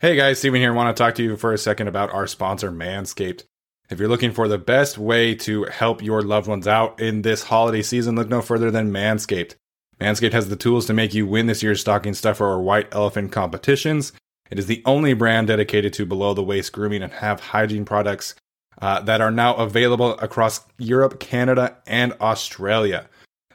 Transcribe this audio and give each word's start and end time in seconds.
Hey 0.00 0.14
guys, 0.14 0.38
Steven 0.38 0.60
here. 0.60 0.72
I 0.72 0.76
want 0.76 0.96
to 0.96 1.02
talk 1.02 1.16
to 1.16 1.24
you 1.24 1.36
for 1.36 1.52
a 1.52 1.58
second 1.58 1.88
about 1.88 2.14
our 2.14 2.28
sponsor, 2.28 2.70
Manscaped. 2.70 3.42
If 3.90 3.98
you're 3.98 4.08
looking 4.08 4.30
for 4.30 4.46
the 4.46 4.56
best 4.56 4.96
way 4.96 5.34
to 5.34 5.64
help 5.64 6.04
your 6.04 6.22
loved 6.22 6.46
ones 6.46 6.68
out 6.68 7.00
in 7.00 7.22
this 7.22 7.42
holiday 7.42 7.82
season, 7.82 8.14
look 8.14 8.28
no 8.28 8.40
further 8.40 8.70
than 8.70 8.92
Manscaped. 8.92 9.56
Manscaped 10.00 10.34
has 10.34 10.48
the 10.48 10.54
tools 10.54 10.86
to 10.86 10.94
make 10.94 11.14
you 11.14 11.26
win 11.26 11.48
this 11.48 11.64
year's 11.64 11.80
stocking 11.80 12.14
stuffer 12.14 12.46
or 12.46 12.62
white 12.62 12.86
elephant 12.94 13.32
competitions. 13.32 14.12
It 14.52 14.60
is 14.60 14.66
the 14.66 14.84
only 14.86 15.14
brand 15.14 15.48
dedicated 15.48 15.92
to 15.94 16.06
below 16.06 16.32
the 16.32 16.44
waist 16.44 16.70
grooming 16.72 17.02
and 17.02 17.14
have 17.14 17.40
hygiene 17.40 17.84
products 17.84 18.36
uh, 18.80 19.00
that 19.00 19.20
are 19.20 19.32
now 19.32 19.56
available 19.56 20.12
across 20.18 20.60
Europe, 20.78 21.18
Canada, 21.18 21.76
and 21.88 22.14
Australia. 22.20 23.08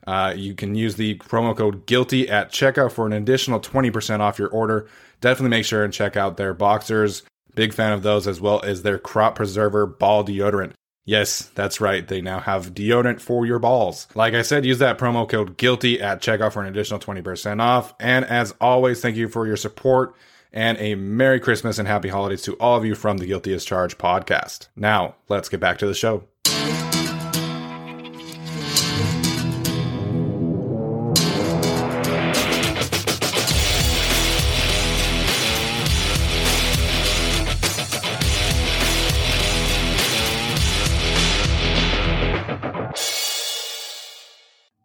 Uh, 0.05 0.33
you 0.35 0.53
can 0.53 0.75
use 0.75 0.95
the 0.95 1.15
promo 1.19 1.55
code 1.55 1.85
GUILTY 1.85 2.29
at 2.29 2.51
checkout 2.51 2.91
for 2.91 3.05
an 3.05 3.13
additional 3.13 3.59
20% 3.59 4.19
off 4.19 4.39
your 4.39 4.49
order. 4.49 4.87
Definitely 5.21 5.49
make 5.49 5.65
sure 5.65 5.83
and 5.83 5.93
check 5.93 6.17
out 6.17 6.37
their 6.37 6.53
boxers. 6.53 7.23
Big 7.55 7.73
fan 7.73 7.91
of 7.91 8.03
those 8.03 8.27
as 8.27 8.41
well 8.41 8.61
as 8.63 8.81
their 8.81 8.97
crop 8.97 9.35
preserver 9.35 9.85
ball 9.85 10.25
deodorant. 10.25 10.73
Yes, 11.05 11.51
that's 11.53 11.81
right. 11.81 12.07
They 12.07 12.21
now 12.21 12.39
have 12.39 12.73
deodorant 12.73 13.19
for 13.19 13.45
your 13.45 13.59
balls. 13.59 14.07
Like 14.15 14.33
I 14.33 14.41
said, 14.41 14.65
use 14.65 14.79
that 14.79 14.97
promo 14.97 15.27
code 15.27 15.57
GUILTY 15.57 16.01
at 16.01 16.21
checkout 16.21 16.53
for 16.53 16.61
an 16.61 16.69
additional 16.69 16.99
20% 16.99 17.61
off. 17.61 17.93
And 17.99 18.25
as 18.25 18.53
always, 18.59 19.01
thank 19.01 19.17
you 19.17 19.27
for 19.27 19.45
your 19.45 19.57
support 19.57 20.15
and 20.53 20.77
a 20.77 20.95
Merry 20.95 21.39
Christmas 21.39 21.79
and 21.79 21.87
Happy 21.87 22.09
Holidays 22.09 22.43
to 22.43 22.53
all 22.53 22.77
of 22.77 22.85
you 22.85 22.95
from 22.95 23.17
the 23.17 23.25
Guilty 23.25 23.53
as 23.53 23.65
Charged 23.65 23.97
podcast. 23.97 24.67
Now, 24.75 25.15
let's 25.27 25.49
get 25.49 25.59
back 25.59 25.79
to 25.79 25.87
the 25.87 25.95
show. 25.95 26.23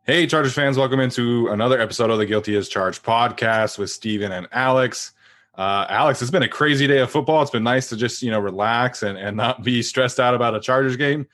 Hey, 0.09 0.27
Chargers 0.27 0.55
fans, 0.55 0.79
welcome 0.79 1.01
into 1.01 1.49
another 1.49 1.79
episode 1.79 2.09
of 2.09 2.17
the 2.17 2.25
Guilty 2.25 2.57
as 2.57 2.67
Charged 2.67 3.03
podcast 3.03 3.77
with 3.77 3.91
Steven 3.91 4.33
and 4.33 4.49
Alex. 4.53 5.13
Uh, 5.55 5.85
Alex, 5.91 6.23
it's 6.23 6.31
been 6.31 6.43
a 6.43 6.49
crazy 6.49 6.87
day 6.87 7.01
of 7.01 7.11
football. 7.11 7.43
It's 7.43 7.51
been 7.51 7.63
nice 7.63 7.91
to 7.91 7.97
just, 7.99 8.23
you 8.23 8.31
know, 8.31 8.41
relax 8.41 9.03
and, 9.03 9.19
and 9.19 9.37
not 9.37 9.63
be 9.63 9.83
stressed 9.83 10.19
out 10.19 10.35
about 10.35 10.55
a 10.55 10.61
Chargers 10.61 10.97
game. 10.97 11.27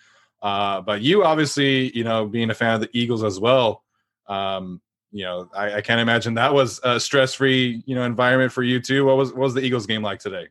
Uh, 0.43 0.81
but 0.81 1.03
you 1.03 1.23
obviously, 1.23 1.97
you 1.97 2.03
know, 2.03 2.27
being 2.27 2.51
a 2.51 2.55
fan 2.55 2.75
of 2.75 2.81
the 2.81 2.91
Eagles 2.93 3.23
as 3.23 3.39
well, 3.39 3.85
um, 4.27 4.81
you 5.13 5.23
know, 5.23 5.49
I, 5.55 5.75
I 5.75 5.81
can't 5.81 6.01
imagine 6.01 6.35
that 6.35 6.53
was 6.53 6.81
a 6.83 6.99
stress-free, 6.99 7.85
you 7.87 7.95
know, 7.95 8.03
environment 8.03 8.51
for 8.51 8.65
you 8.65 8.81
too. 8.81 9.05
What 9.05 9.17
was 9.17 9.31
what 9.31 9.43
was 9.43 9.55
the 9.55 9.61
Eagles 9.61 9.87
game 9.87 10.03
like 10.03 10.19
today? 10.19 10.49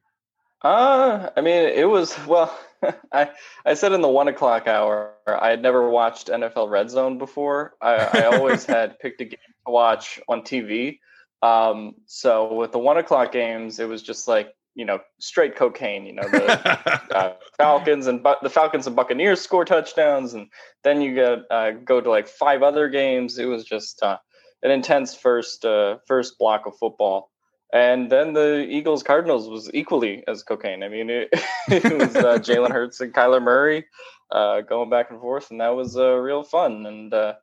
Uh, 0.62 1.30
I 1.36 1.42
mean, 1.42 1.68
it 1.68 1.90
was 1.90 2.18
well. 2.26 2.58
I 3.12 3.30
I 3.66 3.74
said 3.74 3.92
in 3.94 4.02
the 4.02 4.10
one 4.10 4.28
o'clock 4.28 4.68
hour, 4.68 5.14
I 5.28 5.50
had 5.50 5.62
never 5.62 5.90
watched 5.90 6.28
NFL 6.28 6.70
Red 6.70 6.90
Zone 6.90 7.18
before. 7.18 7.76
I, 7.82 7.96
I 7.96 8.24
always 8.26 8.66
had 8.78 9.00
picked 9.00 9.22
a 9.22 9.26
game 9.26 9.40
to 9.66 9.72
watch 9.72 10.20
on 10.28 10.42
TV. 10.42 11.00
Um, 11.42 11.96
so 12.06 12.54
with 12.54 12.72
the 12.72 12.80
one 12.80 12.98
o'clock 12.98 13.32
games, 13.32 13.80
it 13.80 13.88
was 13.88 14.02
just 14.02 14.28
like 14.28 14.54
you 14.76 14.86
know 14.86 15.00
straight 15.20 15.56
cocaine. 15.56 16.06
You 16.06 16.14
know 16.14 16.28
the 16.30 17.16
uh, 17.16 17.34
Falcons 17.58 18.08
and 18.08 18.26
the 18.42 18.50
Falcons 18.50 18.88
and 18.88 18.96
Buccaneers 18.96 19.42
score 19.42 19.66
touchdowns, 19.66 20.34
and 20.34 20.48
then 20.84 21.02
you 21.02 21.16
get 21.16 21.40
uh, 21.52 21.72
go 21.72 22.02
to 22.02 22.10
like 22.10 22.28
five 22.28 22.64
other 22.64 22.90
games. 22.90 23.38
It 23.38 23.46
was 23.46 23.66
just 23.66 24.02
uh, 24.02 24.18
an 24.62 24.72
intense 24.72 25.16
first 25.16 25.66
uh, 25.66 25.98
first 26.08 26.38
block 26.40 26.66
of 26.66 26.78
football. 26.78 27.30
And 27.74 28.12
then 28.12 28.34
the 28.34 28.68
Eagles 28.70 29.02
Cardinals 29.02 29.50
was 29.50 29.70
equally 29.74 30.24
as 30.28 30.44
cocaine. 30.44 30.84
I 30.84 30.90
mean, 30.90 31.10
it, 31.10 31.30
it 31.68 31.84
was 31.84 32.16
uh, 32.16 32.38
Jalen 32.38 32.72
Hurts 32.72 33.02
and 33.02 33.12
Kyler 33.12 33.42
Murray 33.42 33.88
uh, 34.32 34.62
going 34.62 34.92
back 34.92 35.10
and 35.10 35.20
forth, 35.20 35.50
and 35.50 35.60
that 35.60 35.76
was 35.76 35.98
uh, 35.98 36.14
real 36.14 36.44
fun. 36.44 36.86
And 36.86 37.12
uh, 37.12 37.34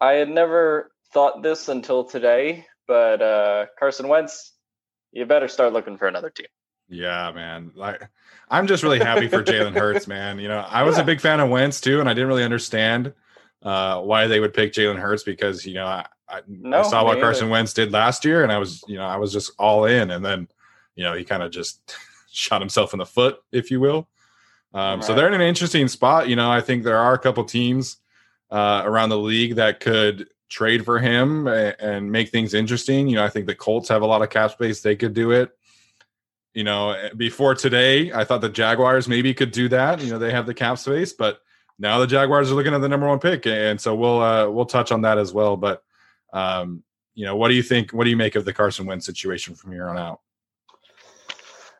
I 0.00 0.12
had 0.12 0.28
never 0.30 0.92
thought 1.12 1.42
this 1.42 1.68
until 1.68 2.04
today, 2.04 2.64
but 2.86 3.20
uh, 3.20 3.66
Carson 3.76 4.06
Wentz, 4.06 4.52
you 5.10 5.26
better 5.26 5.48
start 5.48 5.72
looking 5.72 5.98
for 5.98 6.06
another 6.06 6.30
team. 6.30 6.46
Yeah, 6.88 7.32
man. 7.32 7.72
Like, 7.74 8.08
I'm 8.48 8.68
just 8.68 8.84
really 8.84 9.00
happy 9.00 9.26
for 9.26 9.42
Jalen 9.42 9.76
Hurts, 9.76 10.06
man. 10.08 10.38
You 10.38 10.46
know, 10.46 10.60
I 10.60 10.84
was 10.84 10.96
yeah. 10.96 11.02
a 11.02 11.06
big 11.06 11.20
fan 11.20 11.40
of 11.40 11.50
Wentz 11.50 11.80
too, 11.80 11.98
and 11.98 12.08
I 12.08 12.14
didn't 12.14 12.28
really 12.28 12.44
understand 12.44 13.14
uh, 13.62 14.00
why 14.00 14.28
they 14.28 14.38
would 14.38 14.54
pick 14.54 14.72
Jalen 14.72 15.00
Hurts 15.00 15.24
because 15.24 15.66
you 15.66 15.74
know 15.74 15.86
I, 15.86 16.06
I, 16.30 16.40
no, 16.46 16.80
I 16.80 16.82
saw 16.82 17.04
what 17.04 17.20
Carson 17.20 17.44
either. 17.44 17.52
Wentz 17.52 17.72
did 17.72 17.92
last 17.92 18.24
year, 18.24 18.42
and 18.42 18.52
I 18.52 18.58
was, 18.58 18.82
you 18.86 18.96
know, 18.96 19.06
I 19.06 19.16
was 19.16 19.32
just 19.32 19.52
all 19.58 19.84
in, 19.84 20.10
and 20.10 20.24
then, 20.24 20.48
you 20.94 21.04
know, 21.04 21.14
he 21.14 21.24
kind 21.24 21.42
of 21.42 21.50
just 21.50 21.94
shot 22.32 22.60
himself 22.60 22.92
in 22.92 22.98
the 22.98 23.06
foot, 23.06 23.38
if 23.52 23.70
you 23.70 23.80
will. 23.80 24.08
Um, 24.72 25.00
right. 25.00 25.04
So 25.04 25.14
they're 25.14 25.28
in 25.28 25.34
an 25.34 25.40
interesting 25.40 25.88
spot. 25.88 26.28
You 26.28 26.36
know, 26.36 26.50
I 26.50 26.60
think 26.60 26.84
there 26.84 26.98
are 26.98 27.14
a 27.14 27.18
couple 27.18 27.44
teams 27.44 27.96
uh, 28.50 28.82
around 28.84 29.08
the 29.08 29.18
league 29.18 29.56
that 29.56 29.80
could 29.80 30.28
trade 30.48 30.84
for 30.84 30.98
him 30.98 31.46
and, 31.46 31.76
and 31.80 32.12
make 32.12 32.30
things 32.30 32.54
interesting. 32.54 33.08
You 33.08 33.16
know, 33.16 33.24
I 33.24 33.28
think 33.28 33.46
the 33.46 33.54
Colts 33.54 33.88
have 33.88 34.02
a 34.02 34.06
lot 34.06 34.22
of 34.22 34.30
cap 34.30 34.52
space; 34.52 34.80
they 34.80 34.96
could 34.96 35.14
do 35.14 35.32
it. 35.32 35.50
You 36.54 36.64
know, 36.64 36.90
eh, 36.90 37.10
before 37.16 37.54
today, 37.54 38.12
I 38.12 38.24
thought 38.24 38.40
the 38.40 38.48
Jaguars 38.48 39.08
maybe 39.08 39.32
could 39.34 39.52
do 39.52 39.68
that. 39.68 40.00
You 40.00 40.10
know, 40.10 40.18
they 40.18 40.32
have 40.32 40.46
the 40.46 40.54
cap 40.54 40.78
space, 40.78 41.12
but 41.12 41.40
now 41.78 41.98
the 41.98 42.06
Jaguars 42.06 42.50
are 42.50 42.54
looking 42.54 42.74
at 42.74 42.80
the 42.80 42.88
number 42.88 43.08
one 43.08 43.20
pick, 43.20 43.46
and 43.46 43.80
so 43.80 43.94
we'll 43.94 44.20
uh, 44.20 44.48
we'll 44.48 44.66
touch 44.66 44.92
on 44.92 45.02
that 45.02 45.18
as 45.18 45.32
well. 45.32 45.56
But 45.56 45.82
um, 46.32 46.82
you 47.14 47.24
know, 47.24 47.36
what 47.36 47.48
do 47.48 47.54
you 47.54 47.62
think? 47.62 47.92
What 47.92 48.04
do 48.04 48.10
you 48.10 48.16
make 48.16 48.34
of 48.34 48.44
the 48.44 48.52
Carson 48.52 48.86
Wentz 48.86 49.06
situation 49.06 49.54
from 49.54 49.72
here 49.72 49.88
on 49.88 49.98
out? 49.98 50.20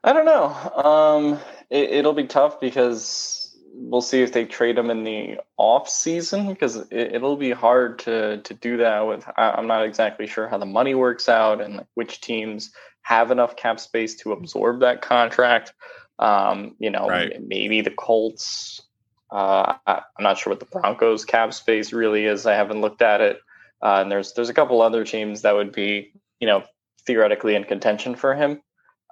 I 0.02 0.12
don't 0.12 0.24
know. 0.24 0.46
Um, 0.82 1.38
it, 1.68 2.04
will 2.04 2.14
be 2.14 2.26
tough 2.26 2.60
because 2.60 3.56
we'll 3.72 4.00
see 4.00 4.22
if 4.22 4.32
they 4.32 4.44
trade 4.44 4.78
him 4.78 4.90
in 4.90 5.04
the 5.04 5.38
off 5.56 5.88
season 5.88 6.48
because 6.48 6.76
it, 6.90 7.20
will 7.20 7.36
be 7.36 7.52
hard 7.52 7.98
to 8.00 8.38
to 8.38 8.54
do 8.54 8.78
that 8.78 9.00
with. 9.06 9.24
I, 9.36 9.58
am 9.58 9.66
not 9.66 9.84
exactly 9.84 10.26
sure 10.26 10.48
how 10.48 10.58
the 10.58 10.66
money 10.66 10.94
works 10.94 11.28
out 11.28 11.60
and 11.60 11.76
like 11.78 11.86
which 11.94 12.20
teams 12.20 12.72
have 13.02 13.30
enough 13.30 13.56
cap 13.56 13.80
space 13.80 14.14
to 14.16 14.32
absorb 14.32 14.80
that 14.80 15.02
contract. 15.02 15.72
Um, 16.18 16.76
you 16.78 16.90
know, 16.90 17.08
right. 17.08 17.32
maybe 17.46 17.80
the 17.80 17.90
Colts. 17.90 18.82
Uh, 19.30 19.74
I, 19.86 20.02
am 20.18 20.24
not 20.24 20.38
sure 20.38 20.50
what 20.50 20.60
the 20.60 20.66
Broncos 20.66 21.24
cap 21.24 21.54
space 21.54 21.92
really 21.92 22.26
is. 22.26 22.46
I 22.46 22.54
haven't 22.54 22.80
looked 22.80 23.00
at 23.00 23.20
it. 23.20 23.40
Uh, 23.82 24.00
and 24.02 24.10
there's 24.10 24.32
there's 24.34 24.48
a 24.48 24.54
couple 24.54 24.82
other 24.82 25.04
teams 25.04 25.42
that 25.42 25.54
would 25.54 25.72
be 25.72 26.12
you 26.38 26.46
know 26.46 26.62
theoretically 27.06 27.54
in 27.54 27.64
contention 27.64 28.14
for 28.14 28.34
him. 28.34 28.60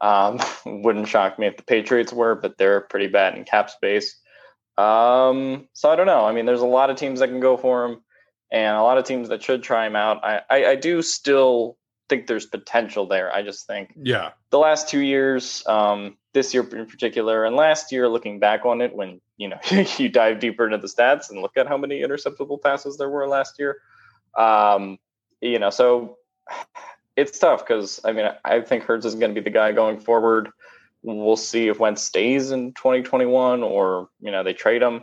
Um, 0.00 0.40
wouldn't 0.66 1.08
shock 1.08 1.38
me 1.38 1.46
if 1.46 1.56
the 1.56 1.62
Patriots 1.62 2.12
were, 2.12 2.34
but 2.34 2.58
they're 2.58 2.82
pretty 2.82 3.08
bad 3.08 3.36
in 3.36 3.44
cap 3.44 3.70
space. 3.70 4.18
Um, 4.76 5.68
so 5.72 5.90
I 5.90 5.96
don't 5.96 6.06
know. 6.06 6.24
I 6.24 6.32
mean, 6.32 6.46
there's 6.46 6.60
a 6.60 6.66
lot 6.66 6.90
of 6.90 6.96
teams 6.96 7.20
that 7.20 7.28
can 7.28 7.40
go 7.40 7.56
for 7.56 7.84
him, 7.84 8.00
and 8.52 8.76
a 8.76 8.82
lot 8.82 8.98
of 8.98 9.04
teams 9.04 9.28
that 9.30 9.42
should 9.42 9.62
try 9.62 9.86
him 9.86 9.96
out. 9.96 10.24
I, 10.24 10.40
I, 10.48 10.64
I 10.66 10.74
do 10.76 11.02
still 11.02 11.76
think 12.08 12.26
there's 12.26 12.46
potential 12.46 13.06
there. 13.06 13.34
I 13.34 13.42
just 13.42 13.66
think, 13.66 13.92
yeah, 13.96 14.30
the 14.50 14.58
last 14.58 14.88
two 14.88 15.00
years, 15.00 15.66
um, 15.66 16.16
this 16.32 16.54
year 16.54 16.62
in 16.76 16.86
particular, 16.86 17.44
and 17.44 17.56
last 17.56 17.90
year, 17.90 18.08
looking 18.08 18.38
back 18.38 18.64
on 18.64 18.80
it, 18.80 18.94
when 18.94 19.20
you 19.36 19.48
know 19.48 19.58
you 19.98 20.08
dive 20.08 20.38
deeper 20.38 20.64
into 20.64 20.78
the 20.78 20.86
stats 20.86 21.30
and 21.30 21.42
look 21.42 21.56
at 21.56 21.66
how 21.66 21.76
many 21.76 22.00
interceptable 22.00 22.62
passes 22.62 22.96
there 22.96 23.10
were 23.10 23.26
last 23.26 23.58
year, 23.58 23.78
um, 24.36 24.98
you 25.40 25.58
know, 25.58 25.70
so 25.70 26.18
it's 27.18 27.38
tough 27.38 27.66
because 27.66 28.00
I 28.04 28.12
mean 28.12 28.28
I 28.44 28.60
think 28.60 28.84
Hurts 28.84 29.04
is 29.04 29.16
going 29.16 29.34
to 29.34 29.40
be 29.40 29.44
the 29.44 29.54
guy 29.54 29.72
going 29.72 29.98
forward. 29.98 30.50
We'll 31.02 31.36
see 31.36 31.68
if 31.68 31.78
Wentz 31.78 32.02
stays 32.02 32.50
in 32.50 32.72
2021 32.74 33.62
or 33.62 34.08
you 34.20 34.30
know 34.30 34.42
they 34.44 34.52
trade 34.52 34.82
him. 34.82 35.02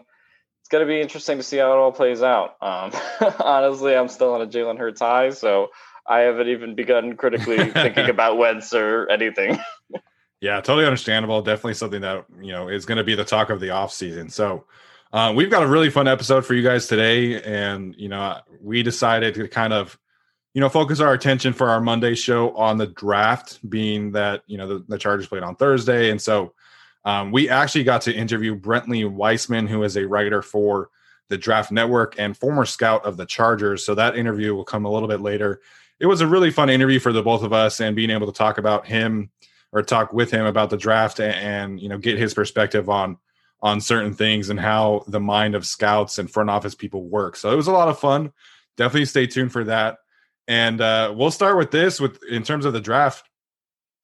It's 0.61 0.69
going 0.69 0.85
to 0.85 0.91
be 0.91 0.99
interesting 0.99 1.37
to 1.37 1.43
see 1.43 1.57
how 1.57 1.73
it 1.73 1.75
all 1.75 1.91
plays 1.91 2.23
out. 2.23 2.55
Um, 2.61 2.91
honestly, 3.39 3.95
I'm 3.95 4.07
still 4.07 4.33
on 4.33 4.41
a 4.41 4.47
Jalen 4.47 4.79
Hurts 4.79 5.01
high, 5.01 5.29
so 5.29 5.69
I 6.07 6.19
haven't 6.19 6.47
even 6.47 6.73
begun 6.73 7.17
critically 7.17 7.57
thinking 7.71 8.09
about 8.09 8.37
Wentz 8.37 8.73
or 8.73 9.07
anything. 9.09 9.59
yeah, 10.41 10.61
totally 10.61 10.85
understandable. 10.85 11.41
Definitely 11.41 11.75
something 11.75 12.01
that 12.01 12.25
you 12.41 12.51
know 12.51 12.69
is 12.69 12.85
going 12.85 12.97
to 12.97 13.03
be 13.03 13.15
the 13.15 13.25
talk 13.25 13.49
of 13.49 13.59
the 13.59 13.71
off 13.71 13.91
season. 13.91 14.29
So. 14.29 14.65
Uh, 15.15 15.31
we've 15.31 15.49
got 15.49 15.63
a 15.63 15.67
really 15.67 15.89
fun 15.89 16.09
episode 16.09 16.45
for 16.45 16.55
you 16.55 16.61
guys 16.61 16.87
today, 16.87 17.41
and 17.43 17.95
you 17.97 18.09
know 18.09 18.37
we 18.61 18.83
decided 18.83 19.33
to 19.33 19.47
kind 19.47 19.71
of 19.71 19.97
you 20.53 20.59
know, 20.59 20.67
focus 20.67 20.99
our 20.99 21.13
attention 21.13 21.51
for 21.53 21.69
our 21.69 21.79
Monday 21.79 22.15
show 22.15 22.53
on 22.55 22.77
the 22.77 22.87
draft, 22.87 23.59
being 23.69 24.11
that 24.11 24.43
you 24.45 24.57
know 24.57 24.67
the, 24.67 24.85
the 24.89 24.97
Chargers 24.97 25.27
played 25.27 25.41
on 25.41 25.55
Thursday, 25.55 26.11
and 26.11 26.21
so 26.21 26.53
um, 27.05 27.31
we 27.31 27.49
actually 27.49 27.85
got 27.85 28.01
to 28.01 28.13
interview 28.13 28.59
Brentley 28.59 29.09
Weissman, 29.09 29.67
who 29.67 29.83
is 29.83 29.95
a 29.95 30.05
writer 30.05 30.41
for 30.41 30.89
the 31.29 31.37
Draft 31.37 31.71
Network 31.71 32.19
and 32.19 32.35
former 32.35 32.65
scout 32.65 33.05
of 33.05 33.15
the 33.15 33.25
Chargers. 33.25 33.85
So 33.85 33.95
that 33.95 34.17
interview 34.17 34.53
will 34.53 34.65
come 34.65 34.83
a 34.83 34.91
little 34.91 35.07
bit 35.07 35.21
later. 35.21 35.61
It 35.97 36.07
was 36.07 36.19
a 36.19 36.27
really 36.27 36.51
fun 36.51 36.69
interview 36.69 36.99
for 36.99 37.13
the 37.13 37.23
both 37.23 37.43
of 37.43 37.53
us, 37.53 37.79
and 37.79 37.95
being 37.95 38.09
able 38.09 38.27
to 38.27 38.37
talk 38.37 38.57
about 38.57 38.85
him 38.85 39.29
or 39.71 39.81
talk 39.81 40.11
with 40.11 40.29
him 40.29 40.45
about 40.45 40.71
the 40.71 40.77
draft 40.77 41.21
and, 41.21 41.35
and 41.35 41.79
you 41.79 41.87
know 41.87 41.97
get 41.97 42.17
his 42.17 42.33
perspective 42.33 42.89
on 42.89 43.17
on 43.61 43.81
certain 43.81 44.13
things 44.13 44.49
and 44.49 44.59
how 44.59 45.03
the 45.07 45.19
mind 45.19 45.55
of 45.55 45.65
scouts 45.65 46.19
and 46.19 46.29
front 46.29 46.49
office 46.49 46.75
people 46.75 47.03
work. 47.03 47.35
So 47.35 47.51
it 47.51 47.55
was 47.55 47.67
a 47.67 47.71
lot 47.71 47.87
of 47.87 47.99
fun. 47.99 48.31
Definitely 48.77 49.05
stay 49.05 49.27
tuned 49.27 49.51
for 49.51 49.63
that. 49.65 49.97
And 50.47 50.79
uh, 50.81 51.13
we'll 51.15 51.31
start 51.31 51.57
with 51.57 51.71
this 51.71 51.99
with 51.99 52.19
in 52.29 52.43
terms 52.43 52.65
of 52.65 52.73
the 52.73 52.81
draft. 52.81 53.27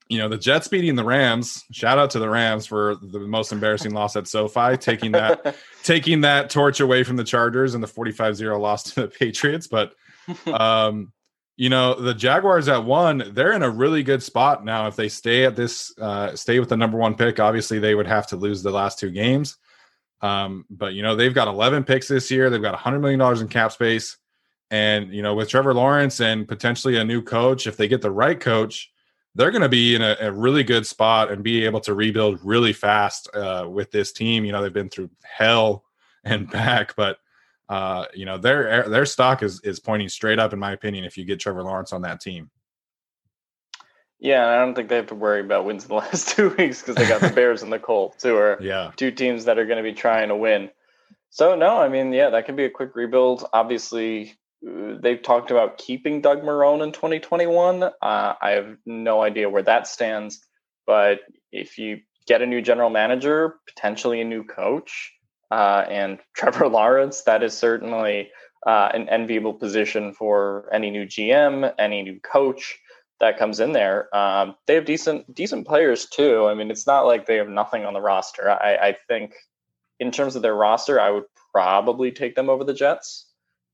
You 0.09 0.18
know, 0.18 0.27
the 0.27 0.38
Jets 0.38 0.68
beating 0.68 0.95
the 0.95 1.03
Rams. 1.03 1.63
Shout 1.71 1.98
out 1.98 2.09
to 2.12 2.19
the 2.19 2.27
Rams 2.27 2.65
for 2.65 2.95
the 2.95 3.19
most 3.19 3.51
embarrassing 3.53 3.94
loss 3.94 4.15
at 4.18 4.27
SoFi, 4.27 4.75
taking 4.77 5.13
that 5.13 5.56
taking 5.83 6.21
that 6.21 6.50
torch 6.50 6.80
away 6.80 7.03
from 7.03 7.15
the 7.15 7.24
Chargers 7.24 7.75
and 7.75 7.83
the 7.83 7.88
45-0 7.88 8.59
loss 8.59 8.83
to 8.83 9.01
the 9.01 9.07
Patriots. 9.07 9.68
But 9.68 9.94
um, 10.48 11.13
you 11.61 11.69
know, 11.69 11.93
the 11.93 12.15
Jaguars 12.15 12.67
at 12.69 12.85
one, 12.85 13.23
they're 13.35 13.51
in 13.51 13.61
a 13.61 13.69
really 13.69 14.01
good 14.01 14.23
spot 14.23 14.65
now. 14.65 14.87
If 14.87 14.95
they 14.95 15.07
stay 15.07 15.45
at 15.45 15.55
this, 15.55 15.95
uh, 15.99 16.35
stay 16.35 16.59
with 16.59 16.69
the 16.69 16.75
number 16.75 16.97
one 16.97 17.13
pick, 17.13 17.39
obviously 17.39 17.77
they 17.77 17.93
would 17.93 18.07
have 18.07 18.25
to 18.29 18.35
lose 18.35 18.63
the 18.63 18.71
last 18.71 18.97
two 18.97 19.11
games. 19.11 19.57
Um, 20.21 20.65
but 20.71 20.95
you 20.95 21.03
know, 21.03 21.15
they've 21.15 21.35
got 21.35 21.47
11 21.47 21.83
picks 21.83 22.07
this 22.07 22.31
year. 22.31 22.49
They've 22.49 22.59
got 22.59 22.73
100 22.73 22.97
million 22.97 23.19
dollars 23.19 23.41
in 23.41 23.47
cap 23.47 23.71
space. 23.71 24.17
And 24.71 25.13
you 25.13 25.21
know, 25.21 25.35
with 25.35 25.49
Trevor 25.49 25.75
Lawrence 25.75 26.19
and 26.19 26.47
potentially 26.47 26.97
a 26.97 27.03
new 27.03 27.21
coach, 27.21 27.67
if 27.67 27.77
they 27.77 27.87
get 27.87 28.01
the 28.01 28.09
right 28.09 28.39
coach, 28.39 28.91
they're 29.35 29.51
going 29.51 29.61
to 29.61 29.69
be 29.69 29.93
in 29.93 30.01
a, 30.01 30.17
a, 30.19 30.31
really 30.31 30.63
good 30.63 30.87
spot 30.87 31.31
and 31.31 31.43
be 31.43 31.63
able 31.63 31.81
to 31.81 31.93
rebuild 31.93 32.39
really 32.43 32.73
fast 32.73 33.29
uh, 33.35 33.67
with 33.69 33.91
this 33.91 34.11
team. 34.11 34.45
You 34.45 34.51
know, 34.51 34.63
they've 34.63 34.73
been 34.73 34.89
through 34.89 35.11
hell 35.21 35.83
and 36.23 36.49
back, 36.51 36.95
but 36.95 37.19
uh, 37.71 38.06
you 38.13 38.25
know 38.25 38.38
their 38.38 38.89
their 38.89 39.06
stock 39.06 39.41
is 39.41 39.62
is 39.62 39.79
pointing 39.79 40.09
straight 40.09 40.39
up, 40.39 40.51
in 40.51 40.59
my 40.59 40.73
opinion. 40.73 41.06
If 41.06 41.18
you 41.18 41.23
get 41.23 41.39
Trevor 41.39 41.63
Lawrence 41.63 41.94
on 41.94 42.01
that 42.01 42.19
team. 42.19 42.51
Yeah, 44.19 44.45
I 44.45 44.57
don't 44.57 44.75
think 44.75 44.89
they 44.89 44.97
have 44.97 45.07
to 45.07 45.15
worry 45.15 45.39
about 45.39 45.63
wins 45.63 45.83
in 45.83 45.88
the 45.88 45.95
last 45.95 46.35
two 46.35 46.50
weeks 46.50 46.81
because 46.81 46.95
they 46.95 47.07
got 47.07 47.21
the 47.21 47.29
Bears 47.35 47.63
and 47.63 47.71
the 47.71 47.79
Colts, 47.79 48.23
who 48.23 48.35
are 48.35 48.59
yeah. 48.62 48.91
two 48.97 49.09
teams 49.09 49.45
that 49.45 49.57
are 49.57 49.65
going 49.65 49.77
to 49.77 49.89
be 49.89 49.94
trying 49.94 50.27
to 50.27 50.35
win. 50.35 50.69
So 51.29 51.56
no, 51.56 51.77
I 51.77 51.88
mean, 51.88 52.12
yeah, 52.12 52.31
that 52.31 52.45
could 52.45 52.57
be 52.57 52.65
a 52.65 52.69
quick 52.69 52.94
rebuild. 52.94 53.45
Obviously, 53.53 54.35
they've 54.62 55.21
talked 55.21 55.50
about 55.50 55.77
keeping 55.77 56.19
Doug 56.19 56.44
Marrone 56.44 56.83
in 56.83 56.91
2021. 56.91 57.83
Uh, 57.83 57.89
I 58.01 58.51
have 58.51 58.75
no 58.85 59.24
idea 59.24 59.50
where 59.50 59.63
that 59.63 59.88
stands, 59.88 60.45
but 60.85 61.21
if 61.53 61.77
you 61.77 62.01
get 62.27 62.41
a 62.41 62.45
new 62.45 62.62
general 62.62 62.89
manager, 62.89 63.56
potentially 63.65 64.19
a 64.19 64.25
new 64.25 64.44
coach, 64.44 65.13
uh, 65.51 65.86
and 65.89 66.19
Trevor 66.36 66.68
Lawrence, 66.68 67.24
that 67.24 67.44
is 67.44 67.57
certainly 67.57 68.31
uh, 68.65 68.89
an 68.94 69.09
enviable 69.09 69.53
position 69.53 70.13
for 70.13 70.69
any 70.71 70.89
new 70.89 71.06
GM, 71.06 71.74
any 71.77 72.03
new 72.03 72.19
coach 72.19 72.80
that 73.19 73.38
comes 73.38 73.59
in 73.59 73.71
there. 73.71 74.15
Um, 74.15 74.56
they 74.68 74.75
have 74.75 74.86
decent 74.86 75.33
decent 75.33 75.68
players 75.68 76.07
too. 76.07 76.48
I 76.48 76.56
mean, 76.56 76.71
it's 76.71 76.88
not 76.88 77.06
like 77.06 77.25
they 77.25 77.38
have 77.38 77.50
nothing 77.50 77.86
on 77.86 77.94
the 77.94 78.01
roster. 78.01 78.50
I, 78.50 78.75
I 78.75 78.98
think 79.07 79.33
in 80.00 80.12
terms 80.12 80.36
of 80.36 80.42
their 80.42 80.56
roster, 80.56 81.00
I 81.00 81.12
would 81.12 81.25
probably 81.53 82.12
take 82.12 82.36
them 82.36 82.50
over 82.50 82.63
the 82.63 82.74
Jets. 82.74 83.27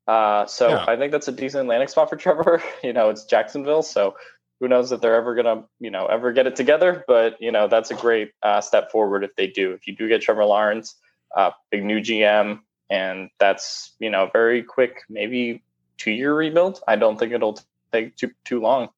Uh, 0.07 0.45
so 0.45 0.69
yeah. 0.69 0.85
I 0.87 0.95
think 0.95 1.11
that's 1.11 1.27
a 1.27 1.31
decent 1.31 1.67
landing 1.67 1.87
spot 1.87 2.09
for 2.09 2.15
Trevor. 2.17 2.61
you 2.83 2.93
know, 2.93 3.09
it's 3.09 3.25
Jacksonville, 3.25 3.83
so 3.83 4.15
who 4.59 4.67
knows 4.67 4.91
if 4.91 5.01
they're 5.01 5.15
ever 5.15 5.35
gonna, 5.35 5.65
you 5.79 5.91
know, 5.91 6.07
ever 6.07 6.31
get 6.33 6.47
it 6.47 6.55
together. 6.55 7.03
But 7.07 7.37
you 7.41 7.51
know, 7.51 7.67
that's 7.67 7.91
a 7.91 7.95
great 7.95 8.31
uh, 8.43 8.61
step 8.61 8.91
forward 8.91 9.23
if 9.23 9.35
they 9.35 9.47
do. 9.47 9.71
If 9.71 9.87
you 9.87 9.95
do 9.95 10.07
get 10.07 10.21
Trevor 10.21 10.45
Lawrence, 10.45 10.95
uh, 11.35 11.51
big 11.71 11.83
new 11.83 11.99
GM, 11.99 12.59
and 12.89 13.29
that's 13.39 13.93
you 13.99 14.09
know 14.09 14.29
very 14.31 14.63
quick, 14.63 15.01
maybe 15.09 15.63
two 15.97 16.11
year 16.11 16.33
rebuild. 16.33 16.81
I 16.87 16.95
don't 16.95 17.17
think 17.17 17.33
it'll 17.33 17.59
take 17.91 18.15
too 18.15 18.31
too 18.43 18.61
long. 18.61 18.89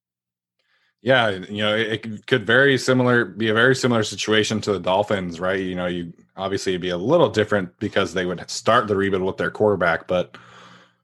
Yeah, 1.01 1.29
you 1.29 1.63
know, 1.63 1.75
it, 1.77 2.27
could 2.27 2.45
very 2.45 2.77
similar 2.77 3.23
be 3.23 3.47
a 3.47 3.53
very 3.53 3.73
similar 3.73 4.03
situation 4.03 4.59
to 4.61 4.73
the 4.73 4.81
Dolphins, 4.81 5.39
right? 5.39 5.59
You 5.59 5.75
know, 5.75 5.85
you 5.85 6.11
obviously 6.35 6.73
it'd 6.73 6.81
be 6.81 6.89
a 6.89 6.97
little 6.97 7.29
different 7.29 7.77
because 7.79 8.13
they 8.13 8.25
would 8.25 8.49
start 8.49 8.87
the 8.87 8.97
rebuild 8.97 9.23
with 9.23 9.37
their 9.37 9.51
quarterback, 9.51 10.07
but 10.07 10.37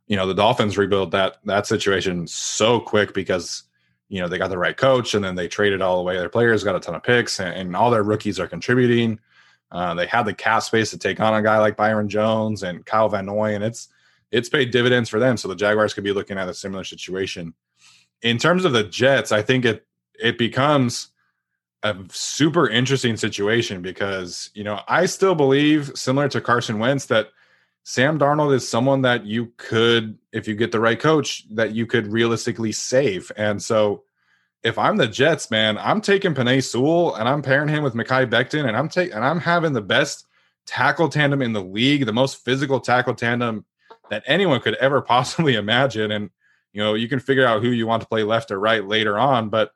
you 0.08 0.17
know 0.17 0.27
the 0.27 0.34
Dolphins 0.34 0.77
rebuild 0.77 1.12
that 1.12 1.38
that 1.46 1.65
situation 1.65 2.27
so 2.27 2.79
quick 2.79 3.13
because 3.13 3.63
you 4.10 4.22
know 4.22 4.27
they 4.27 4.38
got 4.38 4.50
the 4.50 4.58
right 4.58 4.75
coach 4.75 5.13
and 5.13 5.24
then 5.24 5.36
they 5.36 5.48
traded 5.48 5.82
all 5.82 5.98
the 5.98 6.03
way 6.03 6.17
their 6.17 6.29
players, 6.29 6.63
got 6.63 6.75
a 6.75 6.79
ton 6.82 6.96
of 6.96 7.03
picks, 7.03 7.39
and, 7.39 7.55
and 7.55 7.75
all 7.75 7.89
their 7.89 8.03
rookies 8.03 8.39
are 8.39 8.48
contributing. 8.48 9.20
Uh, 9.72 9.93
they 9.93 10.05
had 10.05 10.24
the 10.24 10.34
cap 10.34 10.63
space 10.63 10.91
to 10.91 10.98
take 10.98 11.19
on 11.19 11.34
a 11.34 11.41
guy 11.41 11.57
like 11.60 11.75
Byron 11.75 12.07
Jones 12.07 12.63
and 12.63 12.86
Kyle 12.86 13.10
Van 13.10 13.25
Noy, 13.25 13.55
and 13.55 13.63
it's 13.63 13.89
it's 14.31 14.50
paid 14.50 14.72
dividends 14.72 15.10
for 15.10 15.19
them. 15.19 15.38
So 15.38 15.48
the 15.48 15.55
Jaguars 15.55 15.93
could 15.93 16.03
be 16.03 16.13
looking 16.13 16.38
at 16.38 16.50
a 16.50 16.53
similar 16.53 16.84
situation. 16.84 17.53
In 18.22 18.38
terms 18.38 18.65
of 18.65 18.74
the 18.74 18.84
Jets, 18.84 19.31
I 19.31 19.41
think 19.41 19.65
it 19.65 19.86
it 20.19 20.38
becomes 20.38 21.10
a 21.84 21.95
super 22.10 22.69
interesting 22.69 23.17
situation 23.17 23.81
because 23.81 24.50
you 24.53 24.63
know 24.63 24.81
I 24.88 25.05
still 25.05 25.36
believe, 25.36 25.91
similar 25.95 26.29
to 26.29 26.41
Carson 26.41 26.79
Wentz, 26.79 27.05
that 27.07 27.29
Sam 27.84 28.17
Darnold 28.17 28.53
is 28.55 28.67
someone 28.67 29.03
that 29.03 29.25
you 29.25 29.53
could, 29.57 30.17
if 30.31 30.48
you 30.48 30.55
get 30.55 30.72
the 30.72 30.79
right 30.79 31.00
coach, 31.00 31.45
that 31.53 31.74
you 31.74 31.86
could 31.86 32.12
realistically 32.12 32.72
save. 32.72 33.31
And 33.38 33.62
so 33.62 34.03
if 34.65 34.79
I'm 34.79 34.98
the 34.98 35.07
Jets, 35.07 35.51
man, 35.51 35.77
I'm 35.77 36.01
taking 36.01 36.34
Penei 36.34 36.62
Sewell 36.62 37.13
and 37.13 37.29
I'm 37.29 37.43
pairing 37.43 37.67
him 37.67 37.84
with 37.84 37.93
Mekhi 37.93 38.27
Becton 38.27 38.67
and 38.67 38.75
I'm 38.75 38.89
taking 38.89 39.13
and 39.13 39.24
I'm 39.24 39.39
having 39.39 39.74
the 39.74 39.81
best 39.81 40.25
tackle 40.65 41.07
tandem 41.07 41.43
in 41.43 41.53
the 41.53 41.62
league, 41.62 42.07
the 42.07 42.12
most 42.12 42.43
physical 42.43 42.79
tackle 42.79 43.13
tandem 43.13 43.63
that 44.10 44.24
anyone 44.25 44.60
could 44.60 44.74
ever 44.75 45.01
possibly 45.03 45.53
imagine. 45.53 46.12
And 46.12 46.31
you 46.74 46.81
know, 46.81 46.95
you 46.95 47.07
can 47.07 47.19
figure 47.19 47.45
out 47.45 47.62
who 47.62 47.69
you 47.69 47.86
want 47.86 48.01
to 48.01 48.07
play 48.07 48.24
left 48.24 48.50
or 48.50 48.60
right 48.60 48.84
later 48.84 49.19
on, 49.19 49.50
but 49.50 49.72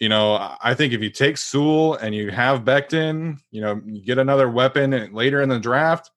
you 0.00 0.10
know, 0.10 0.34
I 0.60 0.74
think 0.74 0.92
if 0.92 1.00
you 1.00 1.08
take 1.08 1.38
Sewell 1.38 1.94
and 1.94 2.14
you 2.14 2.30
have 2.30 2.64
Becton, 2.64 3.38
you 3.50 3.62
know, 3.62 3.80
you 3.86 4.04
get 4.04 4.18
another 4.18 4.50
weapon 4.50 5.14
later 5.14 5.40
in 5.40 5.48
the 5.48 5.58
draft, 5.58 6.10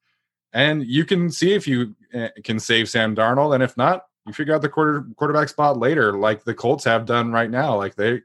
and 0.52 0.84
you 0.84 1.06
can 1.06 1.32
see 1.32 1.54
if 1.54 1.66
you 1.66 1.96
eh, 2.12 2.28
can 2.44 2.60
save 2.60 2.90
Sam 2.90 3.16
Darnold, 3.16 3.54
and 3.54 3.64
if 3.64 3.78
not, 3.78 4.04
you 4.26 4.34
figure 4.34 4.54
out 4.54 4.62
the 4.62 4.70
quarter 4.70 5.06
quarterback 5.16 5.50
spot 5.50 5.78
later, 5.78 6.18
like 6.18 6.44
the 6.44 6.54
Colts 6.54 6.84
have 6.84 7.06
done 7.06 7.32
right 7.32 7.50
now. 7.50 7.76
Like 7.76 7.96
they 7.96 8.22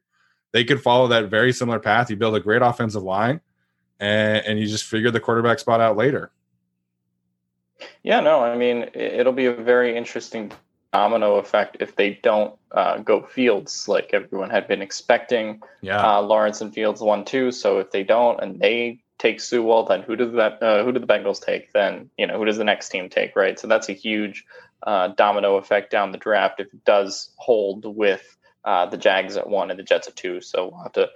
they 0.53 0.65
could 0.65 0.83
follow 0.83 1.09
that 1.09 1.31
very 1.31 1.53
similar 1.53 1.79
path. 1.79 2.11
You 2.11 2.17
build 2.17 2.37
a 2.37 2.41
great 2.41 2.63
offensive 2.63 3.03
line, 3.03 3.41
and, 4.01 4.45
and 4.47 4.59
you 4.59 4.67
just 4.67 4.85
figure 4.85 5.11
the 5.11 5.21
quarterback 5.21 5.59
spot 5.59 5.81
out 5.81 5.97
later. 5.97 6.31
Yeah, 8.03 8.21
no, 8.21 8.41
I 8.41 8.57
mean, 8.57 8.89
it'll 8.95 9.33
be 9.33 9.47
a 9.47 9.53
very 9.53 9.97
interesting 9.97 10.53
domino 10.93 11.37
effect 11.37 11.79
if 11.81 11.97
they 11.97 12.21
don't 12.23 12.55
uh, 12.71 12.99
go 12.99 13.21
Fields 13.23 13.89
like 13.89 14.11
everyone 14.13 14.49
had 14.49 14.69
been 14.69 14.81
expecting. 14.81 15.61
Yeah, 15.81 16.01
uh, 16.01 16.23
Lawrence 16.23 16.61
and 16.61 16.73
Fields 16.73 17.01
one 17.01 17.25
two. 17.25 17.51
So 17.51 17.81
if 17.81 17.91
they 17.91 18.05
don't 18.05 18.41
and 18.41 18.61
they 18.61 19.01
take 19.19 19.41
Sewell, 19.41 19.85
then 19.87 20.03
who 20.03 20.17
does 20.17 20.33
that? 20.35 20.63
Uh, 20.63 20.85
who 20.85 20.93
do 20.93 21.01
the 21.01 21.07
Bengals 21.07 21.45
take? 21.45 21.73
Then 21.73 22.11
you 22.17 22.27
know 22.27 22.39
who 22.39 22.45
does 22.45 22.59
the 22.59 22.65
next 22.65 22.91
team 22.91 23.09
take? 23.09 23.35
Right. 23.35 23.59
So 23.59 23.67
that's 23.67 23.89
a 23.89 23.93
huge 23.93 24.45
uh, 24.85 25.09
domino 25.09 25.57
effect 25.57 25.91
down 25.91 26.12
the 26.12 26.19
draft 26.19 26.61
if 26.61 26.73
it 26.73 26.85
does 26.85 27.31
hold 27.37 27.85
with 27.85 28.37
uh, 28.64 28.87
the 28.87 28.97
Jags 28.97 29.37
at 29.37 29.49
one 29.49 29.71
and 29.71 29.79
the 29.79 29.83
Jets 29.85 30.09
at 30.09 30.17
two. 30.17 30.41
So 30.41 30.69
we'll 30.69 30.83
have 30.83 30.93
to 30.93 31.11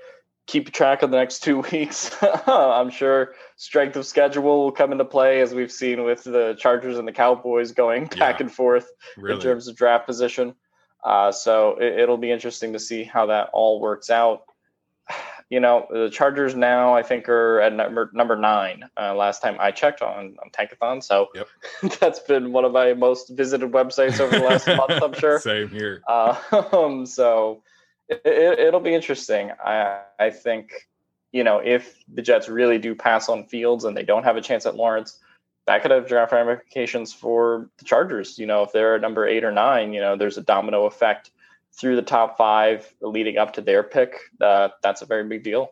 keep 0.46 0.72
track 0.72 1.02
of 1.02 1.10
the 1.10 1.16
next 1.16 1.40
two 1.44 1.60
weeks. 1.60 2.10
I'm 2.46 2.90
sure 2.90 3.34
strength 3.56 3.96
of 3.96 4.06
schedule 4.06 4.64
will 4.64 4.72
come 4.72 4.92
into 4.92 5.04
play 5.04 5.40
as 5.40 5.54
we've 5.54 5.72
seen 5.72 6.04
with 6.04 6.24
the 6.24 6.56
Chargers 6.58 6.98
and 6.98 7.06
the 7.06 7.12
Cowboys 7.12 7.72
going 7.72 8.06
back 8.06 8.40
Yeah, 8.40 8.46
and 8.46 8.52
forth 8.52 8.90
really. 9.16 9.36
in 9.36 9.40
terms 9.40 9.68
of 9.68 9.76
draft 9.76 10.06
position. 10.06 10.54
Uh, 11.04 11.30
so 11.30 11.76
it, 11.80 12.08
will 12.08 12.16
be 12.16 12.30
interesting 12.30 12.72
to 12.72 12.78
see 12.78 13.04
how 13.04 13.26
that 13.26 13.50
all 13.52 13.80
works 13.80 14.10
out. 14.10 14.42
You 15.50 15.60
know, 15.60 15.86
the 15.90 16.10
Chargers 16.10 16.54
now 16.54 16.94
I 16.94 17.02
think 17.02 17.26
are 17.28 17.60
at 17.60 17.72
number 17.72 18.10
number 18.12 18.36
nine. 18.36 18.84
Uh, 19.00 19.14
last 19.14 19.40
time 19.40 19.56
I 19.58 19.70
checked 19.70 20.02
on 20.02 20.36
on 20.42 20.50
Tankathon, 20.50 21.02
so 21.02 21.28
Yep. 21.34 21.48
that's 22.00 22.20
been 22.20 22.52
one 22.52 22.66
of 22.66 22.72
my 22.72 22.92
most 22.92 23.30
visited 23.30 23.72
websites 23.72 24.20
over 24.20 24.38
the 24.38 24.44
last 24.44 24.66
month. 24.66 25.02
I'm 25.02 25.14
sure. 25.14 25.40
Same 25.40 25.68
here. 25.70 26.02
Um, 26.06 27.06
so 27.06 27.62
it, 28.08 28.20
it, 28.24 28.58
it'll 28.58 28.80
be 28.80 28.94
interesting. 28.94 29.52
I 29.64 30.02
I 30.18 30.30
think 30.30 30.88
you 31.32 31.44
know 31.44 31.58
if 31.58 31.96
the 32.12 32.20
Jets 32.20 32.48
really 32.50 32.78
do 32.78 32.94
pass 32.94 33.30
on 33.30 33.46
Fields 33.46 33.84
and 33.84 33.96
they 33.96 34.02
don't 34.04 34.24
have 34.24 34.36
a 34.36 34.42
chance 34.42 34.66
at 34.66 34.76
Lawrence, 34.76 35.18
that 35.66 35.80
could 35.80 35.90
have 35.90 36.08
draft 36.08 36.32
ramifications 36.32 37.12
for 37.12 37.70
the 37.78 37.84
Chargers. 37.84 38.38
You 38.38 38.46
know, 38.46 38.64
if 38.64 38.72
they're 38.72 38.96
at 38.96 39.00
number 39.00 39.26
eight 39.26 39.44
or 39.44 39.52
nine, 39.52 39.94
you 39.94 40.00
know, 40.00 40.16
there's 40.16 40.36
a 40.36 40.42
domino 40.42 40.84
effect 40.84 41.30
through 41.78 41.96
the 41.96 42.02
top 42.02 42.36
five 42.36 42.92
leading 43.00 43.38
up 43.38 43.52
to 43.54 43.60
their 43.60 43.82
pick. 43.82 44.18
Uh, 44.40 44.68
that's 44.82 45.02
a 45.02 45.06
very 45.06 45.24
big 45.24 45.44
deal. 45.44 45.70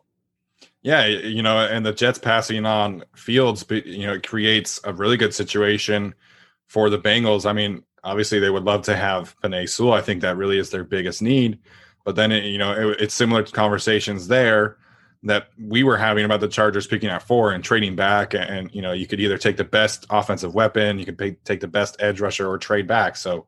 Yeah, 0.81 1.05
you 1.05 1.43
know, 1.43 1.59
and 1.59 1.85
the 1.85 1.91
Jets 1.91 2.17
passing 2.17 2.65
on 2.65 3.03
Fields, 3.15 3.65
you 3.69 4.07
know, 4.07 4.13
it 4.13 4.25
creates 4.25 4.79
a 4.83 4.93
really 4.93 5.17
good 5.17 5.33
situation 5.33 6.15
for 6.67 6.89
the 6.89 6.97
Bengals. 6.97 7.45
I 7.45 7.53
mean, 7.53 7.83
obviously 8.03 8.39
they 8.39 8.49
would 8.49 8.63
love 8.63 8.83
to 8.83 8.95
have 8.95 9.35
Penei 9.43 9.67
Sewell. 9.69 9.93
I 9.93 10.01
think 10.01 10.21
that 10.21 10.37
really 10.37 10.57
is 10.57 10.69
their 10.69 10.83
biggest 10.83 11.21
need. 11.21 11.59
But 12.05 12.15
then, 12.15 12.31
it, 12.31 12.45
you 12.45 12.57
know, 12.57 12.91
it, 12.91 13.01
it's 13.01 13.13
similar 13.13 13.43
to 13.43 13.51
conversations 13.51 14.27
there 14.29 14.77
that 15.23 15.49
we 15.59 15.83
were 15.83 15.97
having 15.97 16.23
about 16.23 16.39
the 16.39 16.47
Chargers 16.47 16.87
picking 16.87 17.09
at 17.09 17.21
four 17.21 17.51
and 17.51 17.63
trading 17.63 17.95
back. 17.95 18.33
And, 18.33 18.73
you 18.73 18.81
know, 18.81 18.93
you 18.93 19.07
could 19.07 19.19
either 19.19 19.37
take 19.37 19.57
the 19.57 19.65
best 19.65 20.05
offensive 20.09 20.55
weapon, 20.55 20.99
you 20.99 21.05
could 21.05 21.17
pay, 21.17 21.31
take 21.43 21.59
the 21.59 21.67
best 21.67 21.97
edge 21.99 22.21
rusher 22.21 22.47
or 22.47 22.57
trade 22.57 22.87
back. 22.87 23.17
So, 23.17 23.47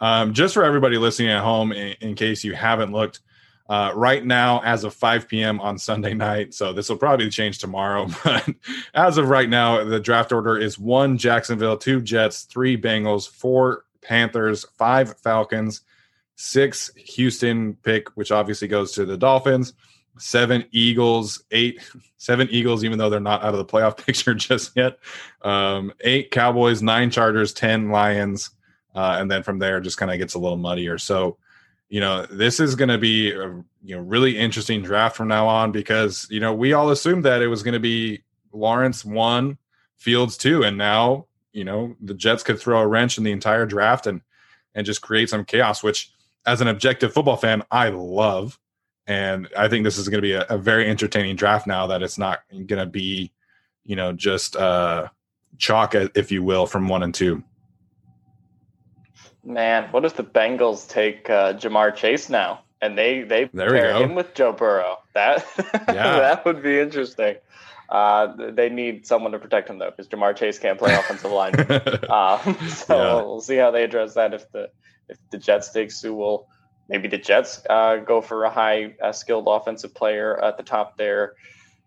um, 0.00 0.32
just 0.32 0.54
for 0.54 0.64
everybody 0.64 0.98
listening 0.98 1.30
at 1.30 1.42
home, 1.42 1.72
in, 1.72 1.94
in 2.00 2.14
case 2.14 2.44
you 2.44 2.54
haven't 2.54 2.92
looked, 2.92 3.20
uh, 3.68 3.92
right 3.94 4.26
now 4.26 4.60
as 4.64 4.82
of 4.82 4.92
5 4.92 5.28
p.m. 5.28 5.60
on 5.60 5.78
Sunday 5.78 6.12
night. 6.12 6.54
So 6.54 6.72
this 6.72 6.88
will 6.88 6.96
probably 6.96 7.30
change 7.30 7.58
tomorrow, 7.58 8.08
but 8.24 8.48
as 8.94 9.16
of 9.16 9.28
right 9.28 9.48
now, 9.48 9.84
the 9.84 10.00
draft 10.00 10.32
order 10.32 10.58
is 10.58 10.78
one 10.78 11.16
Jacksonville, 11.16 11.76
two 11.76 12.00
Jets, 12.00 12.42
three 12.42 12.76
Bengals, 12.76 13.28
four 13.28 13.84
Panthers, 14.02 14.66
five 14.76 15.16
Falcons, 15.20 15.82
six 16.34 16.90
Houston 16.96 17.74
pick, 17.82 18.08
which 18.16 18.32
obviously 18.32 18.66
goes 18.66 18.92
to 18.92 19.04
the 19.04 19.16
Dolphins, 19.16 19.74
seven 20.18 20.64
Eagles, 20.72 21.44
eight, 21.52 21.80
seven 22.16 22.48
Eagles, 22.50 22.82
even 22.82 22.98
though 22.98 23.10
they're 23.10 23.20
not 23.20 23.44
out 23.44 23.54
of 23.54 23.58
the 23.58 23.64
playoff 23.64 23.96
picture 24.06 24.34
just 24.34 24.76
yet, 24.76 24.98
um, 25.42 25.92
eight 26.00 26.32
Cowboys, 26.32 26.82
nine 26.82 27.10
Chargers, 27.10 27.52
10 27.52 27.90
Lions. 27.90 28.50
Uh, 28.94 29.16
and 29.18 29.30
then 29.30 29.42
from 29.42 29.58
there, 29.58 29.80
just 29.80 29.98
kind 29.98 30.10
of 30.10 30.18
gets 30.18 30.34
a 30.34 30.38
little 30.38 30.56
muddier. 30.56 30.98
So, 30.98 31.36
you 31.88 32.00
know, 32.00 32.26
this 32.26 32.60
is 32.60 32.74
going 32.74 32.88
to 32.88 32.98
be 32.98 33.32
a 33.32 33.62
you 33.82 33.96
know 33.96 34.02
really 34.02 34.36
interesting 34.36 34.82
draft 34.82 35.16
from 35.16 35.28
now 35.28 35.46
on 35.46 35.72
because 35.72 36.26
you 36.30 36.40
know 36.40 36.52
we 36.52 36.72
all 36.72 36.90
assumed 36.90 37.24
that 37.24 37.42
it 37.42 37.48
was 37.48 37.62
going 37.62 37.74
to 37.74 37.80
be 37.80 38.22
Lawrence 38.52 39.04
one, 39.04 39.58
Fields 39.96 40.36
two, 40.36 40.62
and 40.62 40.76
now 40.76 41.26
you 41.52 41.64
know 41.64 41.96
the 42.00 42.14
Jets 42.14 42.42
could 42.42 42.58
throw 42.58 42.80
a 42.80 42.86
wrench 42.86 43.18
in 43.18 43.24
the 43.24 43.32
entire 43.32 43.66
draft 43.66 44.06
and 44.06 44.20
and 44.74 44.86
just 44.86 45.02
create 45.02 45.28
some 45.28 45.44
chaos. 45.44 45.82
Which, 45.82 46.12
as 46.46 46.60
an 46.60 46.68
objective 46.68 47.12
football 47.12 47.36
fan, 47.36 47.62
I 47.70 47.88
love, 47.88 48.58
and 49.06 49.48
I 49.56 49.68
think 49.68 49.84
this 49.84 49.98
is 49.98 50.08
going 50.08 50.18
to 50.18 50.26
be 50.26 50.32
a, 50.32 50.46
a 50.48 50.58
very 50.58 50.88
entertaining 50.88 51.36
draft 51.36 51.66
now 51.66 51.86
that 51.88 52.02
it's 52.02 52.18
not 52.18 52.40
going 52.52 52.80
to 52.80 52.86
be, 52.86 53.32
you 53.84 53.96
know, 53.96 54.12
just 54.12 54.56
uh, 54.56 55.08
chalk, 55.58 55.94
if 55.94 56.30
you 56.30 56.42
will, 56.42 56.66
from 56.66 56.88
one 56.88 57.02
and 57.02 57.14
two. 57.14 57.42
Man, 59.44 59.88
what 59.90 60.04
if 60.04 60.16
the 60.16 60.24
Bengals 60.24 60.88
take 60.88 61.30
uh, 61.30 61.54
Ja'Marr 61.54 61.94
Chase 61.94 62.28
now 62.28 62.60
and 62.82 62.96
they 62.96 63.22
they 63.22 63.44
There 63.52 63.70
pair 63.70 63.94
him 63.94 64.14
with 64.14 64.34
Joe 64.34 64.52
Burrow? 64.52 64.98
That 65.14 65.44
Yeah. 65.88 66.18
that 66.20 66.44
would 66.44 66.62
be 66.62 66.78
interesting. 66.78 67.36
Uh, 67.88 68.50
they 68.52 68.68
need 68.68 69.06
someone 69.06 69.32
to 69.32 69.38
protect 69.38 69.68
him 69.68 69.78
though, 69.78 69.90
because 69.90 70.08
Ja'Marr 70.08 70.36
Chase 70.36 70.58
can't 70.58 70.78
play 70.78 70.94
offensive 70.94 71.30
line. 71.30 71.54
Um, 72.10 72.56
so 72.68 72.96
Yeah. 72.96 73.14
we'll 73.14 73.40
see 73.40 73.56
how 73.56 73.70
they 73.70 73.84
address 73.84 74.14
that. 74.14 74.34
If 74.34 74.50
the 74.52 74.70
if 75.08 75.18
the 75.30 75.38
Jets 75.38 75.72
take 75.72 75.90
Sewell, 75.90 76.46
maybe 76.88 77.08
the 77.08 77.18
Jets 77.18 77.62
uh, 77.70 77.96
go 77.96 78.20
for 78.20 78.44
a 78.44 78.50
high 78.50 78.94
uh, 79.02 79.12
skilled 79.12 79.46
offensive 79.48 79.94
player 79.94 80.42
at 80.42 80.56
the 80.56 80.62
top 80.62 80.96
there. 80.98 81.34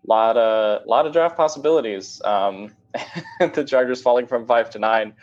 Lot 0.05 0.35
of 0.37 0.85
lot 0.85 1.05
of 1.05 1.13
draft 1.13 1.37
possibilities. 1.37 2.21
Um, 2.25 2.75
the 3.39 3.63
Chargers 3.63 4.01
falling 4.01 4.27
from 4.27 4.45
five 4.47 4.69
to 4.71 4.79
nine. 4.79 5.13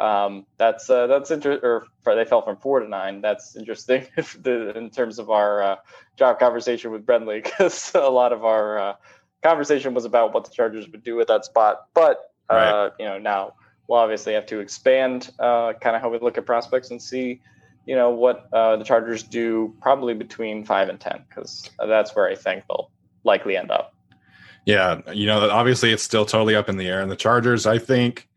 Um, 0.00 0.46
that's 0.56 0.88
uh, 0.88 1.06
that's 1.06 1.30
interesting. 1.30 1.62
Or 1.62 1.86
they 2.04 2.24
fell 2.24 2.42
from 2.42 2.56
four 2.56 2.80
to 2.80 2.88
nine. 2.88 3.20
That's 3.20 3.54
interesting 3.54 4.06
if 4.16 4.42
the, 4.42 4.76
in 4.76 4.90
terms 4.90 5.18
of 5.18 5.30
our 5.30 5.62
uh, 5.62 5.76
draft 6.16 6.40
conversation 6.40 6.90
with 6.90 7.06
Brentley, 7.06 7.42
because 7.44 7.92
a 7.94 8.08
lot 8.08 8.32
of 8.32 8.44
our 8.44 8.78
uh, 8.78 8.94
conversation 9.42 9.94
was 9.94 10.04
about 10.04 10.32
what 10.32 10.44
the 10.44 10.50
Chargers 10.50 10.88
would 10.88 11.04
do 11.04 11.20
at 11.20 11.26
that 11.28 11.44
spot. 11.44 11.86
But 11.94 12.32
uh, 12.48 12.54
Right. 12.54 12.92
you 12.98 13.04
know 13.04 13.18
now 13.18 13.54
we'll 13.86 13.98
obviously 13.98 14.32
have 14.34 14.46
to 14.46 14.60
expand 14.60 15.30
uh, 15.38 15.74
kind 15.74 15.94
of 15.94 16.02
how 16.02 16.08
we 16.08 16.18
look 16.18 16.38
at 16.38 16.46
prospects 16.46 16.90
and 16.90 17.00
see 17.00 17.40
you 17.86 17.94
know 17.94 18.10
what 18.10 18.48
uh, 18.52 18.76
the 18.76 18.84
Chargers 18.84 19.22
do 19.22 19.74
probably 19.82 20.14
between 20.14 20.64
five 20.64 20.88
and 20.88 20.98
ten 20.98 21.24
because 21.28 21.68
that's 21.86 22.16
where 22.16 22.26
I 22.26 22.34
think 22.34 22.64
they'll 22.68 22.90
likely 23.24 23.56
end 23.56 23.70
up. 23.70 23.94
Yeah, 24.66 25.00
you 25.12 25.26
know, 25.26 25.48
obviously 25.50 25.90
it's 25.92 26.02
still 26.02 26.24
totally 26.26 26.54
up 26.54 26.68
in 26.68 26.76
the 26.76 26.86
air. 26.86 27.00
And 27.00 27.10
the 27.10 27.16
Chargers, 27.16 27.66
I 27.66 27.78
think, 27.78 28.28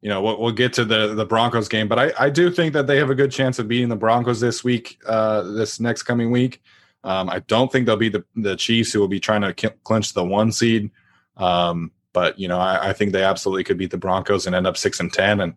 you 0.00 0.08
know, 0.08 0.22
we'll, 0.22 0.40
we'll 0.40 0.52
get 0.52 0.72
to 0.74 0.84
the 0.84 1.14
the 1.14 1.26
Broncos 1.26 1.68
game, 1.68 1.88
but 1.88 1.98
I, 1.98 2.12
I 2.18 2.30
do 2.30 2.50
think 2.50 2.72
that 2.74 2.86
they 2.86 2.98
have 2.98 3.10
a 3.10 3.14
good 3.14 3.32
chance 3.32 3.58
of 3.58 3.68
beating 3.68 3.88
the 3.88 3.96
Broncos 3.96 4.40
this 4.40 4.62
week, 4.62 5.00
uh, 5.06 5.42
this 5.42 5.80
next 5.80 6.04
coming 6.04 6.30
week. 6.30 6.62
Um, 7.04 7.28
I 7.28 7.40
don't 7.40 7.70
think 7.70 7.86
they'll 7.86 7.96
be 7.96 8.08
the 8.08 8.24
the 8.36 8.56
Chiefs 8.56 8.92
who 8.92 9.00
will 9.00 9.08
be 9.08 9.20
trying 9.20 9.42
to 9.42 9.70
clinch 9.84 10.12
the 10.12 10.24
one 10.24 10.52
seed. 10.52 10.90
Um, 11.36 11.92
but 12.12 12.38
you 12.38 12.48
know, 12.48 12.58
I, 12.58 12.90
I 12.90 12.92
think 12.92 13.12
they 13.12 13.24
absolutely 13.24 13.64
could 13.64 13.78
beat 13.78 13.90
the 13.90 13.98
Broncos 13.98 14.46
and 14.46 14.54
end 14.54 14.66
up 14.66 14.76
six 14.76 15.00
and 15.00 15.12
ten, 15.12 15.40
and 15.40 15.54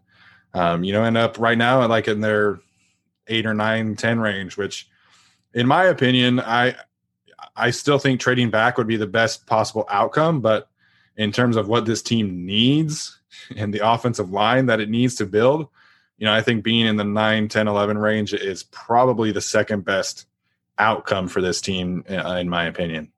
um, 0.54 0.84
you 0.84 0.94
know, 0.94 1.04
end 1.04 1.18
up 1.18 1.40
right 1.40 1.58
now 1.58 1.86
like 1.88 2.08
in 2.08 2.22
their 2.22 2.60
eight 3.28 3.46
or 3.46 3.54
nine, 3.54 3.96
ten 3.96 4.20
range, 4.20 4.58
which, 4.58 4.90
in 5.54 5.68
my 5.68 5.86
opinion, 5.86 6.40
I 6.40 6.76
I 7.56 7.70
still 7.70 8.00
think 8.00 8.20
trading 8.20 8.50
back 8.50 8.78
would 8.78 8.88
be 8.88 8.98
the 8.98 9.08
best 9.08 9.46
possible 9.46 9.86
outcome, 9.90 10.42
but 10.42 10.70
in 11.18 11.32
terms 11.32 11.58
of 11.58 11.68
what 11.68 11.86
this 11.86 12.02
team 12.02 12.46
needs 12.46 13.20
and 13.56 13.74
the 13.74 13.88
offensive 13.88 14.32
line 14.32 14.68
that 14.68 14.80
it 14.80 14.90
needs 14.90 15.16
to 15.16 15.26
build, 15.26 15.68
you 16.18 16.26
know, 16.26 16.34
I 16.34 16.42
think 16.42 16.64
being 16.64 16.86
in 16.86 16.98
the 16.98 17.04
9, 17.04 17.48
10, 17.48 17.68
11 17.68 17.98
range 17.98 18.34
is 18.34 18.64
probably 18.64 19.32
the 19.32 19.42
second 19.42 19.86
best 19.86 20.28
outcome 20.78 21.28
for 21.28 21.42
this 21.42 21.62
team, 21.62 22.04
uh, 22.10 22.38
in 22.40 22.50
my 22.50 22.66
opinion. 22.66 23.12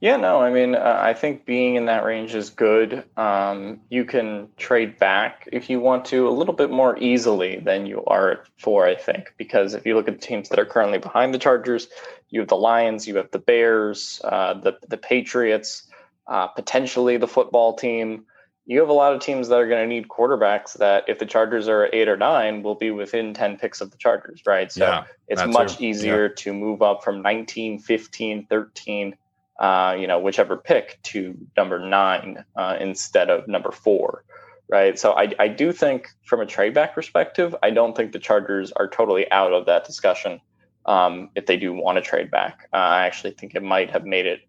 Yeah, 0.00 0.16
no, 0.16 0.40
I 0.40 0.50
mean, 0.50 0.74
uh, 0.74 0.98
I 0.98 1.12
think 1.12 1.44
being 1.44 1.74
in 1.74 1.84
that 1.84 2.04
range 2.04 2.34
is 2.34 2.48
good. 2.48 3.04
Um, 3.18 3.80
you 3.90 4.06
can 4.06 4.48
trade 4.56 4.98
back 4.98 5.46
if 5.52 5.68
you 5.68 5.78
want 5.78 6.06
to 6.06 6.26
a 6.26 6.30
little 6.30 6.54
bit 6.54 6.70
more 6.70 6.98
easily 6.98 7.60
than 7.60 7.84
you 7.84 8.02
are 8.06 8.30
at 8.30 8.46
four, 8.58 8.86
I 8.86 8.94
think, 8.94 9.34
because 9.36 9.74
if 9.74 9.84
you 9.84 9.94
look 9.94 10.08
at 10.08 10.18
the 10.18 10.26
teams 10.26 10.48
that 10.48 10.58
are 10.58 10.64
currently 10.64 10.98
behind 10.98 11.34
the 11.34 11.38
Chargers, 11.38 11.86
you 12.30 12.40
have 12.40 12.48
the 12.48 12.56
Lions, 12.56 13.06
you 13.06 13.16
have 13.16 13.30
the 13.30 13.38
Bears, 13.38 14.22
uh, 14.24 14.54
the 14.54 14.78
the 14.88 14.96
Patriots, 14.96 15.86
uh, 16.30 16.46
potentially 16.46 17.16
the 17.16 17.28
football 17.28 17.74
team. 17.74 18.24
You 18.66 18.78
have 18.80 18.88
a 18.88 18.94
lot 18.94 19.12
of 19.12 19.20
teams 19.20 19.48
that 19.48 19.56
are 19.56 19.66
going 19.66 19.82
to 19.82 19.92
need 19.92 20.08
quarterbacks 20.08 20.74
that, 20.74 21.04
if 21.08 21.18
the 21.18 21.26
Chargers 21.26 21.66
are 21.66 21.90
eight 21.92 22.08
or 22.08 22.16
nine, 22.16 22.62
will 22.62 22.76
be 22.76 22.92
within 22.92 23.34
10 23.34 23.58
picks 23.58 23.80
of 23.80 23.90
the 23.90 23.96
Chargers, 23.96 24.42
right? 24.46 24.70
So 24.70 24.84
yeah, 24.84 25.04
it's 25.26 25.44
much 25.46 25.78
too. 25.78 25.86
easier 25.86 26.28
to 26.28 26.52
move 26.52 26.80
up 26.80 27.02
from 27.02 27.20
19 27.20 27.80
15 27.80 28.46
13 28.46 29.16
uh, 29.60 29.94
you 29.98 30.06
know 30.06 30.18
whichever 30.18 30.56
pick 30.56 30.98
to 31.02 31.36
number 31.56 31.78
nine 31.78 32.44
uh, 32.56 32.76
instead 32.80 33.28
of 33.28 33.46
number 33.46 33.70
four 33.70 34.24
right 34.68 34.98
so 34.98 35.12
I, 35.12 35.32
I 35.38 35.48
do 35.48 35.70
think 35.72 36.08
from 36.24 36.40
a 36.40 36.46
trade 36.46 36.72
back 36.72 36.94
perspective 36.94 37.54
i 37.62 37.70
don't 37.70 37.94
think 37.94 38.12
the 38.12 38.18
chargers 38.18 38.72
are 38.72 38.88
totally 38.88 39.30
out 39.30 39.52
of 39.52 39.66
that 39.66 39.84
discussion 39.84 40.40
um, 40.86 41.28
if 41.34 41.44
they 41.44 41.58
do 41.58 41.74
want 41.74 41.96
to 41.96 42.02
trade 42.02 42.30
back 42.30 42.68
uh, 42.72 42.76
i 42.76 43.04
actually 43.04 43.32
think 43.32 43.54
it 43.54 43.62
might 43.62 43.90
have 43.90 44.06
made 44.06 44.24
it 44.24 44.40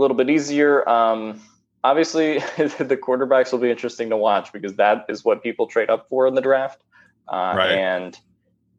little 0.00 0.16
bit 0.16 0.30
easier 0.30 0.88
um, 0.88 1.40
obviously 1.84 2.38
the 2.56 2.98
quarterbacks 3.00 3.52
will 3.52 3.58
be 3.58 3.70
interesting 3.70 4.10
to 4.10 4.16
watch 4.16 4.52
because 4.52 4.74
that 4.76 5.06
is 5.08 5.24
what 5.24 5.42
people 5.42 5.66
trade 5.66 5.90
up 5.90 6.08
for 6.08 6.26
in 6.26 6.34
the 6.34 6.40
draft. 6.40 6.82
Uh, 7.28 7.54
right. 7.56 7.72
And 7.72 8.18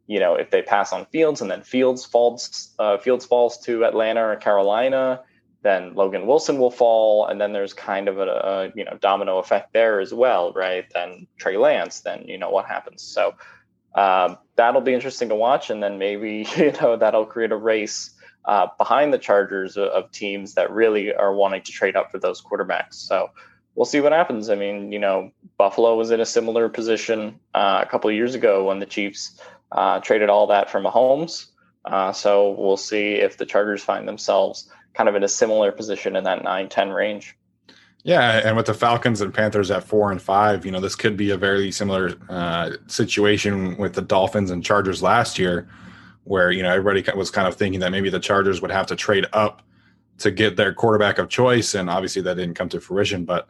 you 0.07 0.19
know, 0.19 0.33
if 0.33 0.49
they 0.49 0.63
pass 0.63 0.91
on 0.91 1.05
Fields 1.05 1.39
and 1.39 1.51
then 1.51 1.61
Fields 1.61 2.05
falls 2.05 2.73
uh, 2.79 2.97
Fields 2.97 3.25
falls 3.25 3.59
to 3.59 3.85
Atlanta 3.85 4.21
or 4.21 4.35
Carolina, 4.38 5.21
then 5.61 5.93
Logan 5.93 6.25
Wilson 6.25 6.57
will 6.57 6.71
fall, 6.71 7.27
and 7.27 7.39
then 7.39 7.53
there's 7.53 7.73
kind 7.73 8.07
of 8.07 8.17
a, 8.17 8.23
a, 8.23 8.71
you 8.75 8.85
know 8.85 8.97
domino 8.99 9.38
effect 9.38 9.73
there 9.73 9.99
as 9.99 10.11
well, 10.13 10.51
right? 10.53 10.85
Then 10.93 11.27
Trey 11.38 11.57
Lance, 11.57 11.99
then 11.99 12.23
you 12.23 12.39
know 12.39 12.49
what 12.49 12.65
happens. 12.65 13.03
So 13.03 13.35
uh, 13.93 14.35
that'll 14.55 14.81
be 14.81 14.95
interesting 14.95 15.29
to 15.29 15.35
watch, 15.35 15.69
and 15.69 15.83
then 15.83 15.99
maybe 15.99 16.47
you 16.57 16.71
know 16.81 16.95
that'll 16.95 17.27
create 17.27 17.51
a 17.51 17.57
race 17.57 18.09
uh, 18.46 18.67
behind 18.77 19.13
the 19.13 19.17
Chargers 19.17 19.77
of, 19.77 20.12
teams 20.12 20.55
that 20.55 20.72
really 20.72 21.13
are 21.13 21.34
wanting 21.34 21.62
to 21.63 21.72
trade 21.72 21.96
up 21.96 22.12
for 22.12 22.19
those 22.19 22.41
quarterbacks. 22.41 22.96
So 22.96 23.29
we'll 23.75 23.86
see 23.86 24.00
what 24.00 24.12
happens. 24.12 24.50
I 24.50 24.55
mean, 24.55 24.91
you 24.91 25.00
know, 25.00 25.31
Buffalo 25.58 25.96
was 25.96 26.12
in 26.12 26.19
a 26.19 26.25
similar 26.25 26.69
position 26.69 27.39
uh, 27.53 27.84
a 27.86 27.89
couple 27.89 28.10
of 28.10 28.15
years 28.15 28.36
ago 28.36 28.65
when 28.65 28.79
the 28.79 28.86
Chiefs 28.86 29.39
uh, 29.72 30.00
traded 30.00 30.29
all 30.29 30.48
that 30.48 30.69
for 30.69 30.79
Mahomes. 30.79 31.48
Uh, 31.86 32.12
so 32.12 32.51
we'll 32.51 32.77
see 32.77 33.15
if 33.15 33.38
the 33.38 33.46
Chargers 33.46 33.84
find 33.84 34.08
themselves 34.08 34.69
kind 34.93 35.08
of 35.08 35.15
in 35.15 35.24
a 35.24 35.29
similar 35.29 35.72
position 35.72 36.15
in 36.15 36.24
that 36.24 36.43
9 36.43 36.69
10 36.69 36.89
range. 36.89 37.38
Yeah, 38.03 38.41
and 38.46 38.55
with 38.55 38.65
the 38.65 38.74
Falcons 38.74 39.19
and 39.19 39.34
Panthers 39.34 39.69
at 39.72 39.84
four 39.84 40.12
and 40.12 40.22
five, 40.22 40.65
you 40.65 40.72
know, 40.72 40.79
this 40.79 40.96
could 40.96 41.17
be 41.17 41.31
a 41.31 41.38
very 41.38 41.72
similar 41.72 42.15
uh, 42.29 42.72
situation 42.88 43.75
with 43.77 43.93
the 43.93 44.01
Dolphins 44.01 44.51
and 44.51 44.63
Chargers 44.63 45.03
last 45.03 45.38
year, 45.38 45.67
where, 46.29 46.51
you 46.51 46.62
know, 46.62 46.69
everybody 46.69 47.03
was 47.17 47.31
kind 47.31 47.48
of 47.48 47.55
thinking 47.55 47.79
that 47.79 47.89
maybe 47.89 48.07
the 48.12 48.19
Chargers 48.19 48.62
would 48.62 48.69
have 48.69 48.86
to 48.86 48.95
trade 48.95 49.25
up 49.33 49.63
to 50.19 50.29
get 50.29 50.55
their 50.55 50.71
quarterback 50.71 51.17
of 51.17 51.27
choice. 51.27 51.74
And 51.74 51.89
obviously 51.89 52.21
that 52.21 52.36
didn't 52.36 52.53
come 52.53 52.69
to 52.69 52.79
fruition. 52.79 53.25
But, 53.25 53.50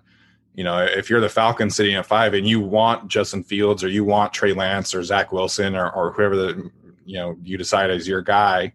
you 0.56 0.64
know, 0.64 0.78
if 0.86 1.10
you're 1.10 1.20
the 1.20 1.28
Falcons 1.28 1.76
sitting 1.76 1.96
at 1.96 2.06
five 2.06 2.34
and 2.34 2.48
you 2.48 2.62
want 2.62 3.10
Justin 3.10 3.44
Fields 3.44 3.84
or 3.84 3.90
you 3.90 4.06
want 4.06 4.32
Trey 4.32 4.54
Lance 4.54 4.96
or 4.96 5.04
Zach 5.04 5.34
Wilson 5.34 5.76
or, 5.76 5.92
or 5.92 6.14
whoever 6.14 6.38
the, 6.38 6.72
you 7.04 7.18
know, 7.18 7.38
you 7.44 7.58
decide 7.58 7.90
is 7.90 8.08
your 8.08 8.22
guy, 8.22 8.72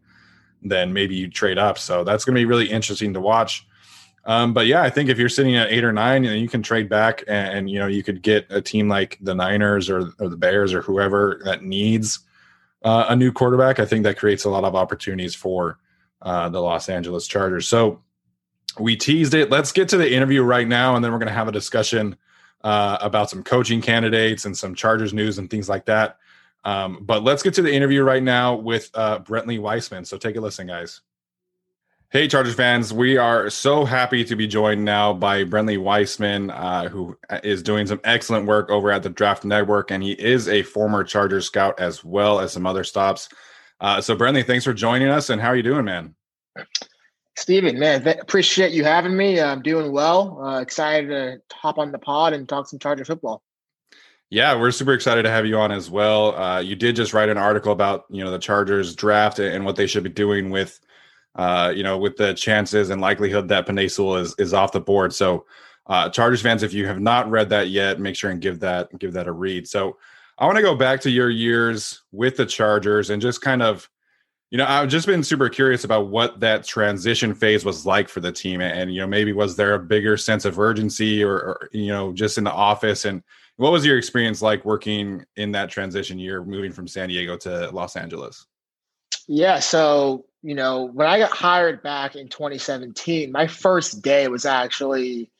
then 0.60 0.92
maybe 0.92 1.14
you 1.14 1.30
trade 1.30 1.56
up. 1.56 1.78
So 1.78 2.04
that's 2.04 2.26
going 2.26 2.34
to 2.34 2.40
be 2.40 2.44
really 2.44 2.70
interesting 2.70 3.14
to 3.14 3.22
watch. 3.22 3.66
Um, 4.26 4.52
but 4.52 4.66
yeah, 4.66 4.82
I 4.82 4.90
think 4.90 5.08
if 5.08 5.18
you're 5.18 5.30
sitting 5.30 5.56
at 5.56 5.72
eight 5.72 5.82
or 5.82 5.94
nine, 5.94 6.26
and 6.26 6.38
you 6.38 6.48
can 6.48 6.62
trade 6.62 6.90
back, 6.90 7.24
and, 7.26 7.58
and, 7.58 7.70
you 7.70 7.78
know 7.78 7.86
you 7.86 8.02
could 8.02 8.20
get 8.20 8.46
a 8.50 8.60
team 8.60 8.86
like 8.86 9.16
the 9.22 9.34
Niners 9.34 9.88
or, 9.88 10.12
or 10.18 10.28
the 10.28 10.36
Bears 10.36 10.74
or 10.74 10.82
whoever 10.82 11.40
that 11.44 11.62
needs 11.62 12.20
uh, 12.84 13.06
a 13.08 13.16
new 13.16 13.32
quarterback. 13.32 13.80
I 13.80 13.84
think 13.86 14.04
that 14.04 14.18
creates 14.18 14.44
a 14.44 14.50
lot 14.50 14.64
of 14.64 14.74
opportunities 14.76 15.34
for 15.34 15.78
uh, 16.22 16.48
the 16.48 16.60
Los 16.60 16.88
Angeles 16.88 17.26
Chargers. 17.26 17.66
So 17.66 18.02
we 18.78 18.96
teased 18.96 19.34
it. 19.34 19.50
Let's 19.50 19.72
get 19.72 19.88
to 19.90 19.96
the 19.96 20.12
interview 20.12 20.42
right 20.42 20.68
now, 20.68 20.94
and 20.94 21.04
then 21.04 21.12
we're 21.12 21.18
going 21.18 21.28
to 21.28 21.34
have 21.34 21.48
a 21.48 21.52
discussion 21.52 22.16
uh, 22.62 22.98
about 23.00 23.30
some 23.30 23.42
coaching 23.42 23.80
candidates 23.80 24.44
and 24.44 24.56
some 24.56 24.74
Chargers 24.74 25.12
news 25.12 25.38
and 25.38 25.50
things 25.50 25.68
like 25.68 25.84
that. 25.86 26.18
Um, 26.64 27.00
but 27.02 27.22
let's 27.22 27.42
get 27.42 27.54
to 27.54 27.62
the 27.62 27.72
interview 27.72 28.02
right 28.02 28.22
now 28.22 28.54
with 28.54 28.90
uh, 28.94 29.18
Brentley 29.18 29.60
Weissman. 29.60 30.04
So 30.04 30.16
take 30.16 30.36
a 30.36 30.40
listen, 30.40 30.66
guys. 30.66 31.02
Hey, 32.14 32.28
Chargers 32.28 32.54
fans, 32.54 32.92
we 32.92 33.16
are 33.16 33.50
so 33.50 33.84
happy 33.84 34.22
to 34.22 34.36
be 34.36 34.46
joined 34.46 34.84
now 34.84 35.12
by 35.12 35.42
Brentley 35.42 35.76
Weissman, 35.76 36.48
uh, 36.50 36.88
who 36.88 37.18
is 37.42 37.60
doing 37.60 37.88
some 37.88 38.00
excellent 38.04 38.46
work 38.46 38.70
over 38.70 38.92
at 38.92 39.02
the 39.02 39.08
Draft 39.08 39.44
Network, 39.44 39.90
and 39.90 40.00
he 40.00 40.12
is 40.12 40.46
a 40.46 40.62
former 40.62 41.02
Chargers 41.02 41.46
scout 41.46 41.80
as 41.80 42.04
well 42.04 42.38
as 42.38 42.52
some 42.52 42.66
other 42.66 42.84
stops. 42.84 43.28
Uh, 43.80 44.00
so, 44.00 44.14
Brentley, 44.14 44.46
thanks 44.46 44.64
for 44.64 44.72
joining 44.72 45.08
us, 45.08 45.28
and 45.28 45.42
how 45.42 45.48
are 45.48 45.56
you 45.56 45.64
doing, 45.64 45.84
man? 45.84 46.14
Steven, 47.36 47.80
man, 47.80 48.04
th- 48.04 48.18
appreciate 48.20 48.70
you 48.70 48.84
having 48.84 49.16
me. 49.16 49.40
I'm 49.40 49.60
doing 49.60 49.90
well. 49.90 50.40
Uh, 50.40 50.60
excited 50.60 51.08
to 51.08 51.40
hop 51.52 51.78
on 51.78 51.90
the 51.90 51.98
pod 51.98 52.32
and 52.32 52.48
talk 52.48 52.68
some 52.68 52.78
Charger 52.78 53.04
football. 53.04 53.42
Yeah, 54.30 54.56
we're 54.56 54.70
super 54.70 54.92
excited 54.92 55.24
to 55.24 55.30
have 55.30 55.46
you 55.46 55.58
on 55.58 55.72
as 55.72 55.90
well. 55.90 56.36
Uh, 56.36 56.60
you 56.60 56.76
did 56.76 56.94
just 56.94 57.12
write 57.12 57.28
an 57.28 57.38
article 57.38 57.72
about 57.72 58.04
you 58.08 58.22
know 58.22 58.30
the 58.30 58.38
Chargers 58.38 58.94
draft 58.94 59.40
and 59.40 59.64
what 59.64 59.74
they 59.74 59.88
should 59.88 60.04
be 60.04 60.10
doing 60.10 60.50
with 60.50 60.78
uh, 61.36 61.72
you 61.74 61.82
know, 61.82 61.98
with 61.98 62.16
the 62.16 62.34
chances 62.34 62.90
and 62.90 63.00
likelihood 63.00 63.48
that 63.48 63.66
Sewell 63.90 64.16
is 64.16 64.34
is 64.38 64.54
off 64.54 64.72
the 64.72 64.80
board. 64.80 65.12
So, 65.12 65.46
uh, 65.86 66.08
Chargers 66.10 66.42
fans, 66.42 66.62
if 66.62 66.72
you 66.72 66.86
have 66.86 67.00
not 67.00 67.30
read 67.30 67.48
that 67.50 67.68
yet, 67.68 68.00
make 68.00 68.16
sure 68.16 68.30
and 68.30 68.40
give 68.40 68.60
that 68.60 68.96
give 68.98 69.12
that 69.14 69.26
a 69.26 69.32
read. 69.32 69.66
So, 69.68 69.96
I 70.38 70.46
want 70.46 70.56
to 70.56 70.62
go 70.62 70.74
back 70.74 71.00
to 71.02 71.10
your 71.10 71.30
years 71.30 72.02
with 72.12 72.36
the 72.36 72.46
Chargers 72.46 73.10
and 73.10 73.22
just 73.22 73.40
kind 73.40 73.62
of, 73.62 73.88
you 74.50 74.58
know, 74.58 74.66
I've 74.66 74.88
just 74.88 75.06
been 75.06 75.22
super 75.22 75.48
curious 75.48 75.84
about 75.84 76.08
what 76.08 76.40
that 76.40 76.64
transition 76.64 77.34
phase 77.34 77.64
was 77.64 77.86
like 77.86 78.08
for 78.08 78.20
the 78.20 78.32
team, 78.32 78.60
and 78.60 78.94
you 78.94 79.00
know, 79.00 79.06
maybe 79.06 79.32
was 79.32 79.56
there 79.56 79.74
a 79.74 79.78
bigger 79.78 80.16
sense 80.16 80.44
of 80.44 80.58
urgency, 80.58 81.22
or, 81.22 81.34
or 81.34 81.68
you 81.72 81.88
know, 81.88 82.12
just 82.12 82.38
in 82.38 82.44
the 82.44 82.52
office, 82.52 83.04
and 83.04 83.22
what 83.56 83.72
was 83.72 83.86
your 83.86 83.98
experience 83.98 84.42
like 84.42 84.64
working 84.64 85.24
in 85.36 85.52
that 85.52 85.70
transition 85.70 86.18
year, 86.18 86.44
moving 86.44 86.72
from 86.72 86.88
San 86.88 87.08
Diego 87.08 87.36
to 87.38 87.70
Los 87.70 87.96
Angeles? 87.96 88.46
Yeah, 89.28 89.58
so 89.58 90.26
you 90.44 90.54
know, 90.54 90.90
when 90.92 91.06
I 91.06 91.18
got 91.18 91.30
hired 91.30 91.82
back 91.82 92.16
in 92.16 92.28
2017, 92.28 93.32
my 93.32 93.46
first 93.46 94.02
day 94.02 94.28
was 94.28 94.44
actually 94.44 95.30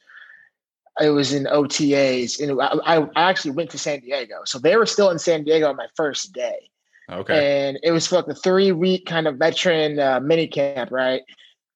it 0.98 1.10
was 1.10 1.34
in 1.34 1.44
OTAs, 1.44 2.40
and 2.40 2.58
I, 2.62 3.02
I 3.14 3.28
actually 3.28 3.50
went 3.50 3.68
to 3.70 3.78
San 3.78 4.00
Diego, 4.00 4.36
so 4.46 4.58
they 4.58 4.76
were 4.76 4.86
still 4.86 5.10
in 5.10 5.18
San 5.18 5.44
Diego 5.44 5.68
on 5.68 5.76
my 5.76 5.88
first 5.94 6.32
day. 6.32 6.70
Okay, 7.12 7.68
and 7.68 7.78
it 7.82 7.92
was 7.92 8.06
for 8.06 8.16
like 8.16 8.26
the 8.26 8.34
three 8.34 8.72
week 8.72 9.04
kind 9.04 9.26
of 9.26 9.36
veteran 9.36 9.98
uh, 9.98 10.20
mini 10.20 10.46
camp, 10.46 10.90
right? 10.90 11.20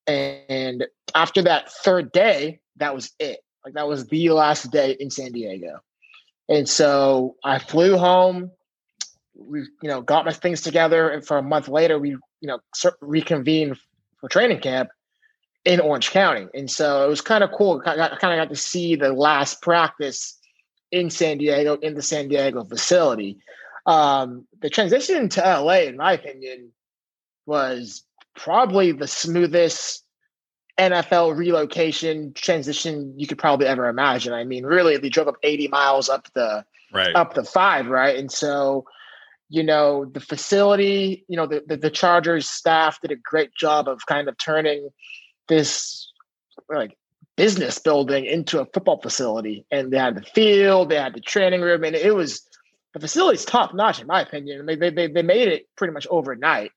And 0.06 0.86
after 1.14 1.42
that 1.42 1.70
third 1.70 2.10
day, 2.12 2.60
that 2.76 2.94
was 2.94 3.12
it. 3.18 3.40
Like 3.62 3.74
that 3.74 3.88
was 3.88 4.06
the 4.06 4.30
last 4.30 4.70
day 4.70 4.96
in 4.98 5.10
San 5.10 5.32
Diego. 5.32 5.80
And 6.48 6.66
so 6.66 7.36
I 7.44 7.58
flew 7.58 7.98
home. 7.98 8.52
We, 9.34 9.60
you 9.82 9.88
know, 9.88 10.00
got 10.00 10.24
my 10.24 10.32
things 10.32 10.62
together, 10.62 11.10
and 11.10 11.26
for 11.26 11.36
a 11.36 11.42
month 11.42 11.68
later, 11.68 11.98
we 11.98 12.16
you 12.40 12.48
know 12.48 12.58
reconvene 13.00 13.76
for 14.20 14.28
training 14.28 14.60
camp 14.60 14.90
in 15.64 15.80
Orange 15.80 16.10
County, 16.10 16.46
and 16.54 16.70
so 16.70 17.04
it 17.04 17.08
was 17.08 17.20
kind 17.20 17.44
of 17.44 17.50
cool. 17.52 17.82
I, 17.84 17.94
kind 17.94 18.38
of 18.38 18.48
got 18.48 18.48
to 18.48 18.56
see 18.56 18.94
the 18.96 19.12
last 19.12 19.62
practice 19.62 20.38
in 20.90 21.10
San 21.10 21.38
Diego 21.38 21.76
in 21.76 21.94
the 21.94 22.02
San 22.02 22.28
Diego 22.28 22.64
facility. 22.64 23.38
Um, 23.86 24.46
the 24.60 24.70
transition 24.70 25.28
to 25.30 25.40
LA, 25.40 25.80
in 25.80 25.96
my 25.96 26.12
opinion, 26.12 26.72
was 27.46 28.04
probably 28.36 28.92
the 28.92 29.08
smoothest 29.08 30.04
NFL 30.78 31.36
relocation 31.36 32.32
transition 32.34 33.12
you 33.16 33.26
could 33.26 33.38
probably 33.38 33.66
ever 33.66 33.88
imagine. 33.88 34.32
I 34.32 34.44
mean, 34.44 34.64
really, 34.64 34.96
they 34.96 35.08
drove 35.08 35.28
up 35.28 35.36
80 35.42 35.68
miles 35.68 36.08
up 36.08 36.28
the 36.34 36.64
right. 36.92 37.14
up 37.14 37.34
the 37.34 37.44
five, 37.44 37.88
right? 37.88 38.16
And 38.16 38.30
so 38.30 38.84
you 39.50 39.62
know 39.62 40.04
the 40.04 40.20
facility 40.20 41.24
you 41.28 41.36
know 41.36 41.46
the, 41.46 41.62
the, 41.66 41.76
the 41.76 41.90
chargers 41.90 42.48
staff 42.48 43.00
did 43.00 43.10
a 43.10 43.16
great 43.16 43.54
job 43.54 43.88
of 43.88 44.04
kind 44.06 44.28
of 44.28 44.36
turning 44.38 44.88
this 45.48 46.12
like 46.68 46.96
business 47.38 47.78
building 47.78 48.26
into 48.26 48.60
a 48.60 48.66
football 48.66 49.00
facility. 49.00 49.64
And 49.70 49.92
they 49.92 49.96
had 49.96 50.16
the 50.16 50.22
field 50.22 50.90
they 50.90 50.96
had 50.96 51.14
the 51.14 51.20
training 51.20 51.60
room 51.60 51.84
and 51.84 51.94
it 51.94 52.14
was 52.14 52.42
the 52.92 53.00
facility's 53.00 53.44
top 53.44 53.74
notch 53.74 54.00
in 54.00 54.08
my 54.08 54.20
opinion. 54.20 54.66
They, 54.66 54.74
they, 54.74 55.06
they 55.06 55.22
made 55.22 55.48
it 55.48 55.68
pretty 55.76 55.94
much 55.94 56.06
overnight. 56.10 56.72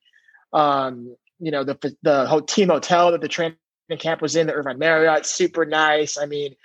Um, 0.54 1.16
you 1.40 1.50
know 1.50 1.64
the 1.64 1.96
the 2.04 2.28
whole 2.28 2.44
team 2.44 2.70
hotel 2.70 3.12
that 3.12 3.22
the 3.22 3.28
training 3.28 3.56
camp 3.98 4.22
was 4.22 4.36
in 4.36 4.48
the 4.48 4.54
irvine 4.54 4.78
marriott 4.78 5.26
super 5.26 5.66
nice. 5.66 6.18
I 6.18 6.28
mean 6.28 6.56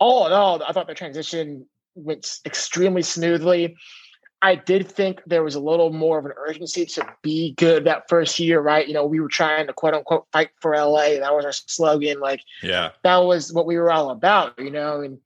all 0.00 0.26
in 0.26 0.32
all 0.32 0.62
i 0.62 0.72
thought 0.72 0.86
the 0.86 0.94
transition 0.94 1.66
went 1.96 2.38
extremely 2.46 3.02
smoothly 3.02 3.76
I 4.40 4.54
did 4.54 4.88
think 4.88 5.20
there 5.26 5.42
was 5.42 5.56
a 5.56 5.60
little 5.60 5.92
more 5.92 6.18
of 6.18 6.24
an 6.24 6.32
urgency 6.36 6.86
to 6.86 7.06
be 7.22 7.54
good 7.54 7.84
that 7.84 8.08
first 8.08 8.38
year, 8.38 8.60
right? 8.60 8.86
You 8.86 8.94
know, 8.94 9.04
we 9.04 9.18
were 9.18 9.28
trying 9.28 9.66
to 9.66 9.72
quote 9.72 9.94
unquote 9.94 10.26
fight 10.32 10.50
for 10.60 10.76
LA. 10.76 11.18
That 11.18 11.34
was 11.34 11.44
our 11.44 11.52
slogan. 11.52 12.20
Like, 12.20 12.42
yeah, 12.62 12.90
that 13.02 13.18
was 13.18 13.52
what 13.52 13.66
we 13.66 13.76
were 13.76 13.90
all 13.90 14.10
about, 14.10 14.58
you 14.58 14.70
know, 14.70 15.00
and 15.00 15.18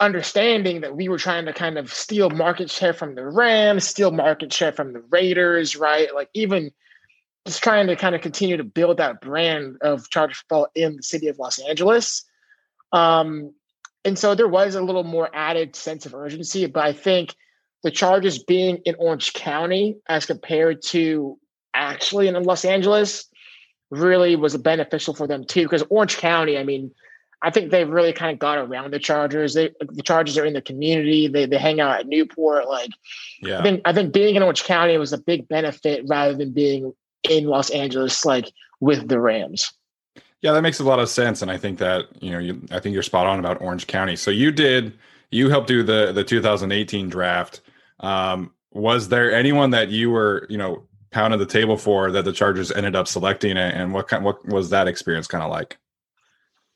understanding 0.00 0.80
that 0.80 0.96
we 0.96 1.08
were 1.08 1.18
trying 1.18 1.46
to 1.46 1.52
kind 1.52 1.78
of 1.78 1.92
steal 1.92 2.30
market 2.30 2.68
share 2.68 2.92
from 2.92 3.14
the 3.14 3.24
Rams, 3.24 3.86
steal 3.86 4.10
market 4.10 4.52
share 4.52 4.72
from 4.72 4.92
the 4.92 5.04
Raiders, 5.10 5.76
right? 5.76 6.12
Like, 6.12 6.28
even 6.34 6.72
just 7.46 7.62
trying 7.62 7.86
to 7.86 7.96
kind 7.96 8.14
of 8.14 8.20
continue 8.20 8.56
to 8.56 8.64
build 8.64 8.96
that 8.96 9.20
brand 9.20 9.78
of 9.82 10.10
Charger 10.10 10.34
football 10.34 10.68
in 10.74 10.96
the 10.96 11.02
city 11.02 11.28
of 11.28 11.38
Los 11.38 11.60
Angeles. 11.60 12.24
Um, 12.92 13.52
and 14.04 14.18
so 14.18 14.34
there 14.34 14.48
was 14.48 14.74
a 14.74 14.82
little 14.82 15.04
more 15.04 15.30
added 15.32 15.76
sense 15.76 16.06
of 16.06 16.14
urgency, 16.14 16.66
but 16.66 16.84
I 16.84 16.92
think 16.92 17.34
the 17.82 17.90
Chargers 17.90 18.42
being 18.42 18.78
in 18.84 18.94
Orange 18.98 19.32
County 19.32 19.96
as 20.08 20.26
compared 20.26 20.82
to 20.82 21.38
actually 21.74 22.28
in 22.28 22.42
Los 22.42 22.64
Angeles 22.64 23.28
really 23.90 24.36
was 24.36 24.56
beneficial 24.56 25.14
for 25.14 25.26
them 25.26 25.44
too. 25.44 25.62
Because 25.62 25.84
Orange 25.90 26.16
County, 26.16 26.56
I 26.56 26.64
mean, 26.64 26.92
I 27.42 27.50
think 27.50 27.70
they've 27.70 27.88
really 27.88 28.12
kind 28.12 28.32
of 28.32 28.38
got 28.38 28.58
around 28.58 28.92
the 28.92 28.98
Chargers. 28.98 29.54
They, 29.54 29.70
the 29.80 30.02
Chargers 30.02 30.38
are 30.38 30.44
in 30.44 30.54
the 30.54 30.62
community. 30.62 31.26
They 31.28 31.46
they 31.46 31.58
hang 31.58 31.80
out 31.80 32.00
at 32.00 32.06
Newport. 32.06 32.68
Like, 32.68 32.90
yeah. 33.40 33.58
I 33.58 33.62
think 33.62 33.82
I 33.84 33.92
think 33.92 34.12
being 34.12 34.36
in 34.36 34.42
Orange 34.42 34.64
County 34.64 34.96
was 34.96 35.12
a 35.12 35.18
big 35.18 35.48
benefit 35.48 36.04
rather 36.08 36.34
than 36.34 36.52
being 36.52 36.92
in 37.28 37.46
Los 37.46 37.70
Angeles, 37.70 38.24
like 38.24 38.50
with 38.80 39.08
the 39.08 39.20
Rams. 39.20 39.72
Yeah, 40.40 40.52
that 40.52 40.62
makes 40.62 40.80
a 40.80 40.84
lot 40.84 40.98
of 40.98 41.08
sense, 41.08 41.42
and 41.42 41.50
I 41.50 41.56
think 41.56 41.78
that 41.78 42.06
you 42.20 42.30
know, 42.30 42.38
you, 42.38 42.62
I 42.70 42.80
think 42.80 42.94
you're 42.94 43.02
spot 43.02 43.26
on 43.26 43.38
about 43.38 43.60
Orange 43.60 43.86
County. 43.86 44.16
So 44.16 44.30
you 44.30 44.50
did, 44.50 44.96
you 45.30 45.50
helped 45.50 45.68
do 45.68 45.82
the 45.82 46.12
the 46.12 46.24
2018 46.24 47.08
draft. 47.08 47.60
Um, 48.02 48.52
was 48.72 49.08
there 49.08 49.32
anyone 49.32 49.70
that 49.70 49.90
you 49.90 50.10
were, 50.10 50.46
you 50.48 50.58
know, 50.58 50.84
pounding 51.10 51.38
the 51.38 51.46
table 51.46 51.76
for 51.76 52.10
that 52.10 52.24
the 52.24 52.32
Chargers 52.32 52.72
ended 52.72 52.96
up 52.96 53.06
selecting, 53.06 53.56
and 53.56 53.92
what 53.92 54.08
kind, 54.08 54.24
what 54.24 54.46
was 54.46 54.70
that 54.70 54.88
experience 54.88 55.26
kind 55.26 55.44
of 55.44 55.50
like? 55.50 55.78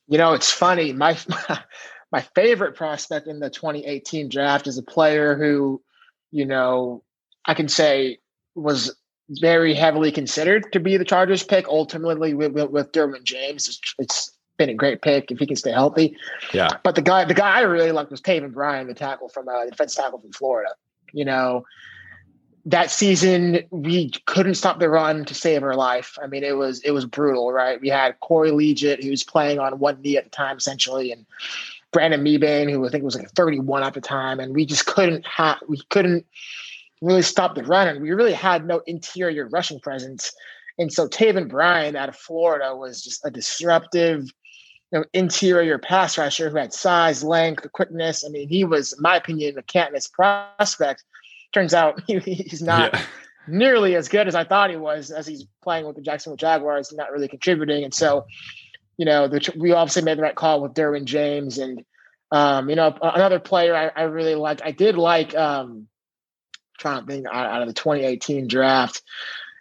You 0.09 0.19
know, 0.19 0.35
it's 0.35 0.53
funny. 0.53 0.93
My 0.93 1.19
my 2.13 2.21
favorite 2.35 2.77
prospect 2.77 3.27
in 3.27 3.41
the 3.41 3.51
2018 3.51 4.29
draft 4.29 4.67
is 4.67 4.79
a 4.79 4.83
player 4.83 5.37
who, 5.37 5.83
you 6.31 6.47
know, 6.47 7.03
I 7.45 7.55
can 7.55 7.69
say 7.69 8.19
was 8.55 8.95
very 9.29 9.75
heavily 9.75 10.13
considered 10.13 10.73
to 10.73 10.81
be 10.81 10.97
the 10.97 11.05
Chargers 11.05 11.43
pick. 11.43 11.67
Ultimately, 11.69 12.35
with, 12.35 12.53
with, 12.53 12.71
with 12.71 12.93
Derwin 12.93 13.25
James, 13.25 13.69
it's, 13.69 13.95
it's 13.99 14.37
been 14.57 14.69
a 14.69 14.75
great 14.75 15.03
pick 15.03 15.31
if 15.31 15.39
he 15.39 15.47
can 15.47 15.57
stay 15.57 15.73
healthy. 15.73 16.17
Yeah. 16.53 16.69
But 16.85 16.95
the 16.95 17.03
guy, 17.03 17.25
the 17.25 17.35
guy 17.35 17.59
I 17.59 17.63
really 17.63 17.93
liked 17.93 18.11
was 18.11 18.21
Taven 18.21 18.53
Bryan, 18.53 18.87
the 18.87 18.95
tackle 18.95 19.29
from 19.29 19.49
uh, 19.49 19.65
the 19.65 19.71
defense 19.71 19.95
tackle 19.95 20.21
from 20.21 20.33
Florida. 20.33 20.71
You 21.17 21.25
know, 21.25 21.65
that 22.67 22.91
season 22.91 23.61
we 23.71 24.11
couldn't 24.27 24.55
stop 24.55 24.81
the 24.81 24.91
run 24.91 25.25
to 25.25 25.35
save 25.35 25.63
our 25.63 25.77
life. 25.77 26.19
I 26.23 26.27
mean, 26.27 26.45
it 26.45 26.57
was 26.57 26.81
it 26.81 26.91
was 26.91 27.07
brutal, 27.07 27.53
right? 27.53 27.81
We 27.81 27.89
had 27.89 28.21
Corey 28.21 28.51
Liuget, 28.51 29.03
who 29.03 29.11
was 29.11 29.25
playing 29.25 29.59
on 29.59 29.79
one 29.79 30.03
knee 30.03 30.17
at 30.17 30.25
the 30.25 30.31
time, 30.31 30.57
essentially, 30.59 31.13
and 31.13 31.25
Brandon 31.93 32.23
Mebane, 32.23 32.71
who 32.71 32.85
I 32.85 32.91
think 32.91 33.05
was 33.05 33.17
like 33.17 33.31
31 33.31 33.85
at 33.85 33.95
the 33.95 34.01
time, 34.01 34.41
and 34.41 34.55
we 34.55 34.67
just 34.67 34.87
couldn't 34.87 35.25
have 35.27 35.59
we 35.69 35.81
couldn't 35.91 36.27
really 37.01 37.23
stop 37.23 37.55
the 37.55 37.63
run, 37.63 37.89
and 37.89 38.03
we 38.03 38.11
really 38.11 38.33
had 38.33 38.67
no 38.67 38.83
interior 38.87 39.49
rushing 39.49 39.81
presence. 39.81 40.33
And 40.79 40.93
so 40.93 41.09
Taven 41.09 41.49
Bryan 41.49 41.97
out 41.97 42.09
of 42.09 42.17
Florida 42.17 42.77
was 42.77 43.03
just 43.03 43.25
a 43.25 43.31
disruptive, 43.31 44.29
you 44.93 44.99
know, 44.99 45.05
interior 45.13 45.79
pass 45.79 46.17
rusher 46.17 46.49
who 46.49 46.57
had 46.57 46.73
size, 46.73 47.25
length, 47.25 47.71
quickness. 47.73 48.25
I 48.25 48.29
mean, 48.29 48.49
he 48.49 48.65
was, 48.65 48.93
in 48.93 49.03
my 49.03 49.17
opinion, 49.17 49.59
a 49.59 49.63
can't 49.63 49.93
miss 49.93 50.07
prospect. 50.07 51.05
Turns 51.53 51.75
out 51.75 52.03
he, 52.07 52.19
he's 52.19 52.63
not 52.63 52.95
yeah. 52.95 53.03
nearly 53.49 53.97
as 53.97 54.09
good 54.09 54.29
as 54.29 54.35
I 54.35 54.45
thought 54.45 54.71
he 54.71 54.77
was 54.77 55.11
as 55.11 55.27
he's 55.27 55.47
playing 55.63 55.87
with 55.87 55.97
the 55.97 56.03
Jacksonville 56.03 56.37
Jaguars, 56.37 56.91
and 56.91 56.99
not 56.99 57.13
really 57.13 57.29
contributing. 57.29 57.85
And 57.85 57.95
so, 57.95 58.27
you 58.97 59.05
know, 59.05 59.29
the, 59.29 59.53
we 59.57 59.73
obviously 59.73 60.03
made 60.03 60.19
the 60.19 60.23
right 60.23 60.35
call 60.35 60.63
with 60.63 60.75
Derwin 60.75 61.05
James 61.05 61.59
and, 61.59 61.85
um, 62.31 62.69
you 62.71 62.77
know, 62.77 62.97
another 63.03 63.39
player 63.39 63.75
I, 63.75 63.91
I 64.01 64.05
really 64.05 64.35
liked. 64.35 64.63
I 64.65 64.73
did 64.73 64.97
like, 64.97 65.35
um, 65.35 65.89
trying 66.79 67.01
to 67.01 67.07
think 67.07 67.27
out, 67.27 67.47
out 67.47 67.63
of 67.63 67.69
the 67.69 67.75
2018 67.75 68.49
draft. 68.49 69.03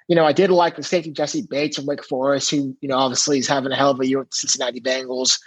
You 0.08 0.16
know, 0.16 0.26
I 0.26 0.34
did 0.34 0.52
like 0.52 0.76
the 0.76 0.84
safety 0.84 1.12
Jessie 1.12 1.48
Bates 1.50 1.78
from 1.78 1.88
Wake 1.88 2.04
Forest, 2.04 2.52
who, 2.52 2.78
you 2.80 2.88
know, 2.88 2.98
obviously 2.98 3.40
is 3.40 3.48
having 3.48 3.72
a 3.72 3.76
hell 3.76 3.92
of 3.92 4.00
a 4.00 4.08
year 4.08 4.20
with 4.20 4.30
the 4.30 4.38
Cincinnati 4.38 4.80
Bengals. 4.80 5.40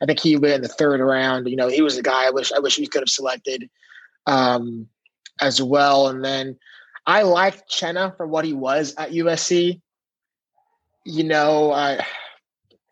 I 0.00 0.06
think 0.06 0.20
he 0.20 0.36
went 0.36 0.54
in 0.54 0.62
the 0.62 0.68
third 0.68 1.00
round. 1.00 1.48
You 1.48 1.56
know, 1.56 1.68
he 1.68 1.82
was 1.82 1.96
the 1.96 2.02
guy 2.02 2.26
I 2.26 2.30
wish 2.30 2.52
I 2.52 2.58
wish 2.58 2.78
we 2.78 2.86
could 2.86 3.02
have 3.02 3.08
selected 3.08 3.68
um, 4.26 4.88
as 5.40 5.60
well. 5.62 6.08
And 6.08 6.24
then 6.24 6.58
I 7.06 7.22
liked 7.22 7.70
Chenna 7.70 8.16
for 8.16 8.26
what 8.26 8.44
he 8.44 8.52
was 8.52 8.94
at 8.98 9.10
USC. 9.10 9.80
You 11.04 11.24
know, 11.24 11.72
I 11.72 12.04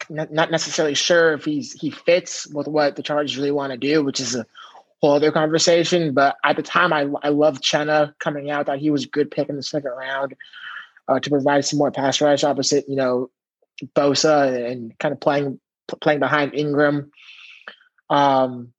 not 0.09 0.51
necessarily 0.51 0.95
sure 0.95 1.35
if 1.35 1.45
he's 1.45 1.73
he 1.73 1.91
fits 1.91 2.47
with 2.49 2.67
what 2.67 2.97
the 2.97 3.03
Chargers 3.03 3.37
really 3.37 3.51
want 3.51 3.73
to 3.73 3.79
do, 3.79 4.03
which 4.03 4.21
is 4.21 4.35
a 4.35 4.47
whole 5.01 5.15
other 5.15 5.33
conversation. 5.33 6.15
But 6.15 6.37
at 6.45 6.57
the 6.57 6.63
time, 6.63 6.93
I 6.93 7.09
I 7.23 7.29
loved 7.29 7.63
Chenna 7.63 8.15
coming 8.19 8.51
out. 8.51 8.67
That 8.67 8.79
he 8.79 8.91
was 8.91 9.05
a 9.05 9.09
good 9.09 9.31
pick 9.31 9.49
in 9.49 9.57
the 9.57 9.63
second 9.63 9.93
round 9.93 10.35
uh, 11.12 11.20
to 11.20 11.31
provide 11.31 11.64
some 11.64 11.79
more 11.79 11.90
pass 11.90 12.20
rush 12.20 12.44
opposite, 12.44 12.85
you 12.88 12.96
know, 12.96 13.31
Bosa 13.94 14.70
and 14.70 14.96
kind 14.98 15.12
of 15.12 15.20
playing 15.20 15.61
playing 16.01 16.20
behind 16.20 16.55
Ingram. 16.55 17.11
Um, 18.11 18.72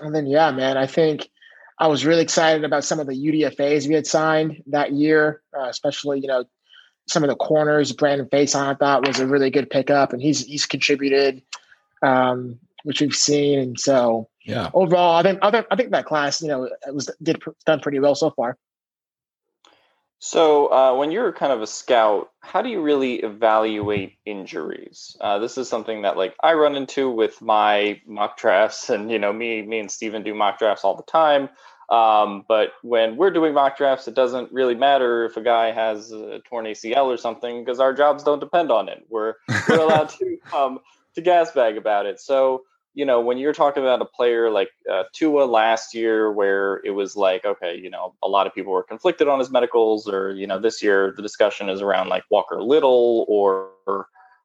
and 0.00 0.14
then 0.14 0.26
yeah, 0.26 0.50
man, 0.50 0.76
I 0.76 0.86
think 0.86 1.28
I 1.78 1.88
was 1.88 2.06
really 2.06 2.22
excited 2.22 2.64
about 2.64 2.84
some 2.84 3.00
of 3.00 3.06
the 3.06 3.14
UDFA's 3.14 3.88
we 3.88 3.94
had 3.94 4.06
signed 4.06 4.62
that 4.66 4.92
year, 4.92 5.42
uh, 5.58 5.68
especially 5.68 6.20
you 6.20 6.28
know 6.28 6.44
some 7.06 7.22
of 7.22 7.30
the 7.30 7.36
corners. 7.36 7.92
Brandon 7.92 8.28
Facyson 8.28 8.66
I 8.66 8.74
thought 8.74 9.06
was 9.06 9.20
a 9.20 9.26
really 9.26 9.50
good 9.50 9.70
pickup, 9.70 10.12
and 10.12 10.22
he's 10.22 10.44
he's 10.44 10.66
contributed, 10.66 11.42
um, 12.02 12.58
which 12.84 13.00
we've 13.00 13.14
seen. 13.14 13.58
And 13.58 13.80
so 13.80 14.28
yeah. 14.44 14.70
Overall, 14.74 15.16
I 15.16 15.22
think 15.22 15.38
I 15.42 15.50
think, 15.50 15.66
I 15.70 15.76
think 15.76 15.90
that 15.92 16.04
class, 16.04 16.42
you 16.42 16.48
know, 16.48 16.64
it 16.64 16.94
was 16.94 17.10
did 17.22 17.42
done 17.64 17.80
pretty 17.80 17.98
well 17.98 18.14
so 18.14 18.30
far. 18.30 18.58
So, 20.26 20.72
uh, 20.72 20.94
when 20.94 21.10
you're 21.10 21.34
kind 21.34 21.52
of 21.52 21.60
a 21.60 21.66
scout, 21.66 22.30
how 22.40 22.62
do 22.62 22.70
you 22.70 22.80
really 22.80 23.16
evaluate 23.16 24.14
injuries? 24.24 25.18
Uh, 25.20 25.38
this 25.38 25.58
is 25.58 25.68
something 25.68 26.00
that, 26.00 26.16
like, 26.16 26.34
I 26.42 26.54
run 26.54 26.76
into 26.76 27.10
with 27.10 27.42
my 27.42 28.00
mock 28.06 28.38
drafts, 28.38 28.88
and 28.94 29.10
you 29.10 29.18
know, 29.18 29.34
me, 29.34 29.60
me 29.60 29.80
and 29.80 29.90
Steven 29.90 30.22
do 30.22 30.32
mock 30.32 30.58
drafts 30.58 30.82
all 30.82 30.96
the 30.96 31.02
time. 31.02 31.50
Um, 31.90 32.46
but 32.48 32.70
when 32.80 33.18
we're 33.18 33.32
doing 33.32 33.52
mock 33.52 33.76
drafts, 33.76 34.08
it 34.08 34.14
doesn't 34.14 34.50
really 34.50 34.74
matter 34.74 35.26
if 35.26 35.36
a 35.36 35.42
guy 35.42 35.72
has 35.72 36.10
a 36.10 36.40
torn 36.48 36.64
ACL 36.64 37.04
or 37.04 37.18
something 37.18 37.62
because 37.62 37.78
our 37.78 37.92
jobs 37.92 38.24
don't 38.24 38.40
depend 38.40 38.72
on 38.72 38.88
it. 38.88 39.04
We're 39.10 39.34
we're 39.68 39.80
allowed 39.80 40.08
to 40.20 40.38
um, 40.56 40.78
to 41.16 41.20
gas 41.20 41.52
bag 41.52 41.76
about 41.76 42.06
it. 42.06 42.18
So 42.18 42.62
you 42.94 43.04
know, 43.04 43.20
when 43.20 43.38
you're 43.38 43.52
talking 43.52 43.82
about 43.82 44.00
a 44.00 44.04
player 44.04 44.50
like 44.50 44.70
uh, 44.90 45.02
Tua 45.12 45.44
last 45.44 45.94
year, 45.94 46.30
where 46.30 46.80
it 46.84 46.90
was 46.90 47.16
like, 47.16 47.44
okay, 47.44 47.76
you 47.76 47.90
know, 47.90 48.14
a 48.22 48.28
lot 48.28 48.46
of 48.46 48.54
people 48.54 48.72
were 48.72 48.84
conflicted 48.84 49.26
on 49.26 49.40
his 49.40 49.50
medicals, 49.50 50.08
or 50.08 50.32
you 50.32 50.46
know, 50.46 50.60
this 50.60 50.82
year 50.82 51.12
the 51.16 51.22
discussion 51.22 51.68
is 51.68 51.82
around 51.82 52.08
like 52.08 52.22
Walker 52.30 52.62
Little 52.62 53.26
or 53.28 53.72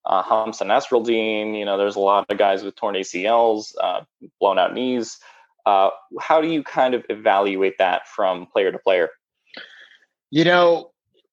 uh, 0.06 0.24
Hamsah 0.24 0.66
Nasirildeen. 0.66 1.58
You 1.58 1.64
know, 1.64 1.78
there's 1.78 1.96
a 1.96 2.00
lot 2.00 2.26
of 2.30 2.38
guys 2.38 2.64
with 2.64 2.76
torn 2.76 2.96
ACLs, 2.96 3.74
uh, 3.82 4.02
blown 4.40 4.58
out 4.58 4.74
knees. 4.74 5.20
Uh, 5.66 5.92
how 6.20 6.42
do 6.42 6.48
you 6.48 6.64
kind 6.64 6.96
of 6.96 7.06
evaluate 7.10 7.78
that 7.78 8.08
from 8.08 8.48
player 8.48 8.72
to 8.72 8.80
player? 8.80 9.10
You 10.32 10.44
know, 10.44 10.92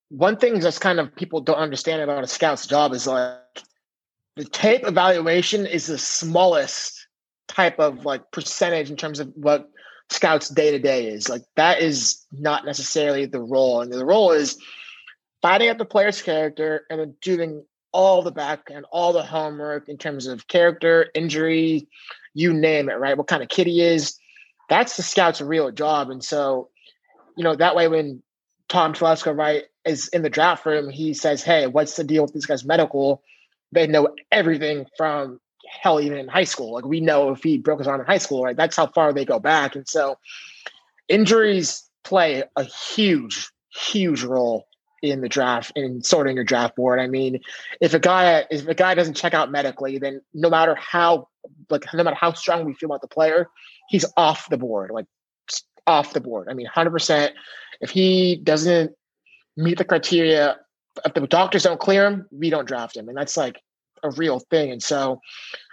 one 0.09 0.37
thing 0.37 0.59
that's 0.59 0.79
kind 0.79 0.99
of 0.99 1.15
people 1.15 1.41
don't 1.41 1.57
understand 1.57 2.01
about 2.03 2.23
a 2.23 2.27
scout's 2.27 2.67
job 2.67 2.93
is 2.93 3.07
like 3.07 3.39
the 4.35 4.45
tape 4.45 4.85
evaluation 4.85 5.65
is 5.65 5.87
the 5.87 5.97
smallest 5.97 6.96
type 7.47 7.79
of 7.79 8.05
like 8.05 8.31
percentage 8.31 8.89
in 8.89 8.97
terms 8.97 9.19
of 9.19 9.31
what 9.35 9.69
scouts 10.09 10.49
day 10.49 10.71
to 10.71 10.79
day 10.79 11.07
is. 11.07 11.29
Like 11.29 11.43
that 11.55 11.81
is 11.81 12.25
not 12.31 12.65
necessarily 12.65 13.25
the 13.25 13.41
role. 13.41 13.81
And 13.81 13.91
the 13.91 14.05
role 14.05 14.31
is 14.31 14.57
finding 15.41 15.69
out 15.69 15.77
the 15.77 15.85
player's 15.85 16.21
character 16.21 16.85
and 16.89 16.99
then 16.99 17.15
doing 17.21 17.63
all 17.91 18.21
the 18.21 18.31
back 18.31 18.69
and 18.71 18.85
all 18.91 19.13
the 19.13 19.23
homework 19.23 19.89
in 19.89 19.97
terms 19.97 20.27
of 20.27 20.47
character, 20.47 21.09
injury, 21.13 21.87
you 22.33 22.53
name 22.53 22.89
it, 22.89 22.99
right? 22.99 23.17
What 23.17 23.27
kind 23.27 23.41
of 23.41 23.49
kid 23.49 23.67
he 23.67 23.81
is. 23.81 24.17
That's 24.69 24.97
the 24.97 25.03
scout's 25.03 25.41
real 25.41 25.71
job. 25.71 26.09
And 26.09 26.23
so, 26.23 26.69
you 27.35 27.43
know, 27.43 27.55
that 27.55 27.75
way 27.75 27.87
when 27.87 28.21
Tom 28.69 28.93
Telesco, 28.93 29.35
right, 29.35 29.63
is 29.85 30.09
in 30.09 30.21
the 30.21 30.29
draft 30.29 30.65
room, 30.65 30.89
he 30.89 31.13
says, 31.13 31.41
Hey, 31.41 31.67
what's 31.67 31.95
the 31.95 32.03
deal 32.03 32.23
with 32.23 32.33
this 32.33 32.45
guy's 32.45 32.65
medical? 32.65 33.23
They 33.71 33.87
know 33.87 34.09
everything 34.31 34.85
from 34.97 35.39
hell, 35.67 35.99
even 35.99 36.17
in 36.17 36.27
high 36.27 36.43
school. 36.43 36.73
Like 36.73 36.85
we 36.85 36.99
know 36.99 37.31
if 37.31 37.43
he 37.43 37.57
broke 37.57 37.79
his 37.79 37.87
arm 37.87 37.99
in 37.99 38.07
high 38.07 38.17
school, 38.17 38.43
right? 38.43 38.55
That's 38.55 38.75
how 38.75 38.87
far 38.87 39.13
they 39.13 39.25
go 39.25 39.39
back. 39.39 39.75
And 39.75 39.87
so 39.87 40.17
injuries 41.07 41.83
play 42.03 42.43
a 42.55 42.63
huge, 42.63 43.49
huge 43.69 44.23
role 44.23 44.67
in 45.01 45.21
the 45.21 45.29
draft 45.29 45.71
in 45.75 46.01
sorting 46.01 46.35
your 46.35 46.45
draft 46.45 46.75
board. 46.75 46.99
I 46.99 47.07
mean, 47.07 47.39
if 47.81 47.93
a 47.93 47.99
guy 47.99 48.45
if 48.49 48.67
a 48.67 48.73
guy 48.73 48.95
doesn't 48.95 49.15
check 49.15 49.33
out 49.33 49.51
medically, 49.51 49.97
then 49.97 50.21
no 50.33 50.49
matter 50.49 50.75
how 50.75 51.27
like 51.69 51.85
no 51.93 52.03
matter 52.03 52.17
how 52.19 52.33
strong 52.33 52.65
we 52.65 52.73
feel 52.73 52.89
about 52.89 53.01
the 53.01 53.07
player, 53.07 53.47
he's 53.89 54.05
off 54.15 54.49
the 54.49 54.57
board, 54.57 54.91
like 54.91 55.05
off 55.85 56.13
the 56.13 56.21
board. 56.21 56.47
I 56.49 56.53
mean, 56.53 56.65
hundred 56.65 56.91
percent. 56.91 57.33
If 57.81 57.91
he 57.91 58.37
doesn't 58.37 58.91
meet 59.55 59.77
the 59.77 59.85
criteria, 59.85 60.57
if 61.05 61.13
the 61.13 61.27
doctors 61.27 61.63
don't 61.63 61.79
clear 61.79 62.05
him, 62.05 62.25
we 62.31 62.49
don't 62.49 62.67
draft 62.67 62.97
him, 62.97 63.07
and 63.07 63.17
that's 63.17 63.37
like 63.37 63.61
a 64.03 64.11
real 64.11 64.39
thing. 64.39 64.71
And 64.71 64.81
so 64.81 65.21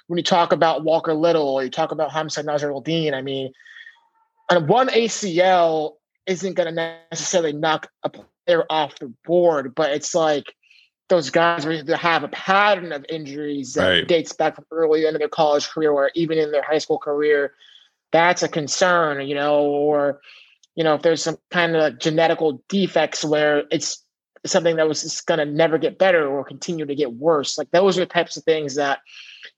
when 0.06 0.18
you 0.18 0.22
talk 0.22 0.52
about 0.52 0.84
Walker 0.84 1.14
Little 1.14 1.48
or 1.48 1.64
you 1.64 1.70
talk 1.70 1.92
about 1.92 2.10
Hamsah 2.10 2.44
Nasirildeen, 2.44 3.14
I 3.14 3.22
mean, 3.22 3.52
and 4.50 4.68
one 4.68 4.88
ACL 4.88 5.94
isn't 6.26 6.54
going 6.54 6.74
to 6.74 6.98
necessarily 7.10 7.52
knock 7.52 7.88
a 8.02 8.10
player 8.10 8.64
off 8.68 8.98
the 8.98 9.12
board, 9.24 9.74
but 9.74 9.90
it's 9.90 10.14
like 10.14 10.54
those 11.08 11.30
guys 11.30 11.64
have 11.64 12.24
a 12.24 12.28
pattern 12.28 12.92
of 12.92 13.04
injuries 13.08 13.74
that 13.74 13.88
right. 13.88 14.08
dates 14.08 14.32
back 14.32 14.56
from 14.56 14.64
early 14.70 15.06
into 15.06 15.18
their 15.18 15.28
college 15.28 15.68
career 15.68 15.92
or 15.92 16.10
even 16.14 16.38
in 16.38 16.50
their 16.50 16.62
high 16.62 16.78
school 16.78 16.98
career. 16.98 17.52
That's 18.10 18.42
a 18.42 18.48
concern, 18.48 19.26
you 19.26 19.34
know, 19.34 19.62
or 19.64 20.20
you 20.74 20.82
know, 20.82 20.94
if 20.94 21.02
there's 21.02 21.22
some 21.22 21.38
kind 21.50 21.76
of 21.76 21.94
genetical 21.94 22.60
defects 22.68 23.24
where 23.24 23.64
it's 23.70 24.03
something 24.46 24.76
that 24.76 24.88
was 24.88 25.02
just 25.02 25.26
going 25.26 25.38
to 25.38 25.46
never 25.46 25.78
get 25.78 25.98
better 25.98 26.26
or 26.26 26.44
continue 26.44 26.84
to 26.86 26.94
get 26.94 27.14
worse. 27.14 27.56
Like 27.56 27.70
those 27.70 27.96
are 27.96 28.00
the 28.00 28.06
types 28.06 28.36
of 28.36 28.44
things 28.44 28.74
that 28.76 29.00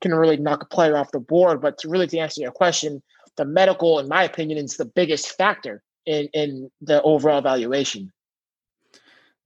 can 0.00 0.14
really 0.14 0.36
knock 0.36 0.62
a 0.62 0.66
player 0.66 0.96
off 0.96 1.12
the 1.12 1.20
board. 1.20 1.60
But 1.60 1.78
to 1.78 1.88
really 1.88 2.06
to 2.08 2.18
answer 2.18 2.40
your 2.40 2.52
question, 2.52 3.02
the 3.36 3.44
medical, 3.44 3.98
in 3.98 4.08
my 4.08 4.22
opinion, 4.24 4.58
is 4.58 4.76
the 4.76 4.84
biggest 4.84 5.36
factor 5.36 5.82
in 6.06 6.28
in 6.32 6.70
the 6.80 7.02
overall 7.02 7.38
evaluation. 7.38 8.12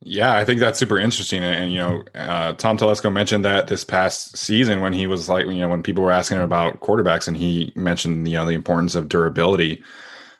Yeah, 0.02 0.34
I 0.34 0.46
think 0.46 0.60
that's 0.60 0.78
super 0.78 0.98
interesting. 0.98 1.44
And, 1.44 1.64
and 1.64 1.72
you 1.72 1.78
know, 1.78 2.02
uh, 2.14 2.54
Tom 2.54 2.78
Telesco 2.78 3.12
mentioned 3.12 3.44
that 3.44 3.66
this 3.66 3.84
past 3.84 4.36
season 4.36 4.80
when 4.80 4.94
he 4.94 5.06
was 5.06 5.28
like, 5.28 5.44
you 5.44 5.58
know, 5.58 5.68
when 5.68 5.82
people 5.82 6.02
were 6.02 6.10
asking 6.10 6.38
him 6.38 6.42
about 6.42 6.80
quarterbacks, 6.80 7.28
and 7.28 7.36
he 7.36 7.72
mentioned 7.76 8.26
you 8.28 8.36
know 8.36 8.46
the 8.46 8.52
importance 8.52 8.94
of 8.94 9.08
durability. 9.08 9.82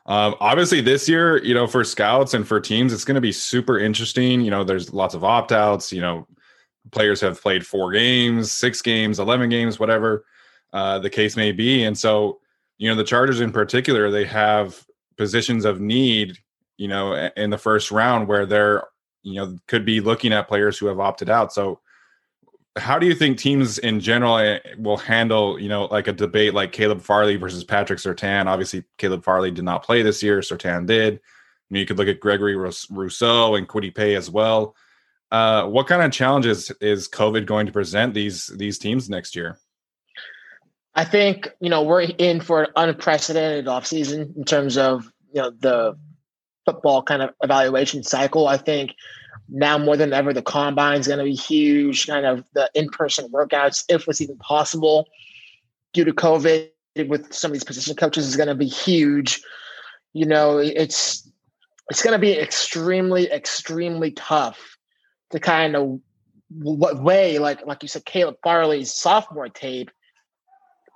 Um, 0.05 0.35
obviously, 0.39 0.81
this 0.81 1.07
year, 1.07 1.43
you 1.43 1.53
know, 1.53 1.67
for 1.67 1.83
scouts 1.83 2.33
and 2.33 2.47
for 2.47 2.59
teams, 2.59 2.91
it's 2.91 3.05
going 3.05 3.15
to 3.15 3.21
be 3.21 3.31
super 3.31 3.77
interesting. 3.77 4.41
You 4.41 4.51
know, 4.51 4.63
there's 4.63 4.93
lots 4.93 5.13
of 5.13 5.23
opt 5.23 5.51
outs. 5.51 5.93
You 5.93 6.01
know, 6.01 6.27
players 6.91 7.21
have 7.21 7.41
played 7.41 7.65
four 7.65 7.91
games, 7.91 8.51
six 8.51 8.81
games, 8.81 9.19
eleven 9.19 9.49
games, 9.49 9.79
whatever 9.79 10.25
uh, 10.73 10.99
the 10.99 11.09
case 11.09 11.35
may 11.35 11.51
be, 11.51 11.83
and 11.83 11.97
so 11.97 12.39
you 12.77 12.89
know 12.89 12.95
the 12.95 13.03
Chargers 13.03 13.41
in 13.41 13.51
particular, 13.51 14.09
they 14.09 14.25
have 14.25 14.83
positions 15.17 15.65
of 15.65 15.79
need. 15.79 16.37
You 16.77 16.87
know, 16.87 17.29
in 17.37 17.51
the 17.51 17.59
first 17.59 17.91
round 17.91 18.27
where 18.27 18.47
they're 18.47 18.83
you 19.21 19.35
know 19.35 19.57
could 19.67 19.85
be 19.85 20.01
looking 20.01 20.33
at 20.33 20.47
players 20.47 20.79
who 20.79 20.87
have 20.87 20.99
opted 20.99 21.29
out. 21.29 21.53
So 21.53 21.79
how 22.77 22.97
do 22.97 23.05
you 23.05 23.13
think 23.13 23.37
teams 23.37 23.77
in 23.79 23.99
general 23.99 24.37
eh, 24.37 24.59
will 24.77 24.97
handle 24.97 25.59
you 25.59 25.67
know 25.67 25.85
like 25.85 26.07
a 26.07 26.13
debate 26.13 26.53
like 26.53 26.71
Caleb 26.71 27.01
Farley 27.01 27.35
versus 27.35 27.63
Patrick 27.63 27.99
Surtain? 27.99 28.45
Obviously, 28.45 28.83
Caleb 28.97 29.23
Farley 29.23 29.51
did 29.51 29.65
not 29.65 29.83
play 29.83 30.01
this 30.01 30.23
year. 30.23 30.39
Surtain 30.39 30.85
did. 30.85 31.13
You, 31.69 31.75
know, 31.75 31.79
you 31.79 31.85
could 31.85 31.97
look 31.97 32.07
at 32.07 32.19
Gregory 32.19 32.55
Rousseau 32.55 33.55
and 33.55 33.67
Kwity 33.67 33.93
Paye 33.93 34.15
as 34.15 34.29
well. 34.29 34.75
Uh, 35.31 35.65
what 35.65 35.87
kind 35.87 36.01
of 36.01 36.11
challenges 36.11 36.71
is 36.81 37.07
COVID 37.07 37.45
going 37.45 37.65
to 37.65 37.71
present 37.71 38.13
these 38.13 38.47
these 38.47 38.77
teams 38.77 39.09
next 39.09 39.35
year? 39.35 39.57
I 40.95 41.05
think 41.05 41.49
you 41.59 41.69
know 41.69 41.83
we're 41.83 42.01
in 42.01 42.41
for 42.41 42.63
an 42.63 42.69
unprecedented 42.75 43.65
offseason 43.65 44.35
in 44.35 44.45
terms 44.45 44.77
of 44.77 45.11
you 45.33 45.41
know 45.41 45.51
the 45.51 45.97
football 46.65 47.01
kind 47.03 47.21
of 47.21 47.31
evaluation 47.41 48.03
cycle. 48.03 48.47
I 48.47 48.57
think 48.57 48.93
now 49.49 49.77
more 49.77 49.97
than 49.97 50.13
ever, 50.13 50.33
the 50.33 50.41
combine 50.41 50.99
is 50.99 51.07
going 51.07 51.19
to 51.19 51.25
be 51.25 51.35
huge. 51.35 52.07
Kind 52.07 52.25
of 52.25 52.43
the 52.53 52.69
in-person 52.73 53.29
workouts, 53.29 53.83
if 53.89 54.07
it's 54.07 54.21
even 54.21 54.37
possible, 54.37 55.07
due 55.93 56.05
to 56.05 56.13
COVID, 56.13 56.69
with 57.07 57.33
some 57.33 57.51
of 57.51 57.53
these 57.53 57.63
position 57.63 57.95
coaches, 57.95 58.27
is 58.27 58.35
going 58.35 58.47
to 58.47 58.55
be 58.55 58.67
huge. 58.67 59.41
You 60.13 60.25
know, 60.25 60.57
it's 60.57 61.29
it's 61.89 62.03
going 62.03 62.13
to 62.13 62.19
be 62.19 62.37
extremely, 62.37 63.31
extremely 63.31 64.11
tough 64.11 64.77
to 65.31 65.39
kind 65.39 65.75
of 65.75 65.99
what 66.49 67.01
way, 67.01 67.39
like 67.39 67.65
like 67.65 67.81
you 67.81 67.87
said, 67.87 68.05
Caleb 68.05 68.35
Farley's 68.43 68.93
sophomore 68.93 69.49
tape 69.49 69.89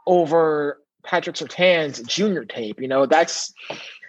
over 0.06 0.82
Patrick 1.04 1.36
Surtain's 1.36 2.02
junior 2.04 2.46
tape. 2.46 2.82
You 2.82 2.88
know, 2.88 3.06
that's 3.06 3.54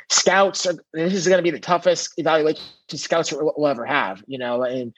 scouts 0.08 0.66
are 0.66 0.74
this 0.92 1.14
is 1.14 1.26
going 1.26 1.38
to 1.38 1.42
be 1.42 1.50
the 1.50 1.58
toughest 1.58 2.12
evaluation 2.16 2.62
scouts 2.88 3.32
will 3.32 3.66
ever 3.66 3.84
have 3.84 4.22
you 4.26 4.38
know 4.38 4.62
and 4.62 4.92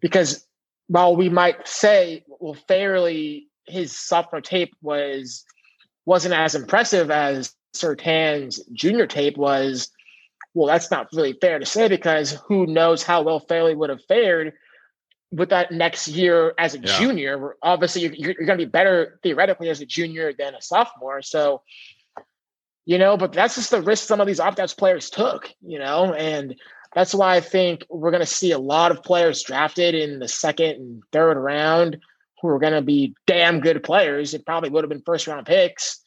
because 0.00 0.46
while 0.86 1.16
we 1.16 1.28
might 1.28 1.66
say 1.66 2.24
well 2.28 2.56
Farley 2.68 3.48
his 3.66 3.96
sophomore 3.96 4.40
tape 4.40 4.74
was 4.80 5.44
wasn't 6.06 6.34
as 6.34 6.54
impressive 6.54 7.10
as 7.10 7.52
Surtain's 7.74 8.60
junior 8.72 9.06
tape 9.06 9.36
was 9.36 9.90
well 10.52 10.68
that's 10.68 10.90
not 10.90 11.08
really 11.12 11.36
fair 11.40 11.58
to 11.58 11.66
say 11.66 11.88
because 11.88 12.38
who 12.46 12.66
knows 12.66 13.02
how 13.02 13.22
well 13.22 13.40
Farley 13.40 13.74
would 13.74 13.90
have 13.90 14.04
fared 14.06 14.52
with 15.32 15.48
that 15.48 15.72
next 15.72 16.06
year 16.06 16.54
as 16.58 16.76
a 16.76 16.78
yeah. 16.78 16.98
junior 16.98 17.56
obviously 17.60 18.02
you're, 18.02 18.14
you're 18.14 18.46
going 18.46 18.58
to 18.58 18.66
be 18.66 18.70
better 18.70 19.18
theoretically 19.24 19.68
as 19.68 19.80
a 19.80 19.86
junior 19.86 20.32
than 20.32 20.54
a 20.54 20.62
sophomore 20.62 21.22
so 21.22 21.62
you 22.86 22.98
know, 22.98 23.16
but 23.16 23.32
that's 23.32 23.54
just 23.54 23.70
the 23.70 23.80
risk 23.80 24.06
some 24.06 24.20
of 24.20 24.26
these 24.26 24.40
opt 24.40 24.60
outs 24.60 24.74
players 24.74 25.10
took, 25.10 25.50
you 25.62 25.78
know, 25.78 26.12
and 26.12 26.54
that's 26.94 27.14
why 27.14 27.36
I 27.36 27.40
think 27.40 27.84
we're 27.88 28.10
going 28.10 28.20
to 28.20 28.26
see 28.26 28.52
a 28.52 28.58
lot 28.58 28.92
of 28.92 29.02
players 29.02 29.42
drafted 29.42 29.94
in 29.94 30.18
the 30.18 30.28
second 30.28 30.70
and 30.76 31.02
third 31.12 31.36
round 31.36 31.98
who 32.40 32.48
are 32.48 32.58
going 32.58 32.74
to 32.74 32.82
be 32.82 33.14
damn 33.26 33.60
good 33.60 33.82
players. 33.82 34.34
It 34.34 34.46
probably 34.46 34.70
would 34.70 34.84
have 34.84 34.90
been 34.90 35.02
first 35.02 35.26
round 35.26 35.46
picks, 35.46 36.00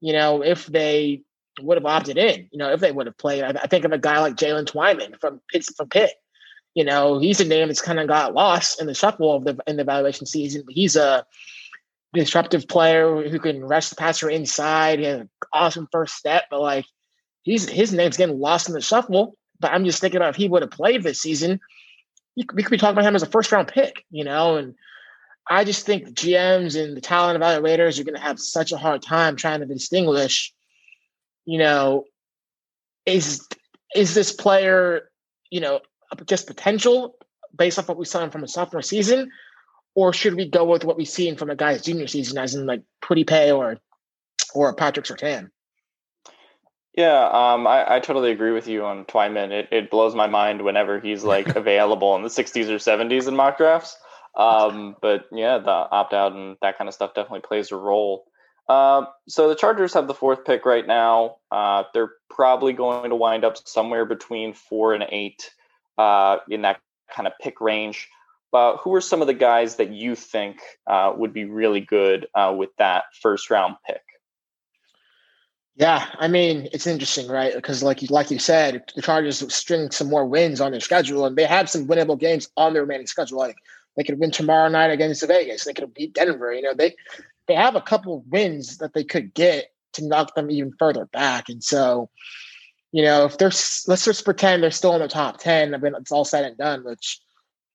you 0.00 0.12
know, 0.12 0.42
if 0.42 0.66
they 0.66 1.22
would 1.60 1.76
have 1.76 1.86
opted 1.86 2.16
in, 2.16 2.48
you 2.50 2.58
know, 2.58 2.72
if 2.72 2.80
they 2.80 2.92
would 2.92 3.06
have 3.06 3.18
played. 3.18 3.44
I, 3.44 3.50
I 3.50 3.66
think 3.66 3.84
of 3.84 3.92
a 3.92 3.98
guy 3.98 4.18
like 4.20 4.36
Jaylen 4.36 4.64
Twyman 4.64 5.20
from 5.20 5.40
Pitt, 5.48 5.66
from 5.76 5.88
Pitt. 5.88 6.12
You 6.74 6.84
know, 6.84 7.18
he's 7.18 7.40
a 7.40 7.44
name 7.44 7.68
that's 7.68 7.82
kind 7.82 8.00
of 8.00 8.08
got 8.08 8.32
lost 8.32 8.80
in 8.80 8.86
the 8.86 8.94
shuffle 8.94 9.36
of 9.36 9.44
the 9.44 9.58
in 9.66 9.76
the 9.76 9.82
evaluation 9.82 10.24
season. 10.24 10.62
But 10.64 10.74
he's 10.74 10.96
a 10.96 11.26
disruptive 12.12 12.68
player 12.68 13.28
who 13.28 13.38
can 13.38 13.64
rush 13.64 13.88
the 13.88 13.96
passer 13.96 14.28
inside. 14.28 14.98
He 14.98 15.04
has 15.06 15.20
an 15.20 15.30
awesome 15.52 15.88
first 15.90 16.14
step, 16.14 16.44
but 16.50 16.60
like 16.60 16.84
he's 17.42 17.68
his 17.68 17.92
name's 17.92 18.16
getting 18.16 18.38
lost 18.38 18.68
in 18.68 18.74
the 18.74 18.80
shuffle. 18.80 19.36
But 19.60 19.72
I'm 19.72 19.84
just 19.84 20.00
thinking 20.00 20.18
about 20.18 20.30
if 20.30 20.36
he 20.36 20.48
would 20.48 20.62
have 20.62 20.70
played 20.70 21.02
this 21.02 21.20
season, 21.20 21.60
we 22.36 22.44
could 22.44 22.70
be 22.70 22.76
talking 22.76 22.94
about 22.94 23.04
him 23.04 23.14
as 23.14 23.22
a 23.22 23.26
first 23.26 23.52
round 23.52 23.68
pick, 23.68 24.04
you 24.10 24.24
know. 24.24 24.56
And 24.56 24.74
I 25.48 25.64
just 25.64 25.86
think 25.86 26.04
the 26.04 26.12
GMs 26.12 26.82
and 26.82 26.96
the 26.96 27.00
talent 27.00 27.40
evaluators 27.40 27.98
are 27.98 28.04
going 28.04 28.16
to 28.16 28.20
have 28.20 28.40
such 28.40 28.72
a 28.72 28.76
hard 28.76 29.02
time 29.02 29.36
trying 29.36 29.60
to 29.60 29.66
distinguish, 29.66 30.52
you 31.44 31.58
know, 31.58 32.04
is 33.06 33.46
is 33.94 34.14
this 34.14 34.32
player, 34.32 35.10
you 35.50 35.60
know, 35.60 35.80
just 36.26 36.46
potential 36.46 37.16
based 37.56 37.78
off 37.78 37.88
what 37.88 37.98
we 37.98 38.04
saw 38.04 38.22
him 38.22 38.30
from 38.30 38.44
a 38.44 38.48
sophomore 38.48 38.82
season, 38.82 39.30
or 39.94 40.12
should 40.12 40.34
we 40.34 40.48
go 40.48 40.64
with 40.64 40.84
what 40.84 40.96
we've 40.96 41.08
seen 41.08 41.36
from 41.36 41.50
a 41.50 41.56
guy's 41.56 41.82
junior 41.82 42.06
season, 42.06 42.38
as 42.38 42.54
in 42.54 42.66
like 42.66 42.82
Kwity 43.02 43.26
Paye 43.26 43.52
or 43.52 43.78
or 44.54 44.74
Patrick 44.74 45.06
Surtain? 45.06 45.50
Yeah, 46.94 47.24
um, 47.24 47.66
I, 47.66 47.94
I 47.94 48.00
totally 48.00 48.32
agree 48.32 48.52
with 48.52 48.68
you 48.68 48.84
on 48.84 49.06
Twyman. 49.06 49.50
It, 49.50 49.68
it 49.72 49.90
blows 49.90 50.14
my 50.14 50.26
mind 50.26 50.62
whenever 50.62 51.00
he's 51.00 51.24
like 51.24 51.48
available 51.56 52.14
in 52.16 52.22
the 52.22 52.28
60s 52.28 52.68
or 52.68 52.76
70s 52.76 53.28
in 53.28 53.34
mock 53.34 53.56
drafts. 53.56 53.96
Um, 54.36 54.96
but 55.00 55.26
yeah, 55.32 55.58
the 55.58 55.70
opt 55.70 56.12
out 56.12 56.32
and 56.32 56.56
that 56.60 56.76
kind 56.76 56.88
of 56.88 56.94
stuff 56.94 57.14
definitely 57.14 57.40
plays 57.40 57.72
a 57.72 57.76
role. 57.76 58.26
Uh, 58.68 59.06
so 59.28 59.48
the 59.48 59.54
Chargers 59.54 59.94
have 59.94 60.06
the 60.06 60.14
fourth 60.14 60.44
pick 60.44 60.64
right 60.64 60.86
now. 60.86 61.36
Uh, 61.50 61.84
they're 61.92 62.12
probably 62.30 62.72
going 62.72 63.10
to 63.10 63.16
wind 63.16 63.44
up 63.44 63.56
somewhere 63.66 64.04
between 64.04 64.54
four 64.54 64.94
and 64.94 65.04
eight 65.10 65.50
uh, 65.98 66.38
in 66.48 66.62
that 66.62 66.80
kind 67.14 67.26
of 67.26 67.32
pick 67.40 67.60
range 67.60 68.08
uh, 68.52 68.76
who 68.78 68.94
are 68.94 69.00
some 69.00 69.20
of 69.20 69.26
the 69.26 69.34
guys 69.34 69.76
that 69.76 69.92
you 69.92 70.14
think 70.14 70.60
uh, 70.86 71.12
would 71.16 71.32
be 71.32 71.44
really 71.44 71.80
good 71.80 72.26
uh, 72.34 72.54
with 72.56 72.70
that 72.78 73.04
first 73.20 73.50
round 73.50 73.76
pick? 73.86 74.02
Yeah, 75.76 76.06
I 76.18 76.28
mean 76.28 76.68
it's 76.72 76.86
interesting, 76.86 77.28
right? 77.28 77.54
Because 77.54 77.82
like 77.82 78.02
you 78.02 78.08
like 78.10 78.30
you 78.30 78.38
said, 78.38 78.84
the 78.94 79.02
Chargers 79.02 79.52
string 79.54 79.90
some 79.90 80.08
more 80.08 80.26
wins 80.26 80.60
on 80.60 80.72
their 80.72 80.80
schedule, 80.80 81.24
and 81.24 81.36
they 81.36 81.44
have 81.44 81.70
some 81.70 81.86
winnable 81.86 82.18
games 82.18 82.48
on 82.56 82.74
their 82.74 82.82
remaining 82.82 83.06
schedule. 83.06 83.38
Like 83.38 83.56
they 83.96 84.04
could 84.04 84.18
win 84.18 84.30
tomorrow 84.30 84.68
night 84.68 84.90
against 84.90 85.26
Vegas. 85.26 85.64
They 85.64 85.72
could 85.72 85.94
beat 85.94 86.12
Denver. 86.12 86.52
You 86.52 86.62
know, 86.62 86.74
they 86.74 86.94
they 87.48 87.54
have 87.54 87.74
a 87.74 87.80
couple 87.80 88.18
of 88.18 88.26
wins 88.26 88.78
that 88.78 88.92
they 88.92 89.04
could 89.04 89.32
get 89.32 89.72
to 89.94 90.06
knock 90.06 90.34
them 90.34 90.50
even 90.50 90.72
further 90.78 91.06
back. 91.06 91.48
And 91.48 91.62
so, 91.64 92.10
you 92.92 93.02
know, 93.02 93.24
if 93.24 93.38
they're 93.38 93.48
let's 93.48 94.04
just 94.04 94.24
pretend 94.26 94.62
they're 94.62 94.70
still 94.70 94.94
in 94.94 95.00
the 95.00 95.08
top 95.08 95.38
ten. 95.38 95.74
I 95.74 95.78
mean, 95.78 95.94
it's 95.96 96.12
all 96.12 96.26
said 96.26 96.44
and 96.44 96.58
done, 96.58 96.84
which 96.84 97.20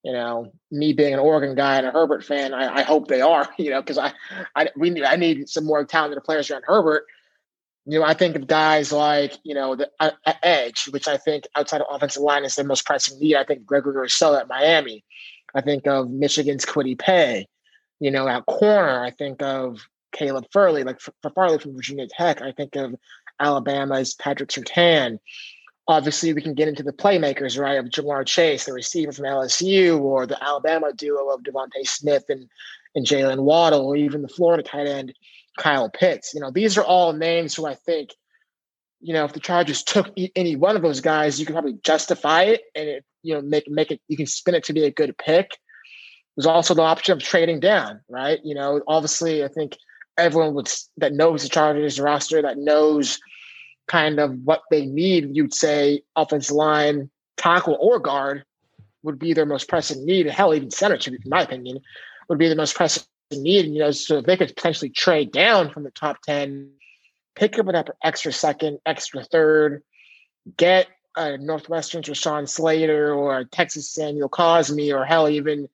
you 0.04 0.14
know, 0.14 0.52
me 0.72 0.94
being 0.94 1.14
an 1.14 1.20
Oregon 1.20 1.56
guy 1.56 1.78
and 1.78 1.88
a 1.88 1.92
Herbert 1.92 2.24
fan, 2.24 2.54
I, 2.54 2.78
I 2.78 2.82
hope 2.84 3.08
they 3.08 3.22
are, 3.22 3.48
you 3.58 3.70
know, 3.70 3.82
because 3.82 3.98
I, 3.98 4.14
I 4.56 4.70
we 4.76 4.90
need 4.90 5.04
I 5.04 5.16
need 5.16 5.50
some 5.50 5.66
more 5.66 5.84
talented 5.86 6.24
players 6.24 6.50
around 6.50 6.64
Herbert. 6.66 7.06
You 7.86 8.00
know, 8.00 8.06
I 8.06 8.14
think 8.14 8.36
of 8.36 8.48
guys 8.48 8.92
like 8.92 9.34
you 9.44 9.56
know 9.56 9.76
the 9.76 9.90
uh, 10.00 10.12
edge, 10.44 10.86
which 10.92 11.08
I 11.08 11.18
think 11.18 11.46
outside 11.56 11.82
of 11.82 11.88
offensive 11.90 12.22
line 12.22 12.46
is 12.46 12.56
the 12.56 12.64
most 12.64 12.86
pressing 12.86 13.20
need. 13.20 13.36
I 13.36 13.44
think 13.44 13.66
Gregory 13.66 13.96
Rousseau 13.96 14.36
at 14.36 14.48
Miami. 14.48 15.04
I 15.56 15.62
think 15.62 15.88
of 15.88 16.10
Michigan's 16.10 16.66
Kwity 16.66 16.98
Paye. 16.98 17.48
You 18.00 18.12
know, 18.12 18.28
at 18.28 18.46
corner, 18.46 19.02
I 19.04 19.12
think 19.12 19.42
of 19.42 19.80
Caleb 20.12 20.46
Farley, 20.52 20.84
like 20.84 21.00
for, 21.00 21.14
Farley 21.34 21.58
from 21.58 21.76
Virginia 21.76 22.08
Tech. 22.08 22.42
I 22.42 22.52
think 22.52 22.76
of 22.76 22.96
Alabama's 23.40 24.14
Patrick 24.14 24.50
Surtain 24.50 25.20
obviously 25.88 26.34
we 26.34 26.42
can 26.42 26.54
get 26.54 26.68
into 26.68 26.84
the 26.84 26.92
playmakers, 26.94 27.60
right? 27.60 27.78
Of 27.78 27.86
Ja'Marr 27.86 28.26
Chase, 28.26 28.66
the 28.66 28.74
receiver 28.74 29.12
from 29.12 29.26
LSU, 29.26 30.00
or 30.00 30.26
the 30.26 30.42
Alabama 30.44 30.92
duo 30.94 31.30
of 31.30 31.44
DeVonta 31.44 31.86
Smith 31.86 32.26
and, 32.30 32.50
and 32.96 33.06
Jaylen 33.06 33.44
Waddle, 33.44 33.86
or 33.86 33.96
even 33.96 34.22
the 34.22 34.28
Florida 34.28 34.64
tight 34.64 34.88
end, 34.88 35.14
Kyle 35.58 35.90
Pitts. 35.90 36.34
You 36.34 36.42
know, 36.42 36.52
these 36.52 36.78
are 36.78 36.84
all 36.84 37.14
names 37.14 37.56
who 37.56 37.66
I 37.66 37.76
think, 37.76 38.12
you 39.00 39.14
know, 39.14 39.26
if 39.26 39.34
the 39.34 39.40
Chargers 39.40 39.84
took 39.84 40.12
any 40.36 40.56
one 40.56 40.76
of 40.76 40.82
those 40.82 41.02
guys, 41.02 41.40
you 41.40 41.46
could 41.46 41.54
probably 41.54 41.80
justify 41.84 42.44
it 42.44 42.62
and 42.76 42.90
it, 42.90 43.06
you 43.24 43.34
know, 43.34 43.42
make 43.42 43.70
make 43.70 43.92
it 43.92 44.02
you 44.08 44.18
can 44.18 44.26
spin 44.26 44.56
it 44.56 44.64
to 44.66 44.74
be 44.74 44.84
a 44.84 44.92
good 44.92 45.18
pick. 45.18 45.52
There's 46.36 46.46
also 46.46 46.74
the 46.74 46.84
option 46.84 47.14
of 47.14 47.24
trading 47.24 47.60
down, 47.60 48.02
right? 48.10 48.40
You 48.44 48.56
know, 48.56 48.82
obviously 48.88 49.44
I 49.44 49.48
think 49.48 49.78
everyone 50.18 50.54
would 50.56 50.72
that 50.98 51.14
knows 51.14 51.44
the 51.44 51.50
Chargers 51.50 52.00
roster, 52.00 52.42
that 52.42 52.58
knows– 52.58 53.20
kind 53.88 54.20
of 54.20 54.40
what 54.44 54.64
they 54.70 54.86
need, 54.86 55.36
you'd 55.36 55.54
say 55.54 56.02
offensive 56.16 56.56
line, 56.56 57.10
tackle, 57.38 57.78
or 57.80 58.00
guard 58.00 58.44
would 59.04 59.20
be 59.20 59.34
their 59.34 59.46
most 59.46 59.68
pressing 59.68 60.06
need. 60.06 60.28
Hell, 60.28 60.54
even 60.54 60.72
center, 60.72 60.96
in 61.08 61.18
my 61.26 61.42
opinion, 61.42 61.80
would 62.30 62.40
be 62.40 62.50
the 62.50 62.56
most 62.56 62.76
pressing 62.76 63.04
need. 63.32 63.68
You 63.68 63.80
know, 63.80 63.92
so 63.92 64.22
they 64.22 64.38
could 64.38 64.56
potentially 64.56 64.90
trade 64.90 65.32
down 65.32 65.70
from 65.70 65.84
the 65.84 65.92
top 65.92 66.22
10, 66.24 66.70
pick 67.36 67.58
up 67.58 67.68
an 67.68 67.84
extra 68.04 68.32
second, 68.32 68.80
extra 68.86 69.24
third, 69.24 69.84
get 70.58 70.88
uh, 71.16 71.38
Northwestern's 71.40 72.08
Rashawn 72.08 72.48
Slater 72.48 73.14
or 73.14 73.40
a 73.40 73.46
Texas 73.46 73.90
Samuel 73.90 74.30
Cosmi 74.30 74.94
or 74.94 75.04
hell 75.04 75.28
even 75.28 75.68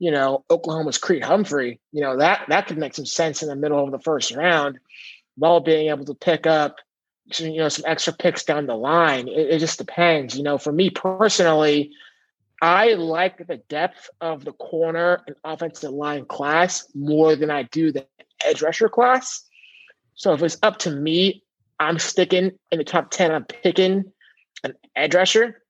you 0.00 0.10
know 0.10 0.44
Oklahoma's 0.50 0.98
Creed 0.98 1.22
Humphrey, 1.22 1.78
you 1.92 2.00
know 2.00 2.18
that 2.18 2.46
that 2.48 2.66
could 2.66 2.78
make 2.78 2.94
some 2.94 3.06
sense 3.06 3.42
in 3.42 3.48
the 3.48 3.54
middle 3.54 3.82
of 3.82 3.92
the 3.92 4.00
first 4.00 4.34
round, 4.34 4.80
while 5.36 5.60
being 5.60 5.88
able 5.88 6.04
to 6.06 6.14
pick 6.14 6.44
up 6.44 6.78
you 7.38 7.58
know 7.58 7.68
some 7.68 7.84
extra 7.86 8.12
picks 8.12 8.44
down 8.44 8.66
the 8.66 8.76
line. 8.76 9.28
It, 9.28 9.50
it 9.50 9.58
just 9.58 9.78
depends. 9.78 10.36
You 10.36 10.42
know, 10.42 10.58
for 10.58 10.72
me 10.72 10.90
personally, 10.90 11.92
I 12.60 12.94
like 12.94 13.46
the 13.46 13.56
depth 13.68 14.10
of 14.20 14.44
the 14.44 14.52
corner 14.52 15.20
and 15.26 15.36
offensive 15.44 15.90
line 15.90 16.26
class 16.26 16.86
more 16.94 17.34
than 17.36 17.50
I 17.50 17.64
do 17.64 17.92
the 17.92 18.06
edge 18.44 18.62
rusher 18.62 18.88
class. 18.88 19.42
So 20.14 20.32
if 20.32 20.42
it's 20.42 20.58
up 20.62 20.78
to 20.80 20.90
me, 20.90 21.42
I'm 21.80 21.98
sticking 21.98 22.52
in 22.70 22.78
the 22.78 22.84
top 22.84 23.10
10. 23.10 23.32
I'm 23.32 23.44
picking 23.44 24.12
an 24.62 24.74
edge 24.94 25.14
rusher 25.14 25.62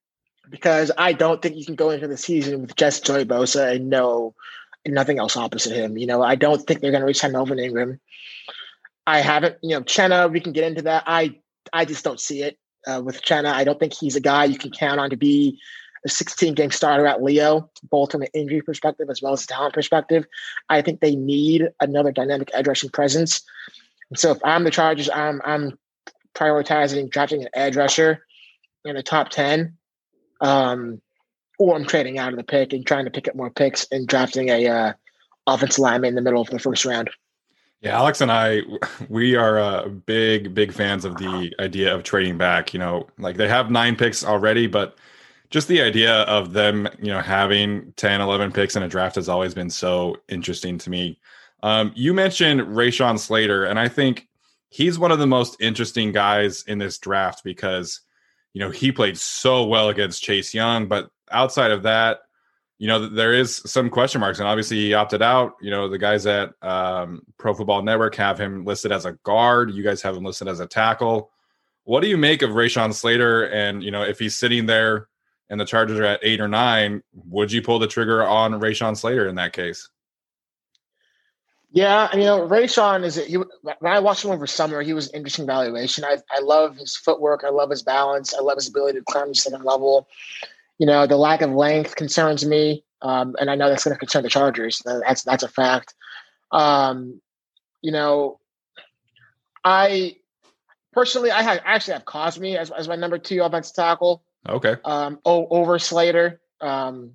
because 0.51 0.91
I 0.99 1.15
don't 1.15 1.41
think 1.41 1.57
you 1.57 1.65
can 1.65 1.77
go 1.77 1.91
into 1.91 2.09
the 2.09 2.17
season 2.17 2.61
with 2.61 2.77
just 2.77 3.07
Joey 3.07 3.25
Bosa 3.25 3.77
and 3.77 3.89
no 3.89 4.35
and 4.85 4.95
nothing 4.95 5.19
else 5.19 5.37
opposite 5.37 5.75
him. 5.75 5.97
You 5.97 6.07
know, 6.07 6.23
I 6.23 6.35
don't 6.35 6.61
think 6.67 6.81
they're 6.81 6.91
going 6.91 7.03
to 7.03 7.07
reach 7.07 7.23
Melvin 7.25 7.59
Ingram. 7.59 8.01
I 9.07 9.21
haven't, 9.21 9.57
you 9.63 9.71
know, 9.71 9.83
Chenna, 9.83 10.31
we 10.31 10.41
can 10.41 10.53
get 10.53 10.65
into 10.65 10.83
that. 10.83 11.05
I 11.07 11.39
I 11.73 11.85
just 11.85 12.05
don't 12.05 12.21
see 12.21 12.43
it 12.43 12.59
uh, 12.87 13.01
with 13.05 13.23
Chenna. 13.23 13.53
I 13.53 13.65
don't 13.65 13.79
think 13.79 13.95
he's 13.95 14.17
a 14.17 14.21
guy 14.21 14.45
you 14.45 14.59
can 14.59 14.71
count 14.71 15.01
on 15.01 15.11
to 15.11 15.17
be 15.17 15.59
a 16.05 16.09
16 16.09 16.55
game 16.55 16.71
starter 16.71 17.07
at 17.07 17.23
Leo, 17.23 17.71
both 17.91 18.13
from 18.13 18.23
an 18.23 18.29
injury 18.35 18.61
perspective 18.61 19.09
as 19.11 19.23
well 19.23 19.33
as 19.33 19.45
a 19.45 19.47
talent 19.47 19.75
perspective. 19.75 20.27
I 20.69 20.83
think 20.83 21.01
they 21.01 21.15
need 21.15 21.69
another 21.81 22.13
dynamic 22.13 22.51
edge 22.55 22.67
rushing 22.67 22.91
presence. 22.91 23.43
And 24.11 24.19
so 24.19 24.33
if 24.33 24.39
I'm 24.45 24.65
the 24.65 24.71
Chargers, 24.71 25.09
I'm 25.11 25.41
I'm 25.45 25.79
prioritizing 26.35 27.11
drafting 27.11 27.43
an 27.43 27.49
edge 27.55 27.77
rusher 27.77 28.25
in 28.85 28.97
the 28.97 29.03
top 29.03 29.31
10. 29.31 29.77
Um, 30.41 31.01
or 31.59 31.77
I'm 31.77 31.85
trading 31.85 32.19
out 32.19 32.33
of 32.33 32.37
the 32.37 32.45
pick 32.45 32.73
and 32.73 32.85
trying 32.85 33.05
to 33.05 33.11
pick 33.11 33.29
up 33.29 33.37
more 33.37 33.51
picks 33.51 33.87
and 33.93 34.09
drafting 34.09 34.49
a 34.49 34.67
uh, 34.67 34.93
offensive 35.47 35.79
lineman 35.79 36.09
in 36.09 36.15
the 36.17 36.23
middle 36.23 36.41
of 36.41 36.51
the 36.51 36.59
first 36.59 36.85
round. 36.85 37.11
Yeah, 37.83 37.99
Alex 37.99 38.21
and 38.21 38.31
I, 38.31 38.63
we 39.09 39.35
are 39.35 39.59
uh, 39.59 39.89
big, 39.89 40.55
big 40.55 40.73
fans 40.73 41.05
of 41.05 41.17
the 41.19 41.53
idea 41.59 41.95
of 41.95 42.05
trading 42.05 42.39
back. 42.39 42.73
You 42.73 42.79
know, 42.79 43.09
like 43.19 43.37
they 43.37 43.49
have 43.49 43.71
nine 43.71 43.97
picks 43.97 44.25
already, 44.25 44.69
but 44.69 44.97
just 45.51 45.69
the 45.69 45.83
idea 45.83 46.23
of 46.23 46.53
them, 46.53 46.89
you 46.99 47.09
know, 47.09 47.21
having 47.21 47.93
10, 47.97 48.21
11 48.21 48.53
picks 48.53 48.77
in 48.77 48.83
a 48.83 48.89
draft 48.89 49.17
has 49.17 49.29
always 49.29 49.53
been 49.53 49.69
so 49.69 50.17
interesting 50.29 50.79
to 50.79 50.91
me. 50.91 51.19
Um, 51.63 51.93
you 51.95 52.15
mentioned 52.15 52.61
Rashawn 52.63 53.19
Slater, 53.19 53.65
and 53.65 53.79
I 53.79 53.89
think 53.89 54.29
he's 54.71 54.99
one 54.99 55.13
of 55.13 55.19
the 55.19 55.27
most 55.27 55.61
interesting 55.61 56.13
guys 56.13 56.63
in 56.63 56.79
this 56.79 56.99
draft 56.99 57.45
because, 57.45 58.01
you 58.55 58.61
know, 58.61 58.71
he 58.71 58.91
played 58.93 59.19
so 59.19 59.65
well 59.67 59.91
against 59.91 60.23
Chase 60.23 60.55
Young, 60.55 60.87
but 60.87 61.11
outside 61.31 61.71
of 61.71 61.83
that, 61.83 62.21
you 62.79 62.89
know, 62.89 63.09
there 63.09 63.33
is 63.33 63.63
some 63.67 63.89
question 63.91 64.21
marks, 64.21 64.39
and 64.39 64.49
obviously 64.49 64.77
he 64.79 64.95
opted 64.95 65.23
out. 65.23 65.55
You 65.61 65.71
know, 65.71 65.89
the 65.89 65.99
guys 65.99 66.27
at 66.27 66.53
um, 66.63 67.23
Pro 67.39 67.55
Football 67.55 67.83
Network 67.83 68.15
have 68.17 68.41
him 68.41 68.65
listed 68.65 68.91
as 68.93 69.05
a 69.05 69.13
guard. 69.23 69.71
You 69.71 69.83
guys 69.83 70.03
have 70.03 70.17
him 70.17 70.25
listed 70.25 70.49
as 70.49 70.61
a 70.61 70.67
tackle. 70.67 71.31
What 71.85 72.01
do 72.01 72.09
you 72.09 72.17
make 72.17 72.43
of 72.43 72.51
Rashawn 72.51 72.93
Slater? 72.93 73.45
And 73.45 73.83
you 73.83 73.91
know, 73.91 74.03
if 74.03 74.19
he's 74.19 74.37
sitting 74.37 74.67
there 74.67 75.09
and 75.49 75.61
the 75.61 75.65
Chargers 75.65 75.99
are 75.99 76.05
at 76.05 76.21
eight 76.23 76.41
or 76.41 76.49
nine, 76.49 77.03
would 77.13 77.53
you 77.53 77.63
pull 77.63 77.79
the 77.79 77.87
trigger 77.87 78.25
on 78.25 78.53
Rashawn 78.53 78.97
Slater 78.97 79.29
in 79.29 79.37
that 79.37 79.53
case? 79.53 79.89
Yeah, 81.75 82.15
you 82.15 82.25
know, 82.25 82.47
Rashawn 82.47 83.03
is 83.03 83.15
he, 83.15 83.37
when 83.37 83.77
I 83.83 83.99
watched 83.99 84.25
him 84.25 84.31
over 84.31 84.47
summer, 84.47 84.83
he 84.83 84.93
was 84.93 85.09
an 85.09 85.15
interesting 85.15 85.47
valuation. 85.47 86.05
I 86.05 86.19
I 86.31 86.41
love 86.41 86.77
his 86.77 86.97
footwork, 86.97 87.45
I 87.45 87.51
love 87.51 87.71
his 87.71 87.83
balance, 87.83 88.35
I 88.35 88.41
love 88.41 88.57
his 88.57 88.69
ability 88.69 88.99
to 88.99 89.05
climb 89.05 89.29
the 89.29 89.35
second 89.35 89.65
level. 89.65 90.07
You 90.79 90.87
know, 90.87 91.07
the 91.07 91.17
lack 91.17 91.43
of 91.43 91.53
length 91.53 91.97
concerns 91.97 92.45
me, 92.45 92.85
um, 93.03 93.37
and 93.39 93.51
I 93.51 93.55
know 93.55 93.69
that's 93.69 93.85
going 93.85 93.95
to 93.95 93.99
concern 93.99 94.23
the 94.23 94.31
Chargers. 94.31 94.83
That's 94.85 95.23
that's 95.23 95.43
a 95.43 95.49
fact. 95.49 95.95
Um, 96.51 97.21
you 97.83 97.93
know, 97.93 98.39
I 99.65 100.17
personally, 100.93 101.31
I, 101.31 101.43
have, 101.43 101.59
I 101.59 101.75
actually 101.75 101.95
have 101.95 102.05
Cosmi 102.05 102.57
as, 102.57 102.71
as 102.71 102.89
my 102.89 102.97
number 102.97 103.19
two 103.19 103.43
offensive 103.43 103.75
tackle. 103.75 104.23
Okay. 104.49 104.77
Um, 104.85 105.19
over 105.25 105.79
Slater. 105.79 106.41
Um, 106.61 107.13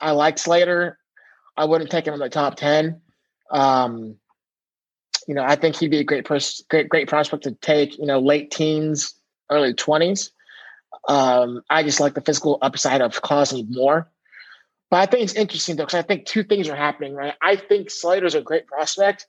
I 0.00 0.12
like 0.12 0.38
Slater. 0.38 0.98
I 1.56 1.64
wouldn't 1.64 1.90
take 1.90 2.06
him 2.06 2.14
in 2.14 2.20
the 2.20 2.28
top 2.28 2.56
ten. 2.56 3.00
Um, 3.50 4.16
you 5.26 5.34
know, 5.34 5.42
I 5.42 5.56
think 5.56 5.76
he'd 5.76 5.90
be 5.90 5.98
a 5.98 6.04
great 6.04 6.24
pers- 6.24 6.62
great 6.70 6.88
great 6.88 7.08
prospect 7.08 7.44
to 7.44 7.52
take. 7.52 7.98
You 7.98 8.06
know, 8.06 8.20
late 8.20 8.50
teens, 8.50 9.14
early 9.50 9.74
twenties. 9.74 10.30
Um, 11.06 11.62
I 11.70 11.82
just 11.82 12.00
like 12.00 12.14
the 12.14 12.20
physical 12.20 12.58
upside 12.62 13.00
of 13.00 13.20
Cosmi 13.22 13.66
more. 13.68 14.10
But 14.90 15.00
I 15.00 15.06
think 15.06 15.24
it's 15.24 15.34
interesting 15.34 15.76
though, 15.76 15.84
because 15.84 15.98
I 15.98 16.02
think 16.02 16.26
two 16.26 16.42
things 16.42 16.68
are 16.68 16.76
happening, 16.76 17.14
right? 17.14 17.34
I 17.42 17.56
think 17.56 17.90
Slater's 17.90 18.34
a 18.34 18.40
great 18.40 18.66
prospect, 18.66 19.26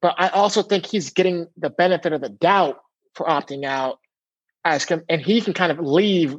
but 0.00 0.14
I 0.18 0.28
also 0.28 0.62
think 0.62 0.86
he's 0.86 1.10
getting 1.10 1.46
the 1.56 1.70
benefit 1.70 2.12
of 2.12 2.20
the 2.20 2.30
doubt 2.30 2.80
for 3.14 3.26
opting 3.26 3.64
out 3.64 3.98
as 4.64 4.84
him, 4.84 5.02
and 5.08 5.20
he 5.20 5.40
can 5.40 5.52
kind 5.52 5.72
of 5.72 5.78
leave 5.78 6.36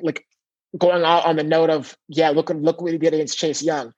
like 0.00 0.24
going 0.78 1.04
out 1.04 1.26
on 1.26 1.36
the 1.36 1.42
note 1.42 1.70
of 1.70 1.96
yeah, 2.08 2.30
look 2.30 2.50
look 2.50 2.80
what 2.80 2.92
he 2.92 2.98
did 2.98 3.14
against 3.14 3.38
Chase 3.38 3.62
Young. 3.62 3.92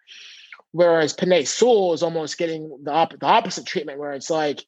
Whereas 0.72 1.14
Penei 1.14 1.46
Sewell 1.46 1.92
is 1.92 2.02
almost 2.02 2.36
getting 2.36 2.78
the, 2.82 2.90
op- 2.90 3.18
the 3.18 3.26
opposite 3.26 3.66
treatment, 3.66 3.98
where 3.98 4.12
it's 4.12 4.30
like 4.30 4.64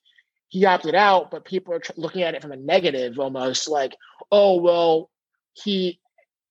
he 0.48 0.64
opted 0.64 0.94
out, 0.94 1.30
but 1.30 1.44
people 1.44 1.74
are 1.74 1.80
tr- 1.80 1.92
looking 1.96 2.22
at 2.22 2.34
it 2.34 2.42
from 2.42 2.52
a 2.52 2.56
negative, 2.56 3.18
almost 3.18 3.68
like, 3.68 3.94
oh 4.30 4.60
well, 4.60 5.10
he 5.54 6.00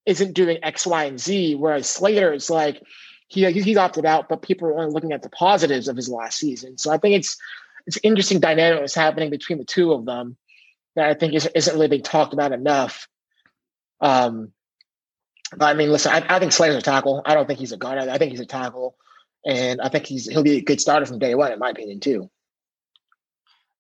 isn't 0.06 0.34
doing 0.34 0.60
X, 0.64 0.86
Y, 0.86 1.04
and 1.06 1.20
Z. 1.20 1.56
Whereas 1.56 1.90
Slater 1.90 2.34
is 2.34 2.50
like 2.50 2.82
he 3.28 3.50
he's 3.52 3.78
opted 3.78 4.06
out, 4.06 4.30
but 4.30 4.42
people 4.42 4.68
are 4.68 4.78
only 4.78 4.94
looking 4.94 5.12
at 5.12 5.22
the 5.22 5.30
positives 5.30 5.88
of 5.88 5.96
his 5.96 6.10
last 6.10 6.38
season. 6.38 6.78
So 6.78 6.92
I 6.92 6.98
think 6.98 7.16
it's 7.16 7.38
it's 7.88 8.00
interesting 8.04 8.40
dynamic 8.40 8.80
that's 8.80 8.96
happening 8.96 9.30
between 9.30 9.60
the 9.60 9.66
two 9.66 9.92
of 9.94 10.06
them 10.06 10.38
that 10.96 11.10
I 11.10 11.14
think 11.14 11.34
isn't, 11.34 11.56
isn't 11.56 11.74
really 11.74 11.88
being 11.88 12.02
talked 12.02 12.34
about 12.34 12.52
enough. 12.52 13.08
Um, 14.02 14.52
but 15.56 15.66
I 15.66 15.74
mean, 15.74 15.92
listen, 15.92 16.12
I, 16.12 16.26
I 16.36 16.40
think 16.40 16.52
Slater's 16.52 16.78
a 16.78 16.82
tackle. 16.82 17.22
I 17.26 17.34
don't 17.34 17.48
think 17.48 17.60
he's 17.60 17.72
a 17.72 17.78
guard. 17.78 17.98
I 17.98 18.18
think 18.18 18.32
he's 18.32 18.40
a 18.40 18.46
tackle, 18.46 18.96
and 19.46 19.80
I 19.82 19.90
think 19.90 20.06
he's 20.06 20.28
he'll 20.28 20.44
be 20.44 20.58
a 20.58 20.62
good 20.62 20.82
starter 20.82 21.06
from 21.06 21.20
day 21.20 21.36
one, 21.36 21.52
in 21.52 21.60
my 21.60 21.70
opinion, 21.70 22.00
too. 22.00 22.30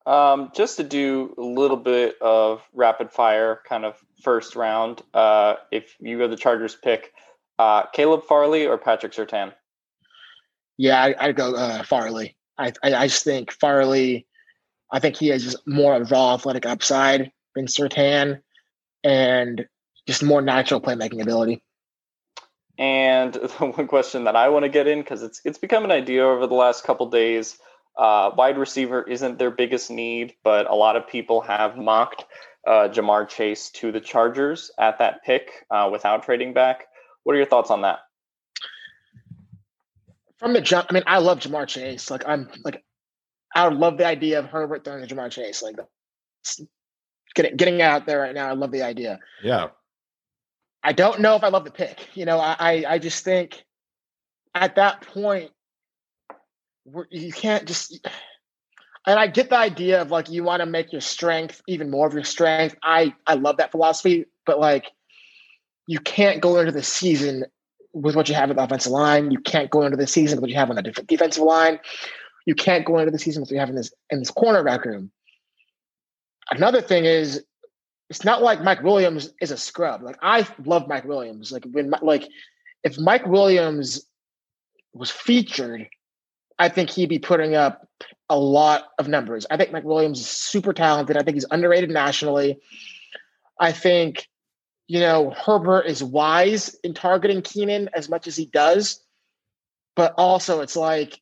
Um, 0.05 0.51
just 0.55 0.77
to 0.77 0.83
do 0.83 1.33
a 1.37 1.41
little 1.41 1.77
bit 1.77 2.21
of 2.21 2.61
rapid 2.73 3.11
fire, 3.11 3.61
kind 3.67 3.85
of 3.85 3.97
first 4.21 4.55
round. 4.55 5.01
Uh, 5.13 5.55
if 5.71 5.95
you 5.99 6.19
go 6.19 6.27
the 6.27 6.35
Chargers 6.35 6.75
pick, 6.75 7.11
uh, 7.57 7.87
Caleb 7.87 8.23
Farley 8.23 8.67
or 8.67 8.77
Patrick 8.77 9.13
Surtain? 9.13 9.53
Yeah, 10.77 11.13
I, 11.19 11.27
would 11.27 11.35
go 11.35 11.55
uh, 11.55 11.83
Farley. 11.83 12.35
I, 12.57 12.73
I, 12.83 12.93
I 12.93 13.07
just 13.07 13.23
think 13.23 13.51
Farley. 13.51 14.27
I 14.91 14.99
think 14.99 15.15
he 15.15 15.29
has 15.29 15.43
just 15.43 15.67
more 15.67 15.95
of 15.95 16.03
a 16.03 16.13
raw 16.13 16.35
athletic 16.35 16.65
upside 16.65 17.31
than 17.55 17.65
Sertan, 17.65 18.41
and 19.03 19.65
just 20.07 20.21
more 20.21 20.41
natural 20.41 20.81
playmaking 20.81 21.21
ability. 21.21 21.63
And 22.77 23.33
the 23.33 23.47
one 23.47 23.87
question 23.87 24.25
that 24.25 24.35
I 24.35 24.49
want 24.49 24.63
to 24.63 24.69
get 24.69 24.87
in 24.87 24.99
because 24.99 25.23
it's 25.23 25.41
it's 25.45 25.57
become 25.57 25.85
an 25.85 25.91
idea 25.91 26.25
over 26.25 26.47
the 26.47 26.53
last 26.53 26.83
couple 26.83 27.09
days. 27.09 27.57
Uh, 27.97 28.31
wide 28.37 28.57
receiver 28.57 29.03
isn't 29.03 29.39
their 29.39 29.51
biggest 29.51 29.89
need, 29.89 30.33
but 30.43 30.69
a 30.69 30.75
lot 30.75 30.95
of 30.95 31.07
people 31.07 31.41
have 31.41 31.77
mocked 31.77 32.25
uh, 32.67 32.89
Ja'Marr 32.89 33.27
Chase 33.27 33.69
to 33.71 33.91
the 33.91 34.01
Chargers 34.01 34.71
at 34.77 34.99
that 34.99 35.23
pick 35.23 35.65
uh, 35.71 35.89
without 35.91 36.23
trading 36.23 36.53
back. 36.53 36.85
What 37.23 37.33
are 37.33 37.37
your 37.37 37.47
thoughts 37.47 37.71
on 37.71 37.81
that? 37.83 37.99
From 40.37 40.53
the 40.53 40.61
jump, 40.61 40.87
I 40.89 40.93
mean, 40.93 41.03
I 41.07 41.19
love 41.19 41.39
Ja'Marr 41.39 41.67
Chase. 41.67 42.11
Like, 42.11 42.27
I'm 42.27 42.49
like, 42.63 42.83
I 43.55 43.67
would 43.67 43.77
love 43.77 43.97
the 43.97 44.05
idea 44.05 44.39
of 44.39 44.45
Herbert 44.45 44.83
throwing 44.83 45.07
to 45.07 45.15
Ja'Marr 45.15 45.31
Chase. 45.31 45.63
Like, 45.63 45.77
getting 47.33 47.55
getting 47.55 47.81
out 47.81 48.05
there 48.05 48.19
right 48.19 48.35
now, 48.35 48.49
I 48.49 48.53
love 48.53 48.71
the 48.71 48.81
idea. 48.81 49.19
Yeah. 49.41 49.69
I 50.83 50.91
don't 50.91 51.21
know 51.21 51.35
if 51.35 51.43
I 51.43 51.47
love 51.47 51.63
the 51.63 51.71
pick. 51.71 52.09
You 52.13 52.25
know, 52.25 52.39
I 52.39 52.55
I, 52.59 52.85
I 52.87 52.99
just 52.99 53.23
think 53.23 53.63
at 54.53 54.75
that 54.75 55.01
point 55.01 55.51
you 57.09 57.31
can't 57.31 57.65
just 57.65 57.99
and 59.07 59.19
I 59.19 59.27
get 59.27 59.49
the 59.49 59.57
idea 59.57 60.01
of 60.01 60.11
like 60.11 60.29
you 60.29 60.43
want 60.43 60.61
to 60.61 60.65
make 60.65 60.91
your 60.91 61.01
strength 61.01 61.61
even 61.67 61.91
more 61.91 62.07
of 62.07 62.13
your 62.13 62.23
strength. 62.23 62.75
I 62.83 63.13
I 63.27 63.35
love 63.35 63.57
that 63.57 63.71
philosophy, 63.71 64.25
but 64.45 64.59
like 64.59 64.91
you 65.87 65.99
can't 65.99 66.41
go 66.41 66.59
into 66.59 66.71
the 66.71 66.83
season 66.83 67.45
with 67.93 68.15
what 68.15 68.27
you 68.27 68.35
have 68.35 68.49
at 68.49 68.55
the 68.55 68.63
offensive 68.63 68.91
line. 68.91 69.31
You 69.31 69.39
can't 69.39 69.69
go 69.69 69.83
into 69.83 69.97
the 69.97 70.07
season 70.07 70.37
with 70.37 70.41
what 70.41 70.49
you 70.49 70.55
have 70.55 70.69
on 70.69 70.75
the 70.75 70.81
defensive 71.07 71.43
line. 71.43 71.79
You 72.45 72.55
can't 72.55 72.85
go 72.85 72.97
into 72.97 73.11
the 73.11 73.19
season 73.19 73.41
with 73.41 73.49
what 73.49 73.55
you 73.55 73.59
have 73.59 73.69
in 73.69 73.75
this 73.75 73.93
in 74.09 74.19
this 74.19 74.31
cornerback 74.31 74.85
room. 74.85 75.11
Another 76.51 76.81
thing 76.81 77.05
is, 77.05 77.43
it's 78.09 78.23
not 78.23 78.43
like 78.43 78.61
Mike 78.61 78.83
Williams 78.83 79.33
is 79.41 79.51
a 79.51 79.57
scrub. 79.57 80.01
Like 80.01 80.17
I 80.21 80.47
love 80.63 80.87
Mike 80.87 81.05
Williams. 81.05 81.51
Like 81.51 81.65
when 81.71 81.93
like 82.01 82.27
if 82.83 82.99
Mike 82.99 83.25
Williams 83.27 84.05
was 84.93 85.11
featured 85.11 85.87
I 86.57 86.69
think 86.69 86.89
he'd 86.89 87.09
be 87.09 87.19
putting 87.19 87.55
up 87.55 87.87
a 88.29 88.37
lot 88.37 88.85
of 88.97 89.07
numbers. 89.07 89.45
I 89.49 89.57
think 89.57 89.71
Mike 89.71 89.83
Williams 89.83 90.19
is 90.19 90.27
super 90.27 90.73
talented. 90.73 91.17
I 91.17 91.23
think 91.23 91.35
he's 91.35 91.45
underrated 91.49 91.89
nationally. 91.89 92.59
I 93.59 93.71
think 93.71 94.27
you 94.87 94.99
know, 94.99 95.31
Herbert 95.31 95.87
is 95.87 96.03
wise 96.03 96.75
in 96.83 96.93
targeting 96.93 97.41
Keenan 97.41 97.89
as 97.93 98.09
much 98.09 98.27
as 98.27 98.35
he 98.35 98.45
does, 98.45 99.01
but 99.95 100.13
also 100.17 100.61
it's 100.61 100.75
like 100.75 101.21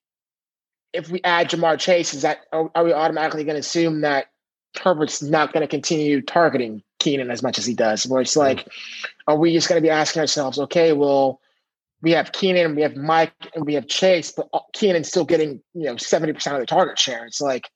if 0.91 1.09
we 1.09 1.21
add 1.23 1.49
Ja'Marr 1.49 1.79
Chase, 1.79 2.13
is 2.13 2.23
that 2.23 2.39
are, 2.51 2.69
are 2.75 2.83
we 2.83 2.93
automatically 2.93 3.43
going 3.43 3.55
to 3.55 3.61
assume 3.61 4.01
that 4.01 4.27
Herbert's 4.81 5.21
not 5.21 5.53
going 5.53 5.61
to 5.61 5.67
continue 5.67 6.21
targeting 6.21 6.83
Keenan 6.99 7.31
as 7.31 7.41
much 7.41 7.57
as 7.57 7.65
he 7.65 7.73
does? 7.73 8.05
Where 8.05 8.21
it's 8.21 8.33
hmm. 8.33 8.41
like, 8.41 8.67
are 9.27 9.37
we 9.37 9.53
just 9.53 9.69
going 9.69 9.81
to 9.81 9.85
be 9.85 9.89
asking 9.89 10.19
ourselves, 10.19 10.59
okay, 10.59 10.93
well, 10.93 11.39
we 12.03 12.11
have 12.11 12.33
Keenan, 12.33 12.65
and 12.65 12.75
we 12.75 12.81
have 12.81 12.97
Mike, 12.97 13.33
and 13.55 13.65
we 13.65 13.73
have 13.75 13.87
Chase, 13.87 14.31
but 14.31 14.49
Keenan's 14.73 15.07
still 15.07 15.23
getting 15.25 15.61
you 15.73 15.85
know 15.85 15.97
seventy 15.97 16.33
percent 16.33 16.55
of 16.55 16.61
the 16.61 16.67
target 16.67 16.99
share. 16.99 17.25
It's 17.25 17.41
like 17.41 17.69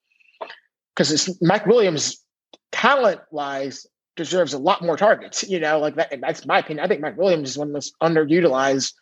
because 0.94 1.12
it's 1.12 1.42
Mike 1.42 1.66
Williams, 1.66 2.24
talent 2.72 3.22
wise, 3.32 3.88
deserves 4.18 4.54
a 4.54 4.60
lot 4.60 4.84
more 4.84 4.98
targets. 4.98 5.50
You 5.50 5.60
know, 5.60 5.80
like 5.80 5.96
that. 5.96 6.14
That's 6.22 6.46
my 6.46 6.60
opinion. 6.60 6.84
I 6.84 6.90
think 6.90 7.02
Mike 7.02 7.18
Williams 7.18 7.52
is 7.52 7.58
one 7.58 7.70
of 7.70 7.72
the 7.72 7.78
most 7.78 7.96
underutilized 8.04 8.94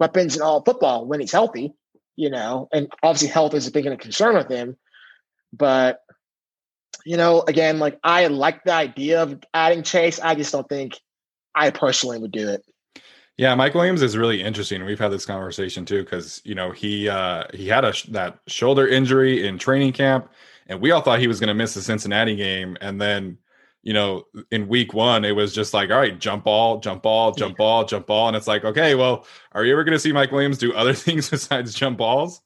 weapons 0.00 0.36
in 0.36 0.42
all 0.42 0.62
football 0.64 1.06
when 1.06 1.20
he's 1.20 1.32
healthy. 1.32 1.72
You 2.16 2.30
know, 2.30 2.68
and 2.72 2.92
obviously 3.04 3.28
health 3.28 3.54
is 3.54 3.68
a 3.68 3.70
big 3.70 3.84
concern 4.00 4.34
with 4.34 4.48
him, 4.48 4.76
but 5.52 6.00
you 7.04 7.16
know, 7.16 7.44
again, 7.46 7.78
like 7.78 7.96
I 8.02 8.26
like 8.26 8.64
the 8.64 8.72
idea 8.72 9.22
of 9.22 9.40
adding 9.54 9.84
Chase. 9.84 10.18
I 10.18 10.34
just 10.34 10.50
don't 10.50 10.68
think 10.68 10.98
I 11.54 11.70
personally 11.70 12.18
would 12.18 12.32
do 12.32 12.48
it. 12.48 12.64
Yeah, 13.38 13.54
Mike 13.54 13.74
Williams 13.74 14.02
is 14.02 14.16
really 14.16 14.42
interesting. 14.42 14.84
We've 14.84 14.98
had 14.98 15.12
this 15.12 15.24
conversation 15.24 15.84
too 15.84 16.02
because 16.02 16.42
you 16.44 16.56
know 16.56 16.72
he 16.72 17.08
uh, 17.08 17.44
he 17.54 17.68
had 17.68 17.84
a 17.84 17.94
that 18.08 18.40
shoulder 18.48 18.86
injury 18.86 19.46
in 19.46 19.58
training 19.58 19.92
camp, 19.92 20.28
and 20.66 20.80
we 20.80 20.90
all 20.90 21.00
thought 21.00 21.20
he 21.20 21.28
was 21.28 21.38
going 21.38 21.48
to 21.48 21.54
miss 21.54 21.72
the 21.72 21.80
Cincinnati 21.80 22.34
game, 22.34 22.76
and 22.80 23.00
then 23.00 23.38
you 23.84 23.92
know 23.92 24.24
in 24.50 24.66
week 24.66 24.92
one 24.92 25.24
it 25.24 25.36
was 25.36 25.54
just 25.54 25.72
like 25.72 25.88
all 25.88 25.98
right, 25.98 26.18
jump 26.18 26.44
ball, 26.44 26.80
jump 26.80 27.04
ball, 27.04 27.30
jump 27.30 27.56
ball, 27.56 27.84
jump 27.84 28.08
ball, 28.08 28.26
and 28.26 28.36
it's 28.36 28.48
like 28.48 28.64
okay, 28.64 28.96
well, 28.96 29.24
are 29.52 29.64
you 29.64 29.70
ever 29.70 29.84
going 29.84 29.92
to 29.92 30.00
see 30.00 30.12
Mike 30.12 30.32
Williams 30.32 30.58
do 30.58 30.74
other 30.74 30.92
things 30.94 31.30
besides 31.30 31.72
jump 31.74 31.96
balls? 31.96 32.42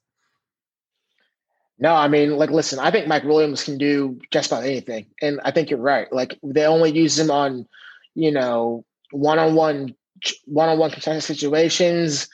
No, 1.79 1.95
I 1.95 2.07
mean, 2.07 2.37
like, 2.37 2.51
listen, 2.51 2.79
I 2.79 2.91
think 2.91 3.09
Mike 3.09 3.25
Williams 3.25 3.65
can 3.65 3.79
do 3.79 4.21
just 4.31 4.53
about 4.53 4.65
anything, 4.65 5.07
and 5.23 5.41
I 5.43 5.53
think 5.53 5.71
you're 5.71 5.81
right. 5.81 6.13
Like, 6.13 6.39
they 6.43 6.65
only 6.67 6.93
use 6.93 7.19
him 7.19 7.31
on, 7.31 7.67
you 8.15 8.31
know, 8.31 8.85
one-on-one 9.11 9.97
one-on-one 10.47 10.91
contested 10.91 11.37
situations. 11.37 12.29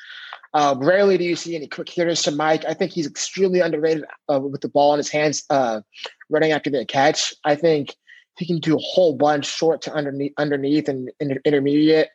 Uh, 0.55 0.75
rarely 0.79 1.19
do 1.19 1.25
you 1.25 1.37
see 1.37 1.55
any 1.55 1.67
quick 1.67 1.89
hitters 1.89 2.23
to 2.23 2.31
Mike. 2.31 2.65
I 2.65 2.75
think 2.75 2.93
he's 2.93 3.07
extremely 3.07 3.61
underrated 3.61 4.05
uh, 4.33 4.41
with 4.41 4.63
the 4.63 4.69
ball 4.69 4.95
in 4.95 4.99
his 4.99 5.11
hands, 5.11 5.45
uh, 5.51 5.83
running 6.31 6.53
after 6.53 6.71
the 6.71 6.87
catch. 6.87 7.35
I 7.45 7.55
think 7.55 7.95
he 8.39 8.47
can 8.47 8.61
do 8.61 8.77
a 8.77 8.81
whole 8.81 9.15
bunch 9.15 9.47
short 9.47 9.83
to 9.83 9.93
underneath, 9.93 10.33
underneath 10.39 10.89
and 10.89 11.11
inter- 11.21 11.41
intermediate 11.45 12.09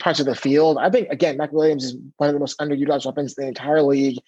parts 0.00 0.20
of 0.20 0.26
the 0.26 0.34
field. 0.34 0.78
I 0.78 0.90
think 0.90 1.08
again, 1.10 1.36
Mike 1.36 1.52
Williams 1.52 1.84
is 1.84 1.96
one 2.18 2.28
of 2.28 2.34
the 2.34 2.40
most 2.40 2.58
underutilized 2.58 3.06
weapons 3.06 3.34
in 3.36 3.42
the 3.42 3.48
entire 3.48 3.82
league. 3.82 4.18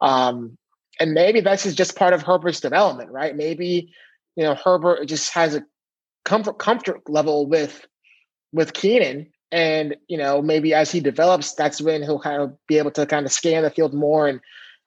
Um, 0.00 0.56
and 0.98 1.12
maybe 1.12 1.40
that's 1.40 1.70
just 1.74 1.96
part 1.96 2.14
of 2.14 2.22
Herbert's 2.22 2.60
development, 2.60 3.10
right? 3.10 3.36
Maybe 3.36 3.92
you 4.36 4.44
know 4.44 4.54
Herbert 4.54 5.06
just 5.06 5.32
has 5.34 5.54
a 5.54 5.64
comfort 6.24 6.58
comfort 6.58 7.08
level 7.08 7.46
with 7.46 7.86
with 8.52 8.72
Keenan 8.72 9.30
and, 9.52 9.96
you 10.08 10.18
know, 10.18 10.42
maybe 10.42 10.74
as 10.74 10.90
he 10.90 11.00
develops, 11.00 11.54
that's 11.54 11.80
when 11.80 12.02
he'll 12.02 12.20
kind 12.20 12.42
of 12.42 12.56
be 12.66 12.78
able 12.78 12.90
to 12.92 13.06
kind 13.06 13.26
of 13.26 13.32
scan 13.32 13.62
the 13.62 13.70
field 13.70 13.94
more 13.94 14.26
and 14.26 14.40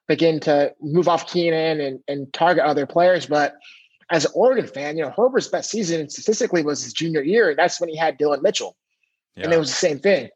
begin 0.07 0.39
to 0.41 0.73
move 0.81 1.07
off 1.07 1.31
Keenan 1.31 1.79
and, 1.79 1.99
and 2.07 2.31
target 2.33 2.63
other 2.63 2.85
players. 2.85 3.25
But 3.25 3.55
as 4.09 4.25
an 4.25 4.31
Oregon 4.35 4.67
fan, 4.67 4.97
you 4.97 5.03
know, 5.03 5.13
Herbert's 5.15 5.47
best 5.47 5.69
season 5.69 6.09
statistically 6.09 6.63
was 6.63 6.83
his 6.83 6.93
junior 6.93 7.21
year, 7.21 7.49
and 7.49 7.59
that's 7.59 7.79
when 7.79 7.89
he 7.89 7.95
had 7.95 8.17
Dillon 8.17 8.41
Mitchell. 8.41 8.75
Yeah. 9.35 9.45
And 9.45 9.53
it 9.53 9.59
was 9.59 9.69
the 9.69 9.75
same 9.75 9.99
thing. 9.99 10.29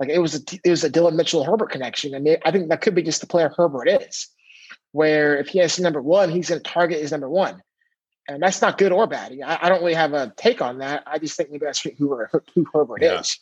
Like 0.00 0.08
it 0.08 0.18
was 0.18 0.34
a 0.34 0.40
it 0.64 0.70
was 0.70 0.84
a 0.84 0.90
Dillon 0.90 1.16
Mitchell 1.16 1.44
Herbert 1.44 1.70
connection. 1.70 2.14
and 2.14 2.38
I 2.44 2.50
think 2.50 2.68
that 2.68 2.80
could 2.80 2.94
be 2.94 3.02
just 3.02 3.20
the 3.20 3.26
player 3.26 3.52
Herbert 3.56 3.88
is. 3.88 4.28
Where 4.92 5.36
if 5.36 5.48
he 5.48 5.58
has 5.58 5.78
number 5.78 6.00
one, 6.00 6.30
he's 6.30 6.48
going 6.48 6.62
to 6.62 6.70
target 6.70 7.00
his 7.00 7.12
number 7.12 7.28
one, 7.28 7.62
and 8.26 8.42
that's 8.42 8.62
not 8.62 8.78
good 8.78 8.92
or 8.92 9.06
bad. 9.06 9.36
I, 9.44 9.58
I, 9.62 9.68
don't 9.68 9.80
really 9.80 9.94
have 9.94 10.14
a 10.14 10.32
take 10.36 10.62
on 10.62 10.78
that. 10.78 11.02
I 11.06 11.18
just 11.18 11.36
think 11.36 11.50
maybe 11.50 11.66
that's 11.66 11.80
who, 11.80 12.26
who 12.54 12.66
Herbert 12.72 13.02
yeah. 13.02 13.20
is. 13.20 13.38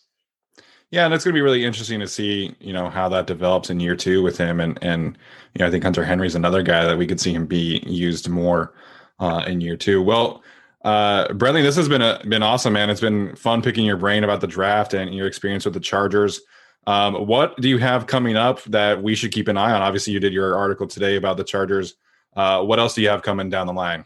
Yeah, 0.91 1.05
and 1.05 1.13
it's 1.13 1.25
going 1.25 1.35
to 1.35 1.39
be 1.39 1.43
really 1.43 1.65
interesting 1.65 1.99
to 2.01 2.07
see, 2.07 2.55
you 2.61 2.73
know, 2.73 2.89
how 2.89 3.09
that 3.09 3.27
develops 3.27 3.71
in 3.71 3.81
year 3.81 3.97
two 3.97 4.23
with 4.23 4.39
him, 4.39 4.61
and 4.61 4.79
and 4.83 5.19
you 5.55 5.59
know, 5.59 5.67
I 5.67 5.71
think 5.71 5.83
Hunter 5.83 6.05
Henry's 6.05 6.37
another 6.37 6.63
guy 6.63 6.85
that 6.85 6.97
we 6.97 7.07
could 7.07 7.21
see 7.21 7.33
him 7.33 7.47
be 7.47 7.83
used 7.87 8.29
more 8.29 8.73
uh, 9.19 9.45
in 9.47 9.61
year 9.61 9.77
two. 9.77 10.01
Well, 10.01 10.43
uh, 10.85 11.27
Brentley, 11.29 11.63
this 11.63 11.75
has 11.75 11.89
been 11.89 12.03
a 12.03 12.21
been 12.29 12.45
awesome, 12.45 12.73
man. 12.73 12.89
It's 12.89 13.01
been 13.01 13.35
fun 13.35 13.63
picking 13.63 13.85
your 13.85 13.97
brain 13.97 14.23
about 14.23 14.41
the 14.41 14.47
draft 14.47 14.95
and 14.95 15.13
your 15.13 15.27
experience 15.27 15.65
with 15.65 15.75
the 15.75 15.81
Chargers. 15.81 16.41
Um, 16.87 17.27
what 17.27 17.61
do 17.61 17.69
you 17.69 17.79
have 17.79 18.07
coming 18.07 18.37
up 18.37 18.63
that 18.65 19.03
we 19.03 19.17
should 19.17 19.33
keep 19.33 19.49
an 19.49 19.57
eye 19.57 19.73
on? 19.73 19.83
Obviously, 19.83 20.13
you 20.13 20.21
did 20.21 20.33
your 20.33 20.57
article 20.57 20.87
today 20.87 21.17
about 21.17 21.37
the 21.37 21.43
Chargers. 21.45 21.95
Uh, 22.37 22.63
what 22.63 22.79
else 22.79 22.95
do 22.95 23.03
you 23.03 23.09
have 23.09 23.23
coming 23.23 23.51
down 23.51 23.67
the 23.67 23.73
line? 23.73 24.05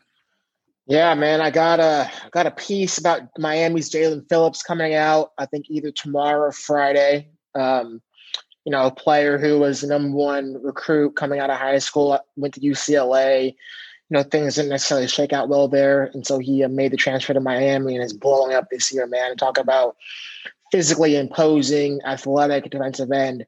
Yeah, 0.91 1.15
man, 1.15 1.41
I 1.41 1.51
got 1.51 1.79
a 1.79 2.11
got 2.33 2.49
a 2.49 2.51
piece 2.51 2.99
about 2.99 3.23
Miami's 3.39 3.91
Jaelan 3.91 4.29
Phillips 4.29 4.65
coming 4.65 4.93
out. 4.93 5.31
I 5.39 5.47
think 5.47 5.67
either 5.71 5.93
tomorrow 5.93 6.49
or 6.49 6.53
Friday. 6.53 7.31
Um, 7.55 8.03
you 8.65 8.73
know, 8.73 8.87
a 8.87 8.91
player 8.91 9.39
who 9.39 9.61
was 9.61 9.81
the 9.81 9.87
number 9.87 10.17
one 10.17 10.61
recruit 10.61 11.15
coming 11.15 11.39
out 11.39 11.49
of 11.49 11.59
high 11.59 11.79
school, 11.79 12.19
went 12.35 12.55
to 12.55 12.61
UCLA. 12.61 13.47
You 13.47 13.55
know, 14.11 14.25
things 14.25 14.57
didn't 14.57 14.71
necessarily 14.71 15.07
shake 15.07 15.33
out 15.33 15.49
well 15.49 15.69
there, 15.69 16.11
and 16.13 16.27
so 16.27 16.41
he 16.41 16.65
uh, 16.65 16.69
made 16.69 16.91
the 16.91 16.97
transfer 16.97 17.35
to 17.35 17.41
Miami 17.41 17.95
and 17.95 18.05
is 18.05 18.13
blowing 18.13 18.53
up 18.53 18.67
this 18.69 18.93
year, 18.93 19.07
man. 19.07 19.37
Talk 19.37 19.59
about 19.59 19.95
physically 20.73 21.15
imposing, 21.15 22.01
athletic 22.05 22.69
defensive 22.69 23.13
end. 23.13 23.47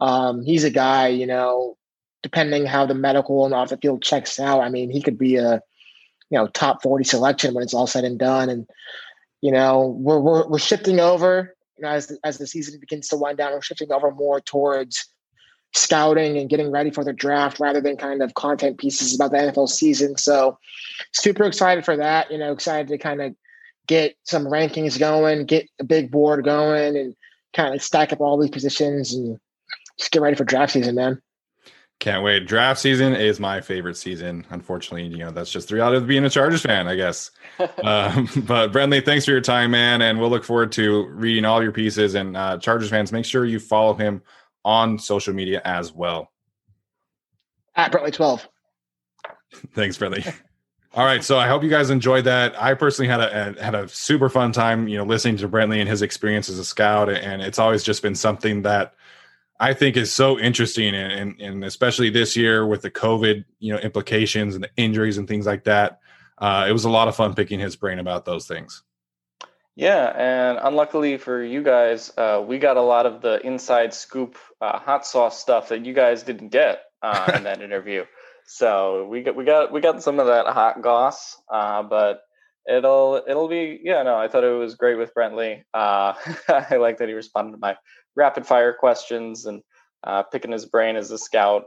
Um, 0.00 0.42
he's 0.44 0.62
a 0.62 0.70
guy, 0.70 1.08
you 1.08 1.26
know, 1.26 1.76
depending 2.22 2.66
how 2.66 2.86
the 2.86 2.94
medical 2.94 3.44
and 3.46 3.52
off 3.52 3.70
the 3.70 3.78
field 3.78 4.00
checks 4.00 4.38
out. 4.38 4.60
I 4.60 4.68
mean, 4.68 4.90
he 4.90 5.02
could 5.02 5.18
be 5.18 5.36
a 5.36 5.60
you 6.34 6.40
know 6.40 6.48
top 6.48 6.82
40 6.82 7.04
selection 7.04 7.54
when 7.54 7.62
it's 7.62 7.74
all 7.74 7.86
said 7.86 8.02
and 8.02 8.18
done. 8.18 8.48
And 8.48 8.66
you 9.40 9.52
know 9.52 9.96
we're 10.00 10.18
we're, 10.18 10.48
we're 10.48 10.58
shifting 10.58 10.98
over 10.98 11.54
you 11.78 11.82
know 11.82 11.90
as 11.90 12.10
as 12.24 12.38
the 12.38 12.46
season 12.48 12.80
begins 12.80 13.06
to 13.08 13.16
wind 13.16 13.38
down 13.38 13.52
we're 13.52 13.62
shifting 13.62 13.92
over 13.92 14.10
more 14.10 14.40
towards 14.40 15.06
scouting 15.74 16.36
and 16.36 16.50
getting 16.50 16.72
ready 16.72 16.90
for 16.90 17.04
the 17.04 17.12
draft 17.12 17.60
rather 17.60 17.80
than 17.80 17.96
kind 17.96 18.20
of 18.20 18.34
content 18.34 18.78
pieces 18.78 19.14
about 19.14 19.30
the 19.30 19.36
NFL 19.36 19.68
season. 19.68 20.16
So 20.16 20.58
super 21.12 21.44
excited 21.44 21.84
for 21.84 21.96
that 21.96 22.32
you 22.32 22.38
know 22.38 22.50
excited 22.50 22.88
to 22.88 22.98
kind 22.98 23.22
of 23.22 23.36
get 23.86 24.16
some 24.24 24.44
rankings 24.44 24.98
going 24.98 25.46
get 25.46 25.68
a 25.78 25.84
big 25.84 26.10
board 26.10 26.44
going 26.44 26.96
and 26.96 27.14
kind 27.54 27.76
of 27.76 27.80
stack 27.80 28.12
up 28.12 28.20
all 28.20 28.40
these 28.40 28.50
positions 28.50 29.14
and 29.14 29.38
just 30.00 30.10
get 30.10 30.20
ready 30.20 30.34
for 30.34 30.44
draft 30.44 30.72
season 30.72 30.96
man 30.96 31.22
can't 32.04 32.22
wait. 32.22 32.46
Draft 32.46 32.78
season 32.80 33.14
is 33.14 33.40
my 33.40 33.62
favorite 33.62 33.96
season. 33.96 34.44
Unfortunately, 34.50 35.06
you 35.06 35.24
know, 35.24 35.30
that's 35.30 35.50
just 35.50 35.68
the 35.68 35.74
reality 35.74 35.96
of 35.96 36.06
being 36.06 36.22
a 36.26 36.28
Chargers 36.28 36.60
fan, 36.60 36.86
I 36.86 36.96
guess. 36.96 37.30
um, 37.58 38.28
but 38.46 38.72
Brentley, 38.72 39.02
thanks 39.02 39.24
for 39.24 39.30
your 39.30 39.40
time, 39.40 39.70
man. 39.70 40.02
And 40.02 40.20
we'll 40.20 40.28
look 40.28 40.44
forward 40.44 40.70
to 40.72 41.06
reading 41.06 41.46
all 41.46 41.62
your 41.62 41.72
pieces. 41.72 42.14
And 42.14 42.36
uh, 42.36 42.58
Chargers 42.58 42.90
fans, 42.90 43.10
make 43.10 43.24
sure 43.24 43.46
you 43.46 43.58
follow 43.58 43.94
him 43.94 44.20
on 44.66 44.98
social 44.98 45.32
media 45.32 45.62
as 45.64 45.94
well. 45.94 46.30
At 47.74 47.90
Brentley12. 47.90 48.46
thanks, 49.72 49.96
Brentley. 49.96 50.30
All 50.92 51.06
right, 51.06 51.24
so 51.24 51.38
I 51.38 51.48
hope 51.48 51.62
you 51.62 51.70
guys 51.70 51.88
enjoyed 51.88 52.24
that. 52.24 52.60
I 52.62 52.74
personally 52.74 53.08
had 53.08 53.20
a, 53.20 53.58
a, 53.58 53.64
had 53.64 53.74
a 53.74 53.88
super 53.88 54.28
fun 54.28 54.52
time, 54.52 54.88
you 54.88 54.98
know, 54.98 55.04
listening 55.04 55.38
to 55.38 55.48
Brentley 55.48 55.80
and 55.80 55.88
his 55.88 56.02
experience 56.02 56.50
as 56.50 56.58
a 56.58 56.64
scout, 56.66 57.08
and 57.08 57.40
it's 57.40 57.58
always 57.58 57.82
just 57.82 58.02
been 58.02 58.14
something 58.14 58.62
that 58.62 58.94
I 59.60 59.72
think 59.72 59.96
is 59.96 60.12
so 60.12 60.38
interesting, 60.38 60.94
and, 60.94 61.12
and, 61.12 61.40
and 61.40 61.64
especially 61.64 62.10
this 62.10 62.36
year 62.36 62.66
with 62.66 62.82
the 62.82 62.90
COVID, 62.90 63.44
you 63.60 63.72
know, 63.72 63.78
implications 63.78 64.54
and 64.54 64.64
the 64.64 64.70
injuries 64.76 65.16
and 65.16 65.28
things 65.28 65.46
like 65.46 65.64
that. 65.64 66.00
Uh, 66.38 66.66
it 66.68 66.72
was 66.72 66.84
a 66.84 66.90
lot 66.90 67.06
of 67.06 67.14
fun 67.14 67.34
picking 67.34 67.60
his 67.60 67.76
brain 67.76 67.98
about 67.98 68.24
those 68.24 68.46
things. 68.46 68.82
Yeah, 69.76 70.12
and 70.16 70.58
unluckily 70.62 71.16
for 71.18 71.42
you 71.42 71.62
guys, 71.62 72.12
uh, 72.16 72.42
we 72.46 72.58
got 72.58 72.76
a 72.76 72.82
lot 72.82 73.06
of 73.06 73.22
the 73.22 73.44
inside 73.44 73.92
scoop 73.92 74.36
uh, 74.60 74.78
hot 74.78 75.06
sauce 75.06 75.40
stuff 75.40 75.68
that 75.68 75.84
you 75.84 75.92
guys 75.92 76.22
didn't 76.22 76.50
get 76.50 76.82
uh, 77.02 77.32
in 77.34 77.44
that 77.44 77.60
interview. 77.62 78.04
So 78.46 79.06
we 79.06 79.22
got 79.22 79.34
we 79.34 79.44
got 79.44 79.72
we 79.72 79.80
got 79.80 80.02
some 80.02 80.20
of 80.20 80.26
that 80.26 80.46
hot 80.46 80.82
goss, 80.82 81.36
uh, 81.52 81.82
but 81.82 82.20
it'll 82.68 83.22
it'll 83.26 83.48
be 83.48 83.80
yeah 83.82 84.02
no 84.02 84.16
I 84.16 84.28
thought 84.28 84.44
it 84.44 84.56
was 84.56 84.74
great 84.74 84.96
with 84.96 85.12
Brentley. 85.14 85.62
Uh, 85.72 86.14
I 86.48 86.76
like 86.76 86.98
that 86.98 87.08
he 87.08 87.14
responded 87.14 87.52
to 87.52 87.58
my 87.58 87.76
rapid 88.16 88.46
fire 88.46 88.72
questions 88.72 89.46
and 89.46 89.62
uh, 90.02 90.22
picking 90.22 90.52
his 90.52 90.66
brain 90.66 90.96
as 90.96 91.10
a 91.10 91.18
scout. 91.18 91.64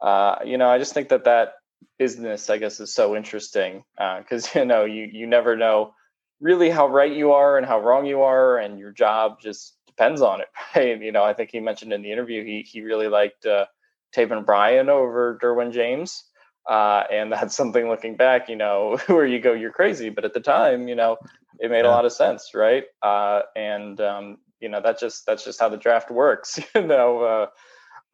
Uh, 0.00 0.36
you 0.44 0.58
know, 0.58 0.68
I 0.68 0.78
just 0.78 0.94
think 0.94 1.08
that 1.08 1.24
that 1.24 1.54
business, 1.98 2.50
I 2.50 2.58
guess, 2.58 2.80
is 2.80 2.94
so 2.94 3.16
interesting 3.16 3.84
because 3.96 4.46
uh, 4.46 4.50
you 4.60 4.64
know 4.64 4.84
you 4.84 5.08
you 5.12 5.26
never 5.26 5.56
know 5.56 5.94
really 6.40 6.70
how 6.70 6.88
right 6.88 7.12
you 7.12 7.32
are 7.32 7.56
and 7.58 7.66
how 7.66 7.80
wrong 7.80 8.06
you 8.06 8.22
are, 8.22 8.58
and 8.58 8.78
your 8.78 8.92
job 8.92 9.40
just 9.40 9.74
depends 9.86 10.22
on 10.22 10.40
it, 10.40 10.48
right? 10.76 11.00
You 11.00 11.12
know, 11.12 11.24
I 11.24 11.34
think 11.34 11.50
he 11.50 11.60
mentioned 11.60 11.92
in 11.92 12.02
the 12.02 12.12
interview 12.12 12.44
he 12.44 12.62
he 12.62 12.82
really 12.82 13.08
liked 13.08 13.46
uh, 13.46 13.66
Taven 14.14 14.44
Bryan 14.44 14.88
over 14.88 15.38
Derwin 15.42 15.72
James. 15.72 16.24
Uh, 16.68 17.02
and 17.10 17.32
that's 17.32 17.56
something 17.56 17.88
looking 17.88 18.16
back, 18.16 18.48
you 18.48 18.56
know, 18.56 18.98
where 19.06 19.24
you 19.24 19.40
go, 19.40 19.54
you're 19.54 19.72
crazy. 19.72 20.10
But 20.10 20.24
at 20.24 20.34
the 20.34 20.40
time, 20.40 20.86
you 20.86 20.94
know, 20.94 21.16
it 21.58 21.70
made 21.70 21.84
yeah. 21.84 21.90
a 21.90 21.92
lot 21.92 22.04
of 22.04 22.12
sense, 22.12 22.50
right? 22.54 22.84
Uh, 23.02 23.40
and 23.56 24.00
um, 24.00 24.38
you 24.60 24.68
know 24.68 24.80
that's 24.82 25.00
just 25.00 25.26
that's 25.26 25.44
just 25.44 25.60
how 25.60 25.68
the 25.68 25.76
draft 25.76 26.10
works. 26.10 26.58
you 26.74 26.86
know, 26.86 27.20
uh, 27.22 27.46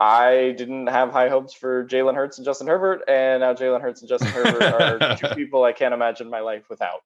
I 0.01 0.55
didn't 0.57 0.89
have 0.89 1.11
high 1.11 1.29
hopes 1.29 1.55
for 1.55 1.87
Jalen 1.87 2.15
Hurts 2.15 2.39
and 2.39 2.45
Justin 2.45 2.67
Herbert, 2.67 3.03
and 3.09 3.41
now 3.41 3.55
Jalen 3.55 3.81
Hurts 3.81 4.03
and 4.03 4.09
Justin 4.09 4.29
Herbert 4.29 4.63
are 5.01 5.17
two 5.17 5.29
people 5.35 5.65
I 5.65 5.73
can't 5.73 5.95
imagine 5.95 6.29
my 6.29 6.41
life 6.41 6.65
without. 6.69 7.01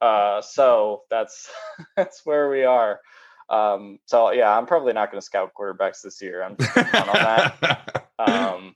Uh, 0.00 0.40
so 0.40 1.02
that's 1.10 1.50
that's 1.96 2.22
where 2.24 2.50
we 2.50 2.64
are. 2.64 3.00
Um, 3.48 3.98
so 4.06 4.30
yeah, 4.30 4.56
I'm 4.56 4.66
probably 4.66 4.92
not 4.92 5.10
going 5.10 5.20
to 5.20 5.24
scout 5.24 5.52
quarterbacks 5.58 6.02
this 6.02 6.22
year. 6.22 6.42
I'm 6.42 6.56
just 6.56 6.76
on 6.76 6.84
that. 6.84 8.06
um, 8.18 8.74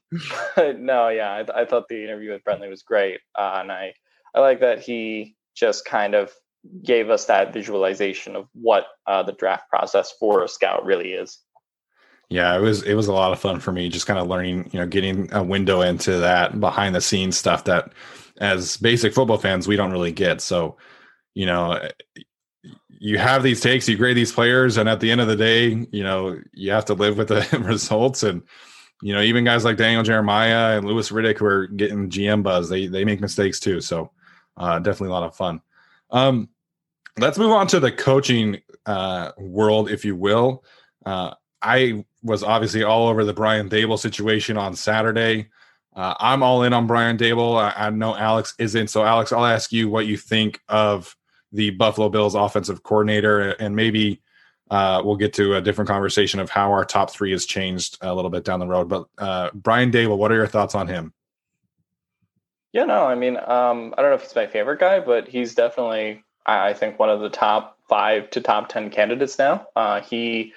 no, 0.84 1.08
yeah, 1.08 1.30
I, 1.30 1.62
I, 1.62 1.64
thought 1.64 1.86
the 1.88 2.02
interview 2.02 2.32
with 2.32 2.42
Brentley 2.44 2.68
was 2.68 2.82
great, 2.82 3.20
uh, 3.38 3.58
and 3.60 3.70
I 3.70 3.94
I 4.34 4.40
like 4.40 4.60
that 4.60 4.80
he 4.80 5.36
just 5.54 5.84
kind 5.84 6.14
of 6.14 6.32
gave 6.82 7.10
us 7.10 7.26
that 7.26 7.52
visualization 7.52 8.36
of 8.36 8.48
what 8.54 8.86
uh, 9.06 9.22
the 9.22 9.32
draft 9.32 9.68
process 9.68 10.12
for 10.18 10.42
a 10.42 10.48
scout 10.48 10.84
really 10.84 11.12
is. 11.12 11.38
Yeah, 12.30 12.56
it 12.56 12.60
was 12.60 12.82
it 12.82 12.94
was 12.94 13.06
a 13.06 13.12
lot 13.12 13.32
of 13.32 13.38
fun 13.38 13.60
for 13.60 13.70
me, 13.70 13.88
just 13.88 14.06
kind 14.06 14.18
of 14.18 14.28
learning, 14.28 14.70
you 14.72 14.80
know, 14.80 14.86
getting 14.86 15.32
a 15.32 15.42
window 15.42 15.82
into 15.82 16.18
that 16.18 16.58
behind 16.58 16.94
the 16.94 17.00
scenes 17.00 17.36
stuff 17.36 17.64
that, 17.64 17.92
as 18.40 18.76
basic 18.78 19.12
football 19.12 19.38
fans, 19.38 19.68
we 19.68 19.76
don't 19.76 19.92
really 19.92 20.10
get. 20.10 20.40
So, 20.40 20.76
you 21.34 21.46
know, 21.46 21.80
you 22.88 23.18
have 23.18 23.42
these 23.42 23.60
takes, 23.60 23.88
you 23.88 23.96
grade 23.96 24.16
these 24.16 24.32
players, 24.32 24.78
and 24.78 24.88
at 24.88 25.00
the 25.00 25.10
end 25.10 25.20
of 25.20 25.28
the 25.28 25.36
day, 25.36 25.86
you 25.92 26.02
know, 26.02 26.40
you 26.52 26.72
have 26.72 26.86
to 26.86 26.94
live 26.94 27.18
with 27.18 27.28
the 27.28 27.46
results. 27.64 28.22
And 28.22 28.42
you 29.02 29.12
know, 29.12 29.20
even 29.20 29.44
guys 29.44 29.64
like 29.64 29.76
Daniel 29.76 30.02
Jeremiah 30.02 30.78
and 30.78 30.86
Louis 30.86 31.10
Riddick 31.10 31.38
who 31.38 31.44
are 31.44 31.66
getting 31.66 32.08
GM 32.08 32.42
buzz, 32.42 32.68
they 32.68 32.86
they 32.86 33.04
make 33.04 33.20
mistakes 33.20 33.60
too. 33.60 33.80
So 33.80 34.10
uh, 34.56 34.78
definitely 34.78 35.08
a 35.08 35.12
lot 35.12 35.24
of 35.24 35.36
fun. 35.36 35.60
Um, 36.10 36.48
let's 37.18 37.38
move 37.38 37.52
on 37.52 37.66
to 37.68 37.80
the 37.80 37.92
coaching 37.92 38.60
uh, 38.86 39.32
world, 39.38 39.90
if 39.90 40.04
you 40.04 40.16
will. 40.16 40.64
Uh, 41.04 41.34
I 41.62 42.04
was 42.22 42.42
obviously 42.42 42.82
all 42.82 43.08
over 43.08 43.24
the 43.24 43.32
Brian 43.32 43.68
Daboll 43.68 43.98
situation 43.98 44.56
on 44.56 44.74
Saturday. 44.74 45.48
Uh, 45.94 46.14
I'm 46.18 46.42
all 46.42 46.62
in 46.64 46.72
on 46.72 46.86
Brian 46.86 47.16
Daboll. 47.16 47.56
I, 47.56 47.86
I, 47.86 47.90
know 47.90 48.16
Alex 48.16 48.54
isn't. 48.58 48.88
So, 48.88 49.04
Alex, 49.04 49.32
I'll 49.32 49.46
ask 49.46 49.72
you 49.72 49.88
what 49.88 50.06
you 50.06 50.16
think 50.16 50.60
of 50.68 51.16
the 51.52 51.70
Buffalo 51.70 52.08
Bills 52.08 52.34
offensive 52.34 52.82
coordinator, 52.82 53.50
and 53.50 53.76
maybe 53.76 54.20
uh, 54.70 55.00
we'll 55.04 55.16
get 55.16 55.32
to 55.34 55.54
a 55.54 55.60
different 55.60 55.88
conversation 55.88 56.40
of 56.40 56.50
how 56.50 56.72
our 56.72 56.84
top 56.84 57.10
three 57.10 57.30
has 57.30 57.46
changed 57.46 57.96
a 58.00 58.12
little 58.12 58.30
bit 58.30 58.44
down 58.44 58.58
the 58.58 58.66
road. 58.66 58.88
But 58.88 59.06
uh, 59.18 59.50
Brian 59.54 59.92
Daboll, 59.92 60.18
what 60.18 60.32
are 60.32 60.36
your 60.36 60.48
thoughts 60.48 60.74
on 60.74 60.88
him? 60.88 61.12
Yeah, 62.72 62.84
no, 62.86 63.06
I 63.06 63.14
mean, 63.14 63.36
um, 63.36 63.94
I 63.96 64.02
don't 64.02 64.10
know 64.10 64.16
if 64.16 64.22
he's 64.22 64.34
my 64.34 64.48
favorite 64.48 64.80
guy, 64.80 64.98
but 64.98 65.28
he's 65.28 65.54
definitely, 65.54 66.23
I 66.46 66.72
think, 66.74 66.98
one 66.98 67.10
of 67.10 67.20
the 67.20 67.30
top 67.30 67.78
five 67.88 68.30
to 68.30 68.40
top 68.40 68.68
10 68.68 68.90
candidates 68.90 69.38
now. 69.38 69.66
Uh, 69.76 70.00
he, 70.00 70.52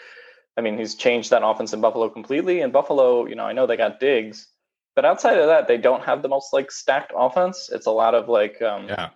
I 0.57 0.61
mean, 0.61 0.77
he's 0.77 0.95
changed 0.95 1.29
that 1.31 1.45
offense 1.45 1.73
in 1.73 1.81
Buffalo 1.81 2.09
completely. 2.09 2.61
And 2.61 2.73
Buffalo, 2.73 3.25
you 3.25 3.35
know, 3.35 3.45
I 3.45 3.53
know 3.53 3.67
they 3.67 3.77
got 3.77 3.99
Diggs, 3.99 4.47
but 4.95 5.05
outside 5.05 5.37
of 5.37 5.47
that, 5.47 5.67
they 5.67 5.77
don't 5.77 6.03
have 6.03 6.21
the 6.21 6.29
most 6.29 6.53
like 6.53 6.71
stacked 6.71 7.13
offense. 7.15 7.69
It's 7.71 7.85
a 7.85 7.91
lot 7.91 8.15
of 8.15 8.29
like, 8.29 8.61
um, 8.61 8.87
yeah. 8.87 9.09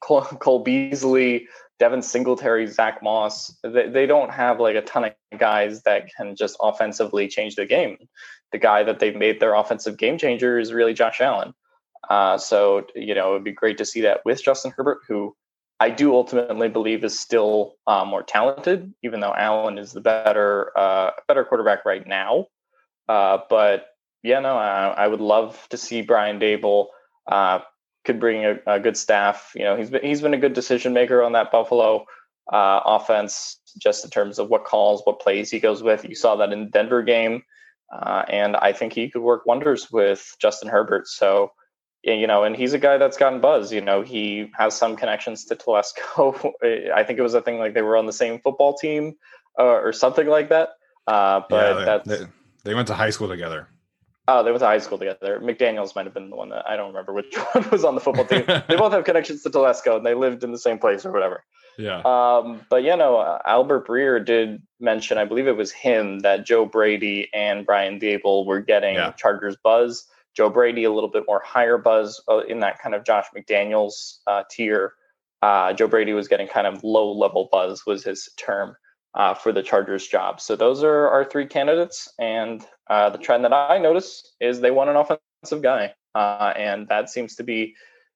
Cole, 0.00 0.22
Cole 0.22 0.62
Beasley, 0.62 1.48
Devin 1.78 2.02
Singletary, 2.02 2.66
Zach 2.66 3.02
Moss. 3.02 3.56
They, 3.62 3.88
they 3.88 4.06
don't 4.06 4.30
have 4.30 4.60
like 4.60 4.76
a 4.76 4.82
ton 4.82 5.04
of 5.04 5.38
guys 5.38 5.82
that 5.82 6.08
can 6.14 6.36
just 6.36 6.56
offensively 6.60 7.26
change 7.28 7.56
the 7.56 7.66
game. 7.66 7.96
The 8.52 8.58
guy 8.58 8.84
that 8.84 9.00
they've 9.00 9.16
made 9.16 9.40
their 9.40 9.54
offensive 9.54 9.96
game 9.96 10.18
changer 10.18 10.58
is 10.58 10.72
really 10.72 10.94
Josh 10.94 11.20
Allen. 11.20 11.54
Uh, 12.08 12.38
so, 12.38 12.86
you 12.94 13.14
know, 13.14 13.30
it 13.30 13.32
would 13.32 13.44
be 13.44 13.52
great 13.52 13.78
to 13.78 13.84
see 13.84 14.02
that 14.02 14.20
with 14.24 14.44
Justin 14.44 14.72
Herbert, 14.76 15.00
who 15.08 15.34
I 15.80 15.90
do 15.90 16.14
ultimately 16.14 16.68
believe 16.68 17.04
is 17.04 17.18
still 17.18 17.74
uh, 17.86 18.04
more 18.04 18.22
talented, 18.22 18.94
even 19.02 19.20
though 19.20 19.34
Allen 19.34 19.78
is 19.78 19.92
the 19.92 20.00
better 20.00 20.70
uh, 20.78 21.10
better 21.26 21.44
quarterback 21.44 21.84
right 21.84 22.06
now. 22.06 22.46
Uh, 23.08 23.38
but 23.50 23.86
yeah, 24.22 24.40
no, 24.40 24.56
I, 24.56 24.94
I, 24.96 25.06
would 25.06 25.20
love 25.20 25.66
to 25.68 25.76
see 25.76 26.00
Brian 26.00 26.40
Daboll 26.40 26.86
uh, 27.30 27.58
could 28.04 28.18
bring 28.18 28.44
a, 28.44 28.56
a, 28.66 28.80
good 28.80 28.96
staff. 28.96 29.52
You 29.54 29.64
know, 29.64 29.76
he's 29.76 29.90
been 29.90 30.02
he's 30.02 30.22
been 30.22 30.32
a 30.32 30.38
good 30.38 30.54
decision 30.54 30.94
maker 30.94 31.22
on 31.22 31.32
that 31.32 31.52
Buffalo 31.52 32.06
uh, 32.52 32.80
offense, 32.84 33.60
just 33.78 34.04
in 34.04 34.10
terms 34.10 34.38
of 34.38 34.48
what 34.48 34.64
calls, 34.64 35.02
what 35.04 35.20
plays 35.20 35.50
he 35.50 35.60
goes 35.60 35.82
with. 35.82 36.04
You 36.08 36.14
saw 36.14 36.36
that 36.36 36.52
in 36.52 36.64
the 36.64 36.70
Denver 36.70 37.02
game, 37.02 37.42
uh, 37.92 38.24
and 38.28 38.56
I 38.56 38.72
think 38.72 38.92
he 38.92 39.10
could 39.10 39.22
work 39.22 39.44
wonders 39.46 39.90
with 39.90 40.34
Justin 40.40 40.68
Herbert. 40.68 41.06
So, 41.08 41.52
you 42.04 42.26
know, 42.26 42.44
and 42.44 42.54
he's 42.54 42.72
a 42.72 42.78
guy 42.78 42.98
that's 42.98 43.16
gotten 43.16 43.40
buzz. 43.40 43.72
You 43.72 43.80
know, 43.80 44.02
he 44.02 44.50
has 44.58 44.76
some 44.76 44.96
connections 44.96 45.44
to 45.46 45.56
Telesco. 45.56 46.52
I 46.94 47.02
think 47.02 47.18
it 47.18 47.22
was 47.22 47.34
a 47.34 47.40
thing 47.40 47.58
like 47.58 47.74
they 47.74 47.82
were 47.82 47.96
on 47.96 48.06
the 48.06 48.12
same 48.12 48.40
football 48.40 48.74
team 48.76 49.16
uh, 49.58 49.64
or 49.64 49.92
something 49.92 50.26
like 50.26 50.50
that. 50.50 50.70
Uh, 51.06 51.42
but 51.48 51.86
yeah, 51.86 51.98
they, 52.04 52.16
they, 52.16 52.26
they 52.64 52.74
went 52.74 52.88
to 52.88 52.94
high 52.94 53.10
school 53.10 53.28
together. 53.28 53.68
Oh, 54.26 54.42
they 54.42 54.50
went 54.50 54.60
to 54.60 54.66
high 54.66 54.78
school 54.78 54.96
together. 54.96 55.38
McDaniels 55.40 55.94
might 55.94 56.06
have 56.06 56.14
been 56.14 56.30
the 56.30 56.36
one 56.36 56.48
that 56.48 56.66
I 56.66 56.76
don't 56.76 56.88
remember 56.88 57.12
which 57.12 57.36
one 57.52 57.68
was 57.70 57.84
on 57.84 57.94
the 57.94 58.00
football 58.00 58.24
team. 58.24 58.44
they 58.46 58.76
both 58.76 58.92
have 58.92 59.04
connections 59.04 59.42
to 59.42 59.50
Telesco 59.50 59.96
and 59.96 60.06
they 60.06 60.14
lived 60.14 60.44
in 60.44 60.52
the 60.52 60.58
same 60.58 60.78
place 60.78 61.04
or 61.04 61.12
whatever. 61.12 61.44
Yeah. 61.76 62.00
Um, 62.04 62.62
but 62.70 62.84
you 62.84 62.96
know, 62.96 63.16
uh, 63.16 63.40
Albert 63.44 63.86
Breer 63.86 64.24
did 64.24 64.62
mention, 64.80 65.18
I 65.18 65.24
believe 65.24 65.46
it 65.46 65.56
was 65.56 65.72
him, 65.72 66.20
that 66.20 66.46
Joe 66.46 66.64
Brady 66.64 67.28
and 67.34 67.66
Brian 67.66 68.00
Daboll 68.00 68.46
were 68.46 68.60
getting 68.60 68.94
yeah. 68.94 69.12
Chargers 69.12 69.56
buzz. 69.62 70.06
Joe 70.34 70.50
Brady 70.50 70.84
a 70.84 70.92
little 70.92 71.08
bit 71.08 71.24
more 71.26 71.40
higher 71.44 71.78
buzz 71.78 72.22
uh, 72.28 72.40
in 72.40 72.60
that 72.60 72.80
kind 72.80 72.94
of 72.94 73.04
Josh 73.04 73.26
McDaniels 73.36 74.18
uh, 74.26 74.42
tier. 74.50 74.94
Uh, 75.42 75.72
Joe 75.72 75.88
Brady 75.88 76.12
was 76.12 76.28
getting 76.28 76.48
kind 76.48 76.66
of 76.66 76.82
low 76.82 77.12
level 77.12 77.48
buzz 77.50 77.86
was 77.86 78.02
his 78.04 78.28
term 78.36 78.76
uh, 79.14 79.34
for 79.34 79.52
the 79.52 79.62
Chargers 79.62 80.06
job. 80.06 80.40
So 80.40 80.56
those 80.56 80.82
are 80.82 81.08
our 81.08 81.24
three 81.24 81.46
candidates. 81.46 82.12
And 82.18 82.64
uh, 82.88 83.10
the 83.10 83.18
trend 83.18 83.44
that 83.44 83.52
I 83.52 83.78
notice 83.78 84.34
is 84.40 84.60
they 84.60 84.70
want 84.70 84.90
an 84.90 84.96
offensive 84.96 85.62
guy. 85.62 85.94
And 86.14 86.88
that 86.88 87.10
seems 87.10 87.36
to 87.36 87.42
be 87.42 87.74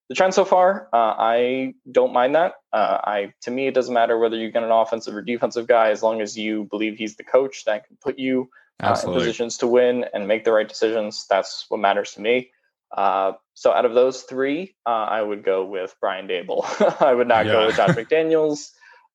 the 0.08 0.14
trend 0.14 0.32
so 0.32 0.44
far. 0.44 0.88
I 0.92 1.74
don't 1.92 2.12
mind 2.12 2.34
that. 2.34 2.54
I 2.72 3.32
to 3.42 3.50
me, 3.50 3.66
it 3.66 3.74
doesn't 3.74 3.92
matter 3.92 4.18
whether 4.18 4.36
you 4.36 4.50
get 4.50 4.62
an 4.62 4.70
offensive 4.70 5.14
or 5.14 5.22
defensive 5.22 5.66
guy, 5.66 5.90
as 5.90 6.02
long 6.02 6.22
as 6.22 6.38
you 6.38 6.64
believe 6.64 6.96
he's 6.96 7.16
the 7.16 7.24
coach 7.24 7.64
that 7.66 7.86
can 7.86 7.98
put 8.00 8.18
you 8.18 8.48
uh, 8.82 9.00
in 9.04 9.12
positions 9.12 9.58
to 9.58 9.66
win 9.66 10.04
and 10.12 10.28
make 10.28 10.44
the 10.44 10.52
right 10.52 10.68
decisions. 10.68 11.26
That's 11.28 11.66
what 11.68 11.80
matters 11.80 12.12
to 12.12 12.20
me. 12.20 12.50
so 12.94 13.72
out 13.72 13.84
of 13.84 13.94
those 13.94 14.22
three, 14.22 14.74
I 14.86 15.22
would 15.22 15.44
go 15.44 15.64
with 15.64 15.94
Brian 16.00 16.28
Daboll. 16.28 16.64
I 17.02 17.14
would 17.14 17.28
not 17.28 17.46
yeah. 17.46 17.52
go 17.52 17.66
with 17.66 17.76
Josh 17.76 17.90
McDaniels. 17.96 18.70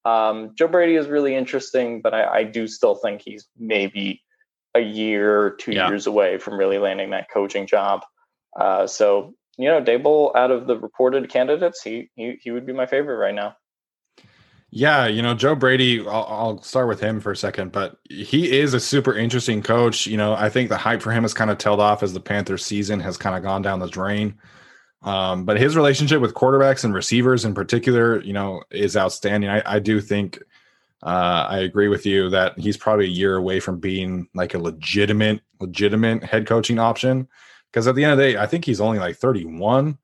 Um, 0.06 0.52
Joe 0.56 0.68
Brady 0.68 0.96
is 0.96 1.08
really 1.08 1.36
interesting, 1.36 2.02
but 2.02 2.14
I, 2.14 2.40
I, 2.40 2.44
do 2.44 2.68
still 2.68 2.96
think 2.96 3.22
he's 3.24 3.48
maybe 3.58 4.22
a 4.76 4.82
year 4.82 5.52
two 5.52 5.72
yeah. 5.72 5.88
years 5.88 6.08
away 6.08 6.38
from 6.40 6.58
really 6.58 6.78
landing 6.78 7.12
that 7.12 7.30
coaching 7.32 7.68
job. 7.68 8.02
Uh, 8.60 8.86
so 8.86 9.34
you 9.58 9.70
know, 9.70 9.82
Daboll 9.82 10.36
out 10.36 10.52
of 10.52 10.68
the 10.68 10.78
reported 10.78 11.30
candidates, 11.30 11.82
he 11.82 12.10
he 12.16 12.38
he 12.42 12.52
would 12.52 12.66
be 12.66 12.74
my 12.74 12.86
favorite 12.86 13.18
right 13.18 13.36
now. 13.36 13.56
Yeah, 14.76 15.06
you 15.06 15.22
know, 15.22 15.36
Joe 15.36 15.54
Brady, 15.54 16.00
I'll, 16.00 16.26
I'll, 16.28 16.62
start 16.64 16.88
with 16.88 17.00
him 17.00 17.20
for 17.20 17.32
a 17.32 17.38
second, 17.38 17.72
but 17.72 18.00
he 18.10 18.58
is 18.58 18.74
a 18.74 18.80
super 18.80 19.16
interesting 19.16 19.62
coach. 19.62 20.08
You 20.08 20.18
know, 20.18 20.34
I 20.34 20.50
think 20.50 20.70
the 20.70 20.78
hype 20.78 21.04
for 21.04 21.12
him 21.12 21.22
has 21.22 21.34
kind 21.36 21.52
of 21.52 21.60
tailed 21.60 21.80
off 21.80 22.02
as 22.02 22.12
the 22.12 22.20
Panthers 22.20 22.66
season 22.66 23.00
has 23.02 23.16
kind 23.16 23.36
of 23.36 23.44
gone 23.44 23.62
down 23.62 23.78
the 23.78 23.88
drain. 23.88 24.34
Um, 25.04 25.46
but 25.46 25.60
his 25.60 25.76
relationship 25.76 26.22
with 26.22 26.34
quarterbacks 26.34 26.84
and 26.84 26.92
receivers 26.92 27.46
in 27.46 27.54
particular, 27.54 28.20
you 28.22 28.34
know, 28.34 28.64
is 28.72 28.98
outstanding. 28.98 29.48
I, 29.48 29.62
I 29.64 29.78
do 29.78 30.02
think 30.02 30.42
uh, 31.04 31.46
I 31.48 31.60
agree 31.60 31.88
with 31.88 32.08
you 32.08 32.32
that 32.32 32.58
he's 32.58 32.76
probably 32.76 33.06
a 33.06 33.10
year 33.10 33.36
away 33.36 33.60
from 33.60 33.80
being 33.80 34.28
like 34.34 34.56
a 34.56 34.60
legitimate, 34.60 35.42
legitimate 35.60 36.24
head 36.24 36.48
coaching 36.48 36.80
option. 36.80 37.28
Because 37.72 37.88
at 37.88 37.94
the 37.94 38.04
end 38.04 38.14
of 38.14 38.18
the 38.18 38.24
day, 38.24 38.38
I 38.38 38.48
think 38.48 38.66
he's 38.66 38.82
only 38.82 38.98
like 38.98 39.18
31. 39.18 40.00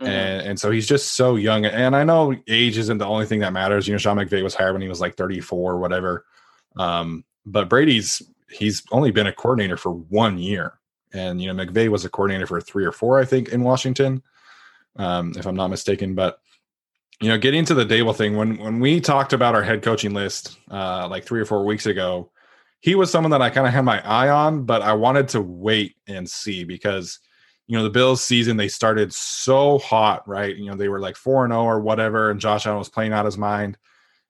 Mm-hmm. 0.00 0.10
And, 0.10 0.46
and 0.48 0.60
so 0.60 0.70
he's 0.70 0.88
just 0.88 1.14
so 1.14 1.36
young. 1.36 1.64
And 1.64 1.94
I 1.94 2.04
know 2.04 2.34
age 2.48 2.78
isn't 2.78 2.98
the 2.98 3.06
only 3.06 3.26
thing 3.26 3.40
that 3.40 3.52
matters. 3.52 3.86
You 3.86 3.94
know, 3.94 3.98
Sean 3.98 4.16
McVay 4.16 4.42
was 4.42 4.54
hired 4.54 4.72
when 4.72 4.82
he 4.82 4.88
was 4.88 5.00
like 5.00 5.16
34 5.16 5.72
or 5.72 5.78
whatever. 5.78 6.24
Um, 6.76 7.24
but 7.46 7.68
Brady's 7.68 8.22
he's 8.50 8.82
only 8.90 9.10
been 9.10 9.26
a 9.26 9.32
coordinator 9.32 9.76
for 9.76 9.92
one 9.92 10.38
year 10.38 10.78
and 11.14 11.40
you 11.40 11.52
know 11.52 11.64
McVay 11.64 11.88
was 11.88 12.04
a 12.04 12.10
coordinator 12.10 12.46
for 12.46 12.60
three 12.60 12.84
or 12.84 12.92
four, 12.92 13.18
I 13.18 13.24
think, 13.24 13.48
in 13.48 13.62
Washington, 13.62 14.22
um, 14.96 15.32
if 15.36 15.46
I'm 15.46 15.54
not 15.54 15.68
mistaken. 15.68 16.14
But 16.14 16.38
you 17.20 17.28
know, 17.28 17.38
getting 17.38 17.64
to 17.66 17.74
the 17.74 17.86
Daboll 17.86 18.14
thing, 18.14 18.36
when 18.36 18.58
when 18.58 18.80
we 18.80 19.00
talked 19.00 19.32
about 19.32 19.54
our 19.54 19.62
head 19.62 19.82
coaching 19.82 20.12
list 20.12 20.58
uh, 20.70 21.08
like 21.08 21.24
three 21.24 21.40
or 21.40 21.46
four 21.46 21.64
weeks 21.64 21.86
ago, 21.86 22.30
he 22.80 22.94
was 22.94 23.10
someone 23.10 23.30
that 23.30 23.42
I 23.42 23.50
kind 23.50 23.66
of 23.66 23.72
had 23.72 23.84
my 23.84 24.04
eye 24.06 24.28
on, 24.28 24.64
but 24.64 24.82
I 24.82 24.92
wanted 24.92 25.28
to 25.28 25.40
wait 25.40 25.94
and 26.06 26.28
see 26.28 26.64
because 26.64 27.20
you 27.66 27.76
know 27.76 27.84
the 27.84 27.90
Bills 27.90 28.22
season 28.22 28.56
they 28.56 28.68
started 28.68 29.12
so 29.12 29.78
hot, 29.78 30.26
right? 30.28 30.56
You 30.56 30.66
know 30.66 30.76
they 30.76 30.88
were 30.88 31.00
like 31.00 31.16
four 31.16 31.44
and 31.44 31.52
zero 31.52 31.62
oh 31.62 31.66
or 31.66 31.80
whatever, 31.80 32.30
and 32.30 32.40
Josh 32.40 32.66
Allen 32.66 32.78
was 32.78 32.88
playing 32.88 33.12
out 33.12 33.24
his 33.24 33.38
mind, 33.38 33.78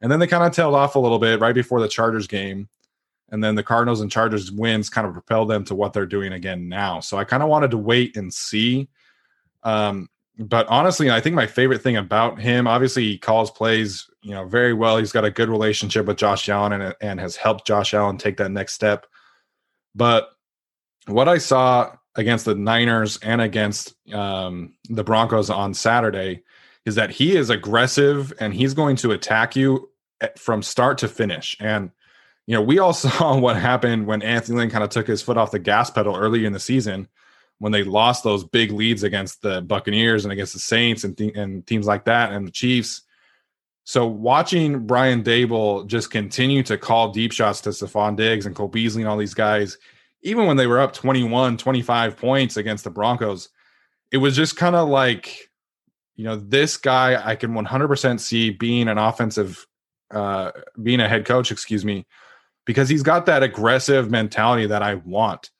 and 0.00 0.10
then 0.10 0.20
they 0.20 0.26
kind 0.26 0.44
of 0.44 0.52
tailed 0.52 0.74
off 0.74 0.94
a 0.94 1.00
little 1.00 1.18
bit 1.18 1.40
right 1.40 1.54
before 1.54 1.80
the 1.80 1.88
Chargers 1.88 2.26
game 2.26 2.68
and 3.34 3.42
then 3.42 3.54
the 3.54 3.62
Cardinals 3.62 4.00
and 4.00 4.10
Chargers 4.10 4.52
wins 4.52 4.88
kind 4.88 5.06
of 5.06 5.12
propelled 5.12 5.50
them 5.50 5.64
to 5.64 5.74
what 5.74 5.92
they're 5.92 6.06
doing 6.06 6.34
again 6.34 6.68
now. 6.68 7.00
So 7.00 7.16
I 7.16 7.24
kind 7.24 7.42
of 7.42 7.48
wanted 7.48 7.72
to 7.72 7.78
wait 7.78 8.16
and 8.16 8.32
see. 8.32 8.88
Um, 9.62 10.08
but 10.38 10.68
honestly, 10.68 11.10
I 11.10 11.20
think 11.20 11.34
my 11.34 11.46
favorite 11.46 11.82
thing 11.82 11.96
about 11.96 12.40
him, 12.40 12.68
obviously, 12.68 13.04
he 13.04 13.18
calls 13.18 13.50
plays, 13.50 14.08
you 14.22 14.32
know, 14.32 14.46
very 14.46 14.72
well. 14.72 14.98
He's 14.98 15.12
got 15.12 15.24
a 15.24 15.30
good 15.30 15.48
relationship 15.48 16.06
with 16.06 16.16
Josh 16.16 16.48
Allen 16.48 16.72
and, 16.72 16.94
and 17.00 17.18
has 17.18 17.34
helped 17.34 17.66
Josh 17.66 17.94
Allen 17.94 18.18
take 18.18 18.36
that 18.36 18.50
next 18.50 18.74
step. 18.74 19.06
But 19.96 20.28
what 21.06 21.28
I 21.28 21.38
saw 21.38 21.92
against 22.16 22.44
the 22.44 22.54
Niners 22.54 23.18
and 23.18 23.40
against 23.40 23.94
um, 24.12 24.74
the 24.88 25.04
Broncos 25.04 25.50
on 25.50 25.74
Saturday 25.74 26.42
is 26.84 26.94
that 26.94 27.10
he 27.10 27.36
is 27.36 27.50
aggressive 27.50 28.32
and 28.40 28.54
he's 28.54 28.74
going 28.74 28.96
to 28.96 29.12
attack 29.12 29.56
you 29.56 29.90
from 30.36 30.62
start 30.62 30.98
to 30.98 31.08
finish. 31.08 31.56
And 31.60 31.90
you 32.46 32.54
know, 32.54 32.62
we 32.62 32.78
all 32.78 32.92
saw 32.92 33.38
what 33.38 33.56
happened 33.56 34.06
when 34.06 34.22
Anthony 34.22 34.58
Lynn 34.58 34.70
kind 34.70 34.84
of 34.84 34.90
took 34.90 35.06
his 35.06 35.22
foot 35.22 35.36
off 35.36 35.50
the 35.50 35.58
gas 35.58 35.90
pedal 35.90 36.16
early 36.16 36.44
in 36.44 36.52
the 36.52 36.60
season 36.60 37.08
when 37.58 37.72
they 37.72 37.84
lost 37.84 38.24
those 38.24 38.44
big 38.44 38.72
leads 38.72 39.02
against 39.02 39.42
the 39.42 39.62
Buccaneers 39.62 40.24
and 40.24 40.32
against 40.32 40.52
the 40.52 40.58
Saints 40.58 41.04
and, 41.04 41.16
th- 41.16 41.36
and 41.36 41.66
teams 41.66 41.86
like 41.86 42.04
that 42.04 42.32
and 42.32 42.46
the 42.46 42.52
Chiefs. 42.52 43.02
So 43.84 44.06
watching 44.06 44.86
Brian 44.86 45.22
Daboll 45.22 45.86
just 45.86 46.10
continue 46.10 46.62
to 46.64 46.78
call 46.78 47.12
deep 47.12 47.32
shots 47.32 47.60
to 47.62 47.70
Stefon 47.70 48.16
Diggs 48.16 48.46
and 48.46 48.54
Cole 48.54 48.68
Beasley 48.68 49.02
and 49.02 49.08
all 49.08 49.16
these 49.16 49.34
guys, 49.34 49.78
even 50.24 50.46
when 50.46 50.56
they 50.56 50.66
were 50.66 50.80
up 50.80 50.94
21, 50.94 51.58
25 51.58 52.16
points 52.16 52.56
against 52.56 52.82
the 52.82 52.90
Broncos, 52.90 53.50
it 54.10 54.16
was 54.16 54.34
just 54.34 54.56
kind 54.56 54.74
of 54.74 54.88
like, 54.88 55.50
you 56.16 56.24
know, 56.24 56.36
this 56.36 56.76
guy 56.76 57.22
I 57.22 57.36
can 57.36 57.52
100% 57.52 58.18
see 58.18 58.50
being 58.50 58.88
an 58.88 58.98
offensive, 58.98 59.66
uh, 60.10 60.50
being 60.82 61.00
a 61.00 61.08
head 61.08 61.26
coach, 61.26 61.52
excuse 61.52 61.84
me, 61.84 62.06
because 62.64 62.88
he's 62.88 63.02
got 63.02 63.26
that 63.26 63.42
aggressive 63.42 64.10
mentality 64.10 64.66
that 64.66 64.82
I 64.82 64.94
want. 64.94 65.50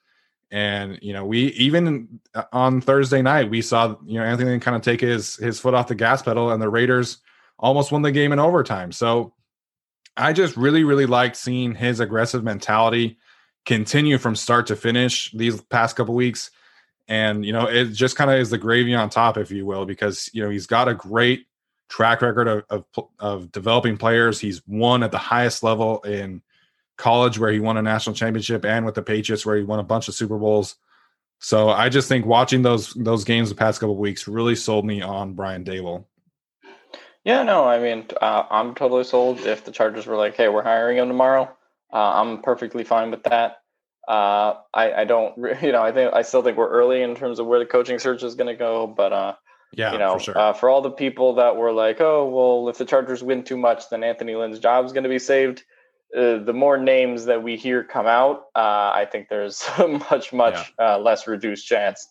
And 0.50 0.98
you 1.02 1.12
know, 1.12 1.24
we 1.24 1.46
even 1.54 2.20
on 2.52 2.80
Thursday 2.80 3.22
night 3.22 3.50
we 3.50 3.60
saw 3.60 3.96
you 4.06 4.20
know 4.20 4.24
Anthony 4.24 4.56
kind 4.60 4.76
of 4.76 4.82
take 4.82 5.00
his 5.00 5.34
his 5.36 5.58
foot 5.58 5.74
off 5.74 5.88
the 5.88 5.96
gas 5.96 6.22
pedal, 6.22 6.52
and 6.52 6.62
the 6.62 6.68
Raiders 6.68 7.18
almost 7.58 7.90
won 7.90 8.02
the 8.02 8.12
game 8.12 8.30
in 8.30 8.38
overtime. 8.38 8.92
So 8.92 9.34
I 10.16 10.32
just 10.32 10.56
really 10.56 10.84
really 10.84 11.06
liked 11.06 11.34
seeing 11.34 11.74
his 11.74 11.98
aggressive 11.98 12.44
mentality 12.44 13.18
continue 13.64 14.18
from 14.18 14.36
start 14.36 14.66
to 14.68 14.76
finish 14.76 15.30
these 15.32 15.60
past 15.62 15.96
couple 15.96 16.14
weeks. 16.14 16.50
And 17.08 17.44
you 17.44 17.52
know, 17.52 17.66
it 17.66 17.92
just 17.92 18.16
kind 18.16 18.30
of 18.30 18.38
is 18.38 18.50
the 18.50 18.58
gravy 18.58 18.94
on 18.94 19.10
top, 19.10 19.36
if 19.36 19.50
you 19.50 19.66
will, 19.66 19.84
because 19.84 20.30
you 20.32 20.42
know 20.42 20.50
he's 20.50 20.66
got 20.66 20.88
a 20.88 20.94
great 20.94 21.46
track 21.88 22.22
record 22.22 22.48
of, 22.48 22.64
of, 22.70 23.08
of 23.18 23.52
developing 23.52 23.96
players. 23.96 24.40
He's 24.40 24.66
won 24.66 25.02
at 25.02 25.12
the 25.12 25.18
highest 25.18 25.62
level 25.62 26.00
in 26.02 26.42
college 26.96 27.38
where 27.38 27.52
he 27.52 27.60
won 27.60 27.76
a 27.76 27.82
national 27.82 28.14
championship 28.14 28.64
and 28.64 28.86
with 28.86 28.94
the 28.94 29.02
Patriots 29.02 29.44
where 29.44 29.56
he 29.56 29.64
won 29.64 29.80
a 29.80 29.84
bunch 29.84 30.08
of 30.08 30.14
Super 30.14 30.38
Bowls. 30.38 30.76
So 31.40 31.68
I 31.68 31.88
just 31.88 32.08
think 32.08 32.24
watching 32.24 32.62
those 32.62 32.94
those 32.94 33.24
games 33.24 33.50
the 33.50 33.54
past 33.54 33.80
couple 33.80 33.96
weeks 33.96 34.26
really 34.26 34.56
sold 34.56 34.86
me 34.86 35.02
on 35.02 35.34
Brian 35.34 35.64
Daboll. 35.64 36.04
Yeah, 37.24 37.42
no, 37.42 37.64
I 37.64 37.78
mean 37.80 38.06
uh, 38.20 38.44
I'm 38.50 38.74
totally 38.74 39.04
sold. 39.04 39.40
If 39.40 39.64
the 39.64 39.72
Chargers 39.72 40.06
were 40.06 40.16
like, 40.16 40.36
"Hey, 40.36 40.48
we're 40.48 40.62
hiring 40.62 40.98
him 40.98 41.08
tomorrow," 41.08 41.54
uh, 41.94 42.20
I'm 42.20 42.42
perfectly 42.42 42.84
fine 42.84 43.10
with 43.10 43.22
that. 43.24 43.58
Uh, 44.06 44.54
I, 44.74 44.92
I 44.92 45.04
don't, 45.04 45.36
you 45.62 45.72
know, 45.72 45.82
I 45.82 45.92
think 45.92 46.12
I 46.12 46.22
still 46.22 46.42
think 46.42 46.58
we're 46.58 46.68
early 46.68 47.02
in 47.02 47.14
terms 47.14 47.38
of 47.38 47.46
where 47.46 47.58
the 47.58 47.66
coaching 47.66 47.98
search 47.98 48.22
is 48.22 48.34
going 48.34 48.48
to 48.48 48.58
go, 48.58 48.86
but 48.86 49.12
uh, 49.12 49.34
yeah, 49.76 49.92
you 49.92 49.98
know, 49.98 50.14
for, 50.14 50.20
sure. 50.20 50.38
uh, 50.38 50.52
for 50.52 50.68
all 50.68 50.82
the 50.82 50.90
people 50.90 51.34
that 51.34 51.56
were 51.56 51.72
like, 51.72 52.00
"Oh, 52.00 52.28
well, 52.28 52.68
if 52.68 52.78
the 52.78 52.84
Chargers 52.84 53.22
win 53.22 53.44
too 53.44 53.56
much, 53.56 53.88
then 53.90 54.04
Anthony 54.04 54.34
Lynn's 54.34 54.58
job 54.58 54.84
is 54.84 54.92
going 54.92 55.04
to 55.04 55.10
be 55.10 55.18
saved." 55.18 55.62
Uh, 56.16 56.38
the 56.38 56.52
more 56.52 56.78
names 56.78 57.24
that 57.24 57.42
we 57.42 57.56
hear 57.56 57.82
come 57.82 58.06
out, 58.06 58.44
uh, 58.54 58.92
I 58.94 59.08
think 59.10 59.28
there's 59.28 59.64
a 59.78 59.88
much, 59.88 60.32
much 60.32 60.72
yeah. 60.78 60.94
uh, 60.94 60.98
less 60.98 61.26
reduced 61.26 61.66
chance 61.66 62.06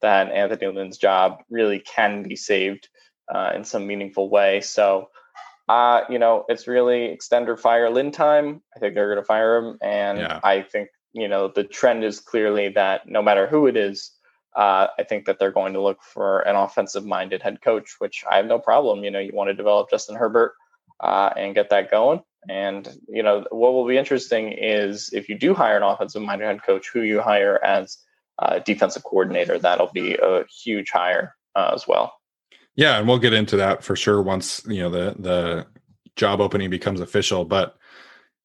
that 0.00 0.30
Anthony 0.30 0.72
Lynn's 0.72 0.98
job 0.98 1.38
really 1.50 1.80
can 1.80 2.22
be 2.22 2.36
saved 2.36 2.88
uh, 3.34 3.52
in 3.54 3.64
some 3.64 3.86
meaningful 3.86 4.30
way. 4.30 4.60
So, 4.60 5.08
uh, 5.68 6.02
you 6.08 6.18
know, 6.18 6.44
it's 6.48 6.66
really 6.66 7.16
extender 7.16 7.58
fire 7.58 7.90
Lynn 7.90 8.10
time. 8.10 8.62
I 8.74 8.78
think 8.78 8.94
they're 8.94 9.08
going 9.08 9.22
to 9.22 9.26
fire 9.26 9.56
him. 9.56 9.78
And 9.82 10.18
yeah. 10.18 10.40
I 10.42 10.62
think, 10.62 10.88
you 11.12 11.28
know, 11.28 11.48
the 11.48 11.64
trend 11.64 12.04
is 12.04 12.20
clearly 12.20 12.70
that 12.70 13.08
no 13.08 13.22
matter 13.22 13.46
who 13.46 13.66
it 13.66 13.76
is, 13.76 14.12
I 14.56 15.04
think 15.08 15.26
that 15.26 15.38
they're 15.38 15.52
going 15.52 15.74
to 15.74 15.82
look 15.82 16.02
for 16.02 16.40
an 16.40 16.56
offensive 16.56 17.04
minded 17.04 17.42
head 17.42 17.60
coach, 17.62 17.96
which 17.98 18.24
I 18.28 18.38
have 18.38 18.46
no 18.46 18.58
problem. 18.58 19.04
You 19.04 19.10
know, 19.12 19.20
you 19.20 19.30
want 19.32 19.50
to 19.50 19.54
develop 19.54 19.88
Justin 19.88 20.16
Herbert 20.16 20.54
and 21.00 21.54
get 21.54 21.70
that 21.70 21.92
going 21.92 22.22
and 22.48 22.88
you 23.08 23.22
know 23.22 23.44
what 23.50 23.72
will 23.72 23.86
be 23.86 23.98
interesting 23.98 24.52
is 24.52 25.10
if 25.12 25.28
you 25.28 25.38
do 25.38 25.54
hire 25.54 25.76
an 25.76 25.82
offensive 25.82 26.22
minded 26.22 26.46
head 26.46 26.62
coach, 26.62 26.88
who 26.92 27.02
you 27.02 27.20
hire 27.20 27.62
as 27.64 27.98
a 28.38 28.60
defensive 28.60 29.02
coordinator. 29.02 29.58
That'll 29.58 29.90
be 29.92 30.14
a 30.14 30.44
huge 30.46 30.90
hire 30.90 31.34
uh, 31.56 31.72
as 31.74 31.86
well. 31.88 32.14
Yeah, 32.78 32.96
and 32.96 33.08
we'll 33.08 33.18
get 33.18 33.32
into 33.32 33.56
that 33.56 33.82
for 33.82 33.96
sure 33.96 34.22
once 34.22 34.62
you 34.64 34.78
know 34.78 34.88
the 34.88 35.16
the 35.18 35.66
job 36.14 36.40
opening 36.40 36.70
becomes 36.70 37.00
official. 37.00 37.44
But 37.44 37.76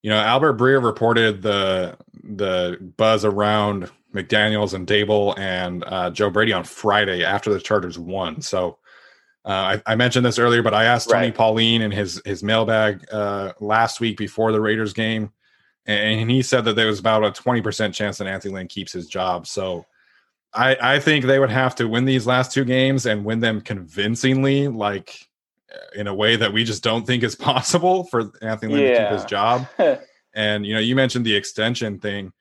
you 0.02 0.10
know, 0.10 0.18
Albert 0.18 0.58
Breer 0.58 0.84
reported 0.84 1.44
the 1.44 1.96
the 2.24 2.80
buzz 2.98 3.26
around 3.26 3.92
McDaniel's 4.12 4.74
and 4.74 4.88
Daboll 4.88 5.38
and 5.38 5.84
uh, 5.86 6.10
Joe 6.10 6.32
Brady 6.32 6.52
on 6.52 6.64
Friday 6.64 7.24
after 7.24 7.54
the 7.54 7.60
Chargers 7.60 8.00
won. 8.00 8.42
So 8.42 8.80
uh, 9.46 9.78
I, 9.86 9.92
I, 9.92 9.96
mentioned 9.96 10.26
this 10.26 10.40
earlier, 10.40 10.64
but 10.64 10.74
I 10.74 10.86
asked 10.86 11.12
Tony 11.12 11.28
right. 11.28 11.36
Pauline 11.36 11.84
in 11.84 11.92
his 11.92 12.20
his 12.26 12.42
mailbag 12.42 13.06
uh, 13.12 13.54
last 13.60 14.00
week 14.00 14.18
before 14.18 14.52
the 14.52 14.62
Raiders 14.62 14.94
game, 14.94 15.32
and 15.86 16.28
he 16.32 16.42
said 16.42 16.66
that 16.66 16.76
there 16.76 16.88
was 16.88 16.98
about 16.98 17.24
a 17.24 17.30
twenty 17.30 17.62
percent 17.62 17.94
chance 17.94 18.18
that 18.18 18.26
Anthony 18.26 18.56
Lynn 18.56 18.68
keeps 18.68 18.94
his 18.94 19.06
job. 19.06 19.46
So 19.46 19.86
I, 20.56 20.96
I 20.96 21.00
think 21.00 21.26
they 21.26 21.40
would 21.40 21.50
have 21.50 21.76
to 21.76 21.88
win 21.88 22.06
these 22.06 22.28
last 22.28 22.52
two 22.52 22.66
games 22.66 23.06
and 23.06 23.26
win 23.26 23.40
them 23.40 23.62
convincingly, 23.62 24.68
like 24.68 25.28
uh, 25.74 26.00
in 26.00 26.08
a 26.08 26.14
way 26.14 26.36
that 26.36 26.54
we 26.54 26.64
just 26.64 26.84
don't 26.84 27.06
think 27.06 27.24
is 27.24 27.36
possible 27.52 28.04
for 28.06 28.32
Anthony 28.42 28.74
Lynn 28.74 28.84
yeah. 28.84 28.92
to 28.92 29.04
keep 29.04 29.14
his 29.14 29.26
job. 29.26 29.68
and 30.34 30.66
you 30.66 30.74
know, 30.74 30.80
you 30.80 30.96
mentioned 30.96 31.26
the 31.26 31.36
extension 31.36 32.00
thing. 32.00 32.32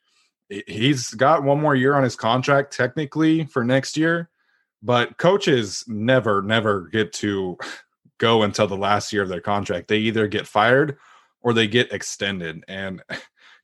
He's 0.67 1.15
got 1.15 1.43
one 1.43 1.61
more 1.61 1.75
year 1.75 1.95
on 1.95 2.03
his 2.03 2.17
contract 2.17 2.75
technically 2.75 3.47
for 3.47 3.65
next 3.65 3.97
year 3.97 4.29
but 4.83 5.17
coaches 5.17 5.85
never, 5.87 6.43
never 6.43 6.89
get 6.89 7.13
to 7.15 7.57
go 8.19 8.43
until 8.43 8.67
the 8.67 8.77
last 8.77 9.13
year 9.13 9.23
of 9.23 9.29
their 9.29 9.41
contract. 9.41 9.89
They 9.89 9.99
either 9.99 10.27
get 10.27 10.47
fired 10.47 10.99
or 11.41 11.53
they 11.53 11.67
get 11.67 11.93
extended. 11.93 12.65
And 12.69 13.03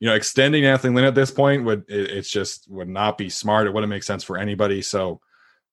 you 0.01 0.09
know, 0.09 0.15
extending 0.15 0.65
Anthony 0.65 0.95
Lynn 0.95 1.05
at 1.05 1.15
this 1.15 1.31
point 1.31 1.65
would 1.65 1.85
it, 1.89 2.11
it's 2.11 2.31
just 2.31 2.71
would 2.71 2.89
not 2.89 3.19
be 3.19 3.29
smart. 3.29 3.67
It 3.67 3.75
wouldn't 3.75 3.91
make 3.91 4.05
sense 4.05 4.23
for 4.23 4.39
anybody. 4.39 4.83
So 4.83 5.21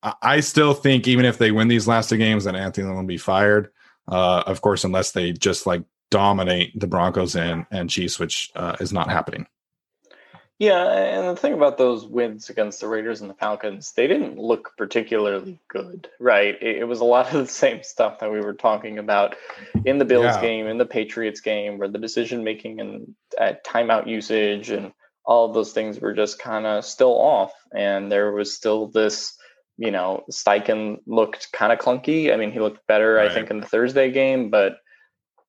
I, 0.02 0.14
I 0.22 0.40
still 0.40 0.74
think 0.74 1.08
even 1.08 1.26
if 1.26 1.38
they 1.38 1.52
win 1.52 1.68
these 1.68 1.88
last 1.88 2.10
two 2.10 2.18
games, 2.18 2.46
that 2.46 2.56
Anthony 2.56 2.88
Lynn 2.88 2.96
will 2.96 3.04
be 3.04 3.18
fired. 3.18 3.70
Uh, 4.08 4.44
of 4.46 4.62
course, 4.62 4.84
unless 4.84 5.12
they 5.12 5.32
just 5.32 5.66
like 5.66 5.84
dominate 6.12 6.80
the 6.80 6.88
Broncos 6.88 7.36
and 7.36 7.66
and 7.72 7.90
Chiefs, 7.90 8.20
which 8.20 8.52
uh, 8.56 8.76
is 8.80 8.94
not 8.94 9.10
happening. 9.10 9.48
Yeah, 10.58 10.88
and 10.88 11.28
the 11.28 11.40
thing 11.40 11.54
about 11.54 11.78
those 11.78 12.06
wins 12.06 12.50
against 12.50 12.80
the 12.80 12.88
Raiders 12.88 13.20
and 13.20 13.30
the 13.30 13.34
Falcons, 13.34 13.92
they 13.92 14.08
didn't 14.08 14.38
look 14.38 14.72
particularly 14.78 15.60
good, 15.68 16.10
right? 16.18 16.56
It, 16.62 16.78
it 16.78 16.84
was 16.86 17.02
a 17.02 17.06
lot 17.06 17.34
of 17.34 17.46
the 17.46 17.52
same 17.52 17.84
stuff 17.84 18.20
that 18.20 18.32
we 18.32 18.40
were 18.40 18.54
talking 18.54 18.98
about 18.98 19.36
in 19.84 19.98
the 19.98 20.06
Bills 20.06 20.24
yeah. 20.24 20.42
game, 20.42 20.68
in 20.68 20.78
the 20.78 20.86
Patriots 20.86 21.42
game, 21.42 21.78
where 21.78 21.90
the 21.90 21.98
decision 21.98 22.46
making 22.46 22.80
and 22.80 23.16
uh, 23.38 23.54
timeout 23.66 24.08
usage 24.08 24.70
and 24.70 24.94
all 25.26 25.46
of 25.46 25.54
those 25.54 25.74
things 25.74 26.00
were 26.00 26.14
just 26.14 26.40
kind 26.40 26.66
of 26.66 26.86
still 26.86 27.20
off, 27.20 27.52
and 27.76 28.10
there 28.12 28.32
was 28.32 28.56
still 28.56 28.88
this. 28.88 29.38
You 29.78 29.92
know, 29.92 30.24
Steichen 30.32 31.00
looked 31.06 31.52
kind 31.52 31.74
of 31.74 31.80
clunky. 31.80 32.34
I 32.34 32.38
mean, 32.38 32.54
he 32.54 32.62
looked 32.62 32.88
better, 32.88 33.16
right. 33.16 33.30
I 33.30 33.34
think, 33.34 33.52
in 33.52 33.60
the 33.60 33.68
Thursday 33.68 34.10
game, 34.10 34.50
but 34.50 34.78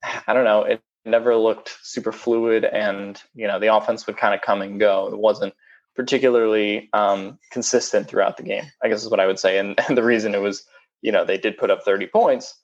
I 0.27 0.33
don't 0.33 0.43
know. 0.43 0.65
It 0.65 0.83
never 1.07 1.37
looked 1.37 1.79
super 1.83 2.13
fluid 2.13 2.65
and 2.65 3.23
you 3.35 3.47
know 3.47 3.59
the 3.59 3.75
offense 3.75 4.07
would 4.07 4.17
kind 4.17 4.35
of 4.35 4.41
come 4.43 4.63
and 4.63 4.81
go. 4.81 5.09
It 5.09 5.19
wasn't 5.19 5.55
particularly 5.97 6.91
um, 6.93 7.39
consistent 7.51 8.07
throughout 8.07 8.37
the 8.37 8.43
game 8.43 8.65
i 8.83 8.89
guess 8.89 9.03
is 9.03 9.11
what 9.11 9.21
i 9.21 9.27
would 9.27 9.39
say. 9.39 9.59
And, 9.59 9.75
and, 9.89 9.97
the 9.97 10.05
reason 10.05 10.35
it 10.35 10.43
was 10.43 10.65
you 11.03 11.11
know 11.11 11.25
they 11.25 11.39
did 11.39 11.59
put 11.59 11.71
up 11.71 11.83
30 11.85 12.07
points 12.09 12.55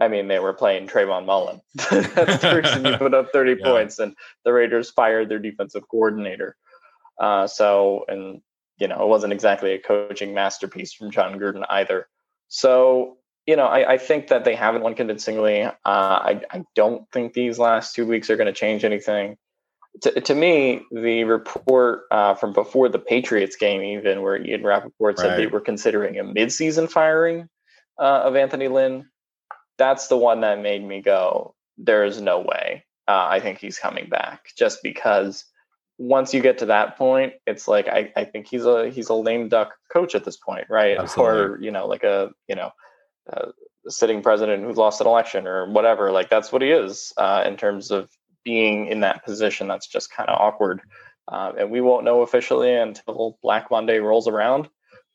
i 0.00 0.08
mean 0.08 0.28
they 0.28 0.40
were 0.40 0.52
playing 0.52 0.88
Trayvon 0.88 1.24
Mullen. 1.24 1.60
That's 1.90 2.42
the 2.42 2.60
reason 2.62 2.84
you 2.84 2.96
put 2.98 3.14
up 3.14 3.30
30 3.32 3.56
yeah. 3.58 3.64
points 3.64 3.98
and 3.98 4.14
the 4.44 4.52
raiders 4.52 4.90
fired 4.90 5.28
their 5.28 5.38
defensive 5.38 5.88
coordinator. 5.88 6.56
Uh, 7.18 7.46
so 7.46 8.04
and 8.08 8.40
you 8.78 8.88
know 8.88 9.02
it 9.02 9.08
wasn't 9.08 9.32
exactly 9.32 9.72
a 9.72 9.78
coaching 9.78 10.34
masterpiece 10.34 10.92
from 10.92 11.10
jon 11.10 11.38
gruden 11.38 11.64
either. 11.68 12.08
So 12.48 13.18
you 13.46 13.56
know, 13.56 13.66
I, 13.66 13.92
I, 13.92 13.98
think 13.98 14.28
that 14.28 14.44
they 14.44 14.54
haven't 14.54 14.82
won 14.82 14.94
convincingly. 14.94 15.62
Uh, 15.62 15.72
I, 15.84 16.42
I, 16.50 16.64
don't 16.74 17.10
think 17.10 17.32
these 17.32 17.58
last 17.58 17.94
two 17.94 18.06
weeks 18.06 18.30
are 18.30 18.36
going 18.36 18.46
to 18.46 18.52
change 18.52 18.84
anything. 18.84 19.36
To, 20.02 20.20
to, 20.20 20.34
me, 20.34 20.82
the 20.92 21.24
report 21.24 22.02
uh, 22.10 22.34
from 22.34 22.52
before 22.52 22.88
the 22.88 22.98
Patriots 22.98 23.56
game, 23.56 23.82
even 23.82 24.22
where 24.22 24.40
Ian 24.40 24.62
Rapoport 24.62 25.18
said 25.18 25.28
right. 25.30 25.36
they 25.36 25.46
were 25.46 25.60
considering 25.60 26.18
a 26.18 26.24
midseason 26.24 26.88
firing 26.88 27.48
uh, 27.98 28.22
of 28.24 28.36
Anthony 28.36 28.68
Lynn, 28.68 29.08
that's 29.78 30.08
the 30.08 30.16
one 30.16 30.42
that 30.42 30.60
made 30.60 30.86
me 30.86 31.00
go, 31.00 31.54
there 31.78 32.04
is 32.04 32.20
no 32.20 32.40
way. 32.40 32.84
Uh, 33.08 33.26
I 33.28 33.40
think 33.40 33.58
he's 33.58 33.78
coming 33.78 34.08
back 34.08 34.50
just 34.56 34.80
because 34.82 35.44
once 35.98 36.32
you 36.32 36.40
get 36.40 36.58
to 36.58 36.66
that 36.66 36.96
point, 36.96 37.34
it's 37.46 37.66
like 37.66 37.88
I, 37.88 38.12
I 38.16 38.24
think 38.24 38.46
he's 38.48 38.64
a 38.64 38.88
he's 38.90 39.08
a 39.08 39.14
lame 39.14 39.48
duck 39.48 39.74
coach 39.92 40.14
at 40.14 40.24
this 40.24 40.36
point, 40.36 40.66
right? 40.70 40.96
Absolutely. 40.96 41.40
Or 41.40 41.60
you 41.60 41.70
know, 41.72 41.86
like 41.86 42.04
a 42.04 42.30
you 42.48 42.54
know 42.54 42.70
uh, 43.32 43.50
sitting 43.88 44.22
president 44.22 44.64
who 44.64 44.72
lost 44.72 45.00
an 45.00 45.06
election 45.06 45.46
or 45.46 45.70
whatever. 45.70 46.10
Like 46.10 46.30
that's 46.30 46.52
what 46.52 46.62
he 46.62 46.70
is 46.70 47.12
uh, 47.16 47.44
in 47.46 47.56
terms 47.56 47.90
of 47.90 48.08
being 48.44 48.86
in 48.86 49.00
that 49.00 49.24
position. 49.24 49.68
That's 49.68 49.86
just 49.86 50.12
kind 50.12 50.28
of 50.28 50.40
awkward, 50.40 50.80
uh, 51.28 51.52
and 51.58 51.70
we 51.70 51.80
won't 51.80 52.04
know 52.04 52.22
officially 52.22 52.74
until 52.74 53.38
Black 53.42 53.70
Monday 53.70 53.98
rolls 53.98 54.28
around. 54.28 54.68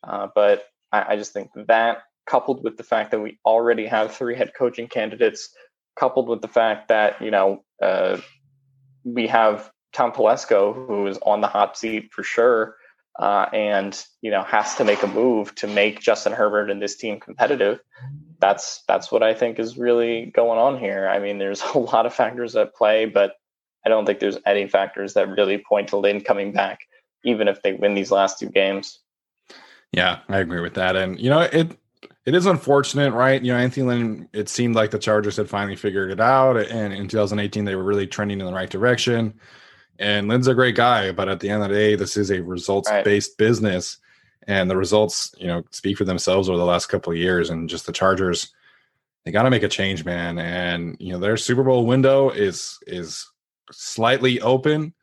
Uh, 0.03 0.27
but 0.33 0.65
I, 0.91 1.13
I 1.13 1.15
just 1.15 1.33
think 1.33 1.49
that 1.67 2.03
coupled 2.25 2.63
with 2.63 2.77
the 2.77 2.83
fact 2.83 3.11
that 3.11 3.19
we 3.19 3.39
already 3.45 3.85
have 3.85 4.13
three 4.13 4.35
head 4.35 4.51
coaching 4.57 4.87
candidates, 4.87 5.49
coupled 5.95 6.27
with 6.27 6.41
the 6.41 6.47
fact 6.47 6.89
that 6.89 7.21
you 7.21 7.31
know 7.31 7.63
uh, 7.81 8.17
we 9.03 9.27
have 9.27 9.71
Tom 9.93 10.11
Telesco 10.11 10.73
who 10.73 11.07
is 11.07 11.17
on 11.21 11.41
the 11.41 11.47
hot 11.47 11.77
seat 11.77 12.11
for 12.11 12.23
sure. 12.23 12.75
Uh, 13.17 13.45
and 13.53 14.05
you 14.21 14.29
know 14.29 14.43
has 14.43 14.75
to 14.75 14.83
make 14.83 15.01
a 15.01 15.07
move 15.07 15.55
to 15.55 15.67
make 15.67 16.01
Justin 16.01 16.33
Herbert 16.33 16.69
and 16.69 16.81
this 16.81 16.97
team 16.97 17.19
competitive 17.19 17.79
that's 18.39 18.83
that's 18.87 19.11
what 19.11 19.23
I 19.23 19.33
think 19.33 19.59
is 19.59 19.77
really 19.77 20.27
going 20.27 20.59
on 20.59 20.77
here. 20.77 21.07
I 21.07 21.19
mean, 21.19 21.37
there's 21.37 21.61
a 21.73 21.79
lot 21.79 22.05
of 22.05 22.13
factors 22.13 22.55
at 22.55 22.75
play, 22.75 23.05
but 23.05 23.33
I 23.85 23.89
don't 23.89 24.05
think 24.05 24.19
there's 24.19 24.37
any 24.45 24.67
factors 24.67 25.13
that 25.13 25.29
really 25.29 25.57
point 25.57 25.89
to 25.89 25.97
Lynn 25.97 26.21
coming 26.21 26.51
back, 26.51 26.79
even 27.23 27.47
if 27.47 27.61
they 27.61 27.73
win 27.73 27.93
these 27.93 28.11
last 28.11 28.39
two 28.39 28.49
games. 28.49 28.99
Yeah, 29.91 30.19
I 30.27 30.39
agree 30.39 30.61
with 30.61 30.73
that. 30.75 30.95
And 30.95 31.19
you 31.19 31.29
know, 31.29 31.41
it 31.41 31.77
it 32.25 32.35
is 32.35 32.45
unfortunate, 32.45 33.13
right? 33.13 33.41
You 33.41 33.53
know, 33.53 33.59
Anthony 33.59 33.85
Lynn, 33.85 34.29
it 34.33 34.49
seemed 34.49 34.75
like 34.75 34.91
the 34.91 34.99
Chargers 34.99 35.37
had 35.37 35.49
finally 35.49 35.75
figured 35.75 36.11
it 36.11 36.19
out. 36.19 36.57
And 36.57 36.91
in 36.93 37.07
2018, 37.07 37.65
they 37.65 37.75
were 37.75 37.83
really 37.83 38.07
trending 38.07 38.39
in 38.39 38.45
the 38.45 38.53
right 38.53 38.69
direction. 38.69 39.39
And 39.99 40.27
Lynn's 40.27 40.47
a 40.47 40.53
great 40.53 40.75
guy, 40.75 41.11
but 41.11 41.29
at 41.29 41.39
the 41.39 41.49
end 41.49 41.63
of 41.63 41.69
the 41.69 41.75
day, 41.75 41.95
this 41.95 42.17
is 42.17 42.31
a 42.31 42.41
results 42.41 42.89
based 43.03 43.31
right. 43.31 43.47
business. 43.47 43.97
And 44.47 44.69
the 44.69 44.77
results 44.77 45.33
you 45.37 45.47
know 45.47 45.63
speak 45.71 45.97
for 45.97 46.05
themselves 46.05 46.49
over 46.49 46.57
the 46.57 46.65
last 46.65 46.87
couple 46.87 47.11
of 47.11 47.17
years. 47.17 47.49
And 47.49 47.69
just 47.69 47.85
the 47.85 47.91
chargers 47.91 48.53
they 49.23 49.31
got 49.31 49.43
to 49.43 49.49
make 49.49 49.63
a 49.63 49.67
change 49.67 50.05
man. 50.05 50.37
And 50.37 50.97
you 50.99 51.13
know 51.13 51.19
their 51.19 51.37
super 51.37 51.63
bowl 51.63 51.85
window 51.85 52.29
is 52.29 52.77
is 52.85 53.27
slightly 53.71 54.41
open. 54.41 54.93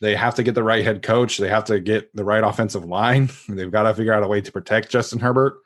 They 0.00 0.16
have 0.16 0.34
to 0.36 0.42
get 0.42 0.54
the 0.54 0.62
right 0.62 0.84
head 0.84 1.02
coach. 1.02 1.38
They 1.38 1.48
have 1.48 1.64
to 1.64 1.78
get 1.78 2.14
the 2.14 2.24
right 2.24 2.42
offensive 2.42 2.84
line. 2.84 3.30
They've 3.48 3.70
got 3.70 3.84
to 3.84 3.94
figure 3.94 4.12
out 4.12 4.22
a 4.22 4.28
way 4.28 4.40
to 4.40 4.52
protect 4.52 4.90
justin 4.90 5.18
herbert. 5.18 5.58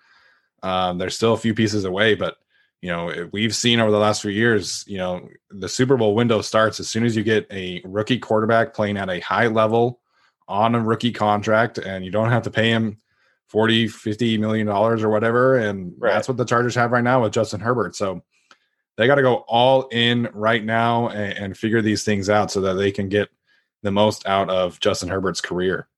Um, 0.63 0.99
there's 0.99 1.15
still 1.15 1.35
a 1.35 1.39
few 1.39 1.53
pieces 1.55 1.85
away 1.85 2.15
but 2.15 2.39
you 2.85 2.91
know 2.91 3.31
we've 3.33 3.55
seen 3.55 3.81
over 3.81 3.91
the 3.91 3.99
last 3.99 4.21
few 4.21 4.31
years 4.31 4.85
you 4.87 4.99
know 4.99 5.27
the 5.51 5.71
super 5.71 5.97
bowl 5.97 6.15
window 6.15 6.43
starts 6.43 6.79
as 6.79 6.87
soon 6.87 7.03
as 7.07 7.17
you 7.17 7.23
get 7.23 7.47
a 7.51 7.81
rookie 7.83 8.19
quarterback 8.19 8.75
playing 8.75 8.99
at 8.99 9.09
a 9.09 9.21
high 9.21 9.47
level 9.47 10.01
on 10.49 10.75
a 10.75 10.81
rookie 10.81 11.11
contract 11.11 11.79
and 11.79 12.05
you 12.05 12.11
don't 12.11 12.29
have 12.29 12.43
to 12.43 12.51
pay 12.51 12.69
him 12.69 12.99
40 13.49 13.89
50 13.89 14.37
million 14.37 14.67
dollars 14.67 15.03
or 15.03 15.09
whatever. 15.09 15.57
And 15.57 15.95
right. 15.99 16.13
that's 16.13 16.29
what 16.29 16.37
the 16.37 16.45
chargers 16.45 16.75
have 16.75 16.93
right 16.93 17.05
now 17.05 17.23
with 17.23 17.33
justin 17.33 17.61
herbert. 17.61 17.97
So 17.97 18.23
they 18.99 19.07
got 19.07 19.15
to 19.15 19.23
go 19.23 19.37
all 19.49 19.89
in 19.89 20.29
right 20.35 20.63
now 20.63 21.09
and, 21.09 21.39
and, 21.39 21.59
figure 21.59 21.81
these 21.81 22.05
things 22.05 22.29
out 22.29 22.51
so 22.51 22.61
that 22.61 22.75
they 22.75 22.93
can 22.93 23.09
get 23.09 23.31
the 23.83 23.91
most 23.91 24.27
out 24.27 24.51
of 24.51 24.79
justin 24.81 25.09
herbert's 25.09 25.41
career. 25.41 25.89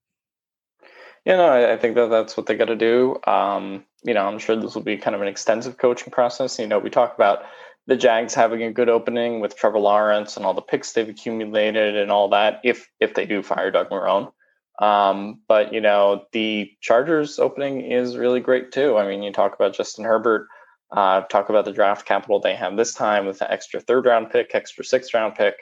Yeah 1.25 1.35
no 1.35 1.47
i, 1.47 1.73
I 1.73 1.77
think 1.77 1.95
that 1.95 2.09
that's 2.09 2.37
what 2.37 2.45
they 2.45 2.55
got 2.55 2.65
to 2.65 2.77
do. 2.77 3.19
Um, 3.25 3.83
you 4.03 4.13
know 4.13 4.25
i'm 4.25 4.39
sure 4.39 4.55
this 4.55 4.75
will 4.75 4.81
be 4.81 4.97
kind 4.97 5.15
of 5.15 5.21
an 5.21 5.27
extensive 5.27 5.77
coaching 5.77 6.11
process 6.11 6.59
you 6.59 6.67
know 6.67 6.79
we 6.79 6.89
talk 6.89 7.15
about 7.15 7.43
the 7.87 7.95
jags 7.95 8.33
having 8.33 8.63
a 8.63 8.71
good 8.71 8.89
opening 8.89 9.39
with 9.39 9.55
trevor 9.55 9.79
lawrence 9.79 10.37
and 10.37 10.45
all 10.45 10.53
the 10.53 10.61
picks 10.61 10.93
they've 10.93 11.09
accumulated 11.09 11.95
and 11.95 12.11
all 12.11 12.29
that 12.29 12.59
if 12.63 12.89
if 12.99 13.13
they 13.13 13.25
do 13.25 13.41
fire 13.41 13.71
doug 13.71 13.89
marrone 13.89 14.31
um, 14.79 15.41
but 15.47 15.73
you 15.73 15.81
know, 15.81 16.25
the 16.31 16.71
Chargers 16.81 17.39
opening 17.39 17.81
is 17.81 18.17
really 18.17 18.39
great 18.39 18.71
too. 18.71 18.97
I 18.97 19.07
mean, 19.07 19.23
you 19.23 19.31
talk 19.31 19.55
about 19.55 19.73
Justin 19.73 20.05
Herbert, 20.05 20.47
uh, 20.91 21.21
talk 21.21 21.49
about 21.49 21.65
the 21.65 21.73
draft 21.73 22.05
capital 22.05 22.39
they 22.39 22.55
have 22.55 22.77
this 22.77 22.93
time 22.93 23.25
with 23.25 23.39
the 23.39 23.51
extra 23.51 23.79
third 23.81 24.05
round 24.05 24.29
pick, 24.29 24.51
extra 24.53 24.85
sixth 24.85 25.13
round 25.13 25.35
pick. 25.35 25.55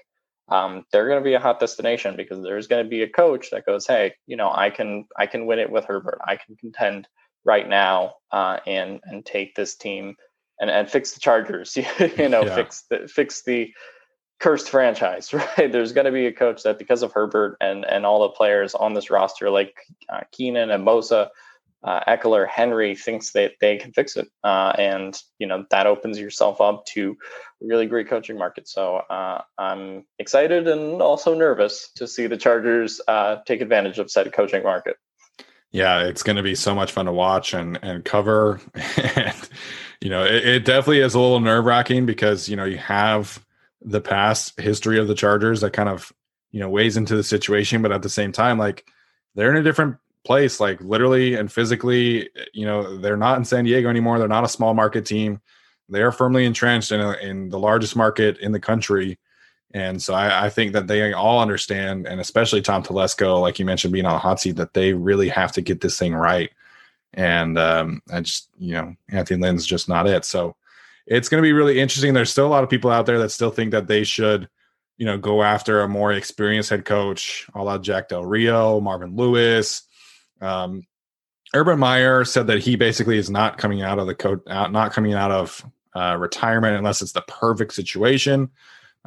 Um, 0.49 0.85
they're 0.91 1.07
going 1.07 1.19
to 1.19 1.23
be 1.23 1.33
a 1.33 1.39
hot 1.39 1.59
destination 1.59 2.15
because 2.15 2.43
there's 2.43 2.67
going 2.67 2.83
to 2.83 2.89
be 2.89 3.01
a 3.01 3.09
coach 3.09 3.49
that 3.51 3.65
goes, 3.65 3.87
"Hey, 3.87 4.13
you 4.27 4.35
know, 4.35 4.51
I 4.51 4.69
can 4.69 5.05
I 5.17 5.27
can 5.27 5.45
win 5.45 5.59
it 5.59 5.71
with 5.71 5.85
Herbert. 5.85 6.19
I 6.25 6.35
can 6.35 6.55
contend 6.57 7.07
right 7.45 7.67
now 7.67 8.15
uh, 8.31 8.57
and 8.67 8.99
and 9.03 9.25
take 9.25 9.55
this 9.55 9.75
team 9.75 10.15
and 10.59 10.69
and 10.69 10.89
fix 10.89 11.13
the 11.13 11.19
Chargers. 11.19 11.77
you 12.17 12.29
know, 12.29 12.45
yeah. 12.45 12.55
fix 12.55 12.83
the 12.89 13.07
fix 13.07 13.43
the 13.43 13.73
cursed 14.39 14.69
franchise, 14.69 15.33
right? 15.57 15.71
There's 15.71 15.93
going 15.93 16.05
to 16.05 16.11
be 16.11 16.27
a 16.27 16.33
coach 16.33 16.63
that, 16.63 16.79
because 16.79 17.03
of 17.03 17.13
Herbert 17.13 17.57
and 17.61 17.85
and 17.85 18.05
all 18.05 18.21
the 18.21 18.29
players 18.29 18.75
on 18.75 18.93
this 18.93 19.09
roster, 19.09 19.49
like 19.49 19.75
uh, 20.09 20.21
Keenan 20.31 20.71
and 20.71 20.85
Bosa, 20.85 21.29
uh, 21.83 22.01
Ekeler, 22.07 22.47
Henry, 22.47 22.95
thinks 22.95 23.31
that 23.33 23.53
they 23.61 23.77
can 23.77 23.93
fix 23.93 24.17
it, 24.17 24.27
uh, 24.43 24.73
and 24.77 25.17
you 25.39 25.47
know 25.47 25.65
that 25.71 25.87
opens 25.87 26.19
yourself 26.19 26.61
up 26.61 26.85
to 26.87 27.17
a 27.61 27.65
really 27.65 27.85
great 27.85 28.09
coaching 28.09 28.37
market. 28.37 28.67
So 28.67 28.97
uh, 28.97 29.41
I'm 29.57 30.05
excited 30.19 30.67
and 30.67 31.01
also 31.01 31.33
nervous 31.33 31.91
to 31.95 32.07
see 32.07 32.27
the 32.27 32.37
Chargers 32.37 32.99
uh, 33.07 33.37
take 33.45 33.61
advantage 33.61 33.99
of 33.99 34.11
said 34.11 34.31
coaching 34.33 34.63
market. 34.63 34.97
Yeah, 35.75 36.05
it's 36.05 36.23
going 36.23 36.37
to 36.37 36.41
be 36.41 36.55
so 36.55 36.73
much 36.73 36.93
fun 36.93 37.05
to 37.05 37.11
watch 37.11 37.53
and 37.53 37.77
and 37.81 38.05
cover, 38.05 38.61
and 38.75 39.49
you 39.99 40.09
know 40.09 40.23
it, 40.23 40.47
it 40.47 40.63
definitely 40.63 41.01
is 41.01 41.15
a 41.15 41.19
little 41.19 41.41
nerve 41.41 41.65
wracking 41.65 42.05
because 42.05 42.47
you 42.47 42.55
know 42.55 42.63
you 42.63 42.77
have 42.77 43.45
the 43.81 43.99
past 43.99 44.57
history 44.57 44.97
of 44.97 45.09
the 45.09 45.15
Chargers 45.15 45.59
that 45.59 45.73
kind 45.73 45.89
of 45.89 46.13
you 46.51 46.61
know 46.61 46.69
weighs 46.69 46.95
into 46.95 47.17
the 47.17 47.23
situation, 47.23 47.81
but 47.81 47.91
at 47.91 48.03
the 48.03 48.09
same 48.09 48.31
time, 48.31 48.57
like 48.57 48.85
they're 49.35 49.51
in 49.51 49.57
a 49.57 49.63
different 49.63 49.97
place, 50.23 50.61
like 50.61 50.79
literally 50.79 51.35
and 51.35 51.51
physically. 51.51 52.29
You 52.53 52.65
know, 52.65 52.95
they're 52.97 53.17
not 53.17 53.37
in 53.37 53.43
San 53.43 53.65
Diego 53.65 53.89
anymore. 53.89 54.17
They're 54.17 54.29
not 54.29 54.45
a 54.45 54.49
small 54.49 54.73
market 54.73 55.05
team. 55.05 55.41
They 55.89 56.03
are 56.03 56.13
firmly 56.13 56.45
entrenched 56.45 56.93
in, 56.93 57.01
a, 57.01 57.17
in 57.17 57.49
the 57.49 57.59
largest 57.59 57.97
market 57.97 58.37
in 58.37 58.53
the 58.53 58.61
country. 58.61 59.19
And 59.75 60.01
so 60.01 60.13
I, 60.13 60.45
I, 60.45 60.49
think 60.49 60.71
that 60.71 60.87
they 60.87 61.11
all 61.11 61.41
understand, 61.41 62.07
and 62.07 62.21
especially 62.21 62.61
Tom 62.61 62.81
Telesco, 62.81 63.41
like 63.41 63.59
you 63.59 63.65
mentioned, 63.65 63.91
being 63.91 64.05
on 64.05 64.13
the 64.13 64.19
hot 64.19 64.39
seat, 64.39 64.55
that 64.55 64.73
they 64.73 64.93
really 64.93 65.27
have 65.27 65.51
to 65.51 65.61
get 65.61 65.81
this 65.81 65.99
thing 65.99 66.15
right. 66.15 66.49
And 67.13 67.59
um, 67.59 68.01
I 68.09 68.21
just, 68.21 68.49
you 68.57 68.71
know, 68.71 68.95
Anthony 69.09 69.41
Lynn's 69.41 69.65
just 69.65 69.89
not 69.89 70.07
it. 70.07 70.23
So 70.23 70.55
it's 71.05 71.27
going 71.27 71.43
to 71.43 71.45
be 71.45 71.51
really 71.51 71.81
interesting. 71.81 72.13
There's 72.13 72.31
still 72.31 72.47
a 72.47 72.55
lot 72.55 72.63
of 72.63 72.69
people 72.69 72.89
out 72.89 73.05
there 73.05 73.19
that 73.19 73.31
still 73.31 73.51
think 73.51 73.71
that 73.71 73.87
they 73.87 74.05
should, 74.05 74.47
you 74.95 75.05
know, 75.05 75.17
go 75.17 75.43
after 75.43 75.81
a 75.81 75.89
more 75.89 76.13
experienced 76.13 76.69
head 76.69 76.85
coach, 76.85 77.45
a 77.53 77.61
la 77.61 77.77
Jack 77.77 78.07
Del 78.07 78.23
Rio, 78.23 78.79
Marvin 78.79 79.17
Lewis. 79.17 79.81
Um, 80.39 80.87
Urban 81.53 81.79
Meyer 81.79 82.23
said 82.23 82.47
that 82.47 82.63
he 82.63 82.77
basically 82.77 83.17
is 83.17 83.29
not 83.29 83.57
coming 83.57 83.81
out 83.81 83.99
of 83.99 84.07
the 84.07 84.15
coach, 84.15 84.39
not 84.47 84.93
coming 84.93 85.15
out 85.15 85.31
of 85.31 85.65
uh, 85.93 86.15
retirement 86.17 86.77
unless 86.77 87.01
it's 87.01 87.11
the 87.11 87.25
perfect 87.27 87.73
situation. 87.73 88.49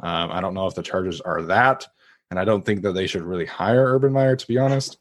Um, 0.01 0.31
I 0.31 0.41
don't 0.41 0.53
know 0.53 0.67
if 0.67 0.75
the 0.75 0.83
Chargers 0.83 1.21
are 1.21 1.41
that, 1.43 1.87
and 2.29 2.39
I 2.39 2.45
don't 2.45 2.65
think 2.65 2.83
that 2.83 2.93
they 2.93 3.07
should 3.07 3.23
really 3.23 3.45
hire 3.45 3.93
Urban 3.93 4.13
Meyer 4.13 4.35
to 4.35 4.47
be 4.47 4.57
honest. 4.57 4.97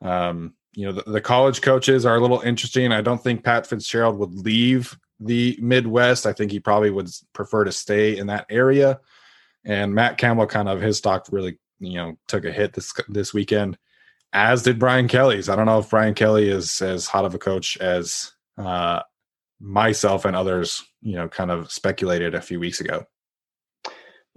Um, 0.00 0.54
you 0.74 0.86
know, 0.86 0.92
the, 0.92 1.10
the 1.10 1.20
college 1.20 1.60
coaches 1.60 2.06
are 2.06 2.16
a 2.16 2.20
little 2.20 2.40
interesting. 2.40 2.92
I 2.92 3.00
don't 3.00 3.22
think 3.22 3.42
Pat 3.42 3.66
Fitzgerald 3.66 4.18
would 4.18 4.32
leave 4.32 4.96
the 5.20 5.58
Midwest. 5.60 6.26
I 6.26 6.32
think 6.32 6.52
he 6.52 6.60
probably 6.60 6.90
would 6.90 7.08
prefer 7.32 7.64
to 7.64 7.72
stay 7.72 8.16
in 8.16 8.28
that 8.28 8.46
area. 8.48 9.00
And 9.64 9.94
Matt 9.94 10.18
Campbell 10.18 10.46
kind 10.46 10.68
of 10.68 10.80
his 10.80 10.98
stock 10.98 11.26
really, 11.30 11.58
you 11.80 11.94
know, 11.94 12.16
took 12.28 12.44
a 12.44 12.52
hit 12.52 12.74
this 12.74 12.92
this 13.08 13.34
weekend, 13.34 13.76
as 14.32 14.62
did 14.62 14.78
Brian 14.78 15.08
Kelly's. 15.08 15.48
I 15.48 15.56
don't 15.56 15.66
know 15.66 15.80
if 15.80 15.90
Brian 15.90 16.14
Kelly 16.14 16.48
is 16.48 16.80
as 16.80 17.06
hot 17.06 17.24
of 17.24 17.34
a 17.34 17.38
coach 17.38 17.76
as 17.78 18.32
uh, 18.56 19.02
myself 19.60 20.24
and 20.24 20.36
others, 20.36 20.84
you 21.02 21.16
know, 21.16 21.28
kind 21.28 21.50
of 21.50 21.72
speculated 21.72 22.34
a 22.34 22.40
few 22.40 22.60
weeks 22.60 22.80
ago. 22.80 23.04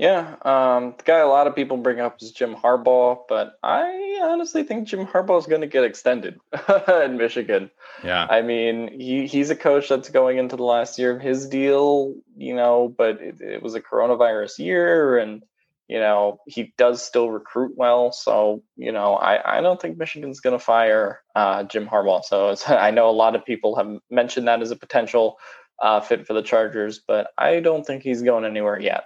Yeah, 0.02 0.34
um, 0.42 0.96
the 0.98 1.04
guy 1.04 1.20
a 1.20 1.28
lot 1.28 1.46
of 1.46 1.56
people 1.56 1.78
bring 1.78 2.00
up 2.00 2.24
is 2.24 2.32
Jim 2.32 2.56
Harbaugh, 2.56 3.20
but 3.30 3.60
I 3.62 4.20
honestly 4.24 4.64
think 4.64 4.88
Jim 4.88 5.06
Harbaugh 5.06 5.38
is 5.38 5.46
going 5.46 5.62
to 5.62 5.68
get 5.68 5.84
extended 5.84 6.40
in 7.04 7.18
Michigan. 7.18 7.70
Yeah, 8.04 8.26
I 8.28 8.42
mean 8.42 9.00
he 9.00 9.28
he's 9.28 9.52
a 9.52 9.56
coach 9.56 9.90
that's 9.90 10.10
going 10.10 10.40
into 10.40 10.56
the 10.56 10.64
last 10.64 10.98
year 10.98 11.16
of 11.16 11.22
his 11.22 11.48
deal, 11.48 12.16
you 12.36 12.56
know, 12.56 12.92
but 12.98 13.22
it, 13.22 13.42
it 13.42 13.62
was 13.62 13.76
a 13.76 13.80
coronavirus 13.80 14.58
year, 14.58 15.20
and 15.20 15.44
you 15.88 16.00
know 16.00 16.40
he 16.48 16.74
does 16.80 17.04
still 17.04 17.30
recruit 17.30 17.74
well. 17.78 18.12
So 18.12 18.64
you 18.78 18.92
know 18.92 19.14
I 19.14 19.60
I 19.60 19.62
don't 19.62 19.80
think 19.80 20.00
Michigan's 20.00 20.40
going 20.40 20.58
to 20.58 20.66
fire 20.66 21.22
uh, 21.36 21.62
Jim 21.66 21.88
Harbaugh. 21.88 22.24
So 22.24 22.56
I 22.74 22.90
know 22.90 23.08
a 23.08 23.12
lot 23.12 23.36
of 23.36 23.46
people 23.46 23.76
have 23.76 24.00
mentioned 24.10 24.48
that 24.48 24.64
as 24.64 24.72
a 24.72 24.76
potential 24.76 25.38
uh, 25.80 26.02
fit 26.02 26.26
for 26.26 26.34
the 26.34 26.42
Chargers, 26.42 26.98
but 26.98 27.28
I 27.38 27.60
don't 27.60 27.86
think 27.86 28.02
he's 28.02 28.24
going 28.24 28.46
anywhere 28.46 28.80
yet. 28.80 29.04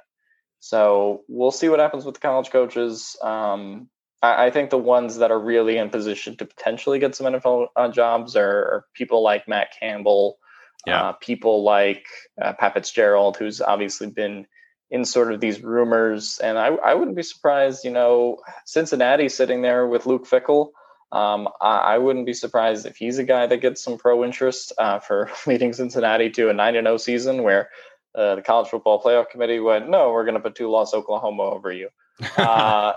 So 0.66 1.22
we'll 1.28 1.52
see 1.52 1.70
what 1.70 1.78
happens 1.78 2.06
with 2.06 2.16
the 2.16 2.22
college 2.22 2.50
coaches. 2.50 3.16
Um, 3.22 3.88
I, 4.24 4.48
I, 4.48 4.50
think 4.50 4.72
the 4.72 4.80
ones 4.80 5.18
that 5.18 5.30
are 5.30 5.40
really 5.40 5.78
in 5.78 5.92
position 5.92 6.38
to 6.38 6.46
potentially 6.46 6.98
get 6.98 7.14
some 7.14 7.32
NFL 7.32 7.68
uh, 7.76 7.90
jobs 7.90 8.36
are, 8.36 8.50
are, 8.50 8.86
people 8.96 9.22
like 9.22 9.48
Matt 9.48 9.68
Campbell, 9.80 10.40
yeah. 10.88 11.10
Uh, 11.10 11.12
people 11.14 11.64
like 11.64 12.08
uh, 12.42 12.54
Pat 12.54 12.74
Fitzgerald, 12.74 13.38
who's 13.38 13.62
obviously 13.62 14.10
been 14.10 14.48
in 14.90 15.06
sort 15.06 15.32
of 15.32 15.40
these 15.40 15.62
rumors. 15.62 16.40
And 16.40 16.58
I, 16.58 16.70
I 16.70 16.96
wouldn't 16.96 17.16
be 17.16 17.24
surprised, 17.24 17.86
you 17.86 17.92
know, 17.92 18.40
Cincinnati 18.66 19.30
sitting 19.30 19.62
there 19.62 19.86
with 19.86 20.08
Luke 20.08 20.28
Fickell. 20.28 20.70
Um, 21.12 21.48
I, 21.62 21.78
I, 21.78 21.98
wouldn't 22.00 22.26
be 22.26 22.34
surprised 22.34 22.88
if 22.88 22.98
he's 22.98 23.20
a 23.20 23.24
guy 23.24 23.46
that 23.46 23.62
gets 23.62 23.84
some 23.84 24.00
pro 24.00 24.24
interest 24.24 24.74
uh, 24.80 24.98
for 24.98 25.30
leading 25.46 25.74
Cincinnati 25.74 26.32
to 26.32 26.50
a 26.50 26.54
9 26.54 26.74
0 26.74 26.98
season 26.98 27.44
where 27.44 27.70
uh, 28.16 28.36
the 28.36 28.42
college 28.42 28.70
football 28.70 29.02
playoff 29.02 29.30
committee 29.30 29.60
went, 29.60 29.90
no, 29.90 30.12
we're 30.12 30.26
going 30.26 30.36
to 30.36 30.40
put 30.40 30.56
two 30.56 30.70
loss 30.70 30.94
Oklahoma 30.94 31.44
over 31.44 31.72
you. 31.72 31.90
Uh, 32.38 32.94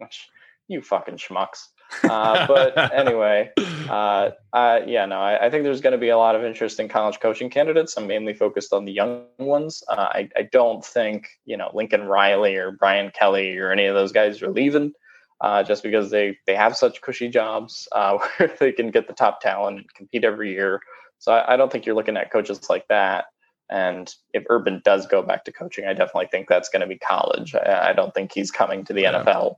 you 0.68 0.80
fucking 0.82 1.16
schmucks. 1.16 1.68
Uh, 2.02 2.46
but 2.46 2.92
anyway, 2.92 3.50
uh, 3.88 4.30
uh, 4.52 4.80
yeah, 4.86 5.06
no, 5.06 5.20
I, 5.20 5.46
I 5.46 5.50
think 5.50 5.64
there's 5.64 5.80
going 5.80 5.92
to 5.92 5.98
be 5.98 6.08
a 6.08 6.18
lot 6.18 6.34
of 6.34 6.44
interest 6.44 6.80
in 6.80 6.88
college 6.88 7.20
coaching 7.20 7.50
candidates. 7.50 7.96
I'm 7.96 8.06
mainly 8.06 8.34
focused 8.34 8.72
on 8.72 8.84
the 8.84 8.92
young 8.92 9.26
ones. 9.38 9.82
Uh, 9.88 10.08
I, 10.10 10.28
I 10.36 10.42
don't 10.50 10.84
think 10.84 11.28
you 11.44 11.56
know 11.56 11.70
Lincoln 11.72 12.04
Riley 12.04 12.56
or 12.56 12.72
Brian 12.72 13.10
Kelly 13.10 13.56
or 13.58 13.70
any 13.70 13.86
of 13.86 13.94
those 13.94 14.12
guys 14.12 14.42
are 14.42 14.50
leaving. 14.50 14.92
Uh, 15.38 15.62
just 15.62 15.82
because 15.82 16.10
they 16.10 16.38
they 16.46 16.54
have 16.54 16.74
such 16.76 17.02
cushy 17.02 17.28
jobs 17.28 17.86
uh, 17.92 18.18
where 18.36 18.54
they 18.58 18.72
can 18.72 18.90
get 18.90 19.06
the 19.06 19.12
top 19.12 19.40
talent 19.40 19.78
and 19.78 19.94
compete 19.94 20.24
every 20.24 20.52
year. 20.52 20.80
So 21.18 21.32
I, 21.32 21.54
I, 21.54 21.56
don't 21.56 21.72
think 21.72 21.86
you're 21.86 21.94
looking 21.94 22.16
at 22.16 22.30
coaches 22.30 22.68
like 22.68 22.86
that. 22.88 23.26
And 23.68 24.12
if 24.32 24.44
Urban 24.48 24.80
does 24.84 25.06
go 25.06 25.22
back 25.22 25.44
to 25.44 25.52
coaching, 25.52 25.86
I 25.86 25.92
definitely 25.92 26.28
think 26.28 26.48
that's 26.48 26.68
going 26.68 26.80
to 26.80 26.86
be 26.86 26.98
college. 26.98 27.54
I, 27.54 27.90
I, 27.90 27.92
don't 27.92 28.14
think 28.14 28.32
he's 28.32 28.50
coming 28.50 28.84
to 28.84 28.92
the 28.92 29.02
yeah. 29.02 29.24
NFL. 29.24 29.56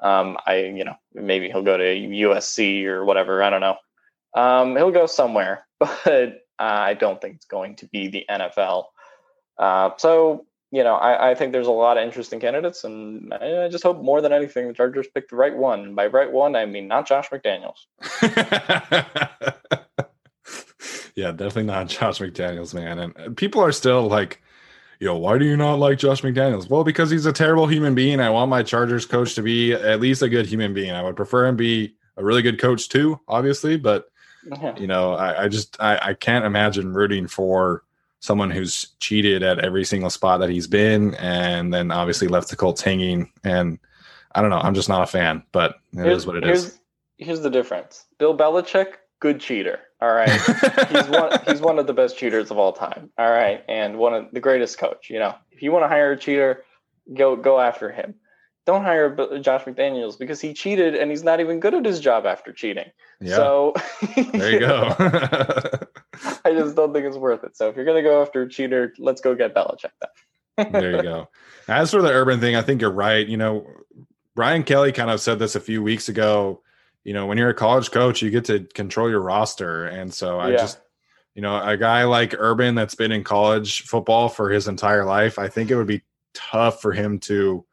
Um, 0.00 0.36
I, 0.44 0.56
you 0.56 0.84
know, 0.84 0.96
maybe 1.14 1.48
he'll 1.48 1.62
go 1.62 1.76
to 1.76 1.84
USC 1.84 2.84
or 2.86 3.04
whatever. 3.04 3.42
I 3.42 3.50
don't 3.50 3.60
know. 3.60 3.76
Um, 4.34 4.76
he'll 4.76 4.90
go 4.90 5.06
somewhere, 5.06 5.66
but 5.78 6.40
I 6.58 6.94
don't 6.94 7.20
think 7.20 7.36
it's 7.36 7.46
going 7.46 7.76
to 7.76 7.86
be 7.86 8.08
the 8.08 8.24
NFL. 8.28 8.86
Uh, 9.56 9.90
so, 9.98 10.46
you 10.72 10.82
know, 10.82 10.96
I, 10.96 11.30
I, 11.30 11.34
think 11.36 11.52
there's 11.52 11.68
a 11.68 11.72
lot 11.72 11.96
of 11.96 12.04
interesting 12.04 12.40
candidates, 12.40 12.82
and 12.82 13.32
I, 13.32 13.66
I, 13.66 13.68
just 13.68 13.84
hope 13.84 14.02
more 14.02 14.20
than 14.20 14.32
anything 14.32 14.66
the 14.66 14.74
Chargers 14.74 15.06
pick 15.14 15.28
the 15.28 15.36
right 15.36 15.56
one. 15.56 15.94
By 15.94 16.08
right 16.08 16.32
one, 16.32 16.56
I 16.56 16.66
mean 16.66 16.88
not 16.88 17.06
Josh 17.06 17.28
McDaniels. 17.30 17.78
yeah, 21.14 21.30
definitely 21.30 21.64
not 21.64 21.88
Josh 21.88 22.18
McDaniels, 22.18 22.74
man. 22.74 22.98
And 22.98 23.18
uh, 23.18 23.30
people 23.36 23.60
are 23.62 23.72
still 23.72 24.06
like, 24.06 24.42
you 25.00 25.06
know, 25.06 25.16
why 25.16 25.38
do 25.38 25.44
you 25.44 25.56
not 25.56 25.78
like 25.78 25.98
Josh 25.98 26.22
McDaniels? 26.22 26.68
Well, 26.68 26.84
because 26.84 27.10
he's 27.10 27.26
a 27.26 27.32
terrible 27.32 27.66
human 27.66 27.94
being. 27.94 28.20
I 28.20 28.30
want 28.30 28.48
my 28.48 28.62
Chargers 28.62 29.06
coach 29.06 29.34
to 29.34 29.42
be 29.42 29.72
at 29.72 30.00
least 30.00 30.22
a 30.22 30.28
good 30.28 30.46
human 30.46 30.72
being. 30.72 30.92
I 30.92 31.02
would 31.02 31.16
prefer 31.16 31.46
him 31.46 31.56
be 31.56 31.94
a 32.16 32.24
really 32.24 32.42
good 32.42 32.60
coach 32.60 32.88
too, 32.88 33.20
obviously, 33.28 33.76
but 33.76 34.10
you 34.78 34.86
know, 34.86 35.14
I, 35.14 35.44
I 35.44 35.48
just 35.48 35.80
I, 35.80 35.98
I 36.10 36.14
can't 36.14 36.44
imagine 36.44 36.92
rooting 36.92 37.26
for 37.26 37.82
someone 38.20 38.50
who's 38.50 38.94
cheated 39.00 39.42
at 39.42 39.58
every 39.58 39.84
single 39.84 40.10
spot 40.10 40.40
that 40.40 40.50
he's 40.50 40.66
been 40.66 41.14
and 41.16 41.72
then 41.72 41.90
obviously 41.90 42.28
left 42.28 42.48
the 42.48 42.56
Colts 42.56 42.80
hanging. 42.80 43.30
And 43.42 43.78
I 44.34 44.40
don't 44.40 44.50
know, 44.50 44.60
I'm 44.60 44.74
just 44.74 44.88
not 44.88 45.02
a 45.02 45.06
fan, 45.06 45.42
but 45.52 45.76
it 45.92 46.04
here's, 46.04 46.22
is 46.22 46.26
what 46.26 46.36
it 46.36 46.44
here's, 46.44 46.64
is. 46.64 46.80
Here's 47.18 47.40
the 47.40 47.50
difference. 47.50 48.06
Bill 48.18 48.36
Belichick, 48.36 48.94
good 49.20 49.40
cheater. 49.40 49.80
All 50.00 50.12
right. 50.12 50.30
he's 50.30 51.08
one 51.08 51.32
he's 51.46 51.60
one 51.60 51.78
of 51.78 51.86
the 51.86 51.94
best 51.94 52.18
cheaters 52.18 52.50
of 52.50 52.58
all 52.58 52.72
time. 52.72 53.10
All 53.16 53.30
right. 53.30 53.64
And 53.68 53.98
one 53.98 54.14
of 54.14 54.26
the 54.32 54.40
greatest 54.40 54.78
coach. 54.78 55.08
You 55.10 55.18
know, 55.18 55.34
if 55.50 55.62
you 55.62 55.72
want 55.72 55.84
to 55.84 55.88
hire 55.88 56.12
a 56.12 56.16
cheater, 56.16 56.64
go 57.12 57.36
go 57.36 57.58
after 57.60 57.90
him. 57.90 58.14
Don't 58.66 58.82
hire 58.82 59.14
Josh 59.40 59.64
McDaniels 59.64 60.18
because 60.18 60.40
he 60.40 60.54
cheated 60.54 60.94
and 60.94 61.10
he's 61.10 61.22
not 61.22 61.40
even 61.40 61.60
good 61.60 61.74
at 61.74 61.84
his 61.84 62.00
job 62.00 62.24
after 62.24 62.50
cheating. 62.50 62.90
Yeah. 63.20 63.36
So 63.36 63.74
there 64.32 64.52
you 64.52 64.58
go. 64.60 64.94
I 64.98 66.52
just 66.52 66.74
don't 66.74 66.92
think 66.94 67.06
it's 67.06 67.16
worth 67.16 67.44
it. 67.44 67.56
So 67.56 67.68
if 67.68 67.76
you're 67.76 67.84
gonna 67.84 68.02
go 68.02 68.22
after 68.22 68.42
a 68.42 68.48
cheater, 68.48 68.94
let's 68.98 69.20
go 69.20 69.34
get 69.34 69.54
Belichick 69.54 69.90
then. 70.00 70.72
there 70.72 70.96
you 70.96 71.02
go. 71.02 71.28
As 71.68 71.90
for 71.90 72.00
the 72.00 72.10
urban 72.10 72.40
thing, 72.40 72.56
I 72.56 72.62
think 72.62 72.80
you're 72.80 72.90
right. 72.90 73.26
You 73.26 73.36
know, 73.36 73.66
Brian 74.34 74.64
Kelly 74.64 74.92
kind 74.92 75.10
of 75.10 75.20
said 75.20 75.38
this 75.38 75.54
a 75.54 75.60
few 75.60 75.82
weeks 75.82 76.08
ago 76.08 76.62
you 77.04 77.12
know, 77.12 77.26
when 77.26 77.38
you're 77.38 77.50
a 77.50 77.54
college 77.54 77.90
coach, 77.90 78.22
you 78.22 78.30
get 78.30 78.46
to 78.46 78.60
control 78.74 79.08
your 79.08 79.20
roster. 79.20 79.84
And 79.84 80.12
so 80.12 80.38
I 80.38 80.50
yeah. 80.50 80.56
just, 80.56 80.80
you 81.34 81.42
know, 81.42 81.60
a 81.62 81.76
guy 81.76 82.04
like 82.04 82.34
Urban 82.38 82.74
that's 82.74 82.94
been 82.94 83.12
in 83.12 83.22
college 83.22 83.82
football 83.82 84.28
for 84.28 84.50
his 84.50 84.68
entire 84.68 85.04
life, 85.04 85.38
I 85.38 85.48
think 85.48 85.70
it 85.70 85.76
would 85.76 85.86
be 85.86 86.02
tough 86.32 86.80
for 86.80 86.92
him 86.92 87.18
to 87.20 87.64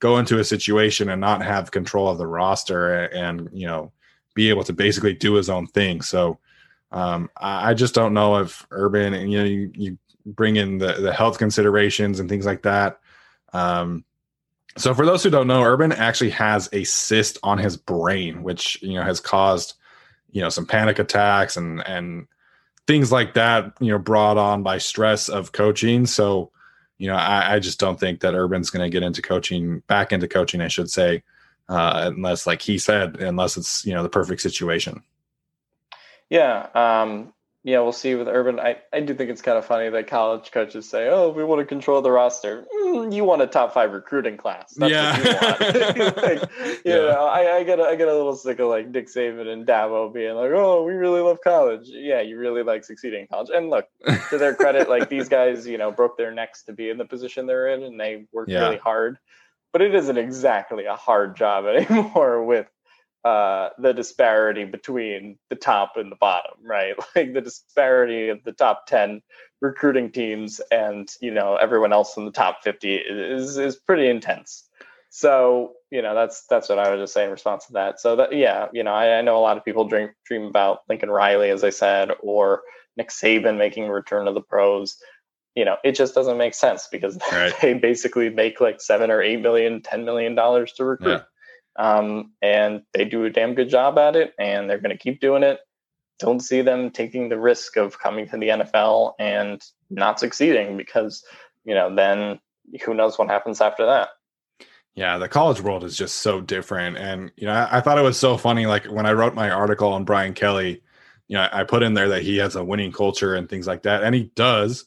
go 0.00 0.18
into 0.18 0.38
a 0.38 0.44
situation 0.44 1.08
and 1.10 1.20
not 1.20 1.42
have 1.42 1.70
control 1.70 2.08
of 2.08 2.18
the 2.18 2.26
roster 2.26 3.04
and, 3.06 3.48
you 3.52 3.66
know, 3.66 3.92
be 4.34 4.48
able 4.48 4.64
to 4.64 4.72
basically 4.72 5.14
do 5.14 5.34
his 5.34 5.50
own 5.50 5.66
thing. 5.66 6.00
So 6.00 6.38
um, 6.92 7.28
I 7.36 7.74
just 7.74 7.94
don't 7.94 8.14
know 8.14 8.36
if 8.38 8.66
Urban, 8.70 9.12
and 9.12 9.30
you 9.30 9.38
know, 9.38 9.44
you, 9.44 9.72
you 9.74 9.98
bring 10.24 10.56
in 10.56 10.78
the, 10.78 10.94
the 10.94 11.12
health 11.12 11.38
considerations 11.38 12.20
and 12.20 12.28
things 12.28 12.46
like 12.46 12.62
that. 12.62 13.00
Um, 13.52 14.04
so 14.78 14.94
for 14.94 15.04
those 15.04 15.22
who 15.22 15.30
don't 15.30 15.46
know, 15.46 15.62
Urban 15.62 15.92
actually 15.92 16.30
has 16.30 16.68
a 16.72 16.84
cyst 16.84 17.38
on 17.42 17.58
his 17.58 17.76
brain, 17.76 18.42
which 18.42 18.80
you 18.82 18.94
know 18.94 19.02
has 19.02 19.20
caused 19.20 19.74
you 20.30 20.40
know 20.40 20.48
some 20.48 20.66
panic 20.66 20.98
attacks 20.98 21.56
and 21.56 21.86
and 21.86 22.26
things 22.86 23.12
like 23.12 23.34
that. 23.34 23.74
You 23.80 23.92
know, 23.92 23.98
brought 23.98 24.38
on 24.38 24.62
by 24.62 24.78
stress 24.78 25.28
of 25.28 25.52
coaching. 25.52 26.06
So 26.06 26.50
you 26.98 27.08
know, 27.08 27.14
I, 27.14 27.54
I 27.54 27.58
just 27.60 27.78
don't 27.78 27.98
think 27.98 28.20
that 28.20 28.34
Urban's 28.34 28.70
going 28.70 28.84
to 28.84 28.90
get 28.90 29.04
into 29.04 29.22
coaching, 29.22 29.80
back 29.86 30.12
into 30.12 30.26
coaching, 30.26 30.60
I 30.60 30.68
should 30.68 30.90
say, 30.90 31.22
uh, 31.68 32.10
unless, 32.12 32.44
like 32.44 32.60
he 32.60 32.76
said, 32.76 33.16
unless 33.20 33.56
it's 33.56 33.86
you 33.86 33.94
know 33.94 34.02
the 34.02 34.08
perfect 34.08 34.42
situation. 34.42 35.02
Yeah, 36.28 36.66
um, 36.74 37.32
yeah, 37.64 37.80
we'll 37.80 37.92
see 37.92 38.14
with 38.14 38.28
Urban. 38.28 38.60
I, 38.60 38.76
I 38.92 39.00
do 39.00 39.14
think 39.14 39.30
it's 39.30 39.42
kind 39.42 39.58
of 39.58 39.64
funny 39.64 39.90
that 39.90 40.06
college 40.06 40.52
coaches 40.52 40.88
say, 40.88 41.08
"Oh, 41.08 41.30
we 41.30 41.42
want 41.42 41.60
to 41.60 41.66
control 41.66 42.00
the 42.00 42.10
roster." 42.10 42.64
Mm, 42.72 43.12
you 43.12 43.24
want 43.24 43.42
a 43.42 43.48
top 43.48 43.74
five 43.74 43.92
recruiting 43.92 44.36
class. 44.36 44.74
That's 44.74 44.92
yeah. 44.92 46.12
like, 46.16 46.42
you 46.84 46.92
yeah. 46.92 46.96
know, 46.96 47.26
I, 47.26 47.56
I 47.56 47.64
get 47.64 47.80
a, 47.80 47.82
I 47.82 47.96
get 47.96 48.06
a 48.06 48.14
little 48.14 48.36
sick 48.36 48.60
of 48.60 48.68
like 48.68 48.88
Nick 48.88 49.08
Saban 49.08 49.48
and 49.48 49.66
Dabo 49.66 50.12
being 50.12 50.36
like, 50.36 50.52
"Oh, 50.54 50.84
we 50.84 50.92
really 50.92 51.20
love 51.20 51.38
college." 51.42 51.88
Yeah, 51.88 52.20
you 52.20 52.38
really 52.38 52.62
like 52.62 52.84
succeeding 52.84 53.22
in 53.22 53.26
college. 53.26 53.50
And 53.52 53.70
look, 53.70 53.86
to 54.30 54.38
their 54.38 54.54
credit, 54.54 54.88
like 54.88 55.08
these 55.08 55.28
guys, 55.28 55.66
you 55.66 55.78
know, 55.78 55.90
broke 55.90 56.16
their 56.16 56.32
necks 56.32 56.62
to 56.64 56.72
be 56.72 56.90
in 56.90 56.96
the 56.96 57.06
position 57.06 57.46
they're 57.46 57.68
in, 57.68 57.82
and 57.82 57.98
they 57.98 58.26
worked 58.32 58.50
yeah. 58.50 58.60
really 58.60 58.78
hard. 58.78 59.18
But 59.72 59.82
it 59.82 59.94
isn't 59.96 60.16
exactly 60.16 60.84
a 60.84 60.94
hard 60.94 61.36
job 61.36 61.66
anymore 61.66 62.44
with 62.44 62.68
uh, 63.24 63.70
the 63.78 63.92
disparity 63.92 64.64
between 64.64 65.38
the 65.50 65.56
top 65.56 65.96
and 65.96 66.10
the 66.10 66.16
bottom, 66.16 66.54
right? 66.62 66.94
Like 67.16 67.34
the 67.34 67.40
disparity 67.40 68.28
of 68.28 68.42
the 68.44 68.52
top 68.52 68.86
10 68.86 69.22
recruiting 69.60 70.12
teams 70.12 70.60
and, 70.70 71.08
you 71.20 71.32
know, 71.32 71.56
everyone 71.56 71.92
else 71.92 72.16
in 72.16 72.24
the 72.24 72.30
top 72.30 72.62
50 72.62 72.94
is, 72.94 73.58
is 73.58 73.76
pretty 73.76 74.08
intense. 74.08 74.68
So, 75.10 75.72
you 75.90 76.02
know, 76.02 76.14
that's, 76.14 76.46
that's 76.48 76.68
what 76.68 76.78
I 76.78 76.90
would 76.90 77.00
just 77.00 77.12
say 77.12 77.24
in 77.24 77.30
response 77.30 77.66
to 77.66 77.72
that. 77.72 77.98
So 77.98 78.14
that, 78.16 78.34
yeah, 78.34 78.68
you 78.72 78.84
know, 78.84 78.92
I, 78.92 79.18
I 79.18 79.22
know 79.22 79.36
a 79.38 79.40
lot 79.40 79.56
of 79.56 79.64
people 79.64 79.88
dream, 79.88 80.10
dream 80.26 80.44
about 80.44 80.80
Lincoln 80.88 81.10
Riley, 81.10 81.50
as 81.50 81.64
I 81.64 81.70
said, 81.70 82.10
or 82.20 82.62
Nick 82.96 83.08
Saban 83.08 83.58
making 83.58 83.84
a 83.84 83.92
return 83.92 84.26
to 84.26 84.32
the 84.32 84.42
pros. 84.42 84.96
You 85.56 85.64
know, 85.64 85.76
it 85.82 85.96
just 85.96 86.14
doesn't 86.14 86.38
make 86.38 86.54
sense 86.54 86.88
because 86.92 87.18
right. 87.32 87.52
they 87.62 87.74
basically 87.74 88.30
make 88.30 88.60
like 88.60 88.80
seven 88.80 89.10
or 89.10 89.22
eight 89.22 89.40
million, 89.40 89.82
ten 89.82 90.04
million 90.04 90.34
dollars 90.36 90.72
to 90.74 90.84
recruit. 90.84 91.10
Yeah 91.10 91.22
um, 91.78 92.32
and 92.42 92.82
they 92.92 93.04
do 93.04 93.24
a 93.24 93.30
damn 93.30 93.54
good 93.54 93.70
job 93.70 93.96
at 93.98 94.16
it, 94.16 94.34
and 94.38 94.68
they're 94.68 94.80
going 94.80 94.96
to 94.96 95.02
keep 95.02 95.20
doing 95.20 95.44
it. 95.44 95.60
Don't 96.18 96.40
see 96.40 96.60
them 96.60 96.90
taking 96.90 97.28
the 97.28 97.38
risk 97.38 97.76
of 97.76 98.00
coming 98.00 98.28
to 98.28 98.36
the 98.36 98.48
NFL 98.48 99.14
and 99.20 99.62
not 99.88 100.18
succeeding 100.18 100.76
because, 100.76 101.24
you 101.64 101.74
know, 101.74 101.94
then 101.94 102.40
who 102.84 102.92
knows 102.92 103.16
what 103.16 103.28
happens 103.28 103.60
after 103.60 103.86
that. 103.86 104.08
Yeah, 104.96 105.18
the 105.18 105.28
college 105.28 105.60
world 105.60 105.84
is 105.84 105.96
just 105.96 106.16
so 106.16 106.40
different. 106.40 106.98
And, 106.98 107.30
you 107.36 107.46
know, 107.46 107.52
I, 107.52 107.78
I, 107.78 107.80
thought 107.80 107.98
it 107.98 108.02
was 108.02 108.18
so 108.18 108.36
funny. 108.36 108.66
Like 108.66 108.86
when 108.86 109.06
I 109.06 109.12
wrote 109.12 109.36
my 109.36 109.48
article 109.48 109.92
on 109.92 110.04
Brian 110.04 110.34
Kelly, 110.34 110.82
you 111.28 111.36
know, 111.36 111.42
I, 111.42 111.60
I 111.60 111.64
put 111.64 111.84
in 111.84 111.94
there 111.94 112.08
that 112.08 112.22
he 112.22 112.38
has 112.38 112.56
a 112.56 112.64
winning 112.64 112.90
culture 112.90 113.36
and 113.36 113.48
things 113.48 113.68
like 113.68 113.84
that. 113.84 114.02
And 114.02 114.12
he 114.12 114.32
does. 114.34 114.86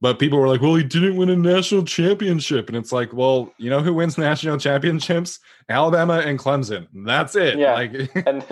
But 0.00 0.18
people 0.18 0.38
were 0.38 0.48
like, 0.48 0.62
well, 0.62 0.76
he 0.76 0.84
didn't 0.84 1.16
win 1.16 1.28
a 1.28 1.36
national 1.36 1.84
championship. 1.84 2.68
And 2.68 2.76
it's 2.76 2.90
like, 2.90 3.12
well, 3.12 3.52
you 3.58 3.68
know 3.68 3.80
who 3.80 3.94
wins 3.94 4.16
national 4.18 4.58
championships? 4.58 5.40
Alabama 5.68 6.22
and 6.24 6.38
Clemson. 6.38 6.86
That's 6.94 7.36
it. 7.36 7.58
Yeah. 7.58 7.74
Like, 7.74 8.10
and 8.26 8.44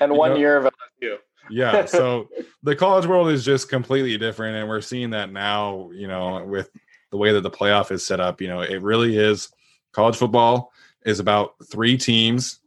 and 0.00 0.12
one 0.12 0.32
know, 0.32 0.36
year 0.36 0.56
of 0.56 0.64
LSU. 0.64 1.16
yeah. 1.48 1.84
So 1.86 2.28
the 2.62 2.74
college 2.74 3.06
world 3.06 3.28
is 3.28 3.44
just 3.44 3.68
completely 3.68 4.18
different. 4.18 4.56
And 4.56 4.68
we're 4.68 4.80
seeing 4.80 5.10
that 5.10 5.32
now, 5.32 5.90
you 5.92 6.08
know, 6.08 6.44
with 6.44 6.70
the 7.10 7.16
way 7.16 7.32
that 7.32 7.42
the 7.42 7.50
playoff 7.50 7.90
is 7.90 8.06
set 8.06 8.20
up. 8.20 8.40
You 8.40 8.48
know, 8.48 8.60
it 8.60 8.82
really 8.82 9.16
is 9.16 9.48
college 9.92 10.16
football 10.16 10.72
is 11.04 11.20
about 11.20 11.54
three 11.70 11.96
teams. 11.96 12.58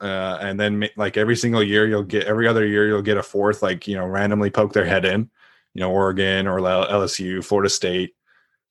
Uh, 0.00 0.38
and 0.40 0.58
then 0.58 0.88
like 0.96 1.18
every 1.18 1.36
single 1.36 1.62
year 1.62 1.86
you'll 1.86 2.02
get 2.02 2.24
every 2.24 2.48
other 2.48 2.66
year 2.66 2.86
you'll 2.86 3.02
get 3.02 3.18
a 3.18 3.22
fourth 3.22 3.62
like 3.62 3.86
you 3.86 3.94
know 3.94 4.06
randomly 4.06 4.48
poke 4.48 4.72
their 4.72 4.86
head 4.86 5.04
in 5.04 5.28
you 5.74 5.80
know, 5.80 5.90
Oregon 5.90 6.46
or 6.46 6.58
LSU, 6.60 7.44
Florida 7.44 7.70
State. 7.70 8.14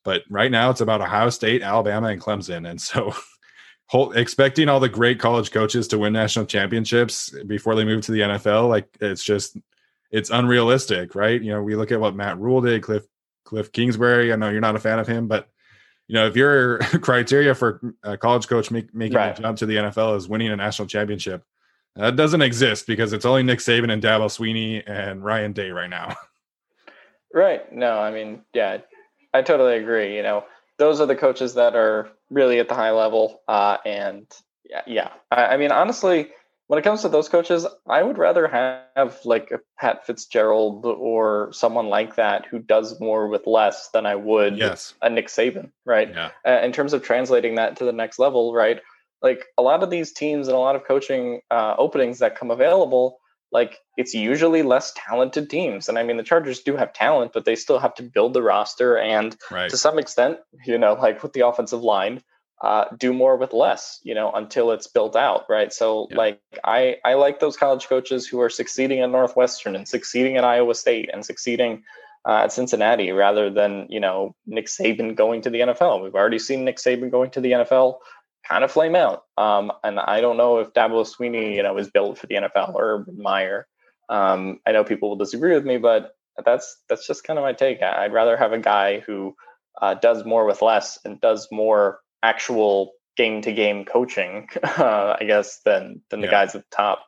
But 0.03 0.23
right 0.29 0.51
now 0.51 0.69
it's 0.69 0.81
about 0.81 1.01
Ohio 1.01 1.29
State, 1.29 1.61
Alabama, 1.61 2.07
and 2.07 2.21
Clemson. 2.21 2.69
And 2.69 2.81
so 2.81 3.13
expecting 4.15 4.69
all 4.69 4.79
the 4.79 4.89
great 4.89 5.19
college 5.19 5.51
coaches 5.51 5.87
to 5.89 5.99
win 5.99 6.13
national 6.13 6.45
championships 6.45 7.33
before 7.47 7.75
they 7.75 7.85
move 7.85 8.01
to 8.05 8.11
the 8.11 8.21
NFL, 8.21 8.69
like 8.69 8.87
it's 9.01 9.23
just 9.23 9.57
it's 10.11 10.29
unrealistic, 10.29 11.15
right? 11.15 11.41
You 11.41 11.51
know, 11.51 11.61
we 11.61 11.75
look 11.75 11.91
at 11.91 11.99
what 11.99 12.15
Matt 12.15 12.39
Rhule 12.39 12.61
did, 12.61 12.83
Cliff 12.83 13.03
Cliff 13.45 13.71
Kingsbury. 13.71 14.31
I 14.31 14.35
know 14.35 14.49
you're 14.49 14.61
not 14.61 14.75
a 14.75 14.79
fan 14.79 14.99
of 14.99 15.07
him, 15.07 15.27
but 15.27 15.49
you 16.07 16.15
know, 16.15 16.25
if 16.25 16.35
your 16.35 16.79
criteria 17.01 17.53
for 17.55 17.93
a 18.03 18.17
college 18.17 18.47
coach 18.47 18.71
make, 18.71 18.93
making 18.93 19.15
right. 19.15 19.37
a 19.37 19.41
jump 19.41 19.57
to 19.59 19.65
the 19.65 19.75
NFL 19.75 20.17
is 20.17 20.27
winning 20.27 20.49
a 20.49 20.55
national 20.55 20.87
championship, 20.87 21.43
That 21.95 22.15
doesn't 22.15 22.41
exist 22.41 22.87
because 22.87 23.13
it's 23.13 23.25
only 23.25 23.43
Nick 23.43 23.59
Saban 23.59 23.91
and 23.91 24.01
Dabo 24.01 24.25
Swinney 24.25 24.83
and 24.87 25.23
Ryan 25.23 25.53
Day 25.53 25.69
right 25.69 25.89
now. 25.89 26.15
Right. 27.33 27.71
No, 27.71 27.99
I 27.99 28.11
mean, 28.11 28.41
yeah, 28.53 28.79
I 29.33 29.41
totally 29.41 29.77
agree. 29.77 30.15
You 30.15 30.23
know, 30.23 30.45
those 30.77 30.99
are 30.99 31.05
the 31.05 31.15
coaches 31.15 31.55
that 31.55 31.75
are 31.75 32.09
really 32.29 32.59
at 32.59 32.67
the 32.67 32.75
high 32.75 32.91
level. 32.91 33.41
Uh, 33.47 33.77
and 33.85 34.25
yeah, 34.69 34.81
yeah. 34.87 35.09
I, 35.31 35.45
I 35.45 35.57
mean, 35.57 35.71
honestly, 35.71 36.29
when 36.69 36.77
it 36.77 36.83
comes 36.83 37.01
to 37.01 37.09
those 37.09 37.29
coaches, 37.29 37.65
I 37.87 38.03
would 38.03 38.19
rather 38.19 38.47
have 38.47 39.19
like 39.25 39.49
a 39.51 39.59
Pat 39.79 40.05
Fitzgerald 40.05 40.85
or 40.85 41.49
someone 41.51 41.87
like 41.87 42.15
that 42.15 42.45
who 42.45 42.59
does 42.59 42.99
more 42.99 43.27
with 43.27 43.47
less 43.47 43.89
than 43.89 44.05
I 44.05 44.13
would 44.15 44.57
yes. 44.57 44.93
a 45.01 45.09
Nick 45.09 45.29
Saban, 45.29 45.71
right? 45.83 46.09
Yeah. 46.09 46.29
Uh, 46.45 46.61
in 46.63 46.71
terms 46.71 46.93
of 46.93 47.01
translating 47.01 47.55
that 47.55 47.77
to 47.77 47.85
the 47.85 47.91
next 47.91 48.19
level, 48.19 48.53
right? 48.53 48.81
Like 49.23 49.45
a 49.57 49.63
lot 49.63 49.81
of 49.81 49.89
these 49.89 50.13
teams 50.13 50.47
and 50.47 50.55
a 50.55 50.59
lot 50.59 50.75
of 50.75 50.85
coaching 50.85 51.41
uh, 51.49 51.73
openings 51.79 52.19
that 52.19 52.37
come 52.37 52.51
available, 52.51 53.19
like 53.51 53.77
it's 53.97 54.13
usually 54.13 54.61
less 54.63 54.93
talented 54.95 55.49
teams. 55.49 55.89
And 55.89 55.97
I 55.97 56.03
mean, 56.03 56.17
the 56.17 56.23
Chargers 56.23 56.59
do 56.61 56.75
have 56.75 56.93
talent, 56.93 57.31
but 57.33 57.45
they 57.45 57.55
still 57.55 57.79
have 57.79 57.95
to 57.95 58.03
build 58.03 58.33
the 58.33 58.43
roster 58.43 58.97
and 58.97 59.35
Right. 59.51 59.69
to 59.69 59.77
some 59.77 59.97
extent, 59.99 60.37
you 60.65 60.77
know, 60.77 60.93
like 60.93 61.21
with 61.23 61.33
the 61.33 61.41
offensive 61.47 61.81
line, 61.83 62.21
uh, 62.61 62.85
do 62.97 63.13
more 63.13 63.37
with 63.37 63.53
less, 63.53 63.99
you 64.03 64.13
know, 64.13 64.31
until 64.31 64.71
it's 64.71 64.87
built 64.87 65.15
out, 65.15 65.45
right? 65.49 65.71
So, 65.73 66.07
Yeah. 66.11 66.17
like, 66.17 66.39
I 66.63 66.97
I 67.05 67.13
like 67.15 67.39
those 67.39 67.55
college 67.57 67.87
coaches 67.87 68.27
who 68.27 68.41
are 68.41 68.49
succeeding 68.49 68.99
at 68.99 69.09
Northwestern 69.09 69.75
and 69.75 69.87
succeeding 69.87 70.37
at 70.37 70.43
Iowa 70.43 70.75
State 70.75 71.09
and 71.11 71.25
succeeding 71.25 71.83
uh, 72.27 72.41
at 72.43 72.51
Cincinnati, 72.51 73.13
rather 73.13 73.49
than 73.49 73.87
you 73.89 74.01
know 74.01 74.35
Nick 74.45 74.65
Saban 74.67 75.15
going 75.15 75.41
to 75.43 75.49
the 75.49 75.61
NFL. 75.61 76.03
We've 76.03 76.15
already 76.15 76.37
seen 76.37 76.65
Nick 76.65 76.75
Saban 76.75 77.09
going 77.09 77.31
to 77.31 77.39
the 77.41 77.53
NFL 77.53 77.99
kind 78.47 78.63
of 78.63 78.71
flame 78.71 78.95
out, 78.95 79.23
um, 79.37 79.71
and 79.83 79.99
I 79.99 80.21
don't 80.21 80.37
know 80.37 80.59
if 80.59 80.73
Dabo 80.73 81.05
Swinney, 81.05 81.55
you 81.55 81.63
know, 81.63 81.77
is 81.77 81.89
built 81.89 82.17
for 82.17 82.27
the 82.27 82.35
NFL 82.35 82.73
or 82.75 83.05
Meyer. 83.15 83.67
Um, 84.09 84.59
I 84.65 84.71
know 84.71 84.83
people 84.83 85.09
will 85.09 85.15
disagree 85.17 85.53
with 85.53 85.65
me, 85.65 85.77
but 85.77 86.13
that's 86.45 86.77
that's 86.89 87.05
just 87.05 87.23
kind 87.23 87.37
of 87.37 87.43
my 87.43 87.53
take. 87.53 87.81
I'd 87.81 88.13
rather 88.13 88.37
have 88.37 88.53
a 88.53 88.59
guy 88.59 88.99
who 89.01 89.35
uh, 89.81 89.93
does 89.95 90.25
more 90.25 90.45
with 90.45 90.61
less 90.61 90.97
and 91.05 91.21
does 91.21 91.47
more 91.51 91.99
actual 92.23 92.93
game 93.17 93.41
to 93.41 93.51
game 93.51 93.85
coaching, 93.85 94.47
uh, 94.63 95.15
I 95.19 95.25
guess, 95.25 95.59
than 95.65 96.01
than 96.09 96.21
the 96.21 96.27
Yeah. 96.27 96.31
guys 96.31 96.55
at 96.55 96.61
the 96.69 96.75
top. 96.75 97.05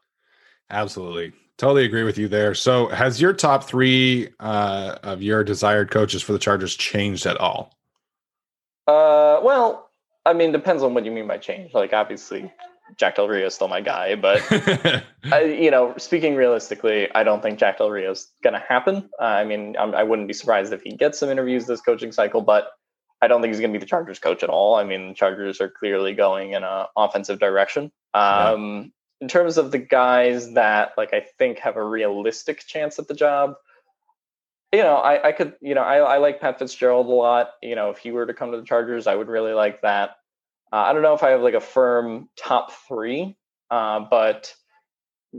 Absolutely. 0.69 1.33
Totally 1.57 1.85
agree 1.85 2.03
with 2.03 2.17
you 2.17 2.27
there. 2.27 2.53
So, 2.55 2.87
has 2.87 3.21
your 3.21 3.33
top 3.33 3.63
three 3.65 4.29
uh, 4.39 4.97
of 5.03 5.21
your 5.21 5.43
desired 5.43 5.91
coaches 5.91 6.21
for 6.23 6.33
the 6.33 6.39
Chargers 6.39 6.75
changed 6.75 7.25
at 7.25 7.37
all? 7.37 7.77
Uh, 8.87 9.39
well, 9.43 9.90
I 10.25 10.33
mean, 10.33 10.51
depends 10.51 10.83
on 10.83 10.93
what 10.93 11.05
you 11.05 11.11
mean 11.11 11.27
by 11.27 11.37
change. 11.37 11.73
Like, 11.73 11.93
obviously, 11.93 12.51
Jack 12.97 13.15
Del 13.15 13.27
Rio 13.27 13.47
is 13.47 13.55
still 13.55 13.67
my 13.67 13.81
guy, 13.81 14.15
but 14.15 14.41
I, 15.31 15.43
you 15.43 15.71
know, 15.71 15.95
speaking 15.97 16.35
realistically, 16.35 17.09
I 17.13 17.23
don't 17.23 17.41
think 17.41 17.57
Jack 17.59 17.79
Del 17.79 17.89
Rio 17.89 18.11
is 18.11 18.29
going 18.43 18.53
to 18.53 18.59
happen. 18.59 19.09
Uh, 19.19 19.25
I 19.25 19.43
mean, 19.43 19.75
I'm, 19.79 19.95
I 19.95 20.03
wouldn't 20.03 20.27
be 20.27 20.33
surprised 20.33 20.73
if 20.73 20.81
he 20.83 20.95
gets 20.95 21.19
some 21.19 21.29
interviews 21.29 21.65
this 21.65 21.81
coaching 21.81 22.11
cycle, 22.11 22.41
but 22.41 22.69
I 23.21 23.27
don't 23.27 23.41
think 23.41 23.53
he's 23.53 23.61
going 23.61 23.71
to 23.71 23.79
be 23.79 23.83
the 23.83 23.89
Chargers 23.89 24.19
coach 24.19 24.43
at 24.43 24.49
all. 24.49 24.75
I 24.75 24.83
mean, 24.83 25.09
the 25.09 25.13
Chargers 25.15 25.61
are 25.61 25.69
clearly 25.69 26.13
going 26.13 26.51
in 26.53 26.63
an 26.63 26.85
offensive 26.97 27.39
direction. 27.39 27.91
Um, 28.13 28.91
In 29.21 29.27
terms 29.27 29.59
of 29.59 29.71
the 29.71 29.77
guys 29.77 30.53
that, 30.53 30.93
like, 30.97 31.13
I 31.13 31.25
think 31.37 31.59
have 31.59 31.77
a 31.77 31.85
realistic 31.85 32.65
chance 32.65 32.97
at 32.97 33.07
the 33.07 33.13
job, 33.13 33.53
you 34.73 34.83
know, 34.83 34.95
I, 34.95 35.29
I 35.29 35.31
could, 35.31 35.55
you 35.61 35.75
know, 35.75 35.81
I, 35.81 35.97
I 35.97 36.17
like 36.17 36.39
Pat 36.39 36.59
Fitzgerald 36.59 37.07
a 37.07 37.09
lot. 37.09 37.51
You 37.61 37.75
know, 37.75 37.89
if 37.89 37.97
he 37.97 38.11
were 38.11 38.25
to 38.25 38.33
come 38.33 38.51
to 38.51 38.57
the 38.57 38.65
Chargers, 38.65 39.07
I 39.07 39.15
would 39.15 39.27
really 39.27 39.53
like 39.53 39.81
that. 39.81 40.11
Uh, 40.71 40.77
I 40.77 40.93
don't 40.93 41.01
know 41.01 41.13
if 41.13 41.23
I 41.23 41.31
have 41.31 41.41
like 41.41 41.53
a 41.53 41.59
firm 41.59 42.29
top 42.37 42.71
three, 42.87 43.37
uh, 43.69 43.99
but 44.09 44.53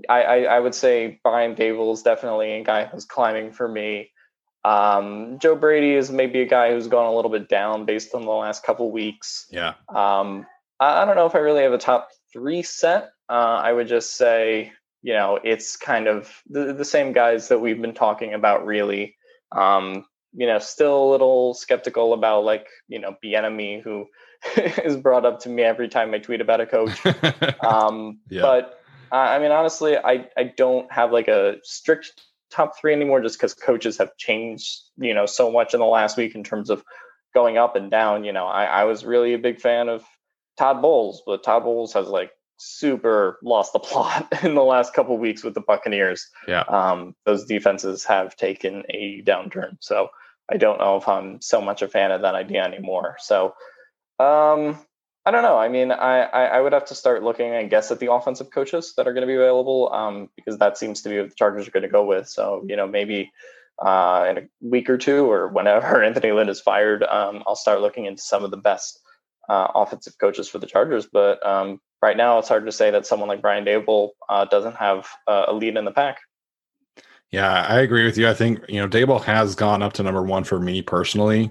I, 0.09 0.22
I, 0.22 0.37
I 0.43 0.61
would 0.61 0.74
say 0.74 1.20
Brian 1.22 1.55
Daboll 1.55 1.95
is 1.95 2.03
definitely 2.03 2.53
a 2.53 2.64
guy 2.64 2.85
who's 2.85 3.07
climbing 3.07 3.53
for 3.53 3.66
me. 3.66 4.11
Um, 4.64 5.39
Joe 5.41 5.57
Brady 5.57 5.95
is 5.95 6.11
maybe 6.11 6.41
a 6.41 6.47
guy 6.47 6.70
who's 6.70 6.87
gone 6.87 7.07
a 7.07 7.14
little 7.14 7.30
bit 7.30 7.49
down 7.49 7.85
based 7.85 8.14
on 8.14 8.22
the 8.22 8.30
last 8.30 8.62
couple 8.62 8.91
weeks. 8.91 9.47
yeah. 9.51 9.74
Um, 9.89 10.47
I, 10.78 11.03
I 11.03 11.05
don't 11.05 11.16
know 11.16 11.26
if 11.26 11.35
I 11.35 11.39
really 11.39 11.62
have 11.62 11.72
a 11.72 11.78
top 11.78 12.11
three 12.33 12.62
set. 12.62 13.11
Uh, 13.28 13.61
I 13.62 13.72
would 13.72 13.89
just 13.89 14.14
say, 14.16 14.72
you 15.03 15.14
know, 15.14 15.39
it's 15.43 15.76
kind 15.76 16.07
of 16.07 16.30
the, 16.49 16.74
the 16.74 16.85
same 16.85 17.12
guys 17.12 17.49
that 17.49 17.61
we've 17.61 17.80
been 17.80 17.95
talking 17.95 18.35
about, 18.35 18.66
really. 18.66 19.16
Um, 19.55 20.05
you 20.34 20.46
know, 20.46 20.59
still 20.59 21.05
a 21.05 21.11
little 21.11 21.55
skeptical 21.55 22.14
about 22.14 22.44
like, 22.44 22.66
you 22.88 22.98
know, 22.98 23.14
Bieniemy, 23.22 23.82
who 23.82 24.07
is 24.57 24.96
brought 24.96 25.26
up 25.26 25.40
to 25.40 25.48
me 25.48 25.62
every 25.62 25.88
time 25.88 26.14
I 26.14 26.18
tweet 26.18 26.40
about 26.40 26.61
a 26.61 26.66
coach. 26.66 26.98
Um, 27.64 28.20
Yeah. 28.30 28.42
But 28.42 28.78
uh, 29.12 29.16
I 29.16 29.38
mean, 29.38 29.50
honestly, 29.50 29.96
I, 29.96 30.26
I 30.36 30.44
don't 30.44 30.90
have 30.90 31.12
like 31.12 31.28
a 31.28 31.57
strict 31.64 32.22
top 32.50 32.78
three 32.78 32.94
anymore 32.94 33.20
just 33.20 33.38
because 33.38 33.53
coaches 33.55 33.98
have 33.98 34.16
changed, 34.16 34.80
you 34.96 35.12
know, 35.12 35.26
so 35.26 35.50
much 35.50 35.74
in 35.74 35.80
the 35.80 35.86
last 35.86 36.16
week 36.16 36.34
in 36.34 36.44
terms 36.44 36.70
of 36.70 36.82
going 37.34 37.59
up 37.59 37.76
and 37.76 37.90
down. 37.90 38.24
You 38.24 38.32
know, 38.32 38.46
I, 38.46 38.64
I 38.64 38.84
was 38.84 39.05
really 39.05 39.34
a 39.34 39.38
big 39.38 39.61
fan 39.61 39.88
of 39.88 40.03
Todd 40.57 40.80
Bowles, 40.80 41.22
but 41.26 41.44
Todd 41.44 41.64
Bowles 41.64 41.92
has 41.92 42.09
like 42.09 42.30
super 42.63 43.39
lost 43.43 43.73
the 43.73 43.79
plot 43.79 44.33
in 44.43 44.55
the 44.55 44.63
last 44.63 44.95
couple 44.95 45.17
weeks 45.19 45.43
with 45.43 45.55
the 45.55 45.61
Buccaneers. 45.61 46.29
Yeah. 46.47 46.63
Um, 46.63 47.15
those 47.25 47.45
defenses 47.45 48.05
have 48.05 48.37
taken 48.37 48.85
a 48.91 49.23
downturn. 49.23 49.77
So 49.81 50.09
I 50.51 50.57
don't 50.57 50.79
know 50.79 50.97
if 50.97 51.09
I'm 51.09 51.41
so 51.41 51.61
much 51.61 51.83
a 51.83 51.89
fan 51.89 52.13
of 52.13 52.23
that 52.23 52.35
idea 52.35 52.65
anymore. 52.65 53.17
So 53.19 53.55
um, 54.19 54.79
I 55.25 55.31
don't 55.31 55.43
know. 55.43 55.59
I 55.59 55.69
mean, 55.69 55.93
I, 55.93 56.23
I, 56.23 56.45
I 56.45 56.61
would 56.61 56.73
have 56.73 56.87
to 56.87 56.95
start 56.95 57.23
looking, 57.23 57.53
I 57.53 57.65
guess, 57.65 57.91
at 57.91 58.01
the 58.01 58.13
offensive 58.13 58.51
coaches 58.51 58.95
that 58.97 59.07
are 59.07 59.13
going 59.13 59.23
to 59.23 59.27
be 59.27 59.37
available 59.37 59.93
um, 59.93 60.29
because 60.37 60.59
that 60.59 60.79
seems 60.79 61.03
to 61.03 61.09
be 61.09 61.19
what 61.19 61.31
the 61.31 61.35
Chargers 61.37 61.69
are 61.69 61.71
going 61.71 61.85
to 61.85 61.89
go 61.89 62.05
with. 62.05 62.29
So, 62.29 62.65
you 62.69 62.77
know, 62.77 62.87
maybe 62.87 63.33
uh, 63.81 64.27
in 64.31 64.39
a 64.39 64.43
week 64.61 64.91
or 64.91 64.99
two 64.99 65.31
or 65.31 65.49
whenever 65.49 66.03
Anthony 66.05 66.33
Lynn 66.33 66.49
is 66.49 66.61
fired, 66.61 67.03
um, 67.05 67.43
I'll 67.47 67.57
start 67.57 67.81
looking 67.81 68.07
into 68.07 68.23
some 68.23 68.45
of 68.45 68.51
the 68.51 68.57
best 68.57 68.99
uh, 69.49 69.69
offensive 69.75 70.19
coaches 70.19 70.49
for 70.49 70.59
the 70.59 70.67
Chargers. 70.67 71.07
But 71.07 71.45
um, 71.47 71.81
right 72.03 72.16
now, 72.16 72.38
it's 72.38 72.48
hard 72.48 72.66
to 72.66 72.72
say 72.72 72.90
that 72.90 73.07
someone 73.07 73.28
like 73.28 73.40
Brian 73.40 73.64
Daboll 73.64 74.11
uh, 74.28 74.44
doesn't 74.46 74.76
have 74.76 75.09
uh, 75.26 75.46
a 75.48 75.55
lead 75.55 75.76
in 75.76 75.84
the 75.84 75.92
pack. 75.92 76.18
Yeah, 77.30 77.62
I 77.66 77.80
agree 77.80 78.05
with 78.05 78.18
you. 78.18 78.28
I 78.28 78.34
think 78.34 78.61
you 78.68 78.78
know 78.78 78.88
Daboll 78.88 79.22
has 79.22 79.55
gone 79.55 79.82
up 79.82 79.94
to 79.94 80.03
number 80.03 80.22
one 80.22 80.44
for 80.44 80.61
me 80.61 80.82
personally. 80.82 81.50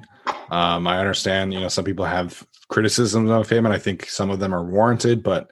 Um, 0.51 0.85
I 0.85 0.99
understand 0.99 1.53
you 1.53 1.59
know 1.59 1.69
some 1.69 1.85
people 1.85 2.05
have 2.05 2.45
criticisms 2.67 3.31
of 3.31 3.49
him, 3.49 3.65
and 3.65 3.73
I 3.73 3.79
think 3.79 4.07
some 4.07 4.29
of 4.29 4.39
them 4.39 4.53
are 4.53 4.63
warranted. 4.63 5.23
But 5.23 5.49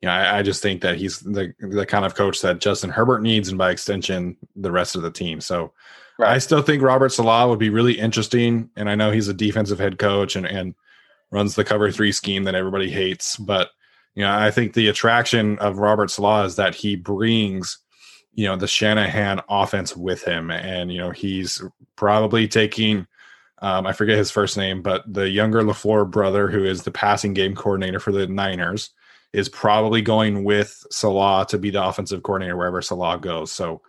you 0.00 0.06
know, 0.06 0.12
I, 0.12 0.38
I 0.38 0.42
just 0.42 0.62
think 0.62 0.82
that 0.82 0.98
he's 0.98 1.18
the 1.18 1.52
the 1.58 1.84
kind 1.84 2.04
of 2.04 2.14
coach 2.14 2.42
that 2.42 2.60
Justin 2.60 2.90
Herbert 2.90 3.22
needs, 3.22 3.48
and 3.48 3.58
by 3.58 3.72
extension, 3.72 4.36
the 4.54 4.70
rest 4.70 4.94
of 4.94 5.02
the 5.02 5.10
team. 5.10 5.40
So 5.40 5.72
I 6.20 6.38
still 6.38 6.62
think 6.62 6.82
Robert 6.82 7.08
Saleh 7.08 7.48
would 7.48 7.58
be 7.58 7.70
really 7.70 7.98
interesting, 7.98 8.70
and 8.76 8.88
I 8.88 8.94
know 8.94 9.10
he's 9.10 9.28
a 9.28 9.34
defensive 9.34 9.80
head 9.80 9.98
coach 9.98 10.36
and 10.36 10.46
and 10.46 10.76
runs 11.32 11.56
the 11.56 11.64
cover 11.64 11.90
three 11.90 12.12
scheme 12.12 12.44
that 12.44 12.54
everybody 12.54 12.88
hates. 12.88 13.36
But 13.36 13.70
you 14.14 14.22
know, 14.22 14.32
I 14.32 14.50
think 14.50 14.74
the 14.74 14.88
attraction 14.88 15.58
of 15.58 15.78
Robert 15.78 16.10
Saleh 16.10 16.46
is 16.46 16.56
that 16.56 16.74
he 16.74 16.96
brings 16.96 17.78
you 18.34 18.46
know 18.46 18.56
the 18.56 18.66
Shanahan 18.66 19.40
offense 19.48 19.96
with 19.96 20.24
him, 20.24 20.50
and 20.50 20.92
you 20.92 20.98
know 20.98 21.10
he's 21.10 21.62
probably 21.96 22.48
taking. 22.48 23.06
Um, 23.60 23.86
I 23.86 23.92
forget 23.92 24.18
his 24.18 24.30
first 24.30 24.56
name, 24.56 24.82
but 24.82 25.04
the 25.06 25.28
younger 25.28 25.62
Lafleur 25.62 26.10
brother, 26.10 26.48
who 26.48 26.64
is 26.64 26.82
the 26.82 26.90
passing 26.90 27.32
game 27.32 27.54
coordinator 27.54 28.00
for 28.00 28.10
the 28.10 28.26
Niners, 28.26 28.90
is 29.32 29.48
probably 29.48 30.02
going 30.02 30.42
with 30.42 30.84
Saleh 30.90 31.46
to 31.48 31.58
be 31.58 31.70
the 31.70 31.84
offensive 31.84 32.24
coordinator 32.24 32.56
wherever 32.56 32.82
Saleh 32.82 33.20
goes. 33.20 33.52
So, 33.52 33.80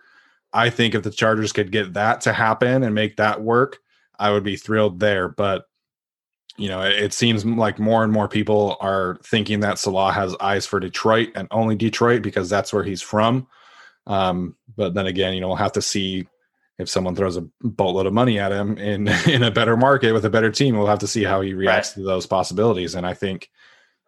I 0.52 0.70
think 0.70 0.94
if 0.94 1.02
the 1.02 1.10
Chargers 1.10 1.52
could 1.52 1.72
get 1.72 1.94
that 1.94 2.20
to 2.22 2.32
happen 2.32 2.84
and 2.84 2.94
make 2.94 3.16
that 3.16 3.42
work, 3.42 3.78
I 4.18 4.30
would 4.30 4.44
be 4.44 4.56
thrilled 4.56 5.00
there. 5.00 5.28
But 5.28 5.64
you 6.56 6.68
know, 6.68 6.82
it, 6.82 6.92
it 6.92 7.12
seems 7.12 7.44
like 7.44 7.78
more 7.78 8.04
and 8.04 8.12
more 8.12 8.28
people 8.28 8.76
are 8.80 9.18
thinking 9.24 9.60
that 9.60 9.78
Saleh 9.78 10.14
has 10.14 10.36
eyes 10.40 10.66
for 10.66 10.80
Detroit 10.80 11.30
and 11.34 11.48
only 11.50 11.76
Detroit 11.76 12.22
because 12.22 12.48
that's 12.48 12.72
where 12.72 12.84
he's 12.84 13.02
from. 13.02 13.46
Um, 14.06 14.56
but 14.76 14.94
then 14.94 15.06
again, 15.06 15.34
you 15.34 15.40
know, 15.40 15.48
we'll 15.48 15.56
have 15.56 15.72
to 15.72 15.82
see 15.82 16.28
if 16.78 16.88
someone 16.88 17.14
throws 17.14 17.36
a 17.36 17.46
boatload 17.62 18.06
of 18.06 18.12
money 18.12 18.38
at 18.38 18.52
him 18.52 18.78
in 18.78 19.08
in 19.28 19.42
a 19.42 19.50
better 19.50 19.76
market 19.76 20.12
with 20.12 20.24
a 20.24 20.30
better 20.30 20.50
team. 20.50 20.76
We'll 20.76 20.86
have 20.86 20.98
to 21.00 21.06
see 21.06 21.24
how 21.24 21.40
he 21.40 21.54
reacts 21.54 21.92
to 21.92 22.02
those 22.02 22.26
possibilities. 22.26 22.94
And 22.94 23.06
I 23.06 23.14
think, 23.14 23.50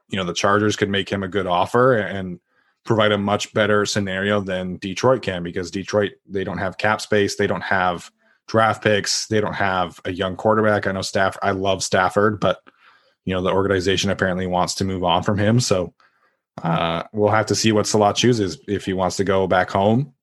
you 0.09 0.17
know, 0.17 0.25
the 0.25 0.35
Chargers 0.35 0.77
could 0.77 0.91
make 0.91 1.09
him 1.09 1.23
a 1.23 1.29
good 1.29 1.47
offer 1.47 1.97
and 1.97 2.41
provide 2.85 3.13
a 3.13 3.19
much 3.19 3.53
better 3.53 3.85
scenario 3.85 4.41
than 4.41 4.77
Detroit 4.77 5.23
can 5.23 5.43
because 5.43 5.71
Detroit 5.71 6.13
they 6.29 6.45
don't 6.45 6.59
have 6.59 6.79
cap 6.79 7.01
space, 7.01 7.37
they 7.37 7.49
don't 7.49 7.63
have 7.63 8.11
draft 8.47 8.83
picks, 8.83 9.27
they 9.27 9.41
don't 9.41 9.55
have 9.55 10.01
a 10.05 10.13
young 10.13 10.37
quarterback. 10.37 10.87
I 10.87 10.93
know 10.93 11.03
Staff 11.03 11.37
I 11.43 11.51
love 11.51 11.83
Stafford, 11.83 12.41
but 12.41 12.61
you 13.25 13.35
know, 13.35 13.43
the 13.43 13.53
organization 13.53 14.11
apparently 14.11 14.47
wants 14.47 14.75
to 14.77 14.85
move 14.85 15.05
on 15.05 15.23
from 15.23 15.37
him. 15.37 15.61
So 15.61 15.93
uh, 16.63 17.03
we'll 17.13 17.31
have 17.31 17.47
to 17.47 17.55
see 17.55 17.73
what 17.73 17.87
Saleh 17.87 18.17
chooses 18.17 18.59
if 18.69 18.85
he 18.85 18.93
wants 18.93 19.17
to 19.17 19.25
go 19.25 19.47
back 19.47 19.69
home 19.69 20.15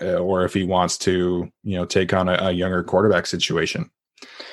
uh, 0.00 0.18
or 0.18 0.44
if 0.44 0.54
he 0.54 0.64
wants 0.64 0.98
to, 0.98 1.50
you 1.64 1.76
know, 1.76 1.84
take 1.84 2.12
on 2.12 2.28
a, 2.28 2.34
a 2.34 2.52
younger 2.52 2.84
quarterback 2.84 3.26
situation. 3.26 3.90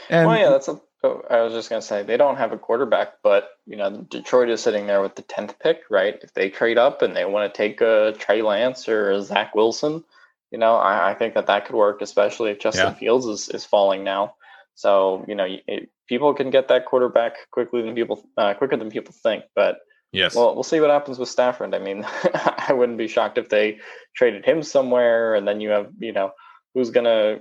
And 0.09 0.27
well, 0.27 0.39
yeah, 0.39 0.49
that's 0.49 0.67
a. 0.67 0.79
Oh, 1.03 1.21
I 1.29 1.41
was 1.41 1.53
just 1.53 1.69
gonna 1.69 1.81
say 1.81 2.01
they 2.01 2.17
don't 2.17 2.37
have 2.37 2.53
a 2.53 2.57
quarterback, 2.57 3.21
but 3.21 3.49
you 3.67 3.75
know 3.75 4.07
Detroit 4.09 4.49
is 4.49 4.61
sitting 4.61 4.87
there 4.87 5.01
with 5.01 5.15
the 5.15 5.21
tenth 5.21 5.59
pick, 5.59 5.81
right? 5.91 6.17
If 6.23 6.33
they 6.33 6.49
trade 6.49 6.79
up 6.79 7.03
and 7.03 7.15
they 7.15 7.23
want 7.23 7.53
to 7.53 7.55
take 7.55 7.81
a 7.81 8.15
Trey 8.17 8.41
Lance 8.41 8.89
or 8.89 9.21
Zach 9.21 9.53
Wilson, 9.53 10.03
you 10.51 10.57
know, 10.57 10.75
I, 10.75 11.11
I 11.11 11.13
think 11.13 11.33
that 11.33 11.47
that 11.47 11.65
could 11.65 11.75
work, 11.75 12.01
especially 12.01 12.51
if 12.51 12.59
Justin 12.59 12.87
yeah. 12.87 12.93
Fields 12.93 13.25
is, 13.25 13.49
is 13.49 13.65
falling 13.65 14.03
now. 14.03 14.35
So 14.75 15.25
you 15.27 15.35
know, 15.35 15.47
it, 15.67 15.89
people 16.07 16.33
can 16.33 16.49
get 16.49 16.67
that 16.67 16.85
quarterback 16.85 17.33
quickly 17.51 17.81
than 17.81 17.95
people 17.95 18.23
uh, 18.37 18.53
quicker 18.53 18.77
than 18.77 18.91
people 18.91 19.13
think. 19.23 19.43
But 19.55 19.77
yes, 20.11 20.35
well, 20.35 20.53
we'll 20.53 20.63
see 20.63 20.79
what 20.79 20.89
happens 20.89 21.19
with 21.19 21.29
Stafford. 21.29 21.73
I 21.73 21.79
mean, 21.79 22.05
I 22.33 22.73
wouldn't 22.73 22.97
be 22.97 23.07
shocked 23.07 23.37
if 23.37 23.49
they 23.49 23.79
traded 24.15 24.45
him 24.45 24.61
somewhere, 24.63 25.35
and 25.35 25.47
then 25.47 25.61
you 25.61 25.69
have 25.69 25.89
you 25.99 26.13
know 26.13 26.31
who's 26.73 26.91
gonna 26.91 27.39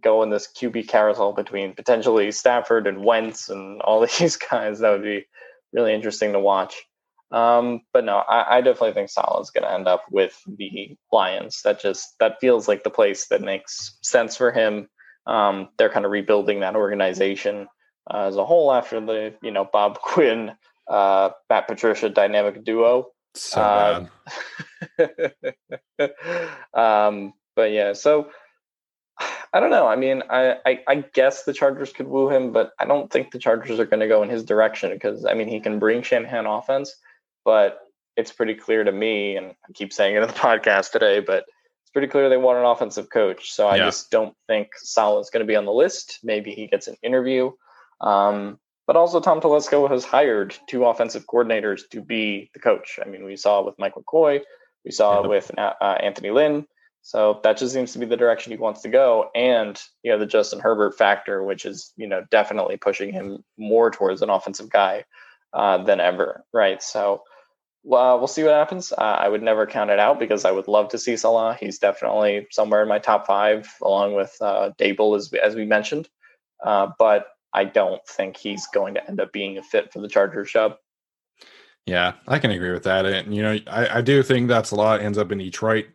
go 0.00 0.22
in 0.22 0.30
this 0.30 0.48
QB 0.56 0.88
carousel 0.88 1.32
between 1.32 1.74
potentially 1.74 2.32
Stafford 2.32 2.86
and 2.86 3.04
Wentz 3.04 3.48
and 3.48 3.80
all 3.82 4.00
these 4.18 4.36
guys. 4.36 4.80
That 4.80 4.90
would 4.90 5.04
be 5.04 5.26
really 5.72 5.94
interesting 5.94 6.32
to 6.32 6.40
watch. 6.40 6.74
Um, 7.32 7.80
but 7.94 8.04
no, 8.04 8.18
I, 8.18 8.58
I, 8.58 8.60
definitely 8.60 8.92
think 8.92 9.08
Saleh 9.08 9.40
is 9.40 9.50
going 9.50 9.64
to 9.64 9.72
end 9.72 9.88
up 9.88 10.04
with 10.10 10.38
the 10.46 10.98
Lions. 11.10 11.62
That 11.62 11.80
just 11.80 12.14
that 12.20 12.40
feels 12.42 12.68
like 12.68 12.84
the 12.84 12.90
place 12.90 13.28
that 13.28 13.40
makes 13.40 13.98
sense 14.02 14.36
for 14.36 14.52
him. 14.52 14.88
Um, 15.26 15.70
they're 15.78 15.88
kind 15.88 16.04
of 16.04 16.10
rebuilding 16.10 16.60
that 16.60 16.76
organization 16.76 17.68
uh, 18.12 18.26
as 18.26 18.36
a 18.36 18.44
whole 18.44 18.70
after 18.70 19.00
the 19.00 19.34
you 19.42 19.50
know 19.50 19.64
Bob 19.64 19.98
Quinn, 20.02 20.52
uh, 20.88 21.30
Matt 21.48 21.68
Patricia 21.68 22.10
dynamic 22.10 22.64
duo. 22.64 23.06
So 23.34 24.08
uh, 24.98 25.08
um, 26.74 27.32
but 27.56 27.72
yeah, 27.72 27.94
so 27.94 28.28
I 29.52 29.60
don't 29.60 29.70
know. 29.70 29.86
I 29.86 29.96
mean, 29.96 30.22
I, 30.30 30.56
I, 30.64 30.80
I, 30.88 30.94
guess 31.12 31.44
the 31.44 31.52
Chargers 31.52 31.92
could 31.92 32.08
woo 32.08 32.30
him, 32.30 32.52
but 32.52 32.72
I 32.78 32.86
don't 32.86 33.10
think 33.10 33.30
the 33.30 33.38
Chargers 33.38 33.78
are 33.78 33.84
going 33.84 34.00
to 34.00 34.08
go 34.08 34.22
in 34.22 34.30
his 34.30 34.44
direction 34.44 34.92
because, 34.92 35.26
I 35.26 35.34
mean, 35.34 35.48
he 35.48 35.60
can 35.60 35.78
bring 35.78 36.02
Shanahan 36.02 36.46
offense, 36.46 36.96
but 37.44 37.80
it's 38.16 38.32
pretty 38.32 38.54
clear 38.54 38.84
to 38.84 38.92
me, 38.92 39.36
and 39.36 39.46
I 39.46 39.72
keep 39.74 39.92
saying 39.92 40.16
it 40.16 40.22
in 40.22 40.28
the 40.28 40.34
podcast 40.48 40.92
today, 40.92 41.20
but 41.20 41.44
it's 41.82 41.90
pretty 41.92 42.08
clear 42.08 42.28
they 42.28 42.36
want 42.36 42.58
an 42.58 42.64
offensive 42.64 43.10
coach. 43.10 43.52
So 43.52 43.68
I 43.68 43.76
yeah. 43.76 43.84
just 43.86 44.10
don't 44.10 44.34
think 44.46 44.68
Saleh 44.76 45.20
is 45.20 45.30
going 45.30 45.44
to 45.44 45.50
be 45.50 45.56
on 45.56 45.64
the 45.64 45.72
list. 45.72 46.18
Maybe 46.22 46.52
he 46.52 46.66
gets 46.66 46.88
an 46.88 46.96
interview. 47.02 47.50
Um, 48.00 48.58
but 48.86 48.96
also, 48.96 49.20
Tom 49.20 49.40
Telesco 49.40 49.88
has 49.90 50.04
hired 50.04 50.56
two 50.68 50.84
offensive 50.84 51.26
coordinators 51.26 51.82
to 51.92 52.00
be 52.00 52.50
the 52.52 52.60
coach. 52.60 52.98
I 53.04 53.08
mean, 53.08 53.24
we 53.24 53.36
saw 53.36 53.62
with 53.62 53.78
Mike 53.78 53.94
McCoy, 53.94 54.40
we 54.84 54.90
saw 54.90 55.22
yeah. 55.22 55.28
with 55.28 55.50
uh, 55.56 55.96
Anthony 56.00 56.30
Lynn. 56.30 56.66
So 57.02 57.40
that 57.42 57.56
just 57.56 57.74
seems 57.74 57.92
to 57.92 57.98
be 57.98 58.06
the 58.06 58.16
direction 58.16 58.52
he 58.52 58.58
wants 58.58 58.82
to 58.82 58.88
go. 58.88 59.30
And, 59.34 59.80
you 60.02 60.12
know, 60.12 60.18
the 60.18 60.26
Justin 60.26 60.60
Herbert 60.60 60.96
factor, 60.96 61.42
which 61.42 61.64
is, 61.66 61.92
you 61.96 62.06
know, 62.06 62.24
definitely 62.30 62.76
pushing 62.76 63.12
him 63.12 63.44
more 63.56 63.90
towards 63.90 64.22
an 64.22 64.30
offensive 64.30 64.70
guy 64.70 65.04
uh, 65.52 65.82
than 65.82 65.98
ever. 66.00 66.44
Right. 66.52 66.80
So 66.80 67.22
well, 67.84 68.18
we'll 68.18 68.28
see 68.28 68.42
what 68.42 68.52
happens. 68.52 68.92
Uh, 68.92 69.00
I 69.00 69.28
would 69.28 69.42
never 69.42 69.66
count 69.66 69.90
it 69.90 69.98
out 69.98 70.18
because 70.18 70.44
I 70.44 70.52
would 70.52 70.68
love 70.68 70.88
to 70.90 70.98
see 70.98 71.16
Saleh. 71.16 71.58
He's 71.58 71.78
definitely 71.78 72.46
somewhere 72.50 72.82
in 72.82 72.88
my 72.88 72.98
top 72.98 73.26
five, 73.26 73.68
along 73.82 74.14
with 74.14 74.36
uh, 74.40 74.70
Daboll, 74.78 75.16
as, 75.16 75.32
as 75.32 75.56
we 75.56 75.64
mentioned. 75.64 76.08
Uh, 76.64 76.90
but 76.98 77.26
I 77.52 77.64
don't 77.64 78.04
think 78.06 78.36
he's 78.36 78.66
going 78.68 78.94
to 78.94 79.08
end 79.08 79.20
up 79.20 79.32
being 79.32 79.58
a 79.58 79.62
fit 79.62 79.92
for 79.92 80.00
the 80.00 80.08
Chargers 80.08 80.52
job. 80.52 80.76
Yeah, 81.86 82.12
I 82.28 82.38
can 82.38 82.52
agree 82.52 82.70
with 82.70 82.84
that. 82.84 83.04
And, 83.04 83.34
you 83.34 83.42
know, 83.42 83.58
I, 83.66 83.98
I 83.98 84.00
do 84.00 84.22
think 84.22 84.46
that's 84.46 84.70
a 84.70 84.76
lot 84.76 85.00
ends 85.00 85.18
up 85.18 85.32
in 85.32 85.38
Detroit. 85.38 85.86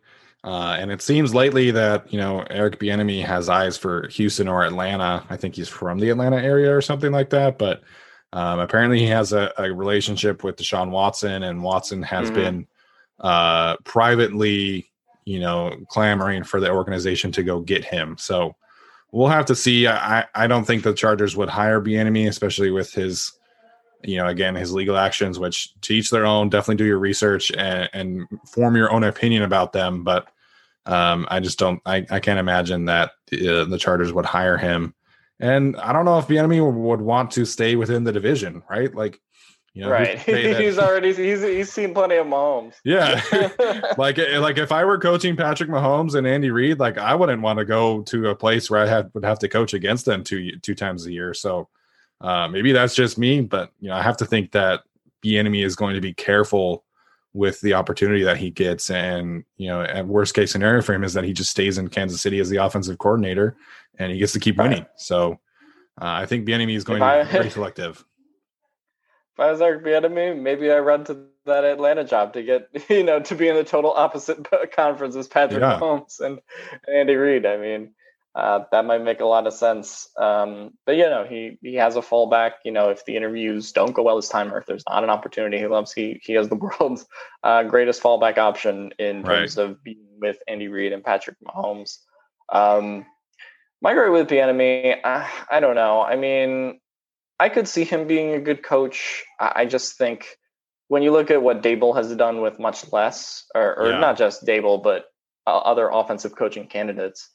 Uh, 0.44 0.76
and 0.78 0.92
it 0.92 1.02
seems 1.02 1.34
lately 1.34 1.70
that 1.72 2.10
you 2.12 2.18
know 2.18 2.44
Eric 2.48 2.78
Bieniemy 2.78 3.24
has 3.24 3.48
eyes 3.48 3.76
for 3.76 4.06
Houston 4.08 4.46
or 4.46 4.64
Atlanta. 4.64 5.24
I 5.28 5.36
think 5.36 5.56
he's 5.56 5.68
from 5.68 5.98
the 5.98 6.10
Atlanta 6.10 6.36
area 6.36 6.74
or 6.74 6.80
something 6.80 7.10
like 7.10 7.30
that. 7.30 7.58
But 7.58 7.82
um, 8.32 8.60
apparently, 8.60 8.98
he 8.98 9.06
has 9.06 9.32
a, 9.32 9.52
a, 9.56 9.72
relationship 9.72 10.44
with 10.44 10.56
Deshaun 10.56 10.90
Watson, 10.90 11.42
and 11.44 11.62
Watson 11.62 12.02
has 12.02 12.26
mm-hmm. 12.26 12.34
been 12.34 12.66
uh, 13.20 13.76
privately, 13.84 14.90
you 15.24 15.40
know, 15.40 15.74
clamoring 15.88 16.44
for 16.44 16.60
the 16.60 16.70
organization 16.70 17.32
to 17.32 17.42
go 17.42 17.60
get 17.60 17.84
him. 17.84 18.16
So 18.18 18.54
we'll 19.12 19.28
have 19.28 19.46
to 19.46 19.54
see. 19.54 19.88
I 19.88 20.26
I 20.34 20.46
don't 20.46 20.64
think 20.64 20.82
the 20.82 20.92
Chargers 20.92 21.36
would 21.36 21.48
hire 21.48 21.80
Bieniemy, 21.80 22.28
especially 22.28 22.70
with 22.70 22.92
his 22.92 23.32
you 24.04 24.16
know 24.16 24.28
again 24.28 24.54
his 24.54 24.72
legal 24.72 24.96
actions 24.96 25.38
which 25.38 25.74
to 25.80 25.92
each 25.92 26.10
their 26.10 26.26
own 26.26 26.48
definitely 26.48 26.76
do 26.76 26.84
your 26.84 26.98
research 26.98 27.50
and, 27.56 27.88
and 27.92 28.28
form 28.46 28.76
your 28.76 28.92
own 28.92 29.04
opinion 29.04 29.42
about 29.42 29.72
them 29.72 30.04
but 30.04 30.28
um, 30.86 31.26
i 31.30 31.40
just 31.40 31.58
don't 31.58 31.80
I, 31.84 32.06
I 32.10 32.20
can't 32.20 32.38
imagine 32.38 32.84
that 32.84 33.10
uh, 33.32 33.64
the 33.64 33.78
chargers 33.78 34.12
would 34.12 34.24
hire 34.24 34.56
him 34.56 34.94
and 35.40 35.76
i 35.76 35.92
don't 35.92 36.04
know 36.04 36.18
if 36.18 36.28
Bieniemy 36.28 36.72
would 36.72 37.00
want 37.00 37.30
to 37.32 37.44
stay 37.44 37.76
within 37.76 38.04
the 38.04 38.12
division 38.12 38.62
right 38.68 38.94
like 38.94 39.20
you 39.78 39.84
know, 39.84 39.90
right. 39.90 40.18
he's 40.60 40.76
already 40.76 41.14
he's 41.14 41.40
he's 41.40 41.70
seen 41.70 41.94
plenty 41.94 42.16
of 42.16 42.26
Mahomes. 42.26 42.74
Yeah. 42.84 43.22
like 43.98 44.18
like 44.18 44.58
if 44.58 44.72
I 44.72 44.84
were 44.84 44.98
coaching 44.98 45.36
Patrick 45.36 45.70
Mahomes 45.70 46.16
and 46.16 46.26
Andy 46.26 46.50
Reid, 46.50 46.80
like 46.80 46.98
I 46.98 47.14
wouldn't 47.14 47.42
want 47.42 47.60
to 47.60 47.64
go 47.64 48.02
to 48.02 48.30
a 48.30 48.34
place 48.34 48.68
where 48.68 48.82
I 48.82 48.88
had 48.88 49.08
would 49.14 49.24
have 49.24 49.38
to 49.38 49.48
coach 49.48 49.74
against 49.74 50.04
them 50.04 50.24
two 50.24 50.58
two 50.62 50.74
times 50.74 51.06
a 51.06 51.12
year. 51.12 51.32
So 51.32 51.68
uh, 52.20 52.48
maybe 52.48 52.72
that's 52.72 52.96
just 52.96 53.18
me, 53.18 53.40
but 53.40 53.70
you 53.78 53.88
know, 53.88 53.94
I 53.94 54.02
have 54.02 54.16
to 54.16 54.26
think 54.26 54.50
that 54.50 54.80
Bieniemy 55.24 55.64
is 55.64 55.76
going 55.76 55.94
to 55.94 56.00
be 56.00 56.12
careful 56.12 56.84
with 57.34 57.60
the 57.60 57.74
opportunity 57.74 58.22
that 58.24 58.36
he 58.36 58.50
gets. 58.50 58.90
And 58.90 59.44
you 59.56 59.68
know, 59.68 59.82
at 59.82 60.06
worst 60.06 60.34
case 60.34 60.50
scenario 60.50 60.82
for 60.82 60.94
him 60.94 61.04
is 61.04 61.14
that 61.14 61.24
he 61.24 61.32
just 61.32 61.50
stays 61.50 61.78
in 61.78 61.88
Kansas 61.88 62.20
City 62.20 62.40
as 62.40 62.48
the 62.48 62.56
offensive 62.56 62.98
coordinator 62.98 63.56
and 63.98 64.12
he 64.12 64.18
gets 64.18 64.32
to 64.32 64.40
keep 64.40 64.56
winning. 64.56 64.86
So 64.96 65.32
uh, 66.00 66.06
I 66.06 66.26
think 66.26 66.46
Bieniemy 66.46 66.76
is 66.76 66.84
going 66.84 67.02
I, 67.02 67.18
to 67.18 67.24
be 67.24 67.32
very 67.32 67.50
selective. 67.50 68.04
If 69.34 69.40
I 69.40 69.50
was 69.50 69.60
Eric 69.60 69.84
Bieniemy, 69.84 70.40
maybe 70.40 70.70
I 70.70 70.78
run 70.78 71.04
to 71.04 71.26
that 71.44 71.64
Atlanta 71.64 72.04
job 72.04 72.34
to 72.34 72.42
get 72.42 72.68
you 72.88 73.02
know 73.02 73.20
to 73.20 73.34
be 73.34 73.48
in 73.48 73.56
the 73.56 73.64
total 73.64 73.92
opposite 73.92 74.48
conference 74.72 75.16
as 75.16 75.26
Patrick 75.26 75.60
yeah. 75.60 75.78
Mahomes 75.80 76.20
and 76.20 76.40
Andy 76.92 77.16
Reid. 77.16 77.46
I 77.46 77.56
mean, 77.56 77.94
uh, 78.38 78.64
that 78.70 78.84
might 78.84 79.02
make 79.02 79.20
a 79.20 79.26
lot 79.26 79.48
of 79.48 79.52
sense. 79.52 80.08
Um, 80.16 80.70
but 80.86 80.96
you 80.96 81.04
know, 81.04 81.26
he 81.28 81.58
he 81.60 81.74
has 81.74 81.96
a 81.96 82.00
fallback. 82.00 82.52
You 82.64 82.70
know, 82.70 82.90
if 82.90 83.04
the 83.04 83.16
interviews 83.16 83.72
don't 83.72 83.92
go 83.92 84.04
well 84.04 84.14
this 84.14 84.28
time, 84.28 84.54
or 84.54 84.58
if 84.58 84.66
there's 84.66 84.84
not 84.88 85.02
an 85.02 85.10
opportunity 85.10 85.58
he 85.58 85.66
loves, 85.66 85.92
he 85.92 86.20
he 86.22 86.34
has 86.34 86.48
the 86.48 86.54
world's 86.80 87.04
uh, 87.42 87.64
greatest 87.64 88.00
fallback 88.00 88.38
option 88.38 88.92
in 88.98 89.24
terms 89.24 89.56
right. 89.56 89.64
of 89.64 89.82
being 89.82 90.06
with 90.20 90.38
Andy 90.46 90.68
Reid 90.68 90.92
and 90.92 91.02
Patrick 91.02 91.36
Mahomes. 91.44 91.98
Um, 92.48 93.06
my 93.82 93.90
agree 93.90 94.10
with 94.10 94.28
Bieniemy, 94.28 94.98
I, 95.04 95.28
I 95.50 95.60
don't 95.60 95.74
know. 95.74 96.02
I 96.02 96.16
mean, 96.16 96.80
I 97.40 97.48
could 97.48 97.66
see 97.66 97.84
him 97.84 98.06
being 98.06 98.34
a 98.34 98.40
good 98.40 98.62
coach. 98.62 99.24
I, 99.40 99.52
I 99.56 99.66
just 99.66 99.98
think 99.98 100.26
when 100.86 101.02
you 101.02 101.10
look 101.10 101.32
at 101.32 101.42
what 101.42 101.62
Daboll 101.62 101.96
has 101.96 102.14
done 102.14 102.40
with 102.40 102.60
much 102.60 102.92
less, 102.92 103.44
or, 103.54 103.78
or 103.78 103.90
yeah. 103.90 103.98
not 103.98 104.16
just 104.16 104.46
Daboll, 104.46 104.82
but 104.82 105.06
uh, 105.46 105.58
other 105.58 105.88
offensive 105.88 106.36
coaching 106.36 106.66
candidates 106.66 107.30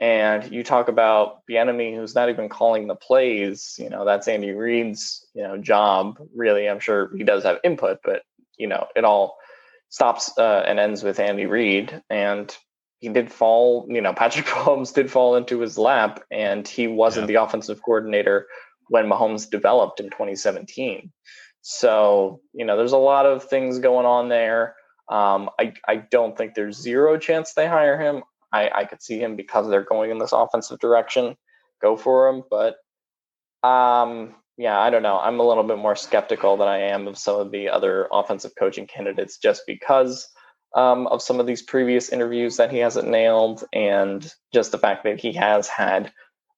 and 0.00 0.50
you 0.50 0.64
talk 0.64 0.88
about 0.88 1.46
Bieniemy 1.48 1.94
who's 1.94 2.14
not 2.14 2.28
even 2.28 2.48
calling 2.48 2.86
the 2.86 2.96
plays. 2.96 3.76
You 3.78 3.90
know, 3.90 4.04
that's 4.04 4.28
Andy 4.28 4.52
Reid's 4.52 5.26
you 5.34 5.42
know 5.42 5.56
job. 5.56 6.18
Really, 6.34 6.68
I'm 6.68 6.80
sure 6.80 7.10
he 7.16 7.24
does 7.24 7.44
have 7.44 7.58
input, 7.64 7.98
but 8.02 8.22
you 8.58 8.66
know, 8.66 8.86
it 8.96 9.04
all 9.04 9.36
stops 9.88 10.36
uh, 10.38 10.64
and 10.66 10.78
ends 10.78 11.02
with 11.02 11.20
Andy 11.20 11.46
Reid. 11.46 12.02
And 12.10 12.54
he 12.98 13.08
did 13.08 13.30
fall. 13.32 13.86
You 13.88 14.00
know, 14.00 14.12
Patrick 14.16 14.46
Mahomes 14.46 14.92
did 14.92 15.10
fall 15.10 15.36
into 15.36 15.60
his 15.60 15.78
lap, 15.78 16.22
and 16.30 16.66
he 16.66 16.88
wasn't 16.88 17.28
yeah. 17.28 17.38
the 17.38 17.42
offensive 17.44 17.82
coordinator 17.82 18.46
when 18.88 19.06
Mahomes 19.06 19.48
developed 19.48 20.00
in 20.00 20.06
2017. 20.06 21.12
So 21.62 22.40
you 22.52 22.64
know, 22.64 22.76
there's 22.76 22.92
a 22.92 22.98
lot 22.98 23.26
of 23.26 23.44
things 23.44 23.78
going 23.78 24.06
on 24.06 24.28
there. 24.28 24.74
Um, 25.08 25.50
I, 25.58 25.74
I 25.86 25.96
don't 25.96 26.36
think 26.36 26.54
there's 26.54 26.80
zero 26.80 27.18
chance 27.18 27.52
they 27.52 27.66
hire 27.66 28.00
him. 28.00 28.22
I, 28.54 28.70
I 28.72 28.84
could 28.84 29.02
see 29.02 29.18
him 29.18 29.34
because 29.34 29.68
they're 29.68 29.82
going 29.84 30.10
in 30.10 30.18
this 30.18 30.32
offensive 30.32 30.78
direction, 30.78 31.36
go 31.82 31.96
for 31.96 32.28
him. 32.28 32.44
But 32.48 32.76
um, 33.68 34.36
yeah, 34.56 34.78
I 34.78 34.90
don't 34.90 35.02
know. 35.02 35.18
I'm 35.18 35.40
a 35.40 35.46
little 35.46 35.64
bit 35.64 35.78
more 35.78 35.96
skeptical 35.96 36.56
than 36.56 36.68
I 36.68 36.78
am 36.78 37.08
of 37.08 37.18
some 37.18 37.40
of 37.40 37.50
the 37.50 37.68
other 37.68 38.08
offensive 38.12 38.52
coaching 38.56 38.86
candidates 38.86 39.38
just 39.38 39.62
because 39.66 40.28
um, 40.76 41.06
of 41.08 41.22
some 41.22 41.40
of 41.40 41.46
these 41.46 41.62
previous 41.62 42.10
interviews 42.10 42.56
that 42.56 42.70
he 42.70 42.78
hasn't 42.78 43.08
nailed 43.08 43.64
and 43.72 44.32
just 44.52 44.70
the 44.70 44.78
fact 44.78 45.04
that 45.04 45.20
he 45.20 45.32
has 45.32 45.66
had 45.66 46.12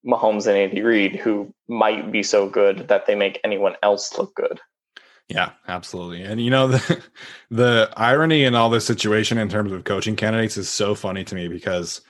Mahomes 0.06 0.46
and 0.46 0.56
Andy 0.56 0.82
Reid 0.82 1.16
who 1.16 1.52
might 1.68 2.12
be 2.12 2.22
so 2.22 2.48
good 2.48 2.88
that 2.88 3.06
they 3.06 3.14
make 3.14 3.40
anyone 3.42 3.74
else 3.82 4.16
look 4.18 4.34
good. 4.34 4.60
Yeah, 5.28 5.50
absolutely. 5.66 6.22
And 6.22 6.40
you 6.40 6.50
know 6.50 6.68
the 6.68 7.02
the 7.50 7.92
irony 7.96 8.44
in 8.44 8.54
all 8.54 8.70
this 8.70 8.86
situation 8.86 9.38
in 9.38 9.48
terms 9.48 9.72
of 9.72 9.84
coaching 9.84 10.16
candidates 10.16 10.56
is 10.56 10.68
so 10.68 10.94
funny 10.94 11.24
to 11.24 11.34
me 11.34 11.48
because 11.48 12.00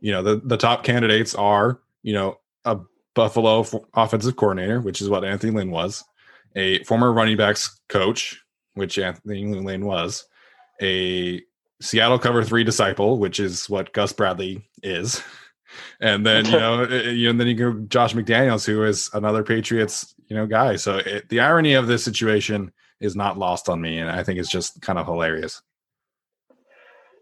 you 0.00 0.12
know 0.12 0.22
the 0.22 0.40
the 0.44 0.56
top 0.56 0.84
candidates 0.84 1.34
are, 1.34 1.80
you 2.02 2.14
know, 2.14 2.38
a 2.64 2.78
Buffalo 3.14 3.64
offensive 3.94 4.36
coordinator, 4.36 4.80
which 4.80 5.00
is 5.00 5.08
what 5.08 5.24
Anthony 5.24 5.52
Lynn 5.52 5.70
was, 5.70 6.04
a 6.56 6.82
former 6.84 7.12
running 7.12 7.36
backs 7.36 7.80
coach, 7.88 8.42
which 8.74 8.98
Anthony 8.98 9.44
Lynn 9.44 9.84
was, 9.84 10.24
a 10.82 11.40
Seattle 11.80 12.18
cover 12.18 12.42
3 12.42 12.64
disciple, 12.64 13.18
which 13.18 13.38
is 13.38 13.68
what 13.68 13.92
Gus 13.92 14.12
Bradley 14.12 14.68
is. 14.82 15.22
and 16.00 16.24
then 16.24 16.44
you 16.46 16.52
know, 16.58 16.84
eh, 16.84 17.02
eh, 17.04 17.10
you 17.10 17.30
and 17.30 17.38
then 17.38 17.46
you 17.46 17.54
go 17.54 17.72
Josh 17.88 18.14
McDaniels, 18.14 18.66
who 18.66 18.82
is 18.84 19.10
another 19.12 19.42
Patriots 19.42 20.13
you 20.34 20.40
know 20.40 20.46
guy. 20.48 20.74
So 20.74 20.96
it, 20.96 21.28
the 21.28 21.38
irony 21.38 21.74
of 21.74 21.86
this 21.86 22.02
situation 22.02 22.72
is 22.98 23.14
not 23.14 23.38
lost 23.38 23.68
on 23.68 23.80
me, 23.80 23.98
and 23.98 24.10
I 24.10 24.24
think 24.24 24.40
it's 24.40 24.50
just 24.50 24.82
kind 24.82 24.98
of 24.98 25.06
hilarious. 25.06 25.62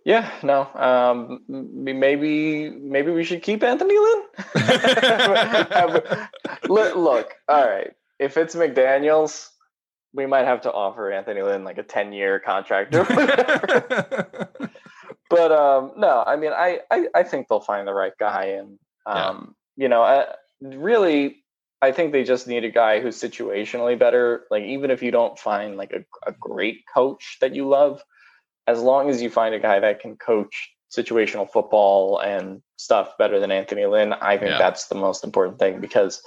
Yeah, 0.07 0.31
no. 0.43 0.67
Um, 0.75 1.43
maybe 1.47 2.71
maybe 2.71 3.11
we 3.11 3.23
should 3.23 3.43
keep 3.43 3.63
Anthony 3.63 3.99
Lynn. 3.99 4.23
look, 6.71 6.97
look, 6.97 7.35
all 7.49 7.69
right. 7.69 7.93
If 8.19 8.39
it's 8.39 8.55
McDaniels, 8.55 9.51
we 10.15 10.25
might 10.25 10.47
have 10.47 10.63
to 10.63 10.73
offer 10.73 11.13
Anthony 11.13 11.43
Lynn 11.43 11.65
like 11.65 11.77
a 11.77 11.83
ten 11.83 12.15
year 12.15 12.41
contract 12.41 12.95
or 12.95 13.05
whatever. 13.05 14.49
but 15.29 15.53
um, 15.53 15.93
no, 15.99 16.25
I 16.27 16.37
mean, 16.37 16.53
I, 16.53 16.81
I, 16.91 17.09
I 17.15 17.23
think 17.25 17.49
they'll 17.49 17.61
find 17.61 17.87
the 17.87 17.93
right 17.93 18.15
guy, 18.19 18.45
and 18.59 18.79
um, 19.05 19.55
yeah. 19.77 19.83
you 19.83 19.89
know, 19.91 20.03
I, 20.03 20.29
really, 20.63 21.42
I 21.83 21.91
think 21.93 22.13
they 22.13 22.23
just 22.23 22.47
need 22.47 22.65
a 22.65 22.71
guy 22.71 23.01
who's 23.01 23.21
situationally 23.21 23.99
better. 23.99 24.45
Like 24.51 24.63
even 24.63 24.91
if 24.91 25.03
you 25.03 25.11
don't 25.11 25.39
find 25.39 25.77
like 25.77 25.93
a, 25.93 26.05
a 26.27 26.33
great 26.33 26.85
coach 26.95 27.39
that 27.41 27.55
you 27.55 27.69
love 27.69 28.03
as 28.67 28.81
long 28.81 29.11
as 29.11 29.21
you 29.21 29.29
find 29.29 29.55
a 29.55 29.61
guy 29.61 29.81
that 29.81 30.01
can 30.01 30.17
coach 30.17 30.73
situational 30.97 31.51
football 31.51 32.19
and 32.19 32.63
stuff 32.77 33.19
better 33.19 33.41
than 33.41 33.51
Anthony 33.51 33.87
Lynn, 33.87 34.13
I 34.13 34.39
think 34.39 34.53
yeah. 34.53 34.59
that's 34.59 34.87
the 34.87 34.95
most 34.95 35.25
important 35.25 35.59
thing 35.59 35.81
because 35.81 36.23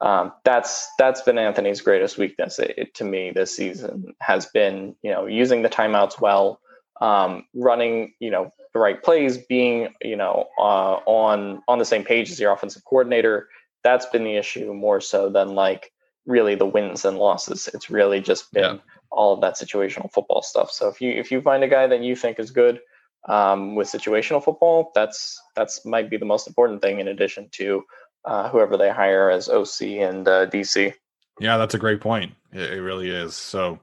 um, 0.00 0.32
that's 0.44 0.88
that's 0.98 1.22
been 1.22 1.38
Anthony's 1.38 1.80
greatest 1.80 2.18
weakness 2.18 2.58
it, 2.58 2.74
it, 2.76 2.94
to 2.94 3.04
me 3.04 3.30
this 3.30 3.54
season 3.54 4.14
has 4.20 4.46
been 4.46 4.94
you 5.02 5.10
know 5.10 5.26
using 5.26 5.62
the 5.62 5.68
timeouts 5.68 6.20
well, 6.20 6.60
um, 7.00 7.44
running 7.54 8.12
you 8.20 8.30
know 8.30 8.50
the 8.72 8.80
right 8.80 9.02
plays, 9.02 9.38
being 9.38 9.88
you 10.02 10.16
know 10.16 10.46
uh, 10.58 10.96
on 11.06 11.62
on 11.68 11.78
the 11.78 11.84
same 11.84 12.04
page 12.04 12.30
as 12.30 12.40
your 12.40 12.52
offensive 12.52 12.84
coordinator. 12.84 13.48
That's 13.84 14.06
been 14.06 14.24
the 14.24 14.36
issue 14.36 14.74
more 14.74 15.00
so 15.00 15.28
than 15.28 15.54
like 15.54 15.92
really 16.26 16.56
the 16.56 16.66
wins 16.66 17.04
and 17.04 17.18
losses. 17.18 17.68
It's 17.72 17.90
really 17.90 18.20
just 18.20 18.52
been 18.52 18.76
yeah 18.76 18.78
all 19.14 19.32
of 19.32 19.40
that 19.40 19.54
situational 19.54 20.12
football 20.12 20.42
stuff. 20.42 20.70
So 20.70 20.88
if 20.88 21.00
you 21.00 21.12
if 21.12 21.30
you 21.30 21.40
find 21.40 21.64
a 21.64 21.68
guy 21.68 21.86
that 21.86 22.02
you 22.02 22.16
think 22.16 22.38
is 22.38 22.50
good 22.50 22.80
um, 23.28 23.74
with 23.74 23.88
situational 23.88 24.42
football, 24.42 24.90
that's 24.94 25.40
that's 25.54 25.84
might 25.86 26.10
be 26.10 26.16
the 26.16 26.26
most 26.26 26.46
important 26.46 26.82
thing 26.82 27.00
in 27.00 27.08
addition 27.08 27.48
to 27.52 27.84
uh, 28.24 28.48
whoever 28.48 28.76
they 28.76 28.90
hire 28.90 29.30
as 29.30 29.48
OC 29.48 29.82
and 29.82 30.28
uh, 30.28 30.46
DC. 30.46 30.92
Yeah, 31.40 31.56
that's 31.56 31.74
a 31.74 31.78
great 31.78 32.00
point. 32.00 32.34
It, 32.52 32.74
it 32.74 32.82
really 32.82 33.08
is. 33.08 33.34
So 33.34 33.78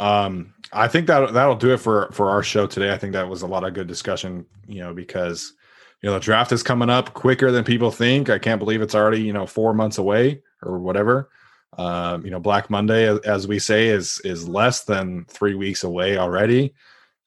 um, 0.00 0.54
I 0.72 0.88
think 0.88 1.06
that 1.06 1.32
that'll 1.32 1.56
do 1.56 1.72
it 1.72 1.78
for 1.78 2.10
for 2.12 2.30
our 2.30 2.42
show 2.42 2.66
today. 2.66 2.92
I 2.92 2.98
think 2.98 3.12
that 3.12 3.28
was 3.28 3.42
a 3.42 3.46
lot 3.46 3.64
of 3.64 3.74
good 3.74 3.86
discussion. 3.86 4.46
You 4.66 4.80
know, 4.80 4.94
because 4.94 5.52
you 6.02 6.10
know 6.10 6.14
the 6.14 6.20
draft 6.20 6.52
is 6.52 6.62
coming 6.62 6.90
up 6.90 7.14
quicker 7.14 7.50
than 7.50 7.64
people 7.64 7.90
think. 7.90 8.28
I 8.28 8.38
can't 8.38 8.58
believe 8.58 8.82
it's 8.82 8.94
already 8.94 9.22
you 9.22 9.32
know 9.32 9.46
four 9.46 9.72
months 9.72 9.98
away 9.98 10.42
or 10.62 10.78
whatever. 10.78 11.30
Um, 11.78 12.24
you 12.24 12.30
know, 12.30 12.40
Black 12.40 12.68
Monday, 12.68 13.08
as 13.24 13.48
we 13.48 13.58
say, 13.58 13.88
is 13.88 14.20
is 14.24 14.48
less 14.48 14.84
than 14.84 15.24
three 15.26 15.54
weeks 15.54 15.84
away 15.84 16.18
already. 16.18 16.74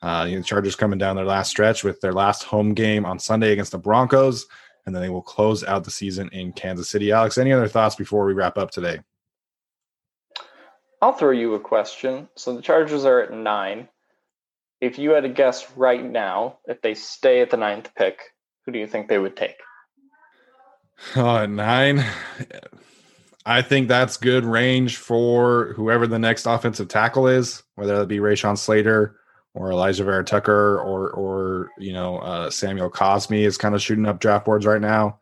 Uh, 0.02 0.27
you 0.30 0.35
know, 0.35 0.43
Chargers 0.43 0.76
coming 0.76 0.99
down 0.99 1.15
their 1.15 1.26
last 1.26 1.49
stretch 1.49 1.84
with 1.84 1.99
their 2.02 2.14
last 2.14 2.43
home 2.43 2.73
game 2.73 3.06
on 3.06 3.18
Sunday 3.18 3.53
against 3.53 3.72
the 3.72 3.77
Broncos, 3.80 4.45
and 4.85 4.93
then 4.93 5.02
they 5.02 5.10
will 5.10 5.22
close 5.22 5.64
out 5.64 5.84
the 5.84 5.91
season 5.91 6.30
in 6.31 6.52
Kansas 6.52 6.89
City. 6.89 7.11
Alex, 7.11 7.38
any 7.38 7.52
other 7.52 7.68
thoughts 7.68 7.95
before 7.95 8.26
we 8.26 8.34
wrap 8.34 8.57
up 8.57 8.69
today? 8.69 8.99
I'll 11.02 11.14
throw 11.14 11.31
you 11.31 11.56
a 11.56 11.60
question. 11.60 12.30
So 12.35 12.56
the 12.56 12.61
Chargers 12.61 13.06
are 13.06 13.22
at 13.22 13.34
nine. 13.34 13.88
If 14.81 14.99
you 14.99 15.11
had 15.11 15.23
to 15.23 15.30
guess 15.30 15.72
right 15.76 16.03
now, 16.03 16.60
if 16.65 16.81
they 16.81 16.93
stay 16.93 17.41
at 17.41 17.49
the 17.49 17.57
ninth 17.57 17.89
pick, 17.95 18.19
who 18.66 18.72
do 18.72 18.80
you 18.80 18.88
think 18.88 19.08
they 19.08 19.20
would 19.20 19.36
take? 19.36 19.58
Oh, 21.16 21.46
nine. 21.46 22.04
I 23.46 23.62
think 23.62 23.88
that's 23.88 24.18
good 24.18 24.44
range 24.44 24.98
for 24.98 25.74
whoever 25.76 26.08
the 26.08 26.18
next 26.18 26.46
offensive 26.46 26.88
tackle 26.88 27.28
is, 27.28 27.64
whether 27.76 28.00
that 28.00 28.08
be 28.08 28.18
Rashawn 28.18 28.58
Slater 28.58 29.18
or 29.54 29.72
Elijah 29.72 30.04
Vera-Tucker 30.04 30.80
or 30.80 31.12
or 31.12 31.70
you 31.78 31.94
know 31.94 32.18
uh, 32.20 32.50
Samuel 32.50 32.90
Cosmi 32.90 33.46
is 33.46 33.58
kind 33.58 33.76
of 33.76 33.82
shooting 33.82 34.06
up 34.06 34.20
draft 34.20 34.46
boards 34.46 34.66
right 34.66 34.82
now. 34.82 35.20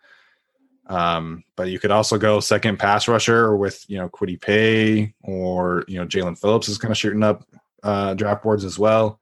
Um, 0.88 1.44
but 1.56 1.70
you 1.70 1.80
could 1.80 1.92
also 1.92 2.18
go 2.18 2.40
second 2.40 2.78
pass 2.78 3.08
rusher 3.08 3.56
with 3.56 3.84
you 3.90 3.98
know 3.98 4.10
Kwity 4.10 4.40
Paye 4.40 5.14
or 5.22 5.84
you 5.88 6.00
know 6.00 6.06
Jaelan 6.06 6.40
Phillips 6.40 6.70
is 6.70 6.78
kind 6.78 6.92
of 6.92 6.98
shooting 6.98 7.24
up 7.24 7.46
uh, 7.84 8.14
draft 8.14 8.44
boards 8.44 8.64
as 8.64 8.80
well. 8.80 9.20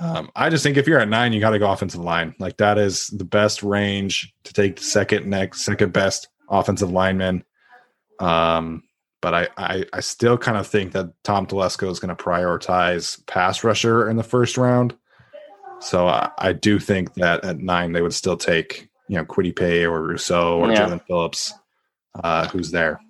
Um, 0.00 0.30
I 0.36 0.50
just 0.50 0.62
think 0.62 0.76
if 0.76 0.86
you're 0.86 1.00
at 1.00 1.08
nine, 1.08 1.32
you 1.32 1.40
got 1.40 1.50
to 1.50 1.58
go 1.58 1.70
offensive 1.70 2.00
line. 2.00 2.34
Like 2.38 2.58
that 2.58 2.78
is 2.78 3.06
the 3.08 3.24
best 3.24 3.62
range 3.62 4.32
to 4.44 4.52
take 4.52 4.76
the 4.76 4.82
second 4.82 5.26
next 5.26 5.62
second 5.62 5.92
best 5.92 6.28
offensive 6.50 6.90
lineman 6.90 7.44
um, 8.18 8.82
but 9.20 9.34
I, 9.34 9.48
I, 9.56 9.84
I 9.92 10.00
still 10.00 10.38
kind 10.38 10.56
of 10.56 10.66
think 10.66 10.92
that 10.92 11.12
Tom 11.24 11.46
Telesco 11.46 11.90
is 11.90 11.98
going 11.98 12.14
to 12.14 12.22
prioritize 12.22 13.24
pass 13.26 13.64
rusher 13.64 14.08
in 14.08 14.16
the 14.16 14.22
first 14.22 14.56
round. 14.56 14.96
So 15.80 16.08
I, 16.08 16.30
I, 16.38 16.52
do 16.52 16.78
think 16.80 17.14
that 17.14 17.44
at 17.44 17.58
nine 17.58 17.92
they 17.92 18.02
would 18.02 18.14
still 18.14 18.36
take 18.36 18.88
you 19.06 19.16
know 19.16 19.24
Kwity 19.24 19.54
Paye 19.54 19.86
or 19.86 20.02
Rousseau 20.02 20.58
or 20.58 20.72
yeah. 20.72 20.86
Jaelan 20.86 21.06
Phillips, 21.06 21.52
uh, 22.22 22.48
who's 22.48 22.72
there. 22.72 23.00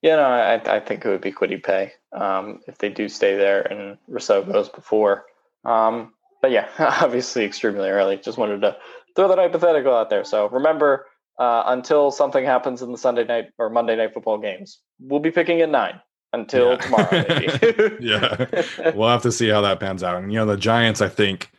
Yeah, 0.00 0.16
no, 0.16 0.22
I, 0.22 0.76
I 0.76 0.80
think 0.80 1.04
it 1.04 1.08
would 1.08 1.20
be 1.20 1.32
Kwity 1.32 1.90
um, 2.12 2.60
if 2.66 2.78
they 2.78 2.88
do 2.88 3.08
stay 3.08 3.36
there 3.36 3.62
and 3.62 3.98
Rousseau 4.08 4.42
goes 4.42 4.68
before. 4.70 5.26
Um, 5.64 6.12
but 6.40 6.50
yeah, 6.50 6.68
obviously 6.78 7.44
extremely 7.44 7.88
early. 7.88 8.16
Just 8.16 8.38
wanted 8.38 8.60
to 8.62 8.76
throw 9.16 9.28
that 9.28 9.38
hypothetical 9.38 9.94
out 9.94 10.10
there. 10.10 10.24
So 10.24 10.48
remember, 10.48 11.06
uh, 11.38 11.62
until 11.66 12.10
something 12.10 12.44
happens 12.44 12.82
in 12.82 12.92
the 12.92 12.98
Sunday 12.98 13.24
night 13.24 13.46
or 13.58 13.70
Monday 13.70 13.96
night 13.96 14.12
football 14.12 14.38
games. 14.38 14.80
We'll 15.00 15.20
be 15.20 15.30
picking 15.30 15.60
at 15.60 15.70
nine 15.70 16.00
until 16.32 16.72
yeah. 16.72 16.76
tomorrow. 16.76 17.96
yeah, 18.00 18.92
we'll 18.94 19.08
have 19.08 19.22
to 19.22 19.32
see 19.32 19.48
how 19.48 19.60
that 19.62 19.80
pans 19.80 20.02
out. 20.02 20.22
And 20.22 20.32
you 20.32 20.38
know, 20.38 20.46
the 20.46 20.56
Giants, 20.56 21.00
I 21.00 21.08
think 21.08 21.50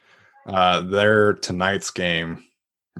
uh, 0.47 0.81
their 0.81 1.33
tonight's 1.33 1.91
game, 1.91 2.43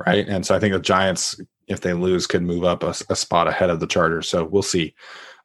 right? 0.06 0.28
And 0.28 0.46
so 0.46 0.56
I 0.56 0.60
think 0.60 0.74
the 0.74 0.80
Giants, 0.80 1.40
if 1.68 1.82
they 1.82 1.94
lose, 1.94 2.28
could 2.28 2.44
move 2.44 2.64
up 2.64 2.84
a, 2.84 2.96
a 3.10 3.16
spot 3.16 3.48
ahead 3.48 3.70
of 3.70 3.80
the 3.80 3.88
Chargers. 3.88 4.30
So 4.30 4.46
we'll 4.46 4.62
see. 4.62 4.96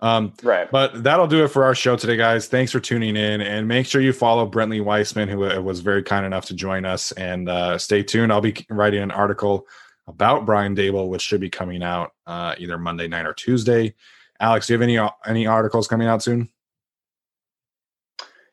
Um, 0.05 0.35
right. 0.43 0.71
But 0.71 1.03
that'll 1.03 1.27
do 1.27 1.45
it 1.45 1.49
for 1.49 1.65
our 1.65 1.75
show 1.75 1.97
today, 1.97 2.17
guys. 2.17 2.47
Thanks 2.47 2.71
for 2.71 2.79
tuning 2.79 3.17
in, 3.17 3.41
and 3.41 3.67
make 3.67 3.87
sure 3.87 4.03
you 4.03 4.13
follow 4.13 4.47
Brentley 4.47 4.83
Weismann, 4.83 5.31
who 5.31 5.47
uh, 5.47 5.59
was 5.63 5.81
very 5.81 6.03
kind 6.03 6.27
enough 6.27 6.45
to 6.47 6.55
join 6.55 6.85
us. 6.85 7.11
And 7.13 7.49
uh, 7.49 7.79
stay 7.79 8.03
tuned. 8.03 8.31
I'll 8.31 8.43
be 8.43 8.55
writing 8.69 9.03
an 9.03 9.11
article 9.11 9.67
about 10.07 10.45
Brian 10.45 10.77
Daboll, 10.77 11.09
which 11.09 11.23
should 11.23 11.41
be 11.41 11.49
coming 11.49 11.83
out 11.83 12.13
uh, 12.27 12.55
either 12.59 12.77
Monday 12.77 13.09
night 13.09 13.25
or 13.25 13.33
Tuesday. 13.33 13.95
Alex, 14.41 14.67
do 14.67 14.75
you 14.75 14.79
have 14.79 14.83
any 14.83 15.11
any 15.27 15.47
articles 15.47 15.89
coming 15.89 16.07
out 16.07 16.23
soon? 16.23 16.51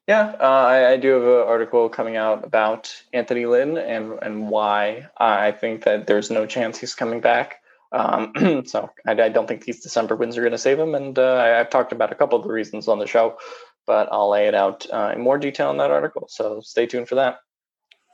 Yeah, 0.07 0.33
uh, 0.39 0.43
I, 0.43 0.91
I, 0.91 0.97
do 0.97 1.09
have 1.09 1.23
an 1.23 1.47
article 1.47 1.87
coming 1.87 2.15
out 2.15 2.45
about 2.45 2.95
Anthony 3.11 3.45
Lynn 3.45 3.77
and 3.77 4.17
and 4.21 4.49
why 4.49 5.09
I 5.17 5.51
think 5.51 5.83
that 5.83 6.07
there's 6.07 6.31
no 6.31 6.45
chance 6.45 6.77
he's 6.77 6.95
coming 6.95 7.19
back. 7.19 7.60
Um, 7.91 8.63
so 8.65 8.89
I, 9.05 9.11
I, 9.11 9.29
don't 9.29 9.47
think 9.47 9.65
these 9.65 9.81
December 9.81 10.15
wins 10.15 10.37
are 10.37 10.41
going 10.41 10.53
to 10.53 10.57
save 10.57 10.79
him, 10.79 10.95
and 10.95 11.17
uh, 11.19 11.35
I, 11.35 11.47
have 11.47 11.69
talked 11.69 11.91
about 11.91 12.11
a 12.11 12.15
couple 12.15 12.39
of 12.39 12.45
the 12.45 12.53
reasons 12.53 12.87
on 12.87 12.99
the 12.99 13.07
show, 13.07 13.37
but 13.85 14.07
I'll 14.11 14.29
lay 14.29 14.47
it 14.47 14.55
out 14.55 14.85
uh, 14.91 15.11
in 15.13 15.21
more 15.21 15.37
detail 15.37 15.71
in 15.71 15.77
that 15.77 15.91
article. 15.91 16.27
So 16.29 16.61
stay 16.61 16.85
tuned 16.85 17.09
for 17.09 17.15
that. 17.15 17.39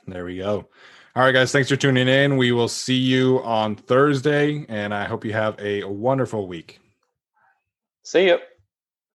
There 0.06 0.24
we 0.24 0.38
go. 0.38 0.68
All 1.14 1.22
right, 1.22 1.32
guys, 1.32 1.52
thanks 1.52 1.68
for 1.68 1.76
tuning 1.76 2.08
in. 2.08 2.36
We 2.36 2.52
will 2.52 2.68
see 2.68 2.96
you 2.96 3.42
on 3.42 3.76
Thursday, 3.76 4.66
and 4.68 4.94
I 4.94 5.04
hope 5.04 5.24
you 5.24 5.32
have 5.32 5.58
a 5.60 5.84
wonderful 5.84 6.48
week. 6.48 6.80
See 8.02 8.26
you. 8.26 8.38